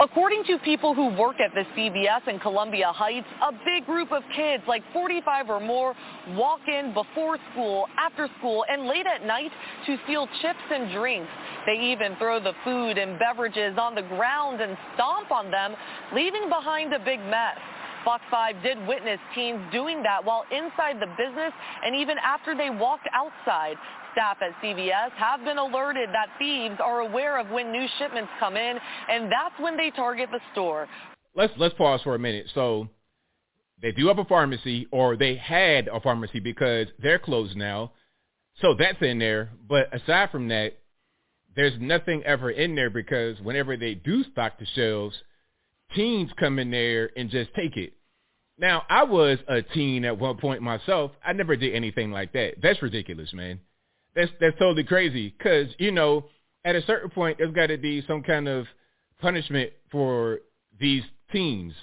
According 0.00 0.42
to 0.48 0.58
people 0.64 0.92
who 0.92 1.14
work 1.16 1.36
at 1.38 1.54
the 1.54 1.62
CVS 1.76 2.26
in 2.26 2.40
Columbia 2.40 2.90
Heights, 2.92 3.28
a 3.40 3.52
big 3.64 3.86
group 3.86 4.10
of 4.10 4.24
kids, 4.34 4.64
like 4.66 4.82
45 4.92 5.48
or 5.48 5.60
more, 5.60 5.94
walk 6.30 6.60
in 6.66 6.92
before 6.92 7.38
school, 7.52 7.86
after 7.96 8.28
school, 8.38 8.64
and 8.68 8.88
late 8.88 9.06
at 9.06 9.24
night 9.24 9.52
to 9.86 9.96
steal 10.04 10.26
chips 10.42 10.58
and 10.72 10.92
drinks. 10.92 11.30
They 11.64 11.80
even 11.92 12.16
throw 12.16 12.40
the 12.40 12.54
food 12.64 12.98
and 12.98 13.20
beverages 13.20 13.78
on 13.78 13.94
the 13.94 14.02
ground 14.02 14.60
and 14.60 14.76
stomp 14.94 15.30
on 15.30 15.52
them, 15.52 15.76
leaving 16.12 16.48
behind 16.48 16.92
a 16.92 16.98
big 16.98 17.20
mess. 17.20 17.56
Fox 18.04 18.22
5 18.30 18.62
did 18.62 18.86
witness 18.86 19.18
teens 19.34 19.60
doing 19.72 20.02
that 20.02 20.24
while 20.24 20.44
inside 20.52 21.00
the 21.00 21.06
business 21.16 21.52
and 21.84 21.96
even 21.96 22.16
after 22.18 22.54
they 22.56 22.70
walked 22.70 23.08
outside. 23.12 23.76
Staff 24.12 24.38
at 24.42 24.52
CVS 24.62 25.10
have 25.16 25.44
been 25.44 25.58
alerted 25.58 26.08
that 26.10 26.28
thieves 26.38 26.76
are 26.80 27.00
aware 27.00 27.40
of 27.40 27.48
when 27.50 27.72
new 27.72 27.86
shipments 27.98 28.30
come 28.38 28.56
in, 28.56 28.78
and 29.10 29.24
that's 29.24 29.58
when 29.58 29.76
they 29.76 29.90
target 29.90 30.28
the 30.30 30.38
store. 30.52 30.86
Let's 31.34 31.52
let's 31.56 31.74
pause 31.74 32.00
for 32.04 32.14
a 32.14 32.18
minute. 32.18 32.46
So 32.54 32.88
they 33.82 33.90
do 33.90 34.06
have 34.06 34.18
a 34.18 34.24
pharmacy, 34.24 34.86
or 34.92 35.16
they 35.16 35.34
had 35.34 35.88
a 35.88 36.00
pharmacy 36.00 36.38
because 36.38 36.86
they're 37.02 37.18
closed 37.18 37.56
now. 37.56 37.92
So 38.62 38.74
that's 38.78 39.02
in 39.02 39.18
there. 39.18 39.50
But 39.68 39.92
aside 39.92 40.30
from 40.30 40.46
that, 40.48 40.78
there's 41.56 41.74
nothing 41.80 42.22
ever 42.24 42.50
in 42.50 42.74
there 42.76 42.90
because 42.90 43.40
whenever 43.40 43.76
they 43.76 43.94
do 43.94 44.22
stock 44.30 44.58
the 44.60 44.66
shelves, 44.74 45.16
teens 45.94 46.30
come 46.38 46.58
in 46.58 46.70
there 46.70 47.10
and 47.16 47.30
just 47.30 47.54
take 47.54 47.76
it. 47.76 47.92
Now, 48.58 48.82
I 48.88 49.02
was 49.04 49.38
a 49.48 49.62
teen 49.62 50.04
at 50.04 50.18
one 50.18 50.36
point 50.36 50.62
myself. 50.62 51.10
I 51.24 51.32
never 51.32 51.56
did 51.56 51.74
anything 51.74 52.12
like 52.12 52.32
that. 52.34 52.54
That's 52.62 52.80
ridiculous, 52.82 53.32
man. 53.32 53.60
That's 54.14 54.30
that's 54.40 54.56
totally 54.58 54.84
crazy. 54.84 55.34
Cause 55.42 55.66
you 55.78 55.90
know, 55.90 56.26
at 56.64 56.76
a 56.76 56.82
certain 56.82 57.10
point, 57.10 57.38
there's 57.38 57.52
got 57.52 57.66
to 57.66 57.78
be 57.78 58.04
some 58.06 58.22
kind 58.22 58.46
of 58.46 58.66
punishment 59.20 59.72
for 59.90 60.38
these 60.78 61.02
teens. 61.32 61.74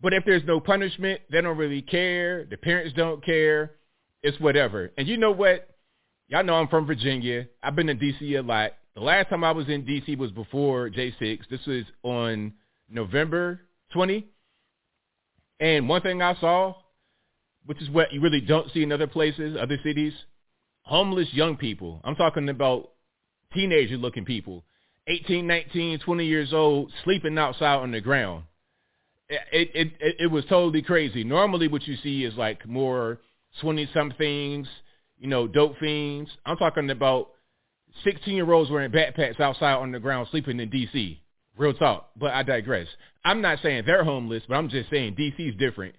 But 0.00 0.12
if 0.12 0.24
there's 0.24 0.44
no 0.44 0.58
punishment, 0.58 1.20
they 1.30 1.40
don't 1.40 1.56
really 1.56 1.80
care. 1.80 2.44
The 2.44 2.56
parents 2.56 2.92
don't 2.96 3.24
care. 3.24 3.72
It's 4.24 4.38
whatever. 4.40 4.90
And 4.98 5.06
you 5.06 5.16
know 5.16 5.30
what? 5.30 5.68
Y'all 6.28 6.42
know 6.42 6.54
I'm 6.54 6.68
from 6.68 6.86
Virginia. 6.86 7.46
I've 7.62 7.76
been 7.76 7.88
in 7.88 7.98
D.C. 7.98 8.34
a 8.34 8.42
lot. 8.42 8.72
The 8.94 9.00
last 9.00 9.30
time 9.30 9.44
I 9.44 9.52
was 9.52 9.68
in 9.68 9.84
D.C. 9.84 10.16
was 10.16 10.32
before 10.32 10.90
J6. 10.90 11.40
This 11.48 11.64
was 11.66 11.84
on 12.02 12.52
November 12.92 13.60
20. 13.92 14.26
And 15.60 15.88
one 15.88 16.02
thing 16.02 16.22
I 16.22 16.34
saw, 16.40 16.74
which 17.66 17.80
is 17.80 17.90
what 17.90 18.12
you 18.12 18.20
really 18.20 18.40
don't 18.40 18.70
see 18.72 18.82
in 18.82 18.92
other 18.92 19.06
places, 19.06 19.56
other 19.60 19.78
cities, 19.82 20.12
homeless 20.82 21.28
young 21.32 21.56
people. 21.56 22.00
I'm 22.04 22.16
talking 22.16 22.48
about 22.48 22.90
teenager 23.54 23.96
looking 23.96 24.24
people, 24.24 24.64
18, 25.06 25.46
19, 25.46 26.00
20 26.00 26.26
years 26.26 26.52
old, 26.52 26.92
sleeping 27.04 27.38
outside 27.38 27.76
on 27.76 27.92
the 27.92 28.00
ground. 28.00 28.44
It, 29.28 29.70
it, 29.74 29.92
it, 30.00 30.16
it 30.20 30.26
was 30.30 30.44
totally 30.46 30.82
crazy. 30.82 31.24
Normally 31.24 31.68
what 31.68 31.86
you 31.86 31.96
see 32.02 32.24
is 32.24 32.34
like 32.34 32.66
more 32.66 33.20
20 33.60 33.88
somethings, 33.94 34.68
you 35.18 35.28
know, 35.28 35.46
dope 35.46 35.78
fiends. 35.78 36.30
I'm 36.44 36.56
talking 36.56 36.90
about 36.90 37.30
16 38.04 38.34
year 38.34 38.52
olds 38.52 38.70
wearing 38.70 38.90
backpacks 38.90 39.40
outside 39.40 39.74
on 39.74 39.92
the 39.92 40.00
ground 40.00 40.28
sleeping 40.30 40.58
in 40.60 40.68
D.C. 40.68 41.21
Real 41.56 41.74
talk. 41.74 42.10
But 42.16 42.32
I 42.32 42.42
digress. 42.42 42.88
I'm 43.24 43.40
not 43.40 43.58
saying 43.62 43.84
they're 43.86 44.04
homeless, 44.04 44.42
but 44.48 44.54
I'm 44.56 44.68
just 44.68 44.90
saying 44.90 45.14
D.C. 45.16 45.42
is 45.42 45.56
different. 45.56 45.94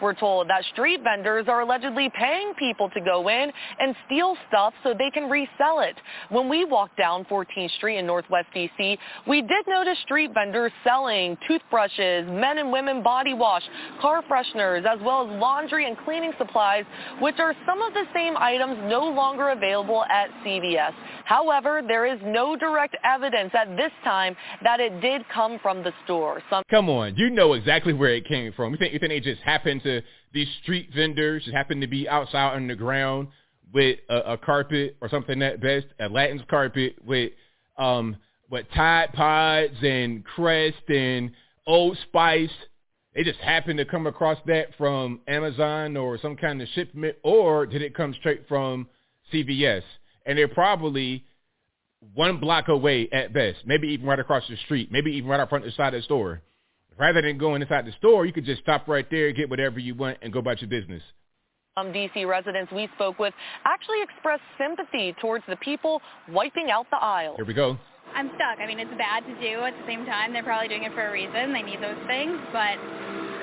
We're 0.00 0.14
told 0.14 0.48
that 0.48 0.64
street 0.72 1.00
vendors 1.02 1.46
are 1.48 1.60
allegedly 1.60 2.10
paying 2.18 2.54
people 2.54 2.90
to 2.90 3.00
go 3.00 3.28
in 3.28 3.50
and 3.78 3.94
steal 4.06 4.36
stuff 4.48 4.74
so 4.82 4.94
they 4.96 5.10
can 5.10 5.30
resell 5.30 5.80
it. 5.80 5.96
When 6.30 6.48
we 6.48 6.64
walked 6.64 6.96
down 6.96 7.24
14th 7.26 7.70
Street 7.76 7.98
in 7.98 8.06
Northwest 8.06 8.48
D.C., 8.54 8.98
we 9.26 9.42
did 9.42 9.66
notice 9.66 9.98
street 10.04 10.30
vendors 10.34 10.72
selling 10.82 11.36
toothbrushes, 11.46 12.26
men 12.28 12.58
and 12.58 12.72
women 12.72 13.02
body 13.02 13.34
wash, 13.34 13.62
car 14.00 14.22
fresheners, 14.30 14.84
as 14.84 14.98
well 15.02 15.30
as 15.30 15.40
laundry 15.40 15.86
and 15.86 15.96
cleaning 16.04 16.32
supplies, 16.38 16.84
which 17.20 17.36
are 17.38 17.54
some 17.66 17.82
of 17.82 17.92
the 17.94 18.04
same 18.14 18.36
items 18.36 18.76
no 18.84 19.04
longer 19.04 19.50
available 19.50 20.04
at 20.04 20.30
CVS. 20.44 20.92
However, 21.24 21.82
there 21.86 22.06
is 22.06 22.18
no 22.24 22.56
direct 22.56 22.96
evidence 23.04 23.52
at 23.54 23.76
this 23.76 23.92
time 24.02 24.36
that 24.62 24.80
it 24.80 25.00
did 25.00 25.22
come 25.32 25.58
from 25.62 25.82
the 25.82 25.92
store. 26.04 26.42
Some 26.50 26.62
Come 26.70 26.88
on, 26.90 27.16
you 27.16 27.30
know 27.30 27.54
exactly 27.54 27.92
where 27.92 28.14
it 28.14 28.26
came 28.26 28.52
from. 28.52 28.72
You 28.72 28.78
think, 28.78 28.92
you 28.92 28.98
think 28.98 29.12
it 29.12 29.22
just 29.22 29.42
happened 29.42 29.82
to 29.84 30.02
these 30.32 30.48
street 30.62 30.90
vendors, 30.94 31.44
just 31.44 31.54
happened 31.54 31.80
to 31.82 31.86
be 31.86 32.08
outside 32.08 32.54
on 32.54 32.66
the 32.66 32.74
ground 32.74 33.28
with 33.72 33.98
a, 34.08 34.32
a 34.32 34.38
carpet 34.38 34.96
or 35.00 35.08
something 35.08 35.40
at 35.42 35.60
best, 35.60 35.86
a 36.00 36.08
Latin's 36.08 36.42
carpet 36.48 36.96
with 37.04 37.32
um 37.78 38.16
what 38.48 38.66
Tide 38.74 39.12
Pods 39.12 39.76
and 39.82 40.24
Crest 40.24 40.88
and 40.88 41.30
Old 41.66 41.96
Spice. 42.08 42.50
They 43.14 43.22
just 43.22 43.38
happened 43.38 43.78
to 43.78 43.84
come 43.84 44.06
across 44.06 44.38
that 44.46 44.76
from 44.76 45.20
Amazon 45.28 45.96
or 45.96 46.18
some 46.18 46.36
kind 46.36 46.60
of 46.60 46.68
shipment, 46.74 47.16
or 47.22 47.64
did 47.64 47.80
it 47.80 47.94
come 47.94 48.12
straight 48.14 48.46
from 48.48 48.88
CVS? 49.32 49.82
and 50.26 50.38
they're 50.38 50.48
probably 50.48 51.24
one 52.14 52.38
block 52.38 52.68
away 52.68 53.08
at 53.12 53.32
best, 53.32 53.58
maybe 53.64 53.88
even 53.88 54.06
right 54.06 54.18
across 54.18 54.46
the 54.48 54.56
street, 54.64 54.90
maybe 54.92 55.12
even 55.12 55.28
right 55.28 55.40
up 55.40 55.48
front 55.48 55.64
of 55.64 55.70
the 55.70 55.76
side 55.76 55.94
of 55.94 56.00
the 56.00 56.04
store. 56.04 56.42
Rather 56.98 57.22
than 57.22 57.38
going 57.38 57.60
inside 57.60 57.86
the 57.86 57.92
store, 57.92 58.24
you 58.24 58.32
could 58.32 58.44
just 58.44 58.62
stop 58.62 58.86
right 58.86 59.06
there, 59.10 59.32
get 59.32 59.50
whatever 59.50 59.78
you 59.78 59.94
want, 59.94 60.18
and 60.22 60.32
go 60.32 60.38
about 60.38 60.60
your 60.60 60.70
business. 60.70 61.02
Um, 61.76 61.86
Some 61.86 61.92
D.C. 61.92 62.24
residents 62.24 62.70
we 62.72 62.88
spoke 62.94 63.18
with 63.18 63.34
actually 63.64 64.00
expressed 64.02 64.42
sympathy 64.58 65.14
towards 65.20 65.44
the 65.48 65.56
people 65.56 66.00
wiping 66.30 66.70
out 66.70 66.86
the 66.90 66.98
aisles. 67.02 67.36
Here 67.36 67.44
we 67.44 67.54
go. 67.54 67.76
I'm 68.14 68.28
stuck. 68.36 68.62
I 68.62 68.66
mean, 68.66 68.78
it's 68.78 68.94
bad 68.96 69.26
to 69.26 69.34
do. 69.42 69.64
At 69.64 69.74
the 69.74 69.86
same 69.86 70.06
time, 70.06 70.32
they're 70.32 70.44
probably 70.44 70.68
doing 70.68 70.84
it 70.84 70.92
for 70.92 71.08
a 71.08 71.10
reason. 71.10 71.52
They 71.52 71.62
need 71.62 71.82
those 71.82 71.98
things, 72.06 72.38
but 72.52 72.78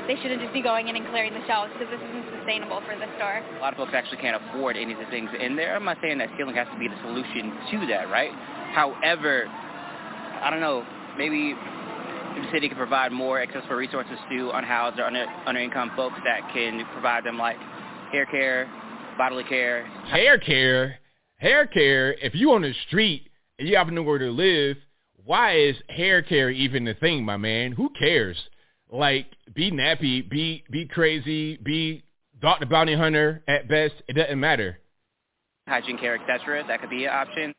they 0.07 0.15
shouldn't 0.21 0.39
just 0.39 0.53
be 0.53 0.61
going 0.61 0.87
in 0.87 0.95
and 0.95 1.05
clearing 1.11 1.33
the 1.33 1.43
shelves 1.45 1.73
because 1.75 1.91
this 1.91 1.99
isn't 1.99 2.39
sustainable 2.39 2.79
for 2.87 2.95
the 2.95 3.09
store. 3.19 3.43
A 3.43 3.59
lot 3.59 3.73
of 3.73 3.77
folks 3.77 3.91
actually 3.93 4.23
can't 4.23 4.39
afford 4.39 4.77
any 4.77 4.93
of 4.93 4.99
the 4.99 5.11
things 5.11 5.29
in 5.35 5.57
there. 5.57 5.75
I'm 5.75 5.83
not 5.83 5.97
saying 6.01 6.19
that 6.19 6.29
stealing 6.35 6.55
has 6.55 6.67
to 6.71 6.79
be 6.79 6.87
the 6.87 6.95
solution 7.03 7.51
to 7.51 7.87
that, 7.91 8.07
right? 8.07 8.31
However, 8.71 9.51
I 10.39 10.47
don't 10.49 10.61
know, 10.63 10.87
maybe 11.17 11.53
the 12.35 12.51
city 12.51 12.69
could 12.69 12.77
provide 12.77 13.11
more 13.11 13.41
accessible 13.41 13.75
resources 13.75 14.17
to 14.29 14.51
unhoused 14.51 14.99
or 14.99 15.05
under, 15.05 15.25
under-income 15.45 15.91
folks 15.95 16.17
that 16.23 16.41
can 16.53 16.85
provide 16.93 17.23
them 17.23 17.37
like 17.37 17.57
hair 18.11 18.25
care, 18.25 18.69
bodily 19.17 19.43
care. 19.43 19.85
Hair 20.05 20.39
care? 20.39 20.99
Hair 21.37 21.67
care, 21.67 22.13
if 22.13 22.35
you 22.35 22.51
on 22.51 22.61
the 22.61 22.73
street 22.87 23.29
and 23.57 23.67
you 23.67 23.75
have 23.75 23.87
nowhere 23.87 24.19
to 24.19 24.29
live, 24.29 24.77
why 25.23 25.57
is 25.57 25.75
hair 25.89 26.21
care 26.21 26.49
even 26.49 26.87
a 26.87 26.93
thing, 26.95 27.23
my 27.23 27.37
man? 27.37 27.71
Who 27.71 27.89
cares? 27.97 28.37
like 28.91 29.27
be 29.53 29.71
nappy, 29.71 30.27
be 30.29 30.63
be 30.69 30.85
crazy, 30.85 31.57
be 31.57 32.03
Dr. 32.41 32.65
Bounty 32.65 32.95
Hunter 32.95 33.43
at 33.47 33.67
best. 33.67 33.93
It 34.07 34.13
doesn't 34.13 34.39
matter. 34.39 34.79
Hygiene 35.67 35.97
care, 35.97 36.15
etc. 36.15 36.63
That 36.67 36.81
could 36.81 36.89
be 36.89 37.05
an 37.05 37.11
option. 37.11 37.53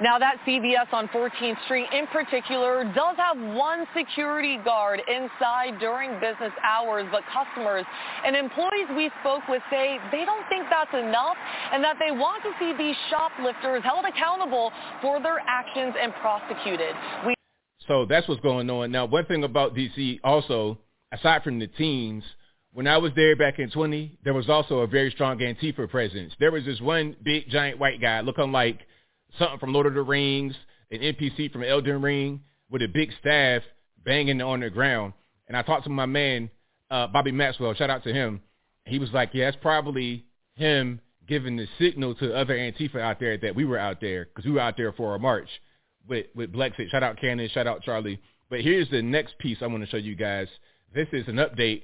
Now 0.00 0.16
that 0.18 0.36
CVS 0.46 0.92
on 0.92 1.08
14th 1.08 1.64
Street 1.64 1.86
in 1.92 2.06
particular 2.08 2.84
does 2.94 3.16
have 3.16 3.36
one 3.36 3.84
security 3.96 4.58
guard 4.64 5.02
inside 5.08 5.80
during 5.80 6.12
business 6.20 6.52
hours, 6.62 7.06
but 7.10 7.22
customers 7.32 7.84
and 8.24 8.36
employees 8.36 8.86
we 8.94 9.10
spoke 9.20 9.42
with 9.48 9.60
say 9.70 9.98
they 10.12 10.24
don't 10.24 10.46
think 10.48 10.66
that's 10.70 10.94
enough 10.94 11.36
and 11.72 11.82
that 11.82 11.96
they 11.98 12.12
want 12.12 12.44
to 12.44 12.50
see 12.60 12.72
these 12.78 12.94
shoplifters 13.10 13.82
held 13.82 14.04
accountable 14.04 14.70
for 15.02 15.20
their 15.20 15.40
actions 15.48 15.94
and 16.00 16.14
prosecuted. 16.14 16.94
We 17.26 17.34
so 17.88 18.06
that's 18.06 18.28
what's 18.28 18.40
going 18.40 18.70
on. 18.70 18.92
Now, 18.92 19.06
one 19.06 19.24
thing 19.24 19.42
about 19.42 19.74
DC 19.74 20.20
also, 20.22 20.78
aside 21.10 21.42
from 21.42 21.58
the 21.58 21.66
teens, 21.66 22.22
when 22.72 22.86
I 22.86 22.98
was 22.98 23.12
there 23.16 23.34
back 23.34 23.58
in 23.58 23.70
20, 23.70 24.18
there 24.22 24.34
was 24.34 24.48
also 24.48 24.80
a 24.80 24.86
very 24.86 25.10
strong 25.10 25.38
Antifa 25.38 25.90
presence. 25.90 26.34
There 26.38 26.52
was 26.52 26.64
this 26.64 26.80
one 26.80 27.16
big 27.24 27.48
giant 27.48 27.78
white 27.78 28.00
guy 28.00 28.20
looking 28.20 28.52
like 28.52 28.80
something 29.38 29.58
from 29.58 29.72
Lord 29.72 29.86
of 29.86 29.94
the 29.94 30.02
Rings, 30.02 30.54
an 30.90 31.00
NPC 31.00 31.52
from 31.52 31.62
Elden 31.62 32.00
Ring 32.00 32.40
with 32.70 32.82
a 32.82 32.86
big 32.86 33.10
staff 33.20 33.62
banging 34.04 34.40
on 34.40 34.60
the 34.60 34.70
ground. 34.70 35.12
And 35.46 35.56
I 35.56 35.62
talked 35.62 35.84
to 35.84 35.90
my 35.90 36.06
man, 36.06 36.50
uh, 36.90 37.06
Bobby 37.08 37.32
Maxwell, 37.32 37.74
shout 37.74 37.90
out 37.90 38.04
to 38.04 38.12
him. 38.12 38.40
He 38.84 38.98
was 38.98 39.10
like, 39.12 39.30
yeah, 39.32 39.46
that's 39.46 39.56
probably 39.60 40.24
him 40.54 41.00
giving 41.26 41.56
the 41.56 41.66
signal 41.78 42.14
to 42.16 42.34
other 42.34 42.56
Antifa 42.56 43.00
out 43.00 43.20
there 43.20 43.36
that 43.38 43.54
we 43.54 43.64
were 43.64 43.78
out 43.78 44.00
there 44.00 44.24
because 44.24 44.46
we 44.46 44.52
were 44.52 44.60
out 44.60 44.76
there 44.76 44.92
for 44.92 45.14
a 45.14 45.18
march 45.18 45.48
with, 46.08 46.26
with 46.34 46.52
Blexit. 46.52 46.90
Shout 46.90 47.02
out 47.02 47.20
Cannon, 47.20 47.48
shout 47.52 47.66
out 47.66 47.82
Charlie. 47.82 48.20
But 48.48 48.62
here's 48.62 48.88
the 48.90 49.02
next 49.02 49.38
piece 49.38 49.58
I 49.60 49.66
want 49.66 49.84
to 49.84 49.90
show 49.90 49.98
you 49.98 50.16
guys. 50.16 50.48
This 50.94 51.08
is 51.12 51.28
an 51.28 51.36
update. 51.36 51.82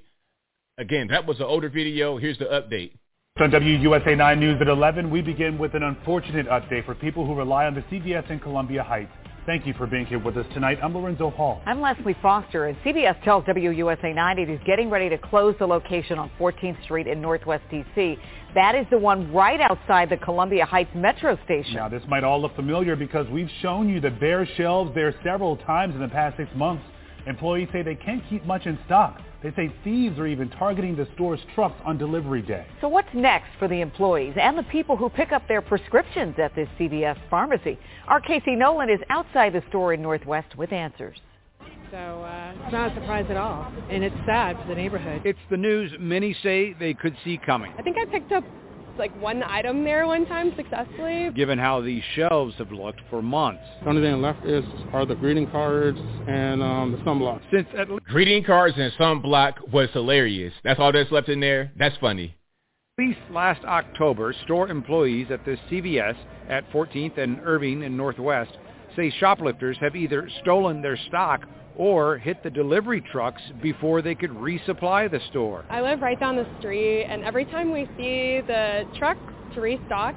Again, 0.79 1.09
that 1.09 1.27
was 1.27 1.39
an 1.39 1.45
older 1.45 1.69
video. 1.69 2.16
Here's 2.16 2.39
the 2.39 2.47
update. 2.47 2.93
On 3.40 3.51
WUSA 3.51 4.16
9 4.16 4.39
News 4.39 4.61
at 4.61 4.69
11, 4.69 5.11
we 5.11 5.20
begin 5.20 5.59
with 5.59 5.74
an 5.74 5.82
unfortunate 5.82 6.47
update 6.47 6.86
for 6.86 6.94
people 6.94 7.27
who 7.27 7.35
rely 7.35 7.66
on 7.66 7.74
the 7.74 7.81
CVS 7.81 8.31
in 8.31 8.39
Columbia 8.39 8.81
Heights. 8.81 9.11
Thank 9.44 9.66
you 9.66 9.74
for 9.74 9.89
being 9.89 10.06
here 10.06 10.20
with 10.20 10.36
us 10.36 10.47
tonight. 10.55 10.78
I'm 10.81 10.94
Lorenzo 10.94 11.31
Hall. 11.31 11.61
I'm 11.66 11.81
Leslie 11.81 12.16
Foster, 12.23 12.66
and 12.66 12.78
CVS 12.85 13.20
tells 13.24 13.43
WUSA 13.43 14.15
9 14.15 14.39
it 14.39 14.48
is 14.48 14.61
getting 14.65 14.89
ready 14.89 15.09
to 15.09 15.19
close 15.19 15.56
the 15.59 15.66
location 15.66 16.16
on 16.16 16.31
14th 16.39 16.81
Street 16.85 17.09
in 17.09 17.20
Northwest 17.20 17.65
D.C. 17.73 18.16
That 18.55 18.77
is 18.77 18.86
the 18.93 18.98
one 18.98 19.32
right 19.32 19.61
outside 19.61 20.11
the 20.11 20.16
Columbia 20.19 20.65
Heights 20.65 20.94
Metro 20.94 21.36
Station. 21.43 21.74
Now, 21.74 21.89
this 21.89 22.05
might 22.06 22.23
all 22.23 22.40
look 22.40 22.55
familiar 22.55 22.94
because 22.94 23.28
we've 23.31 23.51
shown 23.62 23.89
you 23.89 24.01
the 24.01 24.12
bare 24.12 24.47
shelves 24.56 24.94
there 24.94 25.12
several 25.24 25.56
times 25.56 25.97
in 25.97 26.01
the 26.01 26.06
past 26.06 26.36
six 26.36 26.48
months. 26.55 26.85
Employees 27.26 27.68
say 27.72 27.82
they 27.82 27.94
can't 27.94 28.22
keep 28.28 28.44
much 28.44 28.66
in 28.66 28.78
stock. 28.86 29.20
They 29.42 29.52
say 29.52 29.72
thieves 29.82 30.18
are 30.18 30.26
even 30.26 30.48
targeting 30.51 30.96
the 30.96 31.06
store's 31.14 31.40
trucks 31.55 31.80
on 31.84 31.98
delivery 31.98 32.42
day. 32.42 32.66
So 32.80 32.88
what's 32.88 33.12
next 33.14 33.48
for 33.59 33.68
the 33.68 33.80
employees 33.80 34.34
and 34.40 34.56
the 34.56 34.62
people 34.64 34.96
who 34.96 35.09
pick 35.09 35.32
up 35.32 35.46
their 35.48 35.62
prescriptions 35.62 36.36
at 36.38 36.55
this 36.55 36.68
CVS 36.78 37.18
pharmacy? 37.28 37.78
Our 38.09 38.20
Casey 38.20 38.55
Nolan 38.56 38.90
is 38.90 39.01
outside 39.10 39.52
the 39.52 39.62
store 39.68 39.92
in 39.92 40.02
Northwest 40.02 40.56
with 40.56 40.72
answers. 40.72 41.18
So 41.90 41.96
uh, 41.96 42.55
it's 42.64 42.72
not 42.72 42.90
a 42.90 42.94
surprise 42.94 43.26
at 43.30 43.36
all, 43.36 43.70
and 43.88 44.02
it's 44.02 44.16
sad 44.26 44.56
for 44.60 44.68
the 44.68 44.74
neighborhood. 44.74 45.22
It's 45.24 45.38
the 45.51 45.56
news 45.56 45.92
many 46.01 46.34
say 46.42 46.74
they 46.80 46.92
could 46.92 47.16
see 47.22 47.38
coming. 47.38 47.72
I 47.78 47.82
think 47.82 47.96
I 47.98 48.05
picked 48.06 48.32
up 48.32 48.44
like 48.99 49.15
one 49.21 49.43
item 49.43 49.85
there 49.85 50.07
one 50.07 50.27
time 50.27 50.53
successfully. 50.57 51.31
Given 51.35 51.59
how 51.59 51.81
these 51.81 52.03
shelves 52.15 52.55
have 52.59 52.73
looked 52.73 53.01
for 53.11 53.23
months. 53.23 53.62
The 53.83 53.91
only 53.91 54.03
thing 54.03 54.21
left 54.21 54.45
is 54.45 54.65
are 54.93 55.07
the 55.07 55.15
greeting 55.15 55.51
cards 55.51 55.99
and 56.29 56.62
um, 56.62 56.93
the 56.93 56.99
sunblock. 56.99 57.41
Since 57.53 57.69
at 57.77 57.91
least 57.91 58.05
greeting 58.05 58.45
cards 58.45 58.77
and 58.79 58.93
sunblock 58.95 59.73
was 59.73 59.89
hilarious. 59.93 60.53
That's 60.62 60.81
all 60.81 60.93
that's 60.93 61.11
left 61.11 61.29
in 61.29 61.41
there. 61.41 61.73
That's 61.77 61.97
funny. 61.99 62.37
At 62.99 63.05
least 63.05 63.19
last 63.31 63.65
October, 63.65 64.35
store 64.45 64.69
employees 64.69 65.27
at 65.31 65.45
the 65.45 65.57
CVS 65.71 66.16
at 66.49 66.71
14th 66.71 67.19
and 67.19 67.41
Irving 67.45 67.83
in 67.83 67.97
Northwest 67.97 68.53
say 68.97 69.12
shoplifters 69.19 69.77
have 69.81 69.97
either 69.97 70.29
stolen 70.43 70.81
their 70.81 70.97
stock 71.09 71.43
or 71.76 72.18
hit 72.18 72.42
the 72.42 72.51
delivery 72.51 73.01
trucks 73.01 73.42
before 73.62 74.02
they 74.02 74.14
could 74.14 74.30
resupply 74.30 75.10
the 75.10 75.20
store. 75.30 75.64
I 75.70 75.80
live 75.80 76.01
right 76.01 76.18
down 76.18 76.36
the 76.36 76.46
street, 76.59 77.05
and 77.05 77.24
every 77.24 77.44
time 77.46 77.72
we 77.72 77.86
see 77.96 78.40
the 78.46 78.84
trucks 78.98 79.20
to 79.55 79.60
restock, 79.60 80.14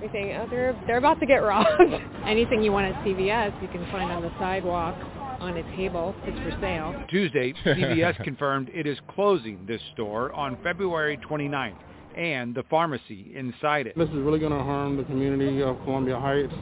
we 0.00 0.08
think, 0.08 0.32
oh, 0.38 0.46
they're, 0.50 0.80
they're 0.86 0.98
about 0.98 1.18
to 1.20 1.26
get 1.26 1.36
robbed. 1.36 1.68
Anything 2.26 2.62
you 2.62 2.72
want 2.72 2.94
at 2.94 3.04
CVS, 3.04 3.60
you 3.60 3.68
can 3.68 3.84
find 3.90 4.10
on 4.12 4.22
the 4.22 4.32
sidewalk 4.38 4.96
on 5.40 5.56
a 5.56 5.76
table. 5.76 6.14
It's 6.24 6.38
for 6.38 6.60
sale. 6.60 6.94
Tuesday, 7.08 7.52
CVS 7.64 8.22
confirmed 8.24 8.70
it 8.74 8.86
is 8.86 8.98
closing 9.14 9.64
this 9.66 9.80
store 9.94 10.32
on 10.32 10.56
February 10.62 11.18
29th 11.28 11.76
and 12.16 12.54
the 12.54 12.64
pharmacy 12.68 13.32
inside 13.34 13.86
it. 13.86 13.96
This 13.96 14.08
is 14.08 14.16
really 14.16 14.40
going 14.40 14.52
to 14.52 14.62
harm 14.62 14.96
the 14.96 15.04
community 15.04 15.62
of 15.62 15.76
Columbia 15.84 16.18
Heights. 16.18 16.52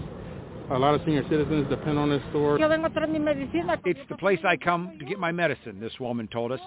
A 0.71 0.79
lot 0.79 0.95
of 0.95 1.01
senior 1.05 1.23
citizens 1.29 1.69
depend 1.69 1.97
on 1.97 2.11
this 2.11 2.23
store. 2.31 2.59
It's 2.61 4.01
the 4.09 4.17
place 4.17 4.41
I 4.45 4.57
come 4.57 4.97
to 4.99 5.05
get 5.05 5.19
my 5.19 5.31
medicine, 5.31 5.79
this 5.81 5.93
woman 6.01 6.29
told 6.33 6.51
us. 6.51 6.61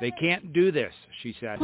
They 0.00 0.10
can't 0.10 0.52
do 0.52 0.72
this, 0.72 0.92
she 1.22 1.36
said. 1.38 1.60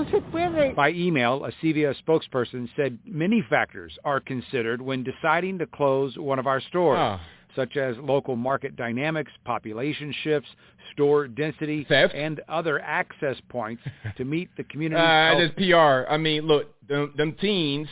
By 0.76 0.90
email, 0.90 1.44
a 1.44 1.50
CVS 1.60 1.96
spokesperson 2.06 2.68
said 2.76 2.96
many 3.04 3.44
factors 3.50 3.98
are 4.04 4.20
considered 4.20 4.80
when 4.80 5.02
deciding 5.02 5.58
to 5.58 5.66
close 5.66 6.16
one 6.16 6.38
of 6.38 6.46
our 6.46 6.60
stores. 6.60 6.98
Oh. 7.00 7.20
Such 7.56 7.76
as 7.76 7.96
local 7.98 8.36
market 8.36 8.76
dynamics, 8.76 9.32
population 9.44 10.14
shifts, 10.22 10.48
store 10.92 11.26
density, 11.26 11.84
Theft. 11.88 12.14
and 12.14 12.40
other 12.48 12.78
access 12.80 13.36
points 13.48 13.82
to 14.16 14.24
meet 14.24 14.48
the 14.56 14.62
community. 14.70 15.00
Uh, 15.02 15.36
that's 15.36 15.54
PR. 15.54 16.08
I 16.08 16.16
mean, 16.16 16.46
look, 16.46 16.72
them, 16.86 17.12
them 17.16 17.34
teens, 17.40 17.88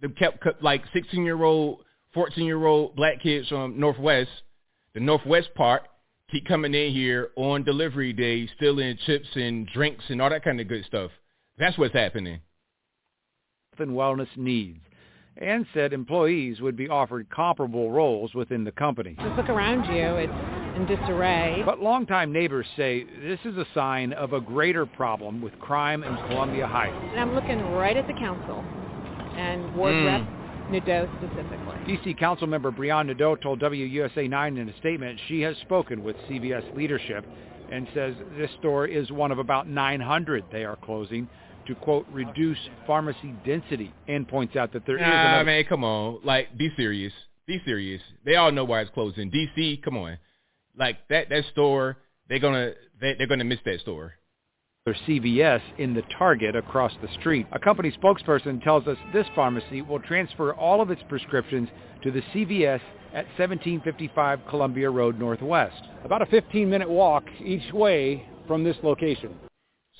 them 0.00 0.14
kept 0.18 0.42
like 0.62 0.82
16-year-old 0.96 1.80
14-year-old 2.14 2.96
black 2.96 3.22
kids 3.22 3.48
from 3.48 3.78
Northwest, 3.78 4.30
the 4.94 5.00
Northwest 5.00 5.48
part, 5.54 5.82
keep 6.30 6.46
coming 6.46 6.74
in 6.74 6.92
here 6.92 7.30
on 7.36 7.64
delivery 7.64 8.12
day, 8.12 8.48
stealing 8.56 8.96
chips 9.06 9.28
and 9.34 9.66
drinks 9.68 10.04
and 10.08 10.22
all 10.22 10.30
that 10.30 10.44
kind 10.44 10.60
of 10.60 10.68
good 10.68 10.84
stuff. 10.86 11.10
That's 11.58 11.78
what's 11.78 11.94
happening. 11.94 12.40
and 13.78 13.90
wellness 13.90 14.28
needs 14.36 14.78
and 15.36 15.66
said 15.74 15.92
employees 15.92 16.60
would 16.60 16.76
be 16.76 16.88
offered 16.88 17.28
comparable 17.30 17.90
roles 17.90 18.34
within 18.34 18.64
the 18.64 18.72
company. 18.72 19.16
Just 19.20 19.36
look 19.36 19.48
around 19.48 19.84
you. 19.92 20.02
It's 20.16 20.32
in 20.76 20.86
disarray. 20.86 21.62
But 21.64 21.80
longtime 21.80 22.32
neighbors 22.32 22.66
say 22.76 23.04
this 23.22 23.40
is 23.44 23.56
a 23.56 23.66
sign 23.74 24.12
of 24.12 24.32
a 24.32 24.40
greater 24.40 24.86
problem 24.86 25.42
with 25.42 25.58
crime 25.60 26.02
in 26.04 26.14
Columbia 26.28 26.66
Heights. 26.66 26.96
And 27.10 27.20
I'm 27.20 27.34
looking 27.34 27.60
right 27.72 27.96
at 27.96 28.06
the 28.06 28.12
council 28.14 28.64
and 29.36 29.74
Ward 29.74 29.94
Mm. 29.94 30.06
Rep 30.06 30.43
Nadeau 30.70 31.08
specifically. 31.18 31.76
D.C. 31.86 32.14
Councilmember 32.14 32.74
Brianne 32.76 33.06
Nadeau 33.06 33.36
told 33.36 33.60
WUSA 33.60 34.28
9 34.28 34.56
in 34.56 34.68
a 34.68 34.76
statement 34.78 35.20
she 35.28 35.40
has 35.42 35.56
spoken 35.58 36.02
with 36.02 36.16
CVS 36.28 36.74
leadership 36.76 37.24
and 37.70 37.86
says 37.94 38.14
this 38.36 38.50
store 38.58 38.86
is 38.86 39.10
one 39.10 39.32
of 39.32 39.38
about 39.38 39.68
900 39.68 40.44
they 40.52 40.64
are 40.64 40.76
closing 40.76 41.28
to, 41.66 41.74
quote, 41.74 42.06
reduce 42.12 42.58
pharmacy 42.86 43.34
density, 43.44 43.92
and 44.06 44.28
points 44.28 44.54
out 44.54 44.72
that 44.74 44.84
there 44.86 44.96
is 44.96 45.00
Nah, 45.00 45.28
another... 45.28 45.44
man, 45.44 45.64
come 45.66 45.82
on. 45.82 46.18
Like, 46.22 46.56
be 46.56 46.70
serious. 46.76 47.12
Be 47.46 47.60
serious. 47.64 48.02
They 48.24 48.36
all 48.36 48.52
know 48.52 48.64
why 48.64 48.80
it's 48.80 48.90
closing. 48.90 49.30
DC, 49.30 49.82
come 49.82 49.96
on. 49.96 50.18
Like 50.76 50.96
that 51.08 51.28
that 51.28 51.44
store, 51.52 51.98
they're 52.28 52.40
gonna 52.40 52.72
they, 53.00 53.14
they're 53.16 53.26
gonna 53.28 53.44
miss 53.44 53.60
that 53.64 53.80
store. 53.80 54.14
Or 54.86 54.94
CVS 55.08 55.62
in 55.78 55.94
the 55.94 56.02
Target 56.18 56.54
across 56.54 56.92
the 57.00 57.08
street. 57.18 57.46
A 57.52 57.58
company 57.58 57.90
spokesperson 57.90 58.62
tells 58.62 58.86
us 58.86 58.98
this 59.14 59.26
pharmacy 59.34 59.80
will 59.80 60.00
transfer 60.00 60.52
all 60.52 60.82
of 60.82 60.90
its 60.90 61.00
prescriptions 61.08 61.70
to 62.02 62.10
the 62.10 62.20
CVS 62.34 62.82
at 63.14 63.24
1755 63.38 64.40
Columbia 64.46 64.90
Road 64.90 65.18
Northwest. 65.18 65.82
About 66.04 66.20
a 66.20 66.26
15-minute 66.26 66.90
walk 66.90 67.24
each 67.42 67.72
way 67.72 68.28
from 68.46 68.62
this 68.62 68.76
location. 68.82 69.34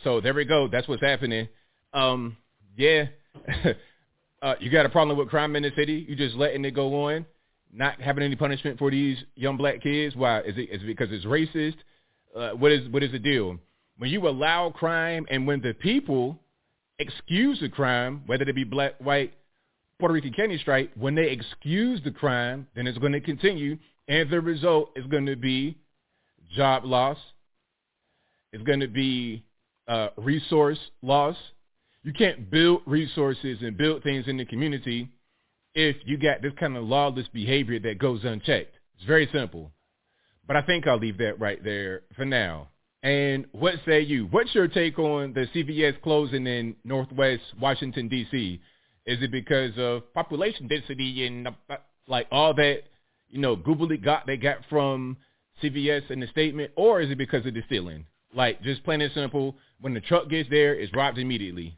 So 0.02 0.20
there 0.20 0.34
we 0.34 0.44
go. 0.44 0.68
That's 0.70 0.86
what's 0.86 1.00
happening. 1.00 1.48
Um, 1.94 2.36
yeah. 2.76 3.06
uh, 4.42 4.56
you 4.60 4.70
got 4.70 4.84
a 4.84 4.90
problem 4.90 5.16
with 5.16 5.30
crime 5.30 5.56
in 5.56 5.62
the 5.62 5.72
city? 5.74 6.04
You 6.06 6.14
just 6.14 6.36
letting 6.36 6.62
it 6.66 6.72
go 6.72 7.06
on, 7.06 7.24
not 7.72 8.02
having 8.02 8.22
any 8.22 8.36
punishment 8.36 8.78
for 8.78 8.90
these 8.90 9.16
young 9.34 9.56
black 9.56 9.80
kids? 9.80 10.14
Why? 10.14 10.40
Is 10.40 10.58
it, 10.58 10.68
is 10.68 10.82
it 10.82 10.86
because 10.86 11.08
it's 11.10 11.24
racist? 11.24 11.76
Uh, 12.36 12.50
what 12.50 12.70
is 12.70 12.86
what 12.90 13.02
is 13.02 13.12
the 13.12 13.18
deal? 13.18 13.58
When 13.98 14.10
you 14.10 14.28
allow 14.28 14.70
crime 14.70 15.26
and 15.30 15.46
when 15.46 15.60
the 15.60 15.74
people 15.74 16.38
excuse 16.98 17.60
the 17.60 17.68
crime, 17.68 18.22
whether 18.26 18.44
it 18.44 18.54
be 18.54 18.64
black, 18.64 18.94
white, 18.98 19.32
Puerto 19.98 20.14
Rican 20.14 20.32
Kennedy 20.32 20.58
strike, 20.58 20.90
when 20.96 21.14
they 21.14 21.30
excuse 21.30 22.00
the 22.02 22.10
crime, 22.10 22.66
then 22.74 22.86
it's 22.86 22.98
going 22.98 23.12
to 23.12 23.20
continue, 23.20 23.78
and 24.08 24.28
the 24.28 24.40
result 24.40 24.90
is 24.96 25.06
going 25.06 25.26
to 25.26 25.36
be 25.36 25.78
job 26.54 26.84
loss. 26.84 27.18
It's 28.52 28.64
going 28.64 28.80
to 28.80 28.88
be 28.88 29.44
uh, 29.88 30.08
resource 30.16 30.78
loss. 31.02 31.36
You 32.02 32.12
can't 32.12 32.50
build 32.50 32.82
resources 32.86 33.58
and 33.62 33.76
build 33.76 34.02
things 34.02 34.26
in 34.26 34.36
the 34.36 34.44
community 34.44 35.08
if 35.74 35.96
you 36.04 36.18
got 36.18 36.42
this 36.42 36.52
kind 36.58 36.76
of 36.76 36.84
lawless 36.84 37.26
behavior 37.32 37.78
that 37.80 37.98
goes 37.98 38.24
unchecked. 38.24 38.74
It's 38.96 39.06
very 39.06 39.28
simple. 39.32 39.70
But 40.46 40.56
I 40.56 40.62
think 40.62 40.86
I'll 40.86 40.98
leave 40.98 41.18
that 41.18 41.40
right 41.40 41.62
there 41.64 42.02
for 42.14 42.24
now. 42.24 42.68
And 43.04 43.44
what 43.52 43.74
say 43.84 44.00
you? 44.00 44.24
What's 44.30 44.54
your 44.54 44.66
take 44.66 44.98
on 44.98 45.34
the 45.34 45.46
CVS 45.54 46.00
closing 46.00 46.46
in 46.46 46.74
Northwest 46.84 47.42
Washington, 47.60 48.08
D.C.? 48.08 48.58
Is 49.04 49.22
it 49.22 49.30
because 49.30 49.72
of 49.76 50.12
population 50.14 50.68
density 50.68 51.26
and 51.26 51.48
uh, 51.48 51.76
like 52.08 52.26
all 52.32 52.54
that, 52.54 52.84
you 53.28 53.38
know, 53.38 53.56
googly 53.56 53.98
got 53.98 54.26
they 54.26 54.38
got 54.38 54.56
from 54.70 55.18
CVS 55.62 56.10
in 56.10 56.18
the 56.18 56.26
statement, 56.28 56.72
or 56.76 57.02
is 57.02 57.10
it 57.10 57.18
because 57.18 57.44
of 57.44 57.52
the 57.52 57.62
stealing? 57.66 58.06
Like 58.34 58.62
just 58.62 58.82
plain 58.84 59.02
and 59.02 59.12
simple, 59.12 59.54
when 59.82 59.92
the 59.92 60.00
truck 60.00 60.30
gets 60.30 60.48
there, 60.48 60.74
it's 60.74 60.94
robbed 60.94 61.18
immediately. 61.18 61.76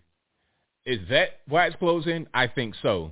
Is 0.85 1.01
that 1.11 1.41
why 1.49 1.67
it's 1.67 1.77
closing? 1.77 2.29
I 2.35 2.47
think 2.47 2.77
so. 2.83 3.11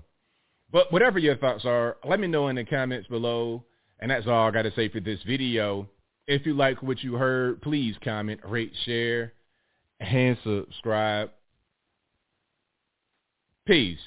But 0.71 0.93
whatever 0.93 1.19
your 1.19 1.37
thoughts 1.37 1.65
are, 1.65 1.97
let 2.09 2.21
me 2.21 2.29
know 2.29 2.47
in 2.47 2.55
the 2.55 2.65
comments 2.65 3.09
below. 3.09 3.65
And 3.99 4.13
that's 4.13 4.29
all 4.29 4.47
I 4.47 4.51
got 4.53 4.63
to 4.63 4.75
say 4.75 4.89
for 4.89 5.01
this 5.01 5.21
video. 5.27 5.89
If 6.27 6.47
you 6.47 6.55
like 6.55 6.83
what 6.83 7.03
you 7.03 7.15
heard, 7.15 7.61
please 7.61 7.97
comment, 8.03 8.41
rate, 8.45 8.73
share, 8.87 9.35
and 10.01 10.39
subscribe. 10.43 11.31
Peace. 13.67 13.99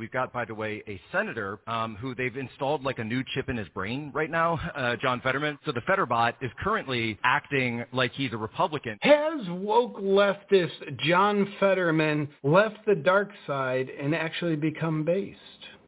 We've 0.00 0.10
got, 0.10 0.32
by 0.32 0.44
the 0.46 0.54
way, 0.54 0.82
a 0.88 0.98
senator 1.12 1.60
um, 1.66 1.94
who 1.94 2.14
they've 2.14 2.36
installed 2.36 2.82
like 2.82 2.98
a 2.98 3.04
new 3.04 3.22
chip 3.34 3.48
in 3.48 3.56
his 3.56 3.68
brain 3.68 4.10
right 4.14 4.30
now, 4.30 4.58
uh, 4.74 4.96
John 4.96 5.20
Fetterman. 5.20 5.58
So 5.66 5.72
the 5.72 5.82
Fetterbot 5.82 6.34
is 6.40 6.50
currently 6.64 7.18
acting 7.22 7.84
like 7.92 8.12
he's 8.14 8.32
a 8.32 8.38
Republican. 8.38 8.98
Has 9.02 9.46
woke 9.50 10.00
leftist 10.00 10.98
John 11.00 11.52
Fetterman 11.60 12.28
left 12.42 12.78
the 12.86 12.94
dark 12.94 13.30
side 13.46 13.90
and 13.90 14.14
actually 14.14 14.56
become 14.56 15.04
based? 15.04 15.38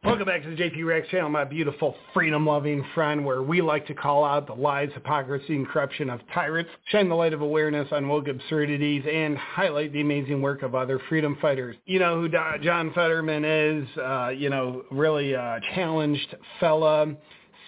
Welcome 0.04 0.26
back 0.26 0.42
to 0.42 0.50
the 0.50 0.56
JP 0.56 0.84
Rex 0.84 1.08
channel, 1.10 1.30
my 1.30 1.44
beautiful 1.44 1.94
freedom-loving 2.12 2.84
friend, 2.92 3.24
where 3.24 3.40
we 3.40 3.62
like 3.62 3.86
to 3.86 3.94
call 3.94 4.24
out 4.24 4.48
the 4.48 4.52
lies, 4.52 4.90
hypocrisy, 4.94 5.54
and 5.54 5.66
corruption 5.66 6.10
of 6.10 6.18
tyrants, 6.34 6.72
shine 6.86 7.08
the 7.08 7.14
light 7.14 7.32
of 7.32 7.40
awareness 7.40 7.86
on 7.92 8.08
woke 8.08 8.26
absurdities, 8.26 9.04
and 9.08 9.38
highlight 9.38 9.92
the 9.92 10.00
amazing 10.00 10.42
work 10.42 10.62
of 10.62 10.74
other 10.74 11.00
freedom 11.08 11.38
fighters. 11.40 11.76
You 11.86 12.00
know 12.00 12.20
who 12.20 12.28
John 12.28 12.92
Fetterman 12.92 13.44
is, 13.44 13.88
uh, 13.96 14.30
you 14.30 14.50
know, 14.50 14.82
really 14.90 15.34
challenged 15.72 16.34
fella, 16.58 17.14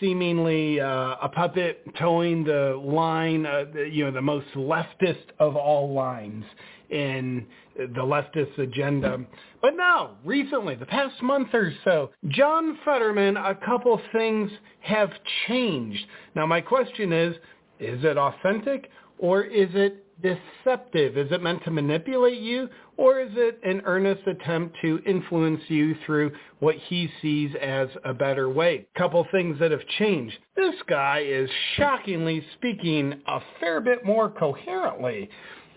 seemingly 0.00 0.80
uh, 0.80 1.14
a 1.22 1.30
puppet 1.32 1.86
towing 2.00 2.42
the 2.42 2.74
line, 2.84 3.46
uh, 3.46 3.66
you 3.88 4.04
know, 4.06 4.10
the 4.10 4.20
most 4.20 4.48
leftist 4.56 5.26
of 5.38 5.54
all 5.54 5.94
lines 5.94 6.44
in 6.90 7.46
the 7.76 8.02
leftist 8.02 8.58
agenda. 8.58 9.20
But 9.60 9.76
now, 9.76 10.16
recently, 10.24 10.74
the 10.74 10.86
past 10.86 11.22
month 11.22 11.48
or 11.52 11.72
so, 11.84 12.10
John 12.28 12.78
Fetterman, 12.84 13.36
a 13.36 13.54
couple 13.54 14.00
things 14.12 14.50
have 14.80 15.10
changed. 15.46 16.04
Now, 16.34 16.46
my 16.46 16.60
question 16.60 17.12
is, 17.12 17.34
is 17.80 18.04
it 18.04 18.16
authentic 18.16 18.90
or 19.18 19.42
is 19.42 19.68
it 19.74 20.04
deceptive? 20.22 21.16
Is 21.16 21.30
it 21.32 21.42
meant 21.42 21.64
to 21.64 21.70
manipulate 21.70 22.40
you 22.40 22.68
or 22.96 23.20
is 23.20 23.32
it 23.34 23.58
an 23.64 23.82
earnest 23.84 24.26
attempt 24.26 24.76
to 24.82 25.00
influence 25.06 25.60
you 25.68 25.96
through 26.06 26.32
what 26.60 26.76
he 26.76 27.10
sees 27.20 27.50
as 27.60 27.88
a 28.04 28.14
better 28.14 28.48
way? 28.48 28.86
Couple 28.96 29.26
things 29.32 29.58
that 29.58 29.70
have 29.70 29.86
changed. 29.98 30.36
This 30.56 30.74
guy 30.88 31.24
is 31.26 31.50
shockingly 31.76 32.44
speaking 32.54 33.20
a 33.26 33.40
fair 33.58 33.80
bit 33.80 34.04
more 34.04 34.30
coherently. 34.30 35.28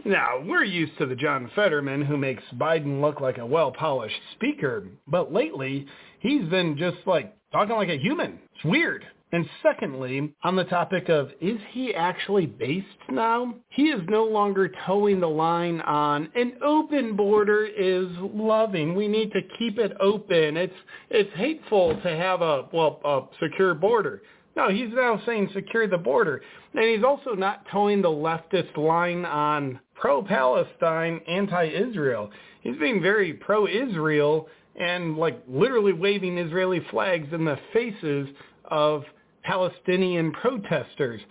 Now, 0.06 0.41
we're 0.45 0.64
used 0.64 0.98
to 0.99 1.06
the 1.06 1.15
John 1.15 1.52
Fetterman 1.56 2.03
who 2.03 2.18
makes 2.18 2.44
Biden 2.56 3.02
look 3.02 3.19
like 3.19 3.38
a 3.38 3.45
well-polished 3.45 4.22
speaker, 4.36 4.88
but 5.07 5.34
lately 5.34 5.86
he's 6.19 6.48
been 6.49 6.78
just 6.78 6.98
like 7.06 7.36
talking 7.52 7.76
like 7.76 7.90
a 7.90 7.98
human. 7.98 8.40
It's 8.56 8.65
weird. 8.65 9.06
And 9.34 9.45
secondly, 9.61 10.34
on 10.44 10.56
the 10.56 10.64
topic 10.64 11.10
of 11.10 11.32
is 11.41 11.60
he 11.72 11.94
actually 11.94 12.45
based 12.45 12.88
now? 13.10 13.56
He 13.69 13.90
is 13.90 14.02
no 14.07 14.24
longer 14.24 14.72
towing 14.86 15.19
the 15.19 15.28
line 15.28 15.82
on 15.82 16.30
an 16.36 16.53
open 16.64 17.18
border 17.18 17.65
is 17.65 18.07
loving. 18.22 18.95
We 18.95 19.10
need 19.10 19.34
to 19.34 19.41
keep 19.60 19.80
it 19.80 19.91
open. 19.99 20.56
It's 20.56 20.74
it's 21.10 21.36
hateful 21.36 21.99
to 22.02 22.10
have 22.10 22.41
a 22.41 22.69
well 22.72 23.02
a 23.03 23.24
secure 23.44 23.74
border. 23.74 24.22
No, 24.58 24.70
he's 24.70 24.90
now 24.92 25.22
saying 25.24 25.52
secure 25.54 25.88
the 25.88 26.00
border. 26.00 26.42
And 26.74 26.84
he's 26.84 27.04
also 27.04 27.36
not 27.36 27.64
towing 27.72 28.02
the 28.02 28.10
leftist 28.10 28.76
line 28.76 29.24
on 29.24 29.80
pro-Palestine, 29.94 31.22
anti-Israel. 31.28 32.32
He's 32.62 32.76
being 32.78 33.00
very 33.00 33.34
pro-Israel 33.34 34.50
and 34.76 35.16
like 35.16 35.44
literally 35.48 35.94
waving 35.94 36.40
Israeli 36.40 36.82
flags 36.90 37.28
in 37.32 37.46
the 37.46 37.60
faces 37.72 38.28
of 38.66 39.04
Palestinian 39.44 40.32
protesters. 40.32 41.22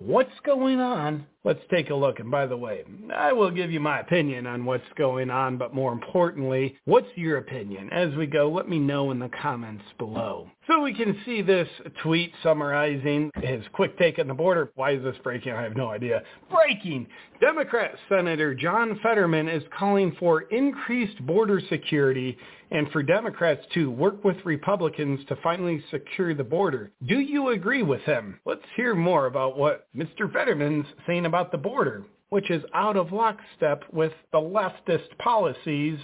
What's 0.00 0.38
going 0.44 0.80
on? 0.80 1.24
Let's 1.44 1.60
take 1.70 1.90
a 1.90 1.94
look. 1.94 2.20
And 2.20 2.30
by 2.30 2.46
the 2.46 2.56
way, 2.56 2.84
I 3.14 3.32
will 3.32 3.50
give 3.50 3.72
you 3.72 3.80
my 3.80 3.98
opinion 3.98 4.46
on 4.46 4.64
what's 4.64 4.84
going 4.96 5.28
on, 5.28 5.58
but 5.58 5.74
more 5.74 5.92
importantly, 5.92 6.76
what's 6.84 7.08
your 7.16 7.38
opinion? 7.38 7.90
As 7.92 8.14
we 8.14 8.26
go, 8.26 8.48
let 8.48 8.68
me 8.68 8.78
know 8.78 9.10
in 9.10 9.18
the 9.18 9.30
comments 9.40 9.84
below. 9.98 10.48
So 10.68 10.80
we 10.80 10.94
can 10.94 11.18
see 11.24 11.42
this 11.42 11.68
tweet 12.02 12.32
summarizing 12.44 13.32
his 13.36 13.64
quick 13.72 13.98
take 13.98 14.20
on 14.20 14.28
the 14.28 14.34
border. 14.34 14.70
Why 14.76 14.92
is 14.92 15.02
this 15.02 15.16
breaking? 15.24 15.52
I 15.52 15.62
have 15.62 15.76
no 15.76 15.88
idea. 15.88 16.22
Breaking! 16.48 17.08
Democrat 17.40 17.96
Senator 18.08 18.54
John 18.54 19.00
Fetterman 19.02 19.48
is 19.48 19.64
calling 19.76 20.14
for 20.20 20.42
increased 20.42 21.26
border 21.26 21.60
security 21.68 22.38
and 22.70 22.88
for 22.90 23.02
Democrats 23.02 23.60
to 23.74 23.90
work 23.90 24.24
with 24.24 24.36
Republicans 24.44 25.20
to 25.28 25.36
finally 25.42 25.82
secure 25.90 26.34
the 26.34 26.44
border. 26.44 26.90
Do 27.06 27.18
you 27.18 27.50
agree 27.50 27.82
with 27.82 28.00
him? 28.02 28.40
Let's 28.46 28.62
hear 28.76 28.94
more 28.94 29.26
about 29.26 29.58
what 29.58 29.88
Mr. 29.94 30.32
Fetterman's 30.32 30.86
saying 31.06 31.26
about 31.32 31.50
the 31.50 31.56
border, 31.56 32.04
which 32.28 32.50
is 32.50 32.62
out 32.74 32.94
of 32.94 33.10
lockstep 33.10 33.84
with 33.90 34.12
the 34.32 34.38
leftist 34.38 35.16
policies 35.16 35.98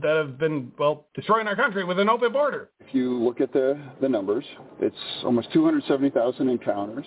that 0.00 0.14
have 0.14 0.38
been, 0.38 0.70
well, 0.78 1.06
destroying 1.12 1.48
our 1.48 1.56
country 1.56 1.82
with 1.82 1.98
an 1.98 2.08
open 2.08 2.32
border. 2.32 2.70
If 2.78 2.94
you 2.94 3.18
look 3.18 3.40
at 3.40 3.52
the, 3.52 3.76
the 4.00 4.08
numbers, 4.08 4.44
it's 4.80 4.94
almost 5.24 5.52
270,000 5.52 6.48
encounters, 6.48 7.04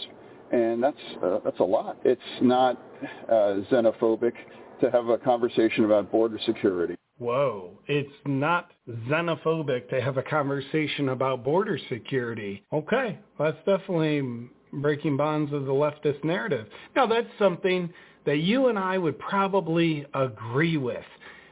and 0.51 0.83
that's, 0.83 0.97
uh, 1.23 1.39
that's 1.45 1.61
a 1.61 1.63
lot. 1.63 1.97
It's 2.03 2.21
not 2.41 2.81
uh, 3.29 3.63
xenophobic 3.71 4.33
to 4.81 4.91
have 4.91 5.07
a 5.07 5.17
conversation 5.17 5.85
about 5.85 6.11
border 6.11 6.37
security. 6.45 6.97
Whoa, 7.17 7.79
it's 7.87 8.11
not 8.25 8.71
xenophobic 9.07 9.87
to 9.87 10.01
have 10.01 10.17
a 10.17 10.23
conversation 10.23 11.07
about 11.09 11.45
border 11.45 11.79
security. 11.87 12.65
Okay, 12.73 13.19
that's 13.39 13.57
definitely 13.65 14.49
breaking 14.81 15.17
bonds 15.17 15.53
of 15.53 15.65
the 15.65 15.71
leftist 15.71 16.23
narrative. 16.23 16.67
Now, 16.95 17.05
that's 17.05 17.27
something 17.39 17.93
that 18.25 18.37
you 18.37 18.67
and 18.67 18.79
I 18.79 18.97
would 18.97 19.19
probably 19.19 20.05
agree 20.13 20.77
with. 20.77 21.05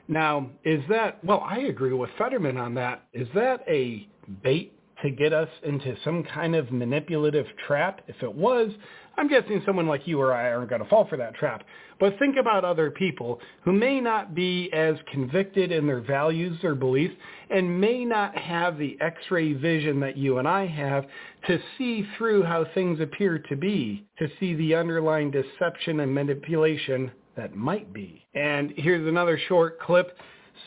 Now, 0.08 0.50
is 0.64 0.82
that, 0.90 1.24
well, 1.24 1.44
I 1.46 1.60
agree 1.60 1.94
with 1.94 2.10
Fetterman 2.18 2.58
on 2.58 2.74
that. 2.76 3.04
Is 3.14 3.28
that 3.36 3.64
a 3.68 4.08
bait 4.44 4.74
to 5.04 5.10
get 5.10 5.34
us 5.34 5.50
into 5.64 5.96
some 6.04 6.24
kind 6.24 6.56
of 6.56 6.72
manipulative 6.72 7.46
trap? 7.68 8.02
If 8.08 8.22
it 8.22 8.34
was, 8.34 8.72
I'm 9.18 9.28
guessing 9.28 9.62
someone 9.66 9.88
like 9.88 10.08
you 10.08 10.20
or 10.20 10.34
I 10.34 10.52
aren't 10.52 10.70
going 10.70 10.82
to 10.82 10.90
fall 10.90 11.06
for 11.08 11.18
that 11.18 11.36
trap. 11.36 11.64
But 12.00 12.18
think 12.18 12.38
about 12.38 12.66
other 12.66 12.90
people 12.90 13.40
who 13.64 13.72
may 13.72 14.00
not 14.00 14.34
be 14.34 14.72
as 14.74 14.96
convicted 15.12 15.72
in 15.72 15.86
their 15.86 16.02
values 16.02 16.64
or 16.64 16.76
beliefs 16.76 17.14
and 17.50 17.80
may 17.80 18.06
not 18.06 18.36
have 18.38 18.78
the 18.78 18.98
x-ray 19.02 19.54
vision 19.54 20.00
that 20.00 20.18
you 20.18 20.40
and 20.40 20.48
I 20.48 20.66
have 20.66 21.06
to 21.48 21.60
see 21.78 22.08
through 22.18 22.44
how 22.44 22.66
things 22.74 23.00
appear 23.00 23.38
to 23.38 23.56
be, 23.56 24.06
to 24.18 24.28
see 24.40 24.56
the 24.56 24.76
underlying 24.76 25.30
deception 25.30 26.00
and 26.00 26.14
manipulation 26.14 27.12
that 27.36 27.56
might 27.56 27.94
be. 27.94 28.26
And 28.34 28.74
here's 28.78 29.08
another 29.08 29.40
short 29.48 29.80
clip. 29.80 30.18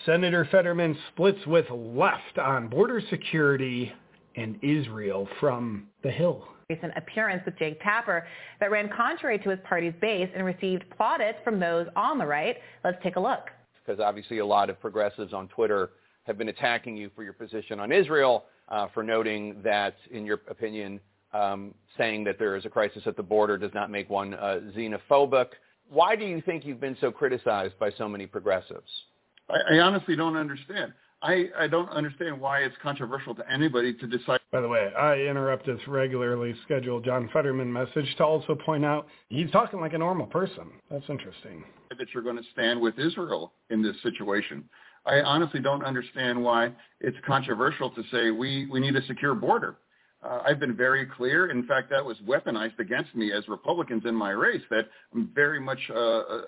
Senator 0.07 0.47
Fetterman 0.51 0.97
splits 1.13 1.45
with 1.47 1.67
left 1.71 2.39
on 2.39 2.69
border 2.69 3.03
security 3.11 3.93
and 4.37 4.59
Israel 4.63 5.29
from 5.41 5.87
The 6.03 6.11
Hill 6.11 6.47
recent 6.69 6.93
appearance 6.97 7.43
with 7.45 7.59
Jake 7.59 7.81
Tapper 7.83 8.27
that 8.61 8.71
ran 8.71 8.89
contrary 8.89 9.39
to 9.39 9.51
his 9.51 9.59
party's 9.65 9.95
base 10.01 10.29
and 10.35 10.45
received 10.45 10.85
plaudits 10.97 11.39
from 11.45 11.61
those 11.61 11.87
on 11.97 12.19
the 12.19 12.27
right. 12.27 12.57
Let's 12.85 12.99
take 13.03 13.17
a 13.17 13.21
look. 13.21 13.51
Because 13.85 14.01
obviously 14.01 14.39
a 14.39 14.47
lot 14.47 14.71
of 14.71 14.81
progressives 14.81 15.33
on 15.33 15.49
Twitter 15.49 15.91
have 16.25 16.39
been 16.39 16.49
attacking 16.49 16.97
you 16.97 17.11
for 17.15 17.23
your 17.23 17.35
position 17.35 17.81
on 17.81 17.93
Israel, 17.93 18.45
uh, 18.71 18.87
for 18.95 19.03
noting 19.03 19.57
that, 19.63 19.97
in 20.11 20.25
your 20.25 20.41
opinion, 20.49 21.01
um, 21.35 21.75
saying 21.99 22.25
that 22.25 22.39
there 22.39 22.57
is 22.57 22.65
a 22.65 22.71
crisis 22.71 23.03
at 23.07 23.17
the 23.17 23.23
border 23.23 23.59
does 23.59 23.75
not 23.75 23.91
make 23.91 24.09
one 24.09 24.35
uh, 24.35 24.61
xenophobic. 24.75 25.49
Why 25.91 26.17
do 26.17 26.25
you 26.25 26.41
think 26.41 26.65
you've 26.65 26.81
been 26.81 26.97
so 27.01 27.11
criticized 27.11 27.79
by 27.79 27.91
so 27.99 28.09
many 28.09 28.27
progressives? 28.27 28.89
I, 29.51 29.75
I 29.75 29.79
honestly 29.81 30.17
don't 30.17 30.37
understand. 30.37 30.95
I, 31.21 31.49
I 31.59 31.67
don't 31.67 31.89
understand 31.91 32.41
why 32.41 32.61
it's 32.61 32.77
controversial 32.83 33.35
to 33.35 33.53
anybody 33.53 33.93
to 33.95 34.07
decide. 34.07 34.41
By 34.55 34.61
the 34.61 34.69
way, 34.69 34.89
I 34.97 35.17
interrupt 35.17 35.67
this 35.67 35.81
regularly 35.89 36.55
scheduled 36.65 37.05
John 37.05 37.29
Fetterman 37.33 37.73
message 37.73 38.07
to 38.19 38.25
also 38.25 38.55
point 38.55 38.85
out 38.85 39.09
he's 39.29 39.51
talking 39.51 39.81
like 39.81 39.95
a 39.95 39.99
normal 39.99 40.29
person. 40.29 40.71
That's 40.89 41.03
interesting. 41.09 41.65
That 41.99 42.07
you're 42.15 42.23
going 42.23 42.37
to 42.37 42.51
stand 42.53 42.81
with 42.81 42.97
Israel 42.97 43.53
in 43.71 43.83
this 43.83 43.97
situation. 44.05 44.63
I 45.07 45.23
honestly 45.23 45.59
don't 45.59 45.85
understand 45.85 46.41
why 46.41 46.71
it's 47.01 47.17
controversial 47.27 47.91
to 47.91 48.03
say 48.13 48.31
we, 48.31 48.67
we 48.67 48.79
need 48.79 48.95
a 48.95 49.05
secure 49.07 49.35
border. 49.35 49.75
Uh, 50.23 50.43
I've 50.47 50.61
been 50.61 50.77
very 50.77 51.05
clear. 51.05 51.51
In 51.51 51.67
fact, 51.67 51.91
that 51.91 52.05
was 52.05 52.17
weaponized 52.19 52.79
against 52.79 53.13
me 53.17 53.33
as 53.33 53.49
Republicans 53.49 54.05
in 54.07 54.15
my 54.15 54.31
race 54.31 54.63
that 54.71 54.89
I'm 55.13 55.31
very 55.35 55.59
much 55.59 55.81
uh, 55.91 55.99
uh 55.99 56.41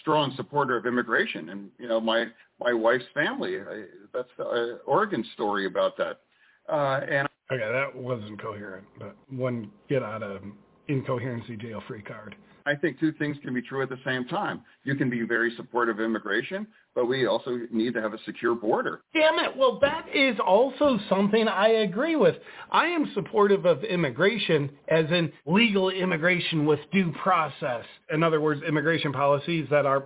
strong 0.00 0.32
supporter 0.36 0.76
of 0.76 0.86
immigration, 0.86 1.48
and 1.48 1.70
you 1.78 1.88
know 1.88 2.00
my 2.00 2.26
my 2.60 2.72
wife's 2.72 3.04
family. 3.12 3.58
I, 3.58 3.86
that's 4.14 4.30
the 4.38 4.44
uh, 4.44 4.66
Oregon 4.86 5.24
story 5.34 5.66
about 5.66 5.96
that. 5.98 6.20
Uh, 6.68 7.00
and 7.10 7.28
okay, 7.50 7.72
that 7.72 7.94
wasn't 7.94 8.40
coherent, 8.40 8.86
but 8.98 9.16
one 9.28 9.70
get 9.88 10.02
out 10.02 10.22
of 10.22 10.42
incoherency 10.88 11.56
jail 11.56 11.82
free 11.86 12.02
card. 12.02 12.36
I 12.66 12.74
think 12.74 13.00
two 13.00 13.12
things 13.12 13.36
can 13.42 13.54
be 13.54 13.62
true 13.62 13.82
at 13.82 13.88
the 13.88 13.98
same 14.04 14.26
time. 14.26 14.62
You 14.84 14.94
can 14.94 15.08
be 15.08 15.22
very 15.22 15.54
supportive 15.56 15.98
of 15.98 16.04
immigration, 16.04 16.66
but 16.94 17.06
we 17.06 17.26
also 17.26 17.58
need 17.72 17.94
to 17.94 18.02
have 18.02 18.12
a 18.12 18.18
secure 18.24 18.54
border. 18.54 19.00
Damn 19.14 19.38
it. 19.38 19.56
Well, 19.56 19.78
that 19.80 20.06
is 20.14 20.38
also 20.44 20.98
something 21.08 21.48
I 21.48 21.68
agree 21.68 22.16
with. 22.16 22.36
I 22.70 22.86
am 22.86 23.10
supportive 23.14 23.64
of 23.64 23.82
immigration 23.84 24.70
as 24.88 25.06
in 25.10 25.32
legal 25.46 25.90
immigration 25.90 26.66
with 26.66 26.80
due 26.92 27.12
process. 27.22 27.84
In 28.12 28.22
other 28.22 28.40
words, 28.40 28.62
immigration 28.66 29.12
policies 29.12 29.66
that 29.70 29.86
are 29.86 30.04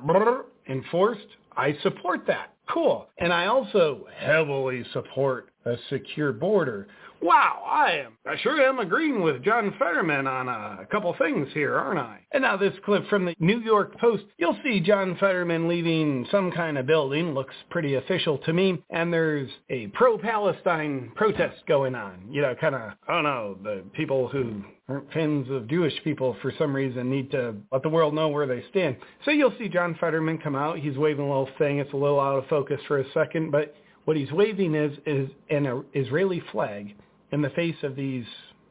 enforced. 0.68 1.26
I 1.56 1.76
support 1.82 2.26
that. 2.28 2.54
Cool. 2.68 3.08
And 3.18 3.32
I 3.32 3.46
also 3.46 4.06
heavily 4.16 4.84
support 4.92 5.50
a 5.66 5.76
secure 5.90 6.32
border. 6.32 6.88
Wow, 7.22 7.62
I 7.66 7.92
am. 8.04 8.12
I 8.26 8.36
sure 8.42 8.60
am 8.60 8.78
agreeing 8.80 9.22
with 9.22 9.42
John 9.42 9.74
Fetterman 9.78 10.26
on 10.26 10.48
a 10.48 10.86
couple 10.90 11.14
things 11.18 11.48
here, 11.54 11.74
aren't 11.76 11.98
I? 11.98 12.18
And 12.32 12.42
now 12.42 12.56
this 12.56 12.74
clip 12.84 13.08
from 13.08 13.24
the 13.24 13.34
New 13.38 13.60
York 13.60 13.98
Post. 13.98 14.24
You'll 14.36 14.58
see 14.62 14.80
John 14.80 15.16
Fetterman 15.18 15.66
leaving 15.66 16.26
some 16.30 16.52
kind 16.52 16.76
of 16.76 16.86
building. 16.86 17.32
Looks 17.32 17.54
pretty 17.70 17.94
official 17.94 18.38
to 18.38 18.52
me. 18.52 18.82
And 18.90 19.12
there's 19.12 19.48
a 19.70 19.86
pro-Palestine 19.88 21.12
protest 21.14 21.62
going 21.66 21.94
on. 21.94 22.26
You 22.30 22.42
know, 22.42 22.54
kind 22.60 22.74
of, 22.74 22.92
I 23.08 23.14
don't 23.14 23.24
know, 23.24 23.56
the 23.62 23.84
people 23.94 24.28
who 24.28 24.62
aren't 24.88 25.10
fans 25.12 25.50
of 25.50 25.66
Jewish 25.66 25.94
people 26.04 26.36
for 26.42 26.52
some 26.58 26.76
reason 26.76 27.10
need 27.10 27.30
to 27.30 27.54
let 27.72 27.82
the 27.82 27.88
world 27.88 28.12
know 28.12 28.28
where 28.28 28.46
they 28.46 28.62
stand. 28.68 28.96
So 29.24 29.30
you'll 29.30 29.54
see 29.58 29.68
John 29.68 29.96
Fetterman 29.98 30.38
come 30.38 30.54
out. 30.56 30.78
He's 30.78 30.98
waving 30.98 31.24
a 31.24 31.28
little 31.28 31.48
thing. 31.56 31.78
It's 31.78 31.92
a 31.94 31.96
little 31.96 32.20
out 32.20 32.36
of 32.36 32.46
focus 32.48 32.80
for 32.86 32.98
a 32.98 33.12
second, 33.12 33.50
but 33.50 33.74
what 34.04 34.16
he's 34.16 34.30
waving 34.32 34.74
is, 34.74 34.96
is 35.06 35.28
an 35.50 35.84
Israeli 35.94 36.42
flag 36.52 36.94
in 37.32 37.42
the 37.42 37.50
face 37.50 37.76
of 37.82 37.96
these 37.96 38.24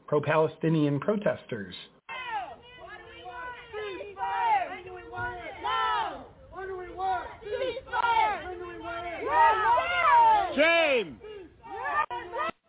pro-Palestinian 0.07 0.99
protesters. 0.99 1.75
Shame! 10.55 11.19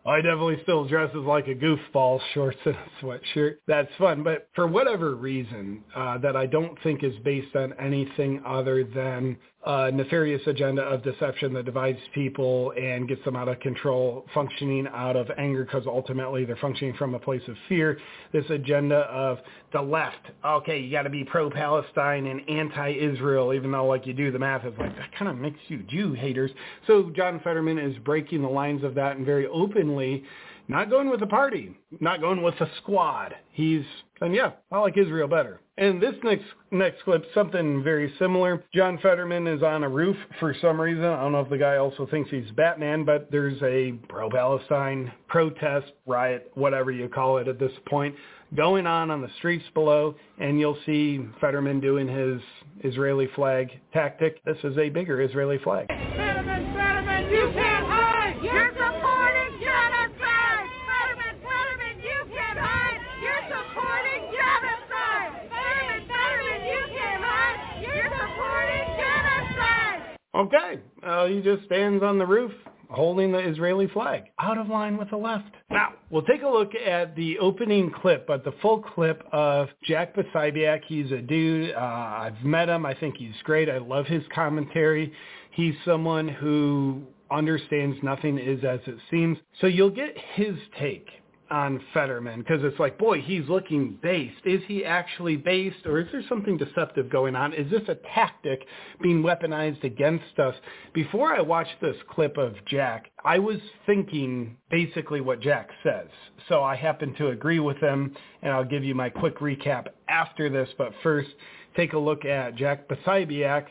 I 0.06 0.16
definitely 0.16 0.58
still 0.62 0.86
dresses 0.86 1.24
like 1.24 1.48
a 1.48 1.54
goofball, 1.54 2.20
shorts 2.34 2.58
and 2.64 2.74
a 2.74 3.04
sweatshirt. 3.04 3.56
That's 3.66 3.88
fun, 3.98 4.22
but 4.22 4.48
for 4.54 4.66
whatever 4.66 5.14
reason 5.14 5.82
uh, 5.94 6.18
that 6.18 6.36
I 6.36 6.46
don't 6.46 6.78
think 6.82 7.02
is 7.02 7.14
based 7.24 7.56
on 7.56 7.72
anything 7.80 8.42
other 8.46 8.84
than 8.84 9.36
a 9.66 9.90
nefarious 9.90 10.42
agenda 10.46 10.82
of 10.82 11.02
deception 11.02 11.54
that 11.54 11.64
divides 11.64 11.98
people 12.14 12.72
and 12.76 13.08
gets 13.08 13.24
them 13.24 13.34
out 13.34 13.48
of 13.48 13.58
control, 13.60 14.26
functioning 14.34 14.86
out 14.92 15.16
of 15.16 15.30
anger 15.38 15.64
because 15.64 15.84
ultimately 15.86 16.44
they're 16.44 16.56
functioning 16.56 16.94
from 16.94 17.14
a 17.14 17.18
place 17.18 17.42
of 17.48 17.56
fear. 17.68 17.98
This 18.32 18.44
agenda 18.50 18.96
of 18.96 19.38
the 19.72 19.80
left, 19.80 20.26
okay, 20.44 20.78
you 20.78 20.90
got 20.90 21.02
to 21.02 21.10
be 21.10 21.24
pro-Palestine 21.24 22.26
and 22.26 22.48
anti-Israel, 22.48 23.54
even 23.54 23.72
though 23.72 23.86
like 23.86 24.06
you 24.06 24.12
do 24.12 24.30
the 24.30 24.38
math, 24.38 24.64
it's 24.64 24.78
like 24.78 24.94
that 24.96 25.16
kind 25.18 25.30
of 25.30 25.38
makes 25.38 25.60
you 25.68 25.78
Jew 25.84 26.12
haters. 26.12 26.50
So 26.86 27.10
John 27.16 27.40
Fetterman 27.42 27.78
is 27.78 27.96
breaking 27.98 28.42
the 28.42 28.48
lines 28.48 28.84
of 28.84 28.94
that 28.96 29.16
and 29.16 29.24
very 29.24 29.46
openly 29.46 30.24
not 30.68 30.90
going 30.90 31.10
with 31.10 31.20
the 31.20 31.26
party, 31.26 31.76
not 32.00 32.20
going 32.20 32.42
with 32.42 32.58
the 32.58 32.68
squad. 32.78 33.34
He's 33.52 33.84
and 34.20 34.34
yeah, 34.34 34.52
I 34.70 34.78
like 34.78 34.96
Israel 34.96 35.28
better. 35.28 35.60
And 35.76 36.00
this 36.00 36.14
next 36.22 36.44
next 36.70 37.02
clip, 37.02 37.24
something 37.34 37.82
very 37.82 38.12
similar. 38.18 38.64
John 38.72 38.98
Fetterman 39.02 39.46
is 39.46 39.62
on 39.62 39.82
a 39.84 39.88
roof 39.88 40.16
for 40.38 40.54
some 40.60 40.80
reason. 40.80 41.04
I 41.04 41.20
don't 41.22 41.32
know 41.32 41.40
if 41.40 41.50
the 41.50 41.58
guy 41.58 41.76
also 41.76 42.06
thinks 42.06 42.30
he's 42.30 42.50
Batman, 42.52 43.04
but 43.04 43.28
there's 43.30 43.60
a 43.62 43.92
pro-Palestine 44.08 45.12
protest, 45.28 45.92
riot, 46.06 46.50
whatever 46.54 46.90
you 46.92 47.08
call 47.08 47.38
it 47.38 47.48
at 47.48 47.58
this 47.58 47.72
point, 47.86 48.14
going 48.54 48.86
on 48.86 49.10
on 49.10 49.20
the 49.20 49.30
streets 49.38 49.64
below, 49.74 50.14
and 50.38 50.60
you'll 50.60 50.78
see 50.86 51.20
Fetterman 51.40 51.80
doing 51.80 52.06
his 52.06 52.40
Israeli 52.84 53.28
flag 53.34 53.70
tactic. 53.92 54.42
This 54.44 54.58
is 54.62 54.78
a 54.78 54.88
bigger 54.88 55.20
Israeli 55.22 55.58
flag. 55.58 55.88
Fetterman, 55.88 56.72
Fetterman, 56.74 57.30
you 57.30 57.50
can't 57.52 57.86
hide! 57.86 58.36
You're 58.42 58.70
supporting 58.72 59.58
genocide! 59.60 60.68
Fetterman, 60.86 61.36
Fetterman, 61.42 61.98
you 61.98 62.20
can't 62.32 62.58
hide! 62.58 63.00
You're 63.22 63.44
supporting 63.48 64.22
genocide! 64.30 65.50
Fetterman, 65.50 66.02
Fetterman, 66.06 66.60
you 66.68 66.82
can't 66.94 67.22
hide! 67.24 67.58
You're 67.82 68.10
supporting 68.12 68.86
genocide! 69.00 70.18
Okay, 70.34 70.80
uh, 71.02 71.26
he 71.26 71.40
just 71.40 71.64
stands 71.64 72.02
on 72.02 72.18
the 72.18 72.26
roof 72.26 72.52
holding 72.90 73.32
the 73.32 73.38
Israeli 73.38 73.88
flag, 73.88 74.24
out 74.38 74.58
of 74.58 74.68
line 74.68 74.96
with 74.96 75.10
the 75.10 75.16
left. 75.16 75.50
Now, 75.70 75.94
we'll 76.10 76.22
take 76.22 76.42
a 76.42 76.48
look 76.48 76.74
at 76.74 77.14
the 77.16 77.38
opening 77.38 77.90
clip, 77.90 78.26
but 78.26 78.44
the 78.44 78.52
full 78.62 78.80
clip 78.80 79.22
of 79.32 79.68
Jack 79.82 80.14
Posobiec. 80.14 80.80
He's 80.86 81.10
a 81.12 81.20
dude. 81.20 81.74
Uh, 81.74 81.78
I've 81.78 82.42
met 82.44 82.68
him. 82.68 82.86
I 82.86 82.94
think 82.94 83.16
he's 83.16 83.34
great. 83.42 83.68
I 83.68 83.78
love 83.78 84.06
his 84.06 84.22
commentary. 84.34 85.12
He's 85.52 85.74
someone 85.84 86.28
who 86.28 87.02
understands 87.30 87.96
nothing 88.02 88.38
is 88.38 88.64
as 88.64 88.80
it 88.86 88.96
seems. 89.10 89.38
So 89.60 89.66
you'll 89.66 89.90
get 89.90 90.16
his 90.34 90.56
take 90.78 91.08
on 91.54 91.80
Fetterman 91.94 92.40
because 92.40 92.64
it's 92.64 92.80
like, 92.80 92.98
boy, 92.98 93.20
he's 93.20 93.48
looking 93.48 93.96
based. 94.02 94.44
Is 94.44 94.60
he 94.66 94.84
actually 94.84 95.36
based 95.36 95.86
or 95.86 96.00
is 96.00 96.08
there 96.10 96.24
something 96.28 96.56
deceptive 96.56 97.08
going 97.08 97.36
on? 97.36 97.52
Is 97.54 97.70
this 97.70 97.88
a 97.88 97.94
tactic 98.12 98.66
being 99.00 99.22
weaponized 99.22 99.84
against 99.84 100.36
us? 100.40 100.56
Before 100.94 101.32
I 101.32 101.40
watched 101.40 101.80
this 101.80 101.94
clip 102.10 102.38
of 102.38 102.54
Jack, 102.66 103.12
I 103.24 103.38
was 103.38 103.58
thinking 103.86 104.56
basically 104.68 105.20
what 105.20 105.40
Jack 105.40 105.68
says. 105.84 106.08
So 106.48 106.64
I 106.64 106.74
happen 106.74 107.14
to 107.18 107.28
agree 107.28 107.60
with 107.60 107.76
him 107.76 108.16
and 108.42 108.52
I'll 108.52 108.64
give 108.64 108.82
you 108.82 108.96
my 108.96 109.08
quick 109.08 109.38
recap 109.38 109.86
after 110.08 110.50
this. 110.50 110.68
But 110.76 110.92
first, 111.04 111.30
take 111.76 111.92
a 111.92 111.98
look 111.98 112.24
at 112.24 112.56
Jack 112.56 112.88
Posobiec 112.88 113.66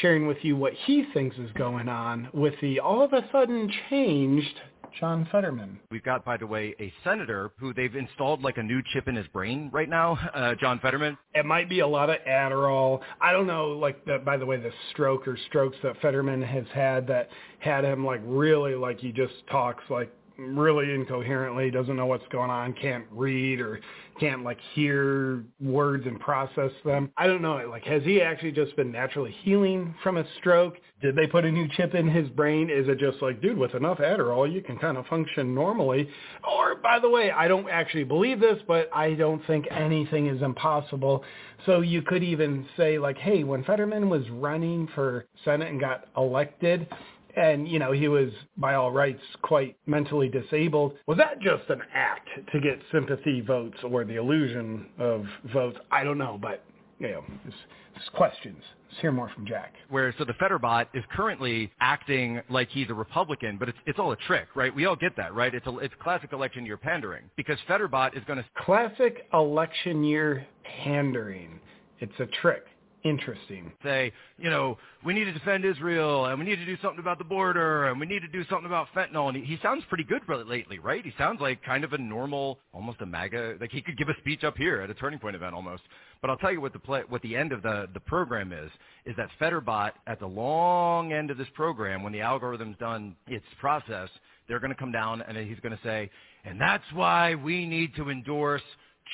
sharing 0.00 0.26
with 0.26 0.38
you 0.42 0.56
what 0.56 0.72
he 0.86 1.04
thinks 1.14 1.36
is 1.38 1.50
going 1.56 1.88
on 1.88 2.28
with 2.34 2.54
the 2.60 2.80
all 2.80 3.00
of 3.00 3.12
a 3.12 3.26
sudden 3.30 3.70
changed 3.88 4.60
John 4.98 5.28
Fetterman. 5.30 5.78
We've 5.90 6.02
got, 6.02 6.24
by 6.24 6.36
the 6.36 6.46
way, 6.46 6.74
a 6.80 6.92
senator 7.04 7.50
who 7.58 7.74
they've 7.74 7.94
installed 7.94 8.42
like 8.42 8.58
a 8.58 8.62
new 8.62 8.82
chip 8.92 9.08
in 9.08 9.16
his 9.16 9.26
brain 9.28 9.70
right 9.72 9.88
now, 9.88 10.18
uh, 10.34 10.54
John 10.60 10.78
Fetterman. 10.80 11.16
It 11.34 11.44
might 11.44 11.68
be 11.68 11.80
a 11.80 11.86
lot 11.86 12.10
of 12.10 12.16
Adderall. 12.28 13.00
I 13.20 13.32
don't 13.32 13.46
know, 13.46 13.68
like, 13.68 14.04
the, 14.04 14.18
by 14.24 14.36
the 14.36 14.46
way, 14.46 14.56
the 14.56 14.72
stroke 14.92 15.26
or 15.26 15.38
strokes 15.48 15.76
that 15.82 16.00
Fetterman 16.00 16.42
has 16.42 16.64
had 16.72 17.06
that 17.08 17.28
had 17.58 17.84
him 17.84 18.04
like 18.04 18.20
really 18.24 18.74
like 18.74 19.00
he 19.00 19.12
just 19.12 19.34
talks 19.50 19.82
like 19.90 20.12
really 20.38 20.94
incoherently, 20.94 21.70
doesn't 21.70 21.96
know 21.96 22.06
what's 22.06 22.26
going 22.30 22.50
on, 22.50 22.72
can't 22.74 23.04
read 23.10 23.60
or 23.60 23.80
can't 24.20 24.44
like 24.44 24.58
hear 24.74 25.44
words 25.60 26.06
and 26.06 26.18
process 26.20 26.70
them. 26.84 27.10
I 27.16 27.26
don't 27.26 27.42
know. 27.42 27.64
Like, 27.68 27.84
has 27.84 28.02
he 28.04 28.22
actually 28.22 28.52
just 28.52 28.74
been 28.76 28.92
naturally 28.92 29.34
healing 29.42 29.94
from 30.02 30.16
a 30.16 30.24
stroke? 30.38 30.76
Did 31.00 31.16
they 31.16 31.26
put 31.26 31.44
a 31.44 31.50
new 31.50 31.68
chip 31.76 31.94
in 31.94 32.08
his 32.08 32.28
brain? 32.30 32.70
Is 32.70 32.88
it 32.88 32.98
just 32.98 33.20
like, 33.22 33.40
dude, 33.40 33.58
with 33.58 33.74
enough 33.74 33.98
Adderall, 33.98 34.52
you 34.52 34.62
can 34.62 34.78
kind 34.78 34.96
of 34.96 35.06
function 35.06 35.54
normally? 35.54 36.08
Or, 36.48 36.76
by 36.76 36.98
the 36.98 37.08
way, 37.08 37.30
I 37.30 37.48
don't 37.48 37.68
actually 37.68 38.04
believe 38.04 38.40
this, 38.40 38.58
but 38.66 38.88
I 38.94 39.14
don't 39.14 39.44
think 39.46 39.66
anything 39.70 40.26
is 40.26 40.42
impossible. 40.42 41.24
So 41.66 41.80
you 41.80 42.02
could 42.02 42.22
even 42.22 42.66
say 42.76 42.98
like, 42.98 43.18
hey, 43.18 43.44
when 43.44 43.64
Fetterman 43.64 44.08
was 44.08 44.28
running 44.30 44.88
for 44.94 45.26
Senate 45.44 45.68
and 45.68 45.80
got 45.80 46.08
elected, 46.16 46.88
and 47.36 47.68
you 47.68 47.78
know 47.78 47.92
he 47.92 48.08
was 48.08 48.30
by 48.56 48.74
all 48.74 48.90
rights 48.90 49.22
quite 49.42 49.76
mentally 49.86 50.28
disabled. 50.28 50.94
Was 51.06 51.18
that 51.18 51.40
just 51.40 51.68
an 51.68 51.82
act 51.94 52.28
to 52.52 52.60
get 52.60 52.78
sympathy 52.92 53.40
votes 53.40 53.78
or 53.84 54.04
the 54.04 54.16
illusion 54.16 54.86
of 54.98 55.24
votes? 55.52 55.78
I 55.90 56.04
don't 56.04 56.18
know 56.18 56.38
but 56.40 56.64
you 56.98 57.08
know 57.08 57.24
it's, 57.46 57.56
it's 57.96 58.08
questions. 58.10 58.62
Let's 58.88 59.00
hear 59.02 59.12
more 59.12 59.30
from 59.34 59.46
jack. 59.46 59.74
Where 59.90 60.14
so 60.18 60.24
the 60.24 60.32
Fetterbot 60.34 60.86
is 60.94 61.04
currently 61.14 61.70
acting 61.80 62.40
like 62.48 62.70
he's 62.70 62.88
a 62.90 62.94
republican 62.94 63.58
but 63.58 63.68
it's 63.68 63.78
it's 63.86 63.98
all 63.98 64.12
a 64.12 64.16
trick 64.16 64.48
right? 64.54 64.74
We 64.74 64.86
all 64.86 64.96
get 64.96 65.16
that 65.16 65.34
right? 65.34 65.54
It's 65.54 65.66
a 65.66 65.78
it's 65.78 65.94
classic 66.02 66.32
election 66.32 66.64
year 66.64 66.76
pandering 66.76 67.24
because 67.36 67.58
Fetterbot 67.68 68.16
is 68.16 68.24
going 68.24 68.38
to 68.38 68.44
classic 68.64 69.26
election 69.32 70.02
year 70.02 70.46
pandering. 70.82 71.60
It's 72.00 72.18
a 72.20 72.26
trick 72.40 72.64
interesting. 73.04 73.72
Say, 73.82 74.12
you 74.38 74.50
know, 74.50 74.78
we 75.04 75.14
need 75.14 75.24
to 75.24 75.32
defend 75.32 75.64
Israel 75.64 76.26
and 76.26 76.38
we 76.38 76.44
need 76.44 76.56
to 76.56 76.66
do 76.66 76.76
something 76.82 77.00
about 77.00 77.18
the 77.18 77.24
border 77.24 77.86
and 77.86 78.00
we 78.00 78.06
need 78.06 78.20
to 78.20 78.28
do 78.28 78.44
something 78.48 78.66
about 78.66 78.88
fentanyl. 78.94 79.28
And 79.28 79.36
he, 79.36 79.44
he 79.44 79.58
sounds 79.62 79.84
pretty 79.88 80.04
good 80.04 80.22
really 80.28 80.44
lately, 80.44 80.78
right? 80.78 81.04
He 81.04 81.12
sounds 81.18 81.40
like 81.40 81.62
kind 81.62 81.84
of 81.84 81.92
a 81.92 81.98
normal, 81.98 82.58
almost 82.72 83.00
a 83.00 83.06
MAGA, 83.06 83.56
like 83.60 83.70
he 83.70 83.80
could 83.80 83.96
give 83.96 84.08
a 84.08 84.16
speech 84.18 84.44
up 84.44 84.56
here 84.56 84.80
at 84.80 84.90
a 84.90 84.94
Turning 84.94 85.18
Point 85.18 85.36
event 85.36 85.54
almost. 85.54 85.82
But 86.20 86.30
I'll 86.30 86.36
tell 86.36 86.52
you 86.52 86.60
what 86.60 86.72
the 86.72 86.78
play, 86.78 87.02
what 87.08 87.22
the 87.22 87.36
end 87.36 87.52
of 87.52 87.62
the, 87.62 87.88
the 87.94 88.00
program 88.00 88.52
is, 88.52 88.70
is 89.06 89.14
that 89.16 89.28
Fetterbot 89.40 89.92
at 90.06 90.18
the 90.18 90.26
long 90.26 91.12
end 91.12 91.30
of 91.30 91.38
this 91.38 91.48
program, 91.54 92.02
when 92.02 92.12
the 92.12 92.20
algorithm's 92.20 92.76
done 92.78 93.14
its 93.26 93.46
process, 93.60 94.08
they're 94.48 94.60
going 94.60 94.72
to 94.72 94.78
come 94.78 94.92
down 94.92 95.22
and 95.22 95.36
he's 95.36 95.60
going 95.60 95.76
to 95.76 95.82
say, 95.84 96.10
and 96.44 96.60
that's 96.60 96.84
why 96.94 97.34
we 97.34 97.66
need 97.66 97.94
to 97.96 98.10
endorse 98.10 98.62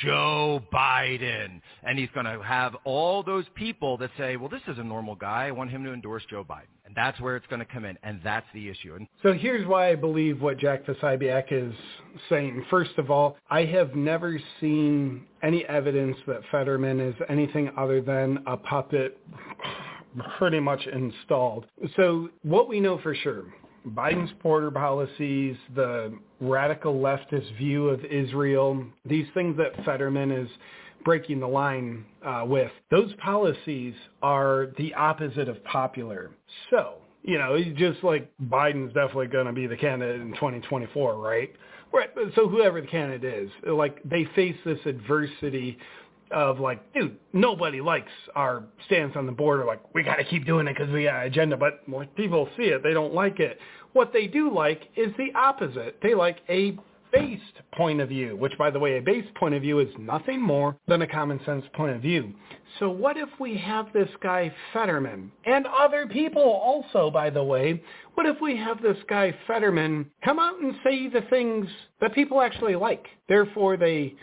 Joe 0.02 0.62
Biden. 0.72 1.60
And 1.82 1.98
he's 1.98 2.08
going 2.14 2.26
to 2.26 2.42
have 2.42 2.76
all 2.84 3.22
those 3.22 3.44
people 3.54 3.96
that 3.98 4.10
say, 4.18 4.36
well, 4.36 4.48
this 4.48 4.62
is 4.68 4.78
a 4.78 4.84
normal 4.84 5.14
guy. 5.14 5.46
I 5.46 5.50
want 5.50 5.70
him 5.70 5.84
to 5.84 5.92
endorse 5.92 6.22
Joe 6.28 6.44
Biden. 6.48 6.68
And 6.86 6.94
that's 6.94 7.18
where 7.20 7.36
it's 7.36 7.46
going 7.46 7.60
to 7.60 7.66
come 7.66 7.84
in. 7.84 7.98
And 8.02 8.20
that's 8.22 8.46
the 8.52 8.68
issue. 8.68 8.98
So 9.22 9.32
here's 9.32 9.66
why 9.66 9.90
I 9.90 9.94
believe 9.94 10.40
what 10.42 10.58
Jack 10.58 10.84
Posobiec 10.84 11.44
is 11.50 11.74
saying. 12.28 12.64
First 12.70 12.98
of 12.98 13.10
all, 13.10 13.36
I 13.50 13.64
have 13.64 13.94
never 13.94 14.38
seen 14.60 15.26
any 15.42 15.64
evidence 15.66 16.16
that 16.26 16.40
Fetterman 16.50 17.00
is 17.00 17.14
anything 17.28 17.70
other 17.76 18.00
than 18.00 18.42
a 18.46 18.56
puppet 18.56 19.18
pretty 20.38 20.60
much 20.60 20.86
installed. 20.86 21.66
So 21.96 22.28
what 22.42 22.68
we 22.68 22.80
know 22.80 22.98
for 22.98 23.14
sure, 23.14 23.44
Biden's 23.88 24.32
border 24.42 24.70
policies, 24.70 25.56
the 25.74 26.16
radical 26.40 26.94
leftist 26.94 27.56
view 27.56 27.88
of 27.88 28.04
Israel, 28.04 28.84
these 29.04 29.26
things 29.34 29.56
that 29.58 29.84
Fetterman 29.84 30.30
is 30.30 30.48
breaking 31.04 31.40
the 31.40 31.46
line 31.46 32.04
uh, 32.24 32.44
with, 32.46 32.70
those 32.90 33.12
policies 33.22 33.94
are 34.22 34.68
the 34.78 34.94
opposite 34.94 35.48
of 35.48 35.62
popular. 35.64 36.30
So, 36.70 36.94
you 37.22 37.38
know, 37.38 37.62
just 37.76 38.02
like 38.02 38.30
Biden's 38.44 38.94
definitely 38.94 39.28
going 39.28 39.46
to 39.46 39.52
be 39.52 39.66
the 39.66 39.76
candidate 39.76 40.20
in 40.20 40.32
2024, 40.32 41.16
right? 41.18 41.50
Right. 41.92 42.10
So 42.34 42.48
whoever 42.48 42.80
the 42.80 42.88
candidate 42.88 43.44
is, 43.44 43.50
like 43.68 44.02
they 44.02 44.26
face 44.34 44.56
this 44.64 44.80
adversity 44.84 45.78
of 46.34 46.60
like, 46.60 46.92
dude, 46.92 47.16
nobody 47.32 47.80
likes 47.80 48.12
our 48.34 48.64
stance 48.86 49.12
on 49.16 49.26
the 49.26 49.32
border. 49.32 49.64
Like, 49.64 49.80
we 49.94 50.02
got 50.02 50.16
to 50.16 50.24
keep 50.24 50.44
doing 50.44 50.66
it 50.66 50.76
because 50.76 50.92
we 50.92 51.04
got 51.04 51.20
an 51.20 51.26
agenda. 51.28 51.56
But 51.56 51.80
when 51.86 52.08
people 52.08 52.48
see 52.56 52.64
it, 52.64 52.82
they 52.82 52.92
don't 52.92 53.14
like 53.14 53.40
it. 53.40 53.58
What 53.92 54.12
they 54.12 54.26
do 54.26 54.52
like 54.52 54.82
is 54.96 55.12
the 55.16 55.32
opposite. 55.38 55.98
They 56.02 56.14
like 56.14 56.40
a 56.48 56.76
based 57.12 57.42
point 57.72 58.00
of 58.00 58.08
view, 58.08 58.36
which, 58.36 58.58
by 58.58 58.70
the 58.70 58.78
way, 58.78 58.98
a 58.98 59.00
based 59.00 59.32
point 59.36 59.54
of 59.54 59.62
view 59.62 59.78
is 59.78 59.88
nothing 59.98 60.42
more 60.42 60.76
than 60.88 61.02
a 61.02 61.06
common 61.06 61.40
sense 61.46 61.64
point 61.74 61.94
of 61.94 62.02
view. 62.02 62.34
So 62.80 62.90
what 62.90 63.16
if 63.16 63.28
we 63.38 63.56
have 63.58 63.92
this 63.92 64.08
guy 64.20 64.52
Fetterman 64.72 65.30
and 65.46 65.66
other 65.66 66.06
people 66.08 66.42
also, 66.42 67.10
by 67.10 67.30
the 67.30 67.42
way, 67.42 67.80
what 68.14 68.26
if 68.26 68.40
we 68.40 68.56
have 68.56 68.82
this 68.82 68.96
guy 69.08 69.32
Fetterman 69.46 70.10
come 70.24 70.40
out 70.40 70.60
and 70.60 70.74
say 70.82 71.08
the 71.08 71.22
things 71.30 71.68
that 72.00 72.14
people 72.14 72.40
actually 72.40 72.74
like? 72.74 73.06
Therefore, 73.28 73.76
they 73.76 74.14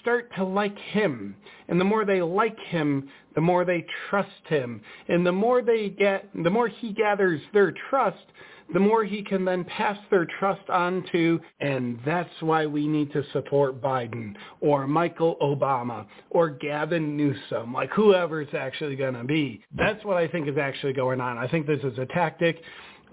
start 0.00 0.30
to 0.36 0.44
like 0.44 0.78
him. 0.78 1.36
And 1.68 1.80
the 1.80 1.84
more 1.84 2.04
they 2.04 2.22
like 2.22 2.58
him, 2.58 3.08
the 3.34 3.40
more 3.40 3.64
they 3.64 3.86
trust 4.08 4.46
him. 4.48 4.80
And 5.08 5.26
the 5.26 5.32
more 5.32 5.62
they 5.62 5.90
get, 5.90 6.28
the 6.34 6.50
more 6.50 6.68
he 6.68 6.92
gathers 6.92 7.40
their 7.52 7.72
trust, 7.90 8.24
the 8.72 8.80
more 8.80 9.02
he 9.04 9.22
can 9.22 9.44
then 9.44 9.64
pass 9.64 9.98
their 10.10 10.26
trust 10.38 10.68
on 10.68 11.04
to, 11.12 11.40
and 11.60 11.98
that's 12.04 12.28
why 12.40 12.66
we 12.66 12.86
need 12.86 13.12
to 13.12 13.22
support 13.32 13.80
Biden 13.80 14.34
or 14.60 14.86
Michael 14.86 15.36
Obama 15.40 16.06
or 16.30 16.50
Gavin 16.50 17.16
Newsom, 17.16 17.72
like 17.72 17.90
whoever 17.90 18.42
it's 18.42 18.54
actually 18.54 18.96
going 18.96 19.14
to 19.14 19.24
be. 19.24 19.62
That's 19.74 20.04
what 20.04 20.18
I 20.18 20.28
think 20.28 20.48
is 20.48 20.58
actually 20.58 20.92
going 20.92 21.20
on. 21.20 21.38
I 21.38 21.48
think 21.48 21.66
this 21.66 21.82
is 21.82 21.98
a 21.98 22.06
tactic 22.06 22.60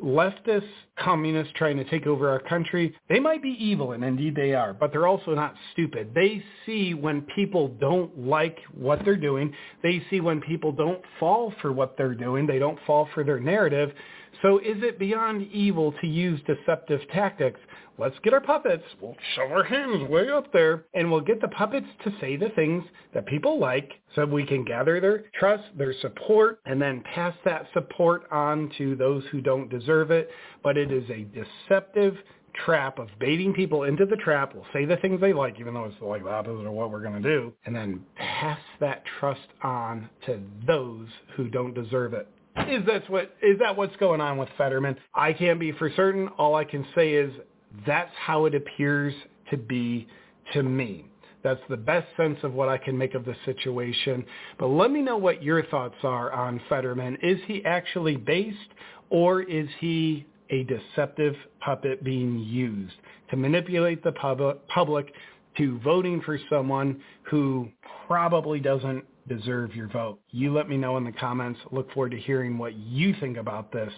leftist 0.01 0.67
communists 0.97 1.53
trying 1.55 1.77
to 1.77 1.83
take 1.85 2.07
over 2.07 2.29
our 2.29 2.39
country, 2.39 2.95
they 3.09 3.19
might 3.19 3.41
be 3.41 3.55
evil, 3.59 3.91
and 3.93 4.03
indeed 4.03 4.35
they 4.35 4.53
are, 4.53 4.73
but 4.73 4.91
they're 4.91 5.07
also 5.07 5.33
not 5.33 5.55
stupid. 5.73 6.11
They 6.13 6.43
see 6.65 6.93
when 6.93 7.21
people 7.35 7.69
don't 7.79 8.17
like 8.17 8.59
what 8.73 9.03
they're 9.03 9.15
doing. 9.15 9.53
They 9.83 10.01
see 10.09 10.21
when 10.21 10.41
people 10.41 10.71
don't 10.71 11.01
fall 11.19 11.53
for 11.61 11.71
what 11.71 11.97
they're 11.97 12.15
doing. 12.15 12.47
They 12.47 12.59
don't 12.59 12.79
fall 12.85 13.09
for 13.13 13.23
their 13.23 13.39
narrative. 13.39 13.91
So 14.41 14.59
is 14.59 14.77
it 14.83 14.99
beyond 14.99 15.51
evil 15.51 15.93
to 16.01 16.07
use 16.07 16.39
deceptive 16.45 17.01
tactics? 17.13 17.59
Let's 17.97 18.15
get 18.23 18.33
our 18.33 18.41
puppets, 18.41 18.83
we'll 19.01 19.15
shove 19.35 19.51
our 19.51 19.63
hands 19.63 20.09
way 20.09 20.29
up 20.29 20.51
there, 20.51 20.83
and 20.93 21.09
we'll 21.09 21.21
get 21.21 21.39
the 21.39 21.47
puppets 21.47 21.87
to 22.03 22.13
say 22.19 22.35
the 22.35 22.49
things 22.49 22.83
that 23.13 23.25
people 23.25 23.57
like 23.57 23.89
so 24.15 24.25
we 24.25 24.45
can 24.45 24.65
gather 24.65 24.99
their 24.99 25.25
trust, 25.39 25.63
their 25.77 25.93
support, 26.01 26.59
and 26.65 26.81
then 26.81 27.01
pass 27.13 27.33
that 27.45 27.67
support 27.73 28.23
on 28.31 28.69
to 28.77 28.97
those 28.97 29.23
who 29.31 29.39
don't 29.39 29.69
deserve 29.69 30.11
it. 30.11 30.29
But 30.61 30.77
it 30.77 30.91
is 30.91 31.09
a 31.09 31.25
deceptive 31.33 32.17
trap 32.65 32.99
of 32.99 33.07
baiting 33.19 33.53
people 33.53 33.83
into 33.83 34.05
the 34.05 34.15
trap. 34.17 34.53
We'll 34.53 34.65
say 34.73 34.85
the 34.85 34.97
things 34.97 35.21
they 35.21 35.33
like, 35.33 35.59
even 35.59 35.73
though 35.73 35.85
it's 35.85 35.95
like 36.01 36.23
the 36.23 36.29
opposite 36.29 36.67
of 36.67 36.73
what 36.73 36.91
we're 36.91 37.01
going 37.01 37.21
to 37.21 37.29
do, 37.29 37.53
and 37.65 37.75
then 37.75 38.01
pass 38.15 38.59
that 38.79 39.03
trust 39.19 39.47
on 39.63 40.09
to 40.25 40.41
those 40.67 41.07
who 41.35 41.47
don't 41.49 41.73
deserve 41.73 42.13
it. 42.13 42.27
Is 42.57 42.85
that 42.85 43.09
what 43.09 43.35
is 43.41 43.59
that 43.59 43.75
what's 43.75 43.95
going 43.97 44.21
on 44.21 44.37
with 44.37 44.49
Fetterman? 44.57 44.95
I 45.13 45.33
can't 45.33 45.59
be 45.59 45.71
for 45.73 45.91
certain. 45.95 46.29
All 46.37 46.55
I 46.55 46.63
can 46.63 46.85
say 46.95 47.13
is 47.13 47.31
that's 47.85 48.11
how 48.17 48.45
it 48.45 48.55
appears 48.55 49.13
to 49.51 49.57
be 49.57 50.07
to 50.53 50.63
me. 50.63 51.05
That's 51.43 51.61
the 51.69 51.77
best 51.77 52.07
sense 52.17 52.39
of 52.43 52.53
what 52.53 52.69
I 52.69 52.77
can 52.77 52.97
make 52.97 53.13
of 53.13 53.23
the 53.23 53.35
situation. 53.45 54.25
But 54.57 54.67
let 54.67 54.89
me 54.89 55.01
know 55.01 55.17
what 55.17 55.43
your 55.43 55.63
thoughts 55.67 55.97
are 56.01 56.31
on 56.31 56.59
Fetterman. 56.69 57.17
Is 57.21 57.39
he 57.45 57.63
actually 57.65 58.15
based 58.15 58.57
or 59.11 59.43
is 59.43 59.67
he 59.79 60.25
a 60.49 60.63
deceptive 60.63 61.35
puppet 61.59 62.03
being 62.03 62.39
used 62.39 62.95
to 63.29 63.37
manipulate 63.37 64.03
the 64.03 64.11
public, 64.13 64.67
public 64.69 65.13
to 65.57 65.79
voting 65.79 66.21
for 66.21 66.39
someone 66.49 67.01
who 67.23 67.69
probably 68.07 68.59
doesn't 68.59 69.05
deserve 69.27 69.75
your 69.75 69.87
vote. 69.87 70.19
You 70.29 70.53
let 70.53 70.69
me 70.69 70.77
know 70.77 70.97
in 70.97 71.03
the 71.03 71.11
comments. 71.11 71.59
Look 71.71 71.91
forward 71.93 72.11
to 72.11 72.19
hearing 72.19 72.57
what 72.57 72.75
you 72.75 73.15
think 73.19 73.37
about 73.37 73.71
this. 73.71 73.91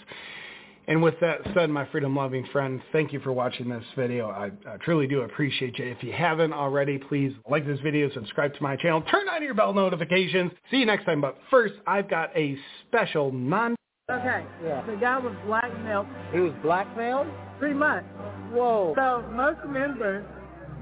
And 0.89 1.03
with 1.03 1.15
that 1.19 1.39
said, 1.53 1.69
my 1.69 1.85
freedom-loving 1.87 2.47
friend, 2.53 2.81
thank 2.93 3.11
you 3.11 3.19
for 3.19 3.33
watching 3.33 3.67
this 3.67 3.83
video. 3.97 4.29
I, 4.29 4.51
I, 4.65 4.77
truly 4.77 5.05
do 5.05 5.21
appreciate 5.21 5.77
you. 5.77 5.85
If 5.85 6.01
you 6.01 6.13
haven't 6.13 6.53
already, 6.53 6.97
please 6.97 7.33
like 7.49 7.67
this 7.67 7.79
video, 7.81 8.09
subscribe 8.11 8.53
to 8.53 8.63
my 8.63 8.77
channel, 8.77 9.01
turn 9.11 9.27
on 9.27 9.43
your 9.43 9.53
bell 9.53 9.73
notifications. 9.73 10.51
See 10.71 10.77
you 10.77 10.85
next 10.85 11.03
time. 11.03 11.19
But 11.19 11.37
first, 11.51 11.73
I've 11.85 12.09
got 12.09 12.35
a 12.37 12.57
special 12.87 13.33
non... 13.33 13.75
Okay. 14.09 14.45
Yeah. 14.63 14.85
The 14.85 14.95
guy 14.95 15.17
was 15.17 15.35
blackmailed. 15.45 16.07
He 16.31 16.39
was 16.39 16.53
blackmailed? 16.63 17.27
Pretty 17.59 17.75
much. 17.75 18.05
Whoa. 18.51 18.93
So 18.95 19.29
most 19.33 19.59
members, 19.67 20.25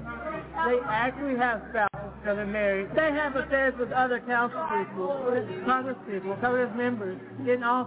they 0.04 0.78
actually 0.86 1.36
have 1.36 1.62
spouses 1.70 1.95
that 2.26 2.38
are 2.38 2.46
married. 2.46 2.88
They 2.94 3.12
have 3.12 3.36
affairs 3.36 3.74
with 3.78 3.92
other 3.92 4.20
council 4.20 4.60
people, 4.68 5.08
Congress 5.64 5.96
people, 6.10 6.36
Congress 6.40 6.70
members, 6.76 7.18
getting 7.44 7.62
off, 7.62 7.86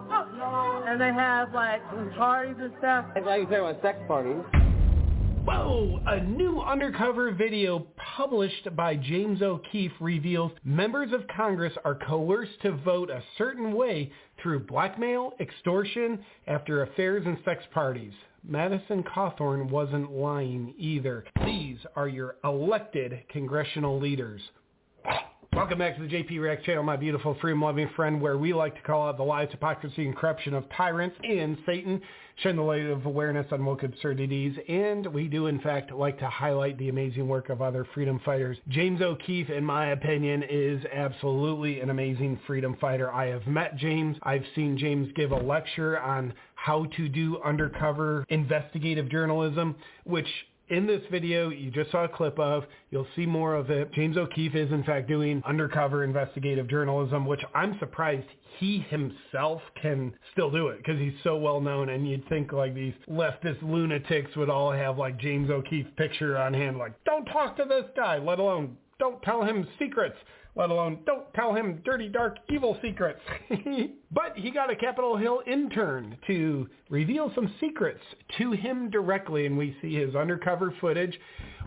and 0.87 0.99
they 0.99 1.13
have 1.13 1.53
like 1.53 1.81
parties 2.17 2.55
and 2.59 2.71
stuff. 2.79 3.05
It's 3.15 3.25
like 3.25 3.41
you're 3.41 3.59
talking 3.59 3.69
about 3.69 3.81
sex 3.81 3.99
parties. 4.07 4.41
Whoa! 5.45 5.99
A 6.05 6.23
new 6.23 6.61
undercover 6.61 7.31
video 7.31 7.87
published 8.17 8.75
by 8.75 8.95
James 8.95 9.41
O'Keefe 9.41 9.93
reveals 9.99 10.51
members 10.63 11.11
of 11.11 11.21
Congress 11.35 11.73
are 11.83 11.95
coerced 11.95 12.61
to 12.61 12.73
vote 12.77 13.09
a 13.09 13.23
certain 13.37 13.73
way 13.73 14.11
through 14.41 14.61
blackmail, 14.61 15.33
extortion, 15.39 16.19
after 16.47 16.83
affairs 16.83 17.23
and 17.25 17.37
sex 17.45 17.63
parties. 17.73 18.13
Madison 18.43 19.03
Cawthorn 19.03 19.69
wasn't 19.69 20.11
lying 20.11 20.73
either. 20.77 21.25
These 21.45 21.77
are 21.95 22.07
your 22.07 22.35
elected 22.43 23.23
congressional 23.29 23.99
leaders. 23.99 24.41
Welcome 25.53 25.79
back 25.79 25.97
to 25.97 26.03
the 26.03 26.07
JP 26.07 26.39
React 26.39 26.63
channel, 26.63 26.83
my 26.83 26.95
beautiful 26.95 27.35
freedom-loving 27.41 27.89
friend, 27.95 28.21
where 28.21 28.37
we 28.37 28.53
like 28.53 28.75
to 28.75 28.81
call 28.81 29.07
out 29.07 29.17
the 29.17 29.23
lies, 29.23 29.49
hypocrisy, 29.49 30.05
and 30.05 30.15
corruption 30.15 30.53
of 30.53 30.63
tyrants 30.77 31.15
and 31.27 31.57
Satan, 31.65 31.99
shine 32.35 32.55
the 32.55 32.61
light 32.61 32.85
of 32.85 33.05
awareness 33.05 33.47
on 33.51 33.65
woke 33.65 33.81
absurdities, 33.81 34.55
and 34.69 35.07
we 35.07 35.27
do, 35.27 35.47
in 35.47 35.59
fact, 35.59 35.91
like 35.91 36.19
to 36.19 36.29
highlight 36.29 36.77
the 36.77 36.89
amazing 36.89 37.27
work 37.27 37.49
of 37.49 37.63
other 37.63 37.85
freedom 37.95 38.21
fighters. 38.23 38.57
James 38.69 39.01
O'Keefe, 39.01 39.49
in 39.49 39.65
my 39.65 39.87
opinion, 39.87 40.43
is 40.47 40.85
absolutely 40.93 41.81
an 41.81 41.89
amazing 41.89 42.39
freedom 42.45 42.77
fighter. 42.79 43.11
I 43.11 43.25
have 43.25 43.47
met 43.47 43.75
James. 43.75 44.17
I've 44.21 44.45
seen 44.55 44.77
James 44.77 45.11
give 45.15 45.31
a 45.31 45.35
lecture 45.35 45.99
on 45.99 46.31
how 46.63 46.85
to 46.97 47.07
do 47.07 47.39
undercover 47.43 48.25
investigative 48.29 49.09
journalism, 49.09 49.75
which 50.03 50.27
in 50.69 50.85
this 50.85 51.01
video 51.09 51.49
you 51.49 51.71
just 51.71 51.91
saw 51.91 52.03
a 52.03 52.09
clip 52.09 52.37
of. 52.37 52.63
You'll 52.91 53.07
see 53.15 53.25
more 53.25 53.55
of 53.55 53.69
it. 53.69 53.91
James 53.93 54.17
O'Keefe 54.17 54.55
is 54.55 54.71
in 54.71 54.83
fact 54.83 55.07
doing 55.07 55.41
undercover 55.45 56.03
investigative 56.03 56.69
journalism, 56.69 57.25
which 57.25 57.41
I'm 57.55 57.77
surprised 57.79 58.27
he 58.59 58.85
himself 58.89 59.61
can 59.81 60.13
still 60.33 60.51
do 60.51 60.67
it 60.67 60.77
because 60.77 60.99
he's 60.99 61.13
so 61.23 61.37
well 61.37 61.61
known 61.61 61.89
and 61.89 62.07
you'd 62.07 62.27
think 62.27 62.51
like 62.51 62.75
these 62.75 62.93
leftist 63.09 63.61
lunatics 63.61 64.35
would 64.35 64.49
all 64.49 64.71
have 64.71 64.97
like 64.97 65.17
James 65.17 65.49
O'Keefe 65.49 65.87
picture 65.95 66.37
on 66.37 66.53
hand 66.53 66.77
like 66.77 66.93
don't 67.05 67.25
talk 67.25 67.55
to 67.57 67.65
this 67.67 67.85
guy, 67.95 68.17
let 68.17 68.39
alone 68.39 68.77
don't 68.99 69.21
tell 69.23 69.43
him 69.43 69.65
secrets 69.79 70.17
let 70.59 70.71
alone 70.71 70.99
don't 71.05 71.33
tell 71.35 71.53
him 71.53 71.81
dirty, 71.85 72.09
dark, 72.09 72.35
evil 72.49 72.77
secrets. 72.81 73.21
but 74.11 74.33
he 74.35 74.51
got 74.51 74.69
a 74.69 74.75
Capitol 74.75 75.15
Hill 75.15 75.41
intern 75.47 76.17
to 76.27 76.67
reveal 76.89 77.31
some 77.33 77.49
secrets 77.61 78.01
to 78.37 78.51
him 78.51 78.89
directly, 78.89 79.45
and 79.45 79.57
we 79.57 79.73
see 79.81 79.95
his 79.95 80.15
undercover 80.15 80.73
footage. 80.81 81.17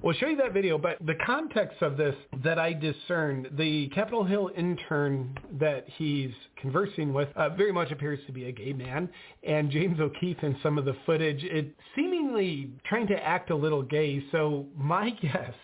We'll 0.02 0.12
show 0.16 0.27
you 0.27 0.36
that 0.36 0.52
video, 0.52 0.77
but 0.77 0.98
the 1.06 1.14
context 1.24 1.81
of 1.81 1.97
this 1.97 2.14
that 2.44 2.59
I 2.59 2.74
discerned, 2.74 3.48
the 3.56 3.89
Capitol 3.94 4.24
Hill 4.24 4.51
intern 4.55 5.39
that 5.59 5.86
he's 5.97 6.32
conversing 6.60 7.14
with 7.14 7.31
uh, 7.35 7.48
very 7.48 7.73
much 7.73 7.93
appears 7.93 8.19
to 8.27 8.32
be 8.32 8.44
a 8.48 8.52
gay 8.52 8.74
man, 8.74 9.09
and 9.43 9.70
James 9.70 10.01
O'Keefe 10.01 10.43
in 10.43 10.55
some 10.62 10.77
of 10.77 10.85
the 10.85 10.97
footage, 11.06 11.43
it 11.44 11.74
seemingly 11.97 12.70
trying 12.85 13.06
to 13.06 13.14
act 13.14 13.48
a 13.48 13.56
little 13.56 13.82
gay. 13.82 14.23
So 14.32 14.66
my 14.77 15.10
guess, 15.23 15.55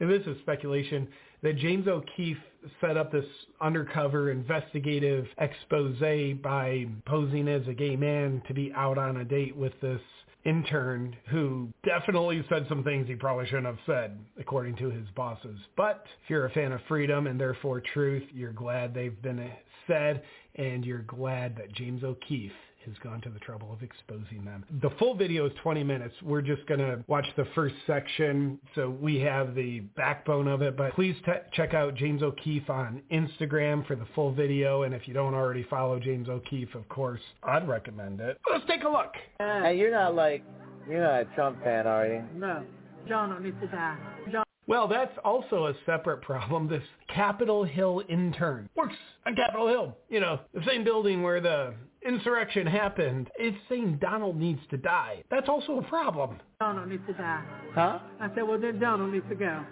and 0.00 0.10
this 0.10 0.26
is 0.26 0.36
speculation, 0.42 1.08
that 1.42 1.56
James 1.56 1.88
O'Keefe 1.88 2.38
set 2.80 2.96
up 2.96 3.12
this 3.12 3.24
undercover 3.60 4.30
investigative 4.30 5.26
expose 5.38 5.98
by 6.42 6.86
posing 7.06 7.48
as 7.48 7.66
a 7.68 7.74
gay 7.74 7.96
man 7.96 8.42
to 8.48 8.54
be 8.54 8.72
out 8.74 8.98
on 8.98 9.18
a 9.18 9.24
date 9.24 9.56
with 9.56 9.72
this 9.80 10.00
intern 10.44 11.16
who 11.30 11.68
definitely 11.84 12.44
said 12.48 12.66
some 12.68 12.84
things 12.84 13.06
he 13.08 13.14
probably 13.14 13.46
shouldn't 13.46 13.66
have 13.66 13.78
said, 13.86 14.18
according 14.38 14.76
to 14.76 14.90
his 14.90 15.08
bosses. 15.16 15.58
But 15.76 16.04
if 16.22 16.30
you're 16.30 16.46
a 16.46 16.50
fan 16.50 16.72
of 16.72 16.80
freedom 16.86 17.26
and 17.26 17.40
therefore 17.40 17.80
truth, 17.80 18.24
you're 18.32 18.52
glad 18.52 18.94
they've 18.94 19.20
been 19.22 19.50
said, 19.86 20.22
and 20.56 20.84
you're 20.84 21.02
glad 21.02 21.56
that 21.56 21.72
James 21.72 22.04
O'Keefe 22.04 22.52
has 22.86 22.94
gone 23.02 23.20
to 23.22 23.30
the 23.30 23.38
trouble 23.40 23.72
of 23.72 23.82
exposing 23.82 24.44
them. 24.44 24.64
The 24.82 24.90
full 24.98 25.14
video 25.14 25.46
is 25.46 25.52
20 25.62 25.82
minutes. 25.84 26.14
We're 26.22 26.42
just 26.42 26.66
going 26.66 26.80
to 26.80 27.04
watch 27.06 27.26
the 27.36 27.46
first 27.54 27.74
section 27.86 28.58
so 28.74 28.90
we 28.90 29.16
have 29.20 29.54
the 29.54 29.80
backbone 29.96 30.48
of 30.48 30.62
it. 30.62 30.76
But 30.76 30.94
please 30.94 31.16
t- 31.24 31.32
check 31.52 31.74
out 31.74 31.94
James 31.94 32.22
O'Keefe 32.22 32.68
on 32.68 33.02
Instagram 33.12 33.86
for 33.86 33.96
the 33.96 34.06
full 34.14 34.32
video. 34.32 34.82
And 34.82 34.94
if 34.94 35.06
you 35.08 35.14
don't 35.14 35.34
already 35.34 35.64
follow 35.64 35.98
James 35.98 36.28
O'Keefe, 36.28 36.74
of 36.74 36.88
course, 36.88 37.20
I'd 37.42 37.68
recommend 37.68 38.20
it. 38.20 38.38
Let's 38.50 38.66
take 38.66 38.84
a 38.84 38.88
look. 38.88 39.12
And 39.40 39.78
you're 39.78 39.90
not 39.90 40.14
like, 40.14 40.44
you're 40.88 41.00
not 41.00 41.20
a 41.20 41.24
Trump 41.34 41.62
fan, 41.62 41.86
are 41.86 42.06
you? 42.06 42.24
No. 42.34 42.64
John 43.08 43.30
don't 43.30 43.44
need 43.44 43.60
to 43.60 43.66
die. 43.66 43.98
John. 44.30 44.44
Well, 44.66 44.88
that's 44.88 45.12
also 45.24 45.66
a 45.66 45.74
separate 45.84 46.22
problem. 46.22 46.68
This 46.68 46.82
Capitol 47.08 47.64
Hill 47.64 48.02
intern 48.08 48.68
works 48.74 48.94
on 49.26 49.36
Capitol 49.36 49.68
Hill. 49.68 49.96
You 50.08 50.20
know, 50.20 50.40
the 50.54 50.62
same 50.66 50.84
building 50.84 51.22
where 51.22 51.40
the 51.40 51.74
insurrection 52.04 52.66
happened. 52.66 53.28
It's 53.36 53.56
saying 53.68 53.98
Donald 54.00 54.36
needs 54.36 54.60
to 54.70 54.76
die. 54.76 55.22
That's 55.30 55.48
also 55.48 55.78
a 55.78 55.82
problem. 55.82 56.38
Donald 56.60 56.88
needs 56.88 57.02
to 57.06 57.12
die. 57.14 57.44
Huh? 57.74 57.98
I 58.20 58.28
said, 58.34 58.42
well, 58.42 58.60
then 58.60 58.78
Donald 58.78 59.12
needs 59.12 59.26
to 59.28 59.34
go. 59.34 59.64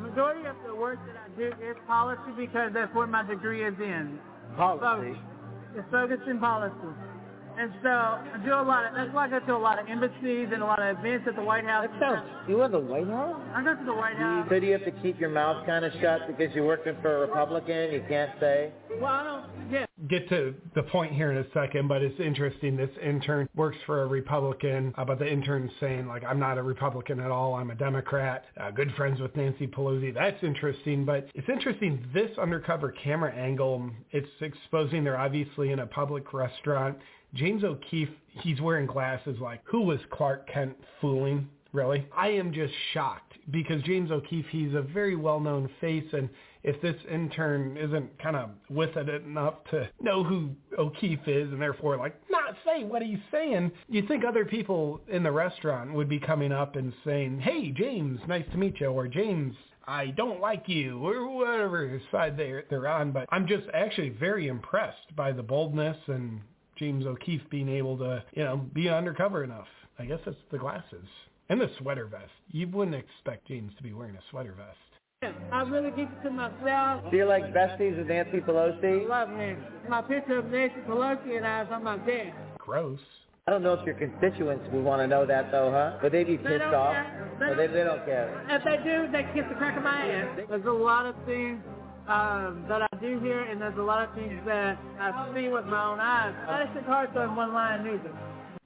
Majority 0.00 0.46
of 0.46 0.56
the 0.66 0.74
work 0.74 0.98
that 1.06 1.16
I 1.16 1.28
do 1.38 1.46
is 1.64 1.76
policy 1.86 2.32
because 2.36 2.72
that's 2.74 2.94
what 2.94 3.08
my 3.08 3.22
degree 3.22 3.64
is 3.64 3.74
in. 3.78 4.18
Policy? 4.56 5.14
So, 5.14 5.78
it's 5.78 5.88
focused 5.90 6.28
in 6.28 6.38
policy. 6.38 6.74
And 7.58 7.72
so 7.82 7.88
I 7.88 8.38
do 8.44 8.52
a 8.52 8.60
lot 8.60 8.84
of, 8.84 8.94
that's 8.94 9.14
why 9.14 9.26
I 9.26 9.30
go 9.30 9.40
to 9.40 9.56
a 9.56 9.56
lot 9.56 9.78
of 9.78 9.88
embassies 9.88 10.48
and 10.52 10.62
a 10.62 10.66
lot 10.66 10.80
of 10.80 10.98
events 10.98 11.26
at 11.26 11.36
the 11.36 11.42
White 11.42 11.64
House. 11.64 11.86
That 11.90 12.00
sounds, 12.00 12.30
you 12.48 12.56
were 12.56 12.68
the 12.68 12.78
White 12.78 13.06
House? 13.08 13.40
I 13.54 13.64
go 13.64 13.74
to 13.74 13.84
the 13.84 13.94
White 13.94 14.16
House. 14.16 14.46
So 14.50 14.60
do 14.60 14.66
you 14.66 14.72
have 14.72 14.84
to 14.84 14.90
keep 15.02 15.18
your 15.18 15.30
mouth 15.30 15.64
kind 15.64 15.84
of 15.84 15.92
shut 16.00 16.26
because 16.26 16.54
you're 16.54 16.66
working 16.66 16.94
for 17.00 17.16
a 17.16 17.20
Republican? 17.26 17.92
You 17.92 18.04
can't 18.08 18.30
say? 18.38 18.72
Well, 19.00 19.06
I 19.06 19.24
don't, 19.24 19.72
yeah. 19.72 19.86
Get 20.08 20.28
to 20.28 20.54
the 20.74 20.82
point 20.82 21.14
here 21.14 21.32
in 21.32 21.38
a 21.38 21.46
second, 21.54 21.88
but 21.88 22.02
it's 22.02 22.20
interesting. 22.20 22.76
This 22.76 22.90
intern 23.02 23.48
works 23.54 23.78
for 23.86 24.02
a 24.02 24.06
Republican, 24.06 24.92
uh, 24.98 25.04
but 25.06 25.18
the 25.18 25.30
intern's 25.30 25.70
saying, 25.80 26.06
like, 26.06 26.22
I'm 26.24 26.38
not 26.38 26.58
a 26.58 26.62
Republican 26.62 27.18
at 27.20 27.30
all. 27.30 27.54
I'm 27.54 27.70
a 27.70 27.74
Democrat. 27.74 28.44
Uh, 28.60 28.70
good 28.70 28.92
friends 28.96 29.18
with 29.18 29.34
Nancy 29.34 29.66
Pelosi. 29.66 30.12
That's 30.12 30.42
interesting, 30.42 31.06
but 31.06 31.26
it's 31.34 31.48
interesting. 31.48 32.06
This 32.12 32.30
undercover 32.36 32.92
camera 33.02 33.34
angle, 33.34 33.90
it's 34.10 34.28
exposing 34.42 35.02
they're 35.02 35.18
obviously 35.18 35.72
in 35.72 35.78
a 35.78 35.86
public 35.86 36.34
restaurant. 36.34 36.98
James 37.36 37.64
O'Keefe, 37.64 38.10
he's 38.42 38.60
wearing 38.60 38.86
glasses 38.86 39.38
like, 39.40 39.60
who 39.64 39.82
was 39.82 40.00
Clark 40.10 40.48
Kent 40.50 40.76
fooling? 41.00 41.48
Really? 41.72 42.06
I 42.16 42.28
am 42.28 42.52
just 42.52 42.72
shocked 42.92 43.34
because 43.50 43.82
James 43.82 44.10
O'Keefe, 44.10 44.46
he's 44.50 44.74
a 44.74 44.80
very 44.80 45.14
well-known 45.14 45.68
face 45.80 46.06
and 46.12 46.28
if 46.62 46.80
this 46.80 46.96
intern 47.08 47.76
isn't 47.76 48.18
kind 48.18 48.34
of 48.34 48.50
with 48.70 48.96
it 48.96 49.08
enough 49.08 49.54
to 49.70 49.88
know 50.00 50.24
who 50.24 50.50
O'Keefe 50.78 51.28
is 51.28 51.52
and 51.52 51.62
therefore 51.62 51.96
like 51.96 52.18
not 52.28 52.56
say 52.64 52.82
what 52.82 53.02
he's 53.02 53.18
saying, 53.30 53.70
you 53.88 54.06
think 54.06 54.24
other 54.24 54.44
people 54.44 55.00
in 55.08 55.22
the 55.22 55.30
restaurant 55.30 55.92
would 55.92 56.08
be 56.08 56.18
coming 56.18 56.50
up 56.50 56.76
and 56.76 56.92
saying, 57.04 57.40
hey, 57.40 57.70
James, 57.70 58.18
nice 58.26 58.44
to 58.50 58.56
meet 58.56 58.80
you, 58.80 58.88
or 58.88 59.06
James, 59.06 59.54
I 59.86 60.06
don't 60.08 60.40
like 60.40 60.64
you, 60.66 61.06
or 61.06 61.28
whatever 61.28 62.00
side 62.10 62.36
they're, 62.36 62.64
they're 62.68 62.88
on. 62.88 63.12
But 63.12 63.28
I'm 63.30 63.46
just 63.46 63.66
actually 63.72 64.10
very 64.10 64.48
impressed 64.48 65.14
by 65.14 65.30
the 65.30 65.42
boldness 65.42 65.96
and 66.08 66.40
James 66.76 67.06
O'Keefe 67.06 67.42
being 67.50 67.68
able 67.68 67.96
to, 67.98 68.22
you 68.34 68.44
know, 68.44 68.56
be 68.74 68.88
undercover 68.88 69.44
enough. 69.44 69.66
I 69.98 70.04
guess 70.04 70.20
it's 70.26 70.36
the 70.50 70.58
glasses 70.58 71.06
and 71.48 71.60
the 71.60 71.70
sweater 71.78 72.06
vest. 72.06 72.30
You 72.50 72.68
wouldn't 72.68 72.96
expect 72.96 73.48
James 73.48 73.72
to 73.76 73.82
be 73.82 73.92
wearing 73.92 74.16
a 74.16 74.20
sweater 74.30 74.54
vest. 74.56 75.32
I 75.52 75.62
really 75.62 75.90
keep 75.92 76.10
it 76.10 76.22
to 76.24 76.30
myself. 76.30 77.10
Do 77.10 77.16
you 77.16 77.24
like 77.24 77.44
besties 77.54 77.96
with 77.96 78.08
Nancy 78.08 78.40
Pelosi? 78.40 79.08
Love 79.08 79.30
Nancy. 79.30 79.62
My 79.88 80.02
picture 80.02 80.38
of 80.38 80.46
Nancy 80.50 80.76
Pelosi 80.86 81.36
and 81.36 81.46
I 81.46 81.62
is 81.62 81.68
on 81.72 81.84
my 81.84 81.96
desk. 81.98 82.36
Gross. 82.58 83.00
I 83.48 83.52
don't 83.52 83.62
know 83.62 83.74
if 83.74 83.86
your 83.86 83.94
constituents 83.94 84.64
would 84.72 84.84
want 84.84 85.00
to 85.00 85.06
know 85.06 85.24
that 85.24 85.50
though, 85.52 85.70
huh? 85.70 85.98
Would 86.02 86.12
they 86.12 86.24
be 86.24 86.36
pissed 86.36 86.58
don't 86.58 86.74
off? 86.74 86.92
care. 86.92 87.30
They 87.38 87.46
Or 87.46 87.54
they, 87.54 87.66
they 87.68 87.84
don't 87.84 88.04
care. 88.04 88.44
If 88.50 88.64
they 88.64 88.76
do, 88.82 89.06
they 89.12 89.22
kiss 89.34 89.48
the 89.48 89.54
crack 89.54 89.76
of 89.76 89.84
my 89.84 90.04
ass. 90.04 90.40
There's 90.48 90.66
a 90.66 90.70
lot 90.70 91.06
of 91.06 91.14
things 91.24 91.62
um, 92.08 92.64
that 92.68 92.82
I 92.82 92.96
do 93.00 93.18
here, 93.20 93.42
and 93.42 93.60
there's 93.60 93.78
a 93.78 93.82
lot 93.82 94.08
of 94.08 94.14
things 94.14 94.40
that 94.46 94.78
I 95.00 95.32
see 95.34 95.48
with 95.48 95.66
my 95.66 95.84
own 95.84 96.00
eyes. 96.00 96.34
Madison 96.46 96.84
Cawthorn 96.84 97.36
one 97.36 97.52
line 97.52 97.84
neither. 97.84 98.12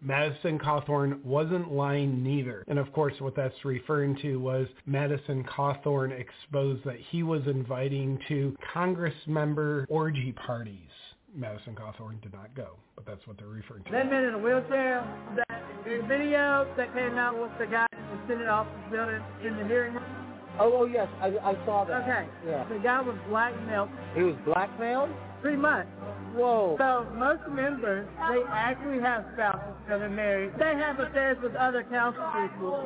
Madison 0.03 0.59
Cawthorn 0.59 1.23
wasn't 1.23 1.71
lying 1.73 2.23
neither. 2.23 2.65
And 2.69 2.79
of 2.79 2.91
course 2.93 3.13
what 3.19 3.37
that's 3.37 3.55
referring 3.65 4.17
to 4.23 4.37
was 4.37 4.67
Madison 4.87 5.45
Cawthorn 5.45 6.19
exposed 6.19 6.85
that 6.85 6.97
he 7.11 7.23
was 7.23 7.43
inviting 7.47 8.19
to 8.29 8.57
Congress 8.73 9.15
member 9.27 9.87
orgy 9.91 10.33
parties. 10.33 10.89
Madison 11.35 11.75
Cawthorn 11.75 12.21
did 12.23 12.33
not 12.33 12.55
go, 12.55 12.77
but 12.97 13.05
that's 13.07 13.27
what 13.27 13.37
they're 13.37 13.47
referring 13.47 13.85
to. 13.85 13.91
That 13.93 14.11
man 14.11 14.25
in 14.25 14.35
a 14.35 14.39
wheelchair, 14.39 15.05
that 15.37 15.63
the 15.85 16.03
video 16.09 16.67
that 16.77 16.95
came 16.95 17.19
out 17.19 17.41
with 17.41 17.51
the 17.59 17.67
guy 17.67 17.87
in 17.93 17.99
the 17.99 18.35
Senate 18.35 18.49
office 18.49 18.73
building 18.91 19.21
in 19.45 19.57
the 19.59 19.65
hearing 19.67 19.95
room. 19.95 20.20
Oh, 20.59 20.73
oh 20.75 20.85
yes, 20.85 21.09
I, 21.21 21.29
I 21.43 21.55
saw 21.65 21.85
that. 21.85 22.03
Okay. 22.03 22.27
Yeah. 22.47 22.67
The 22.69 22.79
guy 22.79 23.01
was 23.01 23.17
blackmailed. 23.29 23.89
He 24.15 24.23
was 24.23 24.37
blackmailed? 24.45 25.11
Pretty 25.41 25.57
much. 25.57 25.87
Whoa. 26.35 26.77
So 26.79 27.07
most 27.17 27.41
members, 27.49 28.07
they 28.29 28.43
actually 28.53 29.01
have 29.01 29.25
spouses 29.35 29.75
that 29.89 30.01
are 30.03 30.11
married. 30.11 30.53
They 30.59 30.77
have 30.77 31.01
affairs 31.01 31.39
with 31.43 31.55
other 31.57 31.83
council 31.85 32.23
people, 32.37 32.77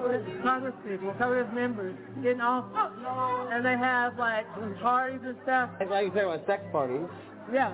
Congress 0.43 0.75
people, 0.87 1.13
Congress 1.19 1.49
members 1.53 1.97
in 2.25 2.41
office. 2.41 2.95
And 3.53 3.65
they 3.65 3.77
have 3.77 4.17
like 4.19 4.47
parties 4.81 5.21
and 5.25 5.37
stuff. 5.43 5.71
Like 5.81 5.89
talking 5.89 6.11
about 6.15 6.47
sex 6.47 6.63
parties. 6.71 7.07
Yeah, 7.53 7.73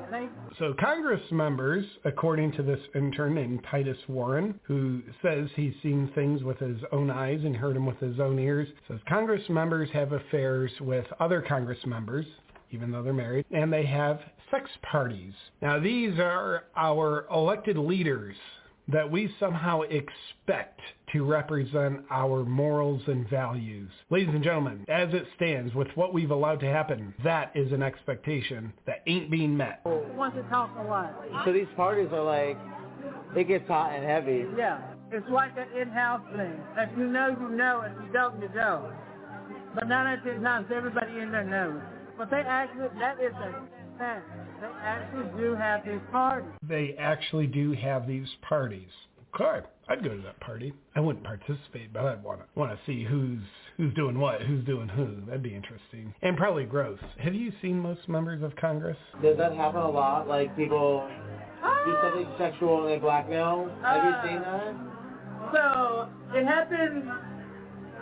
So 0.59 0.75
Congress 0.79 1.23
members, 1.31 1.85
according 2.05 2.53
to 2.53 2.63
this 2.63 2.81
intern 2.95 3.35
named 3.35 3.65
Titus 3.71 3.97
Warren, 4.09 4.59
who 4.65 5.03
says 5.23 5.49
he's 5.55 5.75
seen 5.83 6.11
things 6.15 6.43
with 6.43 6.59
his 6.59 6.79
own 6.93 7.11
eyes 7.11 7.41
and 7.45 7.57
heard 7.57 7.77
them 7.77 7.87
with 7.87 7.99
his 7.99 8.21
own 8.21 8.39
ears, 8.39 8.69
says 8.89 8.99
Congress 9.09 9.43
members 9.49 9.89
have 9.93 10.13
affairs 10.13 10.71
with 10.81 11.07
other 11.19 11.41
Congress 11.41 11.79
members, 11.87 12.27
even 12.71 12.91
though 12.91 13.03
they're 13.03 13.13
married, 13.13 13.47
and 13.51 13.73
they 13.73 13.87
have 13.87 14.21
sex 14.51 14.71
parties. 14.83 15.35
Now 15.63 15.79
these 15.79 16.19
are 16.19 16.65
our 16.77 17.27
elected 17.33 17.77
leaders 17.77 18.37
that 18.93 19.11
we 19.11 19.33
somehow 19.39 19.83
expect 19.83 20.81
to 21.13 21.25
represent 21.25 22.01
our 22.11 22.45
morals 22.45 23.03
and 23.07 23.29
values. 23.29 23.91
Ladies 24.11 24.35
and 24.35 24.43
gentlemen, 24.43 24.85
as 24.89 25.13
it 25.13 25.27
stands 25.37 25.75
with 25.75 25.89
what 25.95 26.15
we've 26.15 26.31
allowed 26.31 26.61
to 26.61 26.67
happen, 26.67 27.15
that 27.25 27.53
is 27.55 27.73
an 27.73 27.83
expectation 27.83 28.73
that 28.87 29.03
ain't 29.07 29.31
being 29.31 29.57
met. 29.57 29.81
want 29.85 30.35
to 30.35 30.43
talk 30.45 30.71
a 30.79 30.83
lot. 30.83 31.15
So 31.45 31.53
these 31.53 31.67
parties 31.77 32.09
are 32.13 32.23
like, 32.23 32.57
it 33.37 33.49
gets 33.49 33.67
hot 33.69 33.95
and 33.95 34.05
heavy. 34.05 34.45
Yeah, 34.57 34.81
it's 35.11 35.29
like 35.31 35.53
an 35.57 35.81
in-house 35.81 36.23
thing. 36.37 36.61
If 36.77 36.99
you 36.99 37.07
know, 37.07 37.29
you 37.29 37.57
know. 37.57 37.83
If 37.85 37.93
you 38.07 38.13
don't, 38.13 38.41
you 38.41 38.49
don't. 38.55 38.93
But 39.75 39.89
nine 39.89 40.07
out 40.07 40.19
of 40.19 40.25
ten 40.25 40.43
times, 40.43 40.67
everybody 40.75 41.19
in 41.19 41.31
there 41.31 41.45
knows. 41.45 41.81
But 42.19 42.31
they 42.31 42.43
actually, 42.47 42.89
that 42.99 43.21
is 43.21 43.33
a 43.33 43.80
fact. 44.01 44.27
They 44.61 44.67
actually 44.83 45.41
do 45.41 45.55
have 45.55 45.85
these 45.85 46.01
parties. 46.11 46.51
They 46.67 46.97
actually 46.99 47.47
do 47.47 47.73
have 47.73 48.09
these 48.09 48.29
parties. 48.49 48.89
Okay, 49.35 49.65
I'd 49.89 50.03
go 50.03 50.17
to 50.17 50.23
that 50.23 50.41
party. 50.41 50.73
I 50.97 51.01
wouldn't 51.01 51.25
participate, 51.25 51.93
but 51.93 52.05
I'd 52.05 52.23
want 52.25 52.41
to 52.41 52.47
want 52.59 52.73
to 52.73 52.79
see 52.85 53.05
who's 53.05 53.39
who's 53.77 53.95
doing 53.95 54.19
what, 54.19 54.41
who's 54.43 54.65
doing 54.65 54.89
who. 54.89 55.19
That'd 55.27 55.43
be 55.43 55.55
interesting 55.55 56.13
and 56.23 56.37
probably 56.37 56.65
gross. 56.65 56.99
Have 57.19 57.35
you 57.35 57.53
seen 57.63 57.79
most 57.79 58.09
members 58.09 58.43
of 58.43 58.57
Congress? 58.57 58.97
Does 59.23 59.37
that 59.37 59.53
happen 59.53 59.81
a 59.81 59.91
lot? 59.91 60.27
Like 60.27 60.57
people 60.57 61.09
do 61.85 61.97
something 62.03 62.27
sexual 62.39 62.83
and 62.83 62.91
they 62.91 62.99
blackmail? 62.99 63.71
Have 63.83 64.05
you 64.05 64.11
uh, 64.11 64.27
seen 64.27 64.41
that? 64.41 64.75
So 65.55 66.09
it 66.35 66.45
happens 66.45 67.05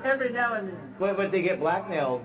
every 0.04 0.32
now 0.32 0.54
and 0.54 0.68
then. 0.68 0.94
But, 0.98 1.16
but 1.16 1.30
they 1.30 1.42
get 1.42 1.60
blackmailed. 1.60 2.22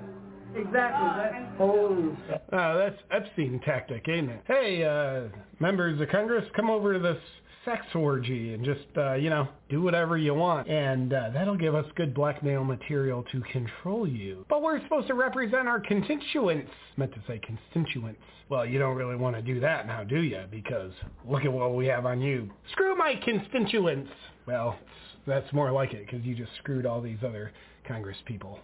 Exactly. 0.55 1.09
That's, 1.17 1.35
Oh, 1.59 2.15
Uh, 2.51 2.77
that's 2.77 2.97
Epstein 3.11 3.59
tactic, 3.65 4.07
ain't 4.07 4.29
it? 4.29 4.41
Hey, 4.45 4.83
uh, 4.83 5.23
members 5.59 5.99
of 6.01 6.09
Congress, 6.09 6.45
come 6.55 6.69
over 6.69 6.93
to 6.93 6.99
this 6.99 7.17
sex 7.65 7.85
orgy 7.95 8.53
and 8.53 8.65
just, 8.65 8.85
uh, 8.97 9.13
you 9.13 9.29
know, 9.29 9.47
do 9.69 9.81
whatever 9.81 10.17
you 10.17 10.33
want. 10.33 10.67
And 10.67 11.13
uh, 11.13 11.29
that'll 11.33 11.55
give 11.57 11.75
us 11.75 11.85
good 11.95 12.13
blackmail 12.13 12.63
material 12.63 13.23
to 13.31 13.41
control 13.51 14.07
you. 14.07 14.45
But 14.49 14.61
we're 14.61 14.81
supposed 14.83 15.07
to 15.07 15.13
represent 15.13 15.67
our 15.67 15.79
constituents. 15.79 16.71
Meant 16.97 17.13
to 17.13 17.21
say 17.27 17.39
constituents. 17.39 18.19
Well, 18.49 18.65
you 18.65 18.79
don't 18.79 18.97
really 18.97 19.15
want 19.15 19.35
to 19.37 19.41
do 19.41 19.59
that 19.61 19.87
now, 19.87 20.03
do 20.03 20.21
you? 20.21 20.43
Because 20.51 20.91
look 21.27 21.45
at 21.45 21.53
what 21.53 21.73
we 21.73 21.85
have 21.87 22.05
on 22.05 22.21
you. 22.21 22.49
Screw 22.73 22.95
my 22.97 23.15
constituents. 23.23 24.11
Well, 24.45 24.77
that's 25.25 25.51
more 25.53 25.71
like 25.71 25.93
it 25.93 26.05
because 26.05 26.25
you 26.25 26.35
just 26.35 26.51
screwed 26.59 26.85
all 26.85 27.01
these 27.01 27.19
other 27.25 27.53
Congress 27.87 28.17
people. 28.25 28.59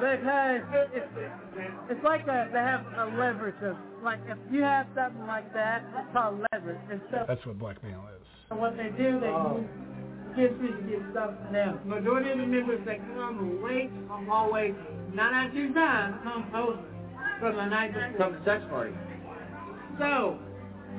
Because 0.00 0.60
it's, 0.92 1.06
it's 1.90 2.04
like 2.04 2.22
a, 2.26 2.48
they 2.52 2.58
have 2.58 2.84
a 2.98 3.16
leverage 3.16 3.54
of, 3.62 3.76
like 4.02 4.18
if 4.26 4.38
you 4.50 4.62
have 4.62 4.86
something 4.94 5.26
like 5.26 5.52
that, 5.54 5.84
it's 5.96 6.12
called 6.12 6.44
leverage. 6.52 6.80
And 6.90 7.00
so 7.10 7.24
That's 7.28 7.44
what 7.46 7.58
blackmail 7.58 8.04
is. 8.20 8.26
And 8.50 8.60
what 8.60 8.76
they 8.76 8.88
do, 8.90 9.20
they 9.20 9.28
Oh. 9.28 9.64
get 10.36 10.50
you 10.60 10.68
to 10.76 10.82
get 10.88 11.00
something 11.14 11.54
else. 11.54 11.78
Majority 11.84 12.30
of 12.32 12.38
the 12.38 12.46
members 12.46 12.80
that 12.86 12.98
come 13.14 13.62
late 13.62 13.90
are 14.10 14.28
always, 14.30 14.74
not 15.14 15.32
at 15.32 15.52
two 15.54 15.72
times, 15.72 16.16
come 16.24 16.50
over 16.54 16.82
from 17.38 17.56
the 17.56 17.66
night 17.66 17.94
before. 17.94 18.30
From 18.30 18.32
the 18.38 18.44
sex 18.44 18.64
party. 18.68 18.94
So, 19.98 20.38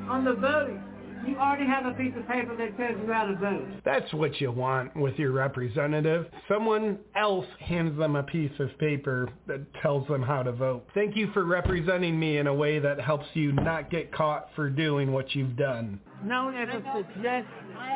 on 0.09 0.23
the 0.23 0.34
voting, 0.35 0.81
you 1.27 1.37
already 1.37 1.65
have 1.65 1.85
a 1.85 1.91
piece 1.91 2.13
of 2.17 2.27
paper 2.27 2.55
that 2.57 2.77
tells 2.77 2.99
you 3.05 3.11
how 3.11 3.25
to 3.25 3.35
vote. 3.35 3.67
That's 3.85 4.11
what 4.13 4.39
you 4.41 4.51
want 4.51 4.95
with 4.95 5.15
your 5.17 5.31
representative. 5.31 6.27
Someone 6.47 6.99
else 7.15 7.45
hands 7.59 7.97
them 7.97 8.15
a 8.15 8.23
piece 8.23 8.51
of 8.59 8.77
paper 8.79 9.29
that 9.47 9.61
tells 9.81 10.07
them 10.07 10.21
how 10.21 10.43
to 10.43 10.51
vote. 10.51 10.85
Thank 10.93 11.15
you 11.15 11.31
for 11.33 11.45
representing 11.45 12.19
me 12.19 12.37
in 12.37 12.47
a 12.47 12.53
way 12.53 12.79
that 12.79 12.99
helps 12.99 13.25
you 13.33 13.51
not 13.53 13.89
get 13.89 14.11
caught 14.13 14.49
for 14.55 14.69
doing 14.69 15.11
what 15.11 15.33
you've 15.35 15.55
done. 15.55 15.99
Known 16.23 16.55
as 16.55 16.69
a 16.69 16.81
suggestion. 16.95 17.45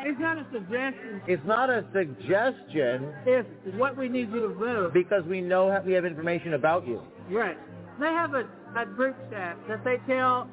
It's 0.05 0.19
not 0.19 0.37
a 0.37 0.45
suggestion. 0.51 1.21
It's 1.27 1.45
not 1.45 1.69
a 1.69 1.85
suggestion 1.93 3.13
It's 3.25 3.47
what 3.77 3.97
we 3.97 4.09
need 4.09 4.31
you 4.31 4.41
to 4.49 4.53
vote. 4.53 4.93
because 4.93 5.23
we 5.25 5.41
know 5.41 5.81
we 5.85 5.93
have 5.93 6.05
information 6.05 6.53
about 6.53 6.87
you. 6.87 7.01
Right. 7.31 7.57
They 7.99 8.07
have 8.07 8.33
a, 8.33 8.47
a 8.77 8.85
group 8.85 9.15
chat 9.31 9.57
that 9.67 9.83
they 9.83 9.97
tell 10.07 10.49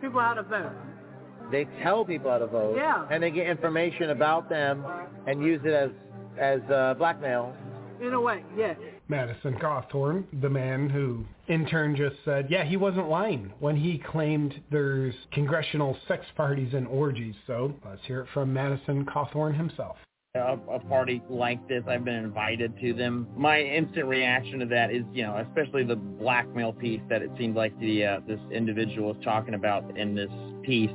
people 0.00 0.20
how 0.20 0.34
to 0.34 0.42
vote. 0.42 0.72
They 1.50 1.66
tell 1.82 2.04
people 2.04 2.30
how 2.30 2.38
to 2.38 2.46
vote, 2.46 2.76
Yeah. 2.76 3.06
and 3.10 3.22
they 3.22 3.30
get 3.30 3.46
information 3.46 4.10
about 4.10 4.48
them 4.48 4.84
and 5.26 5.42
use 5.42 5.60
it 5.64 5.72
as 5.72 5.90
as 6.38 6.60
uh, 6.70 6.94
blackmail. 6.98 7.52
In 8.00 8.12
a 8.12 8.20
way, 8.20 8.44
yes. 8.56 8.76
Madison 9.08 9.54
Cawthorn, 9.58 10.24
the 10.40 10.48
man 10.48 10.88
who 10.88 11.24
in 11.48 11.66
turn 11.66 11.96
just 11.96 12.14
said, 12.24 12.46
yeah, 12.48 12.62
he 12.64 12.76
wasn't 12.76 13.08
lying 13.08 13.50
when 13.58 13.74
he 13.74 13.98
claimed 13.98 14.54
there's 14.70 15.14
congressional 15.32 15.96
sex 16.06 16.24
parties 16.36 16.74
and 16.74 16.86
orgies. 16.86 17.34
So 17.48 17.74
let's 17.84 18.04
hear 18.06 18.20
it 18.20 18.28
from 18.32 18.52
Madison 18.52 19.04
Cawthorn 19.04 19.56
himself. 19.56 19.96
a, 20.36 20.58
a 20.70 20.78
party 20.78 21.20
like 21.28 21.66
this. 21.66 21.82
I've 21.88 22.04
been 22.04 22.14
invited 22.14 22.78
to 22.82 22.92
them. 22.94 23.26
My 23.36 23.60
instant 23.60 24.06
reaction 24.06 24.60
to 24.60 24.66
that 24.66 24.92
is, 24.92 25.02
you 25.12 25.24
know, 25.24 25.44
especially 25.48 25.82
the 25.82 25.96
blackmail 25.96 26.72
piece 26.74 27.00
that 27.08 27.22
it 27.22 27.30
seemed 27.36 27.56
like 27.56 27.76
the 27.80 28.04
uh, 28.04 28.20
this 28.28 28.38
individual 28.52 29.08
was 29.14 29.24
talking 29.24 29.54
about 29.54 29.98
in 29.98 30.14
this 30.14 30.30
piece. 30.62 30.90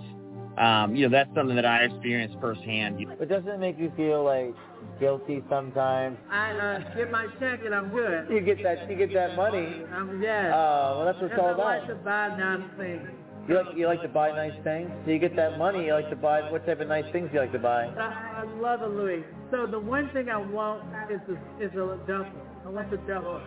Um, 0.57 0.95
you 0.95 1.07
know, 1.07 1.17
that's 1.17 1.33
something 1.35 1.55
that 1.55 1.65
I 1.65 1.83
experienced 1.85 2.37
firsthand. 2.39 3.03
But 3.17 3.27
doesn't 3.27 3.49
it 3.49 3.59
make 3.59 3.79
you 3.79 3.91
feel 3.95 4.23
like 4.23 4.53
guilty 4.99 5.43
sometimes? 5.49 6.17
I 6.29 6.51
uh, 6.51 6.95
get 6.95 7.11
my 7.11 7.27
check 7.39 7.61
and 7.65 7.73
I'm 7.73 7.89
good. 7.89 8.29
You 8.29 8.41
get 8.41 8.61
that 8.63 8.89
you 8.89 8.95
get 8.95 9.13
that 9.13 9.35
money. 9.35 9.83
I'm 9.91 10.21
yeah. 10.21 10.51
Oh, 10.53 10.97
well, 10.97 11.05
that's 11.05 11.21
what 11.21 11.31
it's 11.31 11.39
all 11.39 11.47
I 11.59 11.77
like 11.77 11.83
about. 11.83 11.87
to 11.87 11.95
buy 11.95 12.37
nice 12.37 12.69
things. 12.77 13.09
You 13.47 13.55
like 13.55 13.75
you 13.75 13.87
like 13.87 14.01
to 14.03 14.07
buy 14.07 14.31
nice 14.31 14.63
things. 14.63 14.89
So 15.05 15.11
you 15.11 15.19
get 15.19 15.35
that 15.35 15.57
money. 15.57 15.85
You 15.85 15.93
like 15.93 16.09
to 16.11 16.15
buy 16.15 16.49
what 16.51 16.65
type 16.65 16.79
of 16.81 16.87
nice 16.87 17.11
things 17.11 17.29
you 17.33 17.39
like 17.39 17.51
to 17.53 17.59
buy? 17.59 17.85
I, 17.87 18.43
I 18.43 18.61
love 18.61 18.81
a 18.81 18.87
Louis. 18.87 19.23
So 19.51 19.65
the 19.65 19.79
one 19.79 20.09
thing 20.13 20.29
I 20.29 20.37
want 20.37 20.83
is 21.11 21.19
a, 21.27 21.63
is 21.63 21.71
a 21.73 21.97
duffel. 22.07 22.31
I 22.65 22.69
want 22.69 22.91
the 22.91 22.97
duffel. 22.97 23.41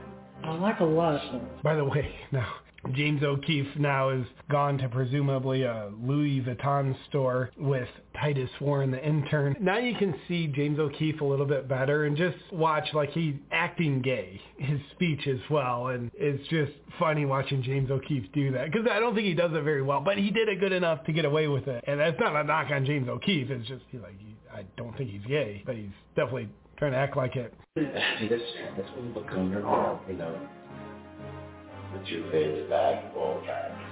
I 0.45 0.55
like 0.57 0.81
a 0.81 0.85
lot 0.85 1.15
of 1.15 1.31
things. 1.31 1.63
By 1.63 1.77
the 1.77 1.85
way, 1.85 2.15
now 2.33 2.53
James 2.93 3.23
O'Keefe 3.23 3.77
now 3.79 4.11
is 4.11 4.25
gone 4.51 4.79
to 4.79 4.89
presumably 4.89 5.63
a 5.63 5.91
Louis 6.01 6.41
Vuitton 6.41 6.97
store 7.09 7.51
with 7.57 7.89
Titus 8.21 8.51
Warren, 8.61 8.91
the 8.91 9.05
intern. 9.05 9.57
Now 9.61 9.79
you 9.79 9.95
can 9.97 10.15
see 10.29 10.47
James 10.47 10.79
O'Keefe 10.79 11.21
a 11.21 11.25
little 11.25 11.47
bit 11.47 11.69
better 11.69 12.05
and 12.05 12.17
just 12.17 12.37
watch 12.53 12.87
like 12.95 13.11
he 13.11 13.41
acting 13.51 14.03
gay, 14.03 14.41
his 14.59 14.81
speech 14.93 15.27
as 15.27 15.41
well. 15.51 15.89
And 15.89 16.11
it's 16.15 16.47
just 16.49 16.73
funny 16.99 17.25
watching 17.25 17.63
James 17.63 17.91
O'Keefe 17.91 18.31
do 18.33 18.53
that 18.53 18.71
because 18.71 18.87
I 18.91 19.01
don't 19.01 19.15
think 19.15 19.27
he 19.27 19.35
does 19.35 19.53
it 19.53 19.63
very 19.63 19.83
well, 19.83 20.01
but 20.01 20.17
he 20.17 20.31
did 20.31 20.49
it 20.49 20.61
good 20.61 20.73
enough 20.73 21.05
to 21.05 21.13
get 21.13 21.25
away 21.25 21.49
with 21.49 21.67
it. 21.69 21.85
And 21.87 22.01
that's 22.01 22.19
not 22.21 22.37
a 22.37 22.45
knock 22.45 22.71
on 22.71 22.85
James 22.85 23.09
O'Keefe. 23.09 23.51
It's 23.51 23.69
just 23.69 23.83
he, 23.91 23.99
like 23.99 24.19
he, 24.19 24.37
I 24.53 24.65
don't 24.77 24.97
think 24.97 25.11
he's 25.11 25.27
gay, 25.27 25.63
but 25.67 25.77
he's 25.77 25.91
definitely 26.15 26.49
trying 26.79 26.93
to 26.93 26.99
act 26.99 27.17
like 27.17 27.37
it. 27.37 27.53
Become 27.75 29.53
you 30.09 30.15
know. 30.15 30.39
Your 32.05 32.31
face 32.31 32.69
back 32.71 33.13
all 33.17 33.41
times. 33.47 33.83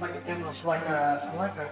Like 0.00 0.10
almost 0.26 0.58
like 0.64 0.82
a 0.82 1.34
like 1.38 1.56
a 1.58 1.70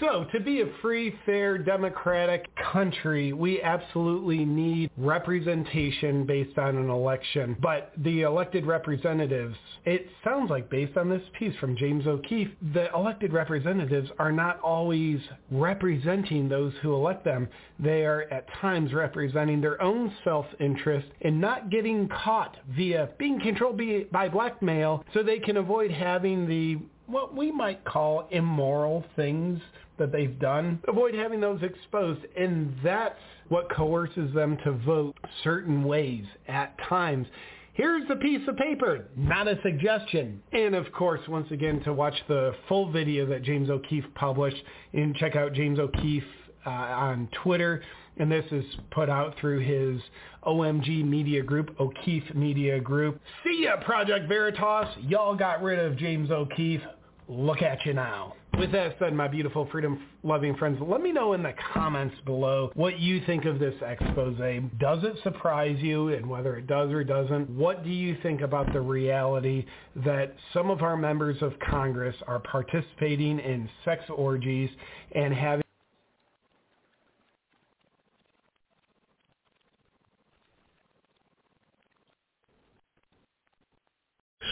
So, 0.00 0.24
to 0.32 0.40
be 0.40 0.62
a 0.62 0.66
free, 0.80 1.14
fair, 1.26 1.58
democratic 1.58 2.48
country, 2.72 3.34
we 3.34 3.60
absolutely 3.60 4.46
need 4.46 4.90
representation 4.96 6.24
based 6.24 6.56
on 6.56 6.76
an 6.78 6.88
election. 6.88 7.54
But 7.60 7.92
the 7.98 8.22
elected 8.22 8.64
representatives, 8.64 9.56
it 9.84 10.06
sounds 10.24 10.48
like 10.48 10.70
based 10.70 10.96
on 10.96 11.10
this 11.10 11.22
piece 11.38 11.54
from 11.56 11.76
James 11.76 12.06
O'Keefe, 12.06 12.48
the 12.72 12.90
elected 12.94 13.34
representatives 13.34 14.08
are 14.18 14.32
not 14.32 14.58
always 14.60 15.20
representing 15.50 16.48
those 16.48 16.72
who 16.80 16.94
elect 16.94 17.22
them. 17.22 17.46
They 17.78 18.06
are 18.06 18.22
at 18.30 18.46
times 18.54 18.94
representing 18.94 19.60
their 19.60 19.80
own 19.82 20.14
self-interest 20.24 21.08
and 21.20 21.38
not 21.38 21.68
getting 21.68 22.08
caught 22.08 22.56
via 22.74 23.10
being 23.18 23.38
controlled 23.38 23.82
by 24.10 24.30
blackmail 24.30 25.04
so 25.12 25.22
they 25.22 25.40
can 25.40 25.58
avoid 25.58 25.90
having 25.90 26.48
the 26.48 26.78
what 27.10 27.34
we 27.34 27.50
might 27.50 27.84
call 27.84 28.28
immoral 28.30 29.04
things 29.16 29.60
that 30.00 30.10
they've 30.10 30.38
done, 30.40 30.80
avoid 30.88 31.14
having 31.14 31.40
those 31.40 31.62
exposed. 31.62 32.20
And 32.36 32.74
that's 32.82 33.14
what 33.48 33.70
coerces 33.70 34.34
them 34.34 34.56
to 34.64 34.72
vote 34.72 35.16
certain 35.44 35.84
ways 35.84 36.24
at 36.48 36.74
times. 36.88 37.28
Here's 37.74 38.06
the 38.08 38.16
piece 38.16 38.46
of 38.48 38.56
paper, 38.56 39.06
not 39.16 39.46
a 39.46 39.58
suggestion. 39.62 40.42
And 40.52 40.74
of 40.74 40.90
course, 40.92 41.20
once 41.28 41.50
again, 41.50 41.80
to 41.84 41.92
watch 41.92 42.14
the 42.28 42.52
full 42.68 42.90
video 42.90 43.24
that 43.26 43.42
James 43.42 43.70
O'Keefe 43.70 44.04
published, 44.16 44.62
and 44.92 45.14
check 45.16 45.36
out 45.36 45.52
James 45.52 45.78
O'Keefe 45.78 46.24
uh, 46.66 46.70
on 46.70 47.28
Twitter. 47.42 47.82
And 48.18 48.30
this 48.30 48.44
is 48.50 48.64
put 48.90 49.08
out 49.08 49.34
through 49.40 49.60
his 49.60 50.02
OMG 50.44 51.06
Media 51.06 51.42
Group, 51.42 51.74
O'Keefe 51.80 52.34
Media 52.34 52.80
Group. 52.80 53.20
See 53.44 53.62
ya, 53.64 53.76
Project 53.84 54.28
Veritas. 54.28 54.88
Y'all 55.00 55.34
got 55.34 55.62
rid 55.62 55.78
of 55.78 55.96
James 55.96 56.30
O'Keefe. 56.30 56.82
Look 57.28 57.62
at 57.62 57.78
you 57.86 57.94
now. 57.94 58.34
With 58.58 58.72
that 58.72 58.96
said, 58.98 59.14
my 59.14 59.26
beautiful 59.26 59.66
freedom-loving 59.72 60.56
friends, 60.56 60.78
let 60.82 61.00
me 61.00 61.12
know 61.12 61.32
in 61.32 61.42
the 61.42 61.54
comments 61.72 62.14
below 62.26 62.70
what 62.74 62.98
you 62.98 63.24
think 63.24 63.46
of 63.46 63.58
this 63.58 63.74
expose. 63.80 64.36
Does 64.78 65.02
it 65.02 65.14
surprise 65.22 65.78
you? 65.80 66.08
And 66.08 66.28
whether 66.28 66.56
it 66.56 66.66
does 66.66 66.90
or 66.90 67.02
doesn't, 67.02 67.48
what 67.50 67.84
do 67.84 67.90
you 67.90 68.18
think 68.22 68.42
about 68.42 68.70
the 68.72 68.80
reality 68.80 69.64
that 70.04 70.34
some 70.52 70.70
of 70.70 70.82
our 70.82 70.96
members 70.96 71.40
of 71.40 71.54
Congress 71.70 72.16
are 72.26 72.40
participating 72.40 73.38
in 73.38 73.68
sex 73.84 74.02
orgies 74.10 74.68
and 75.14 75.32
having 75.32 75.62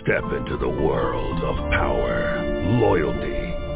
Step 0.05 0.25
into 0.33 0.57
the 0.57 0.69
world 0.69 1.43
of 1.43 1.57
power, 1.71 2.43
loyalty, 2.81 3.38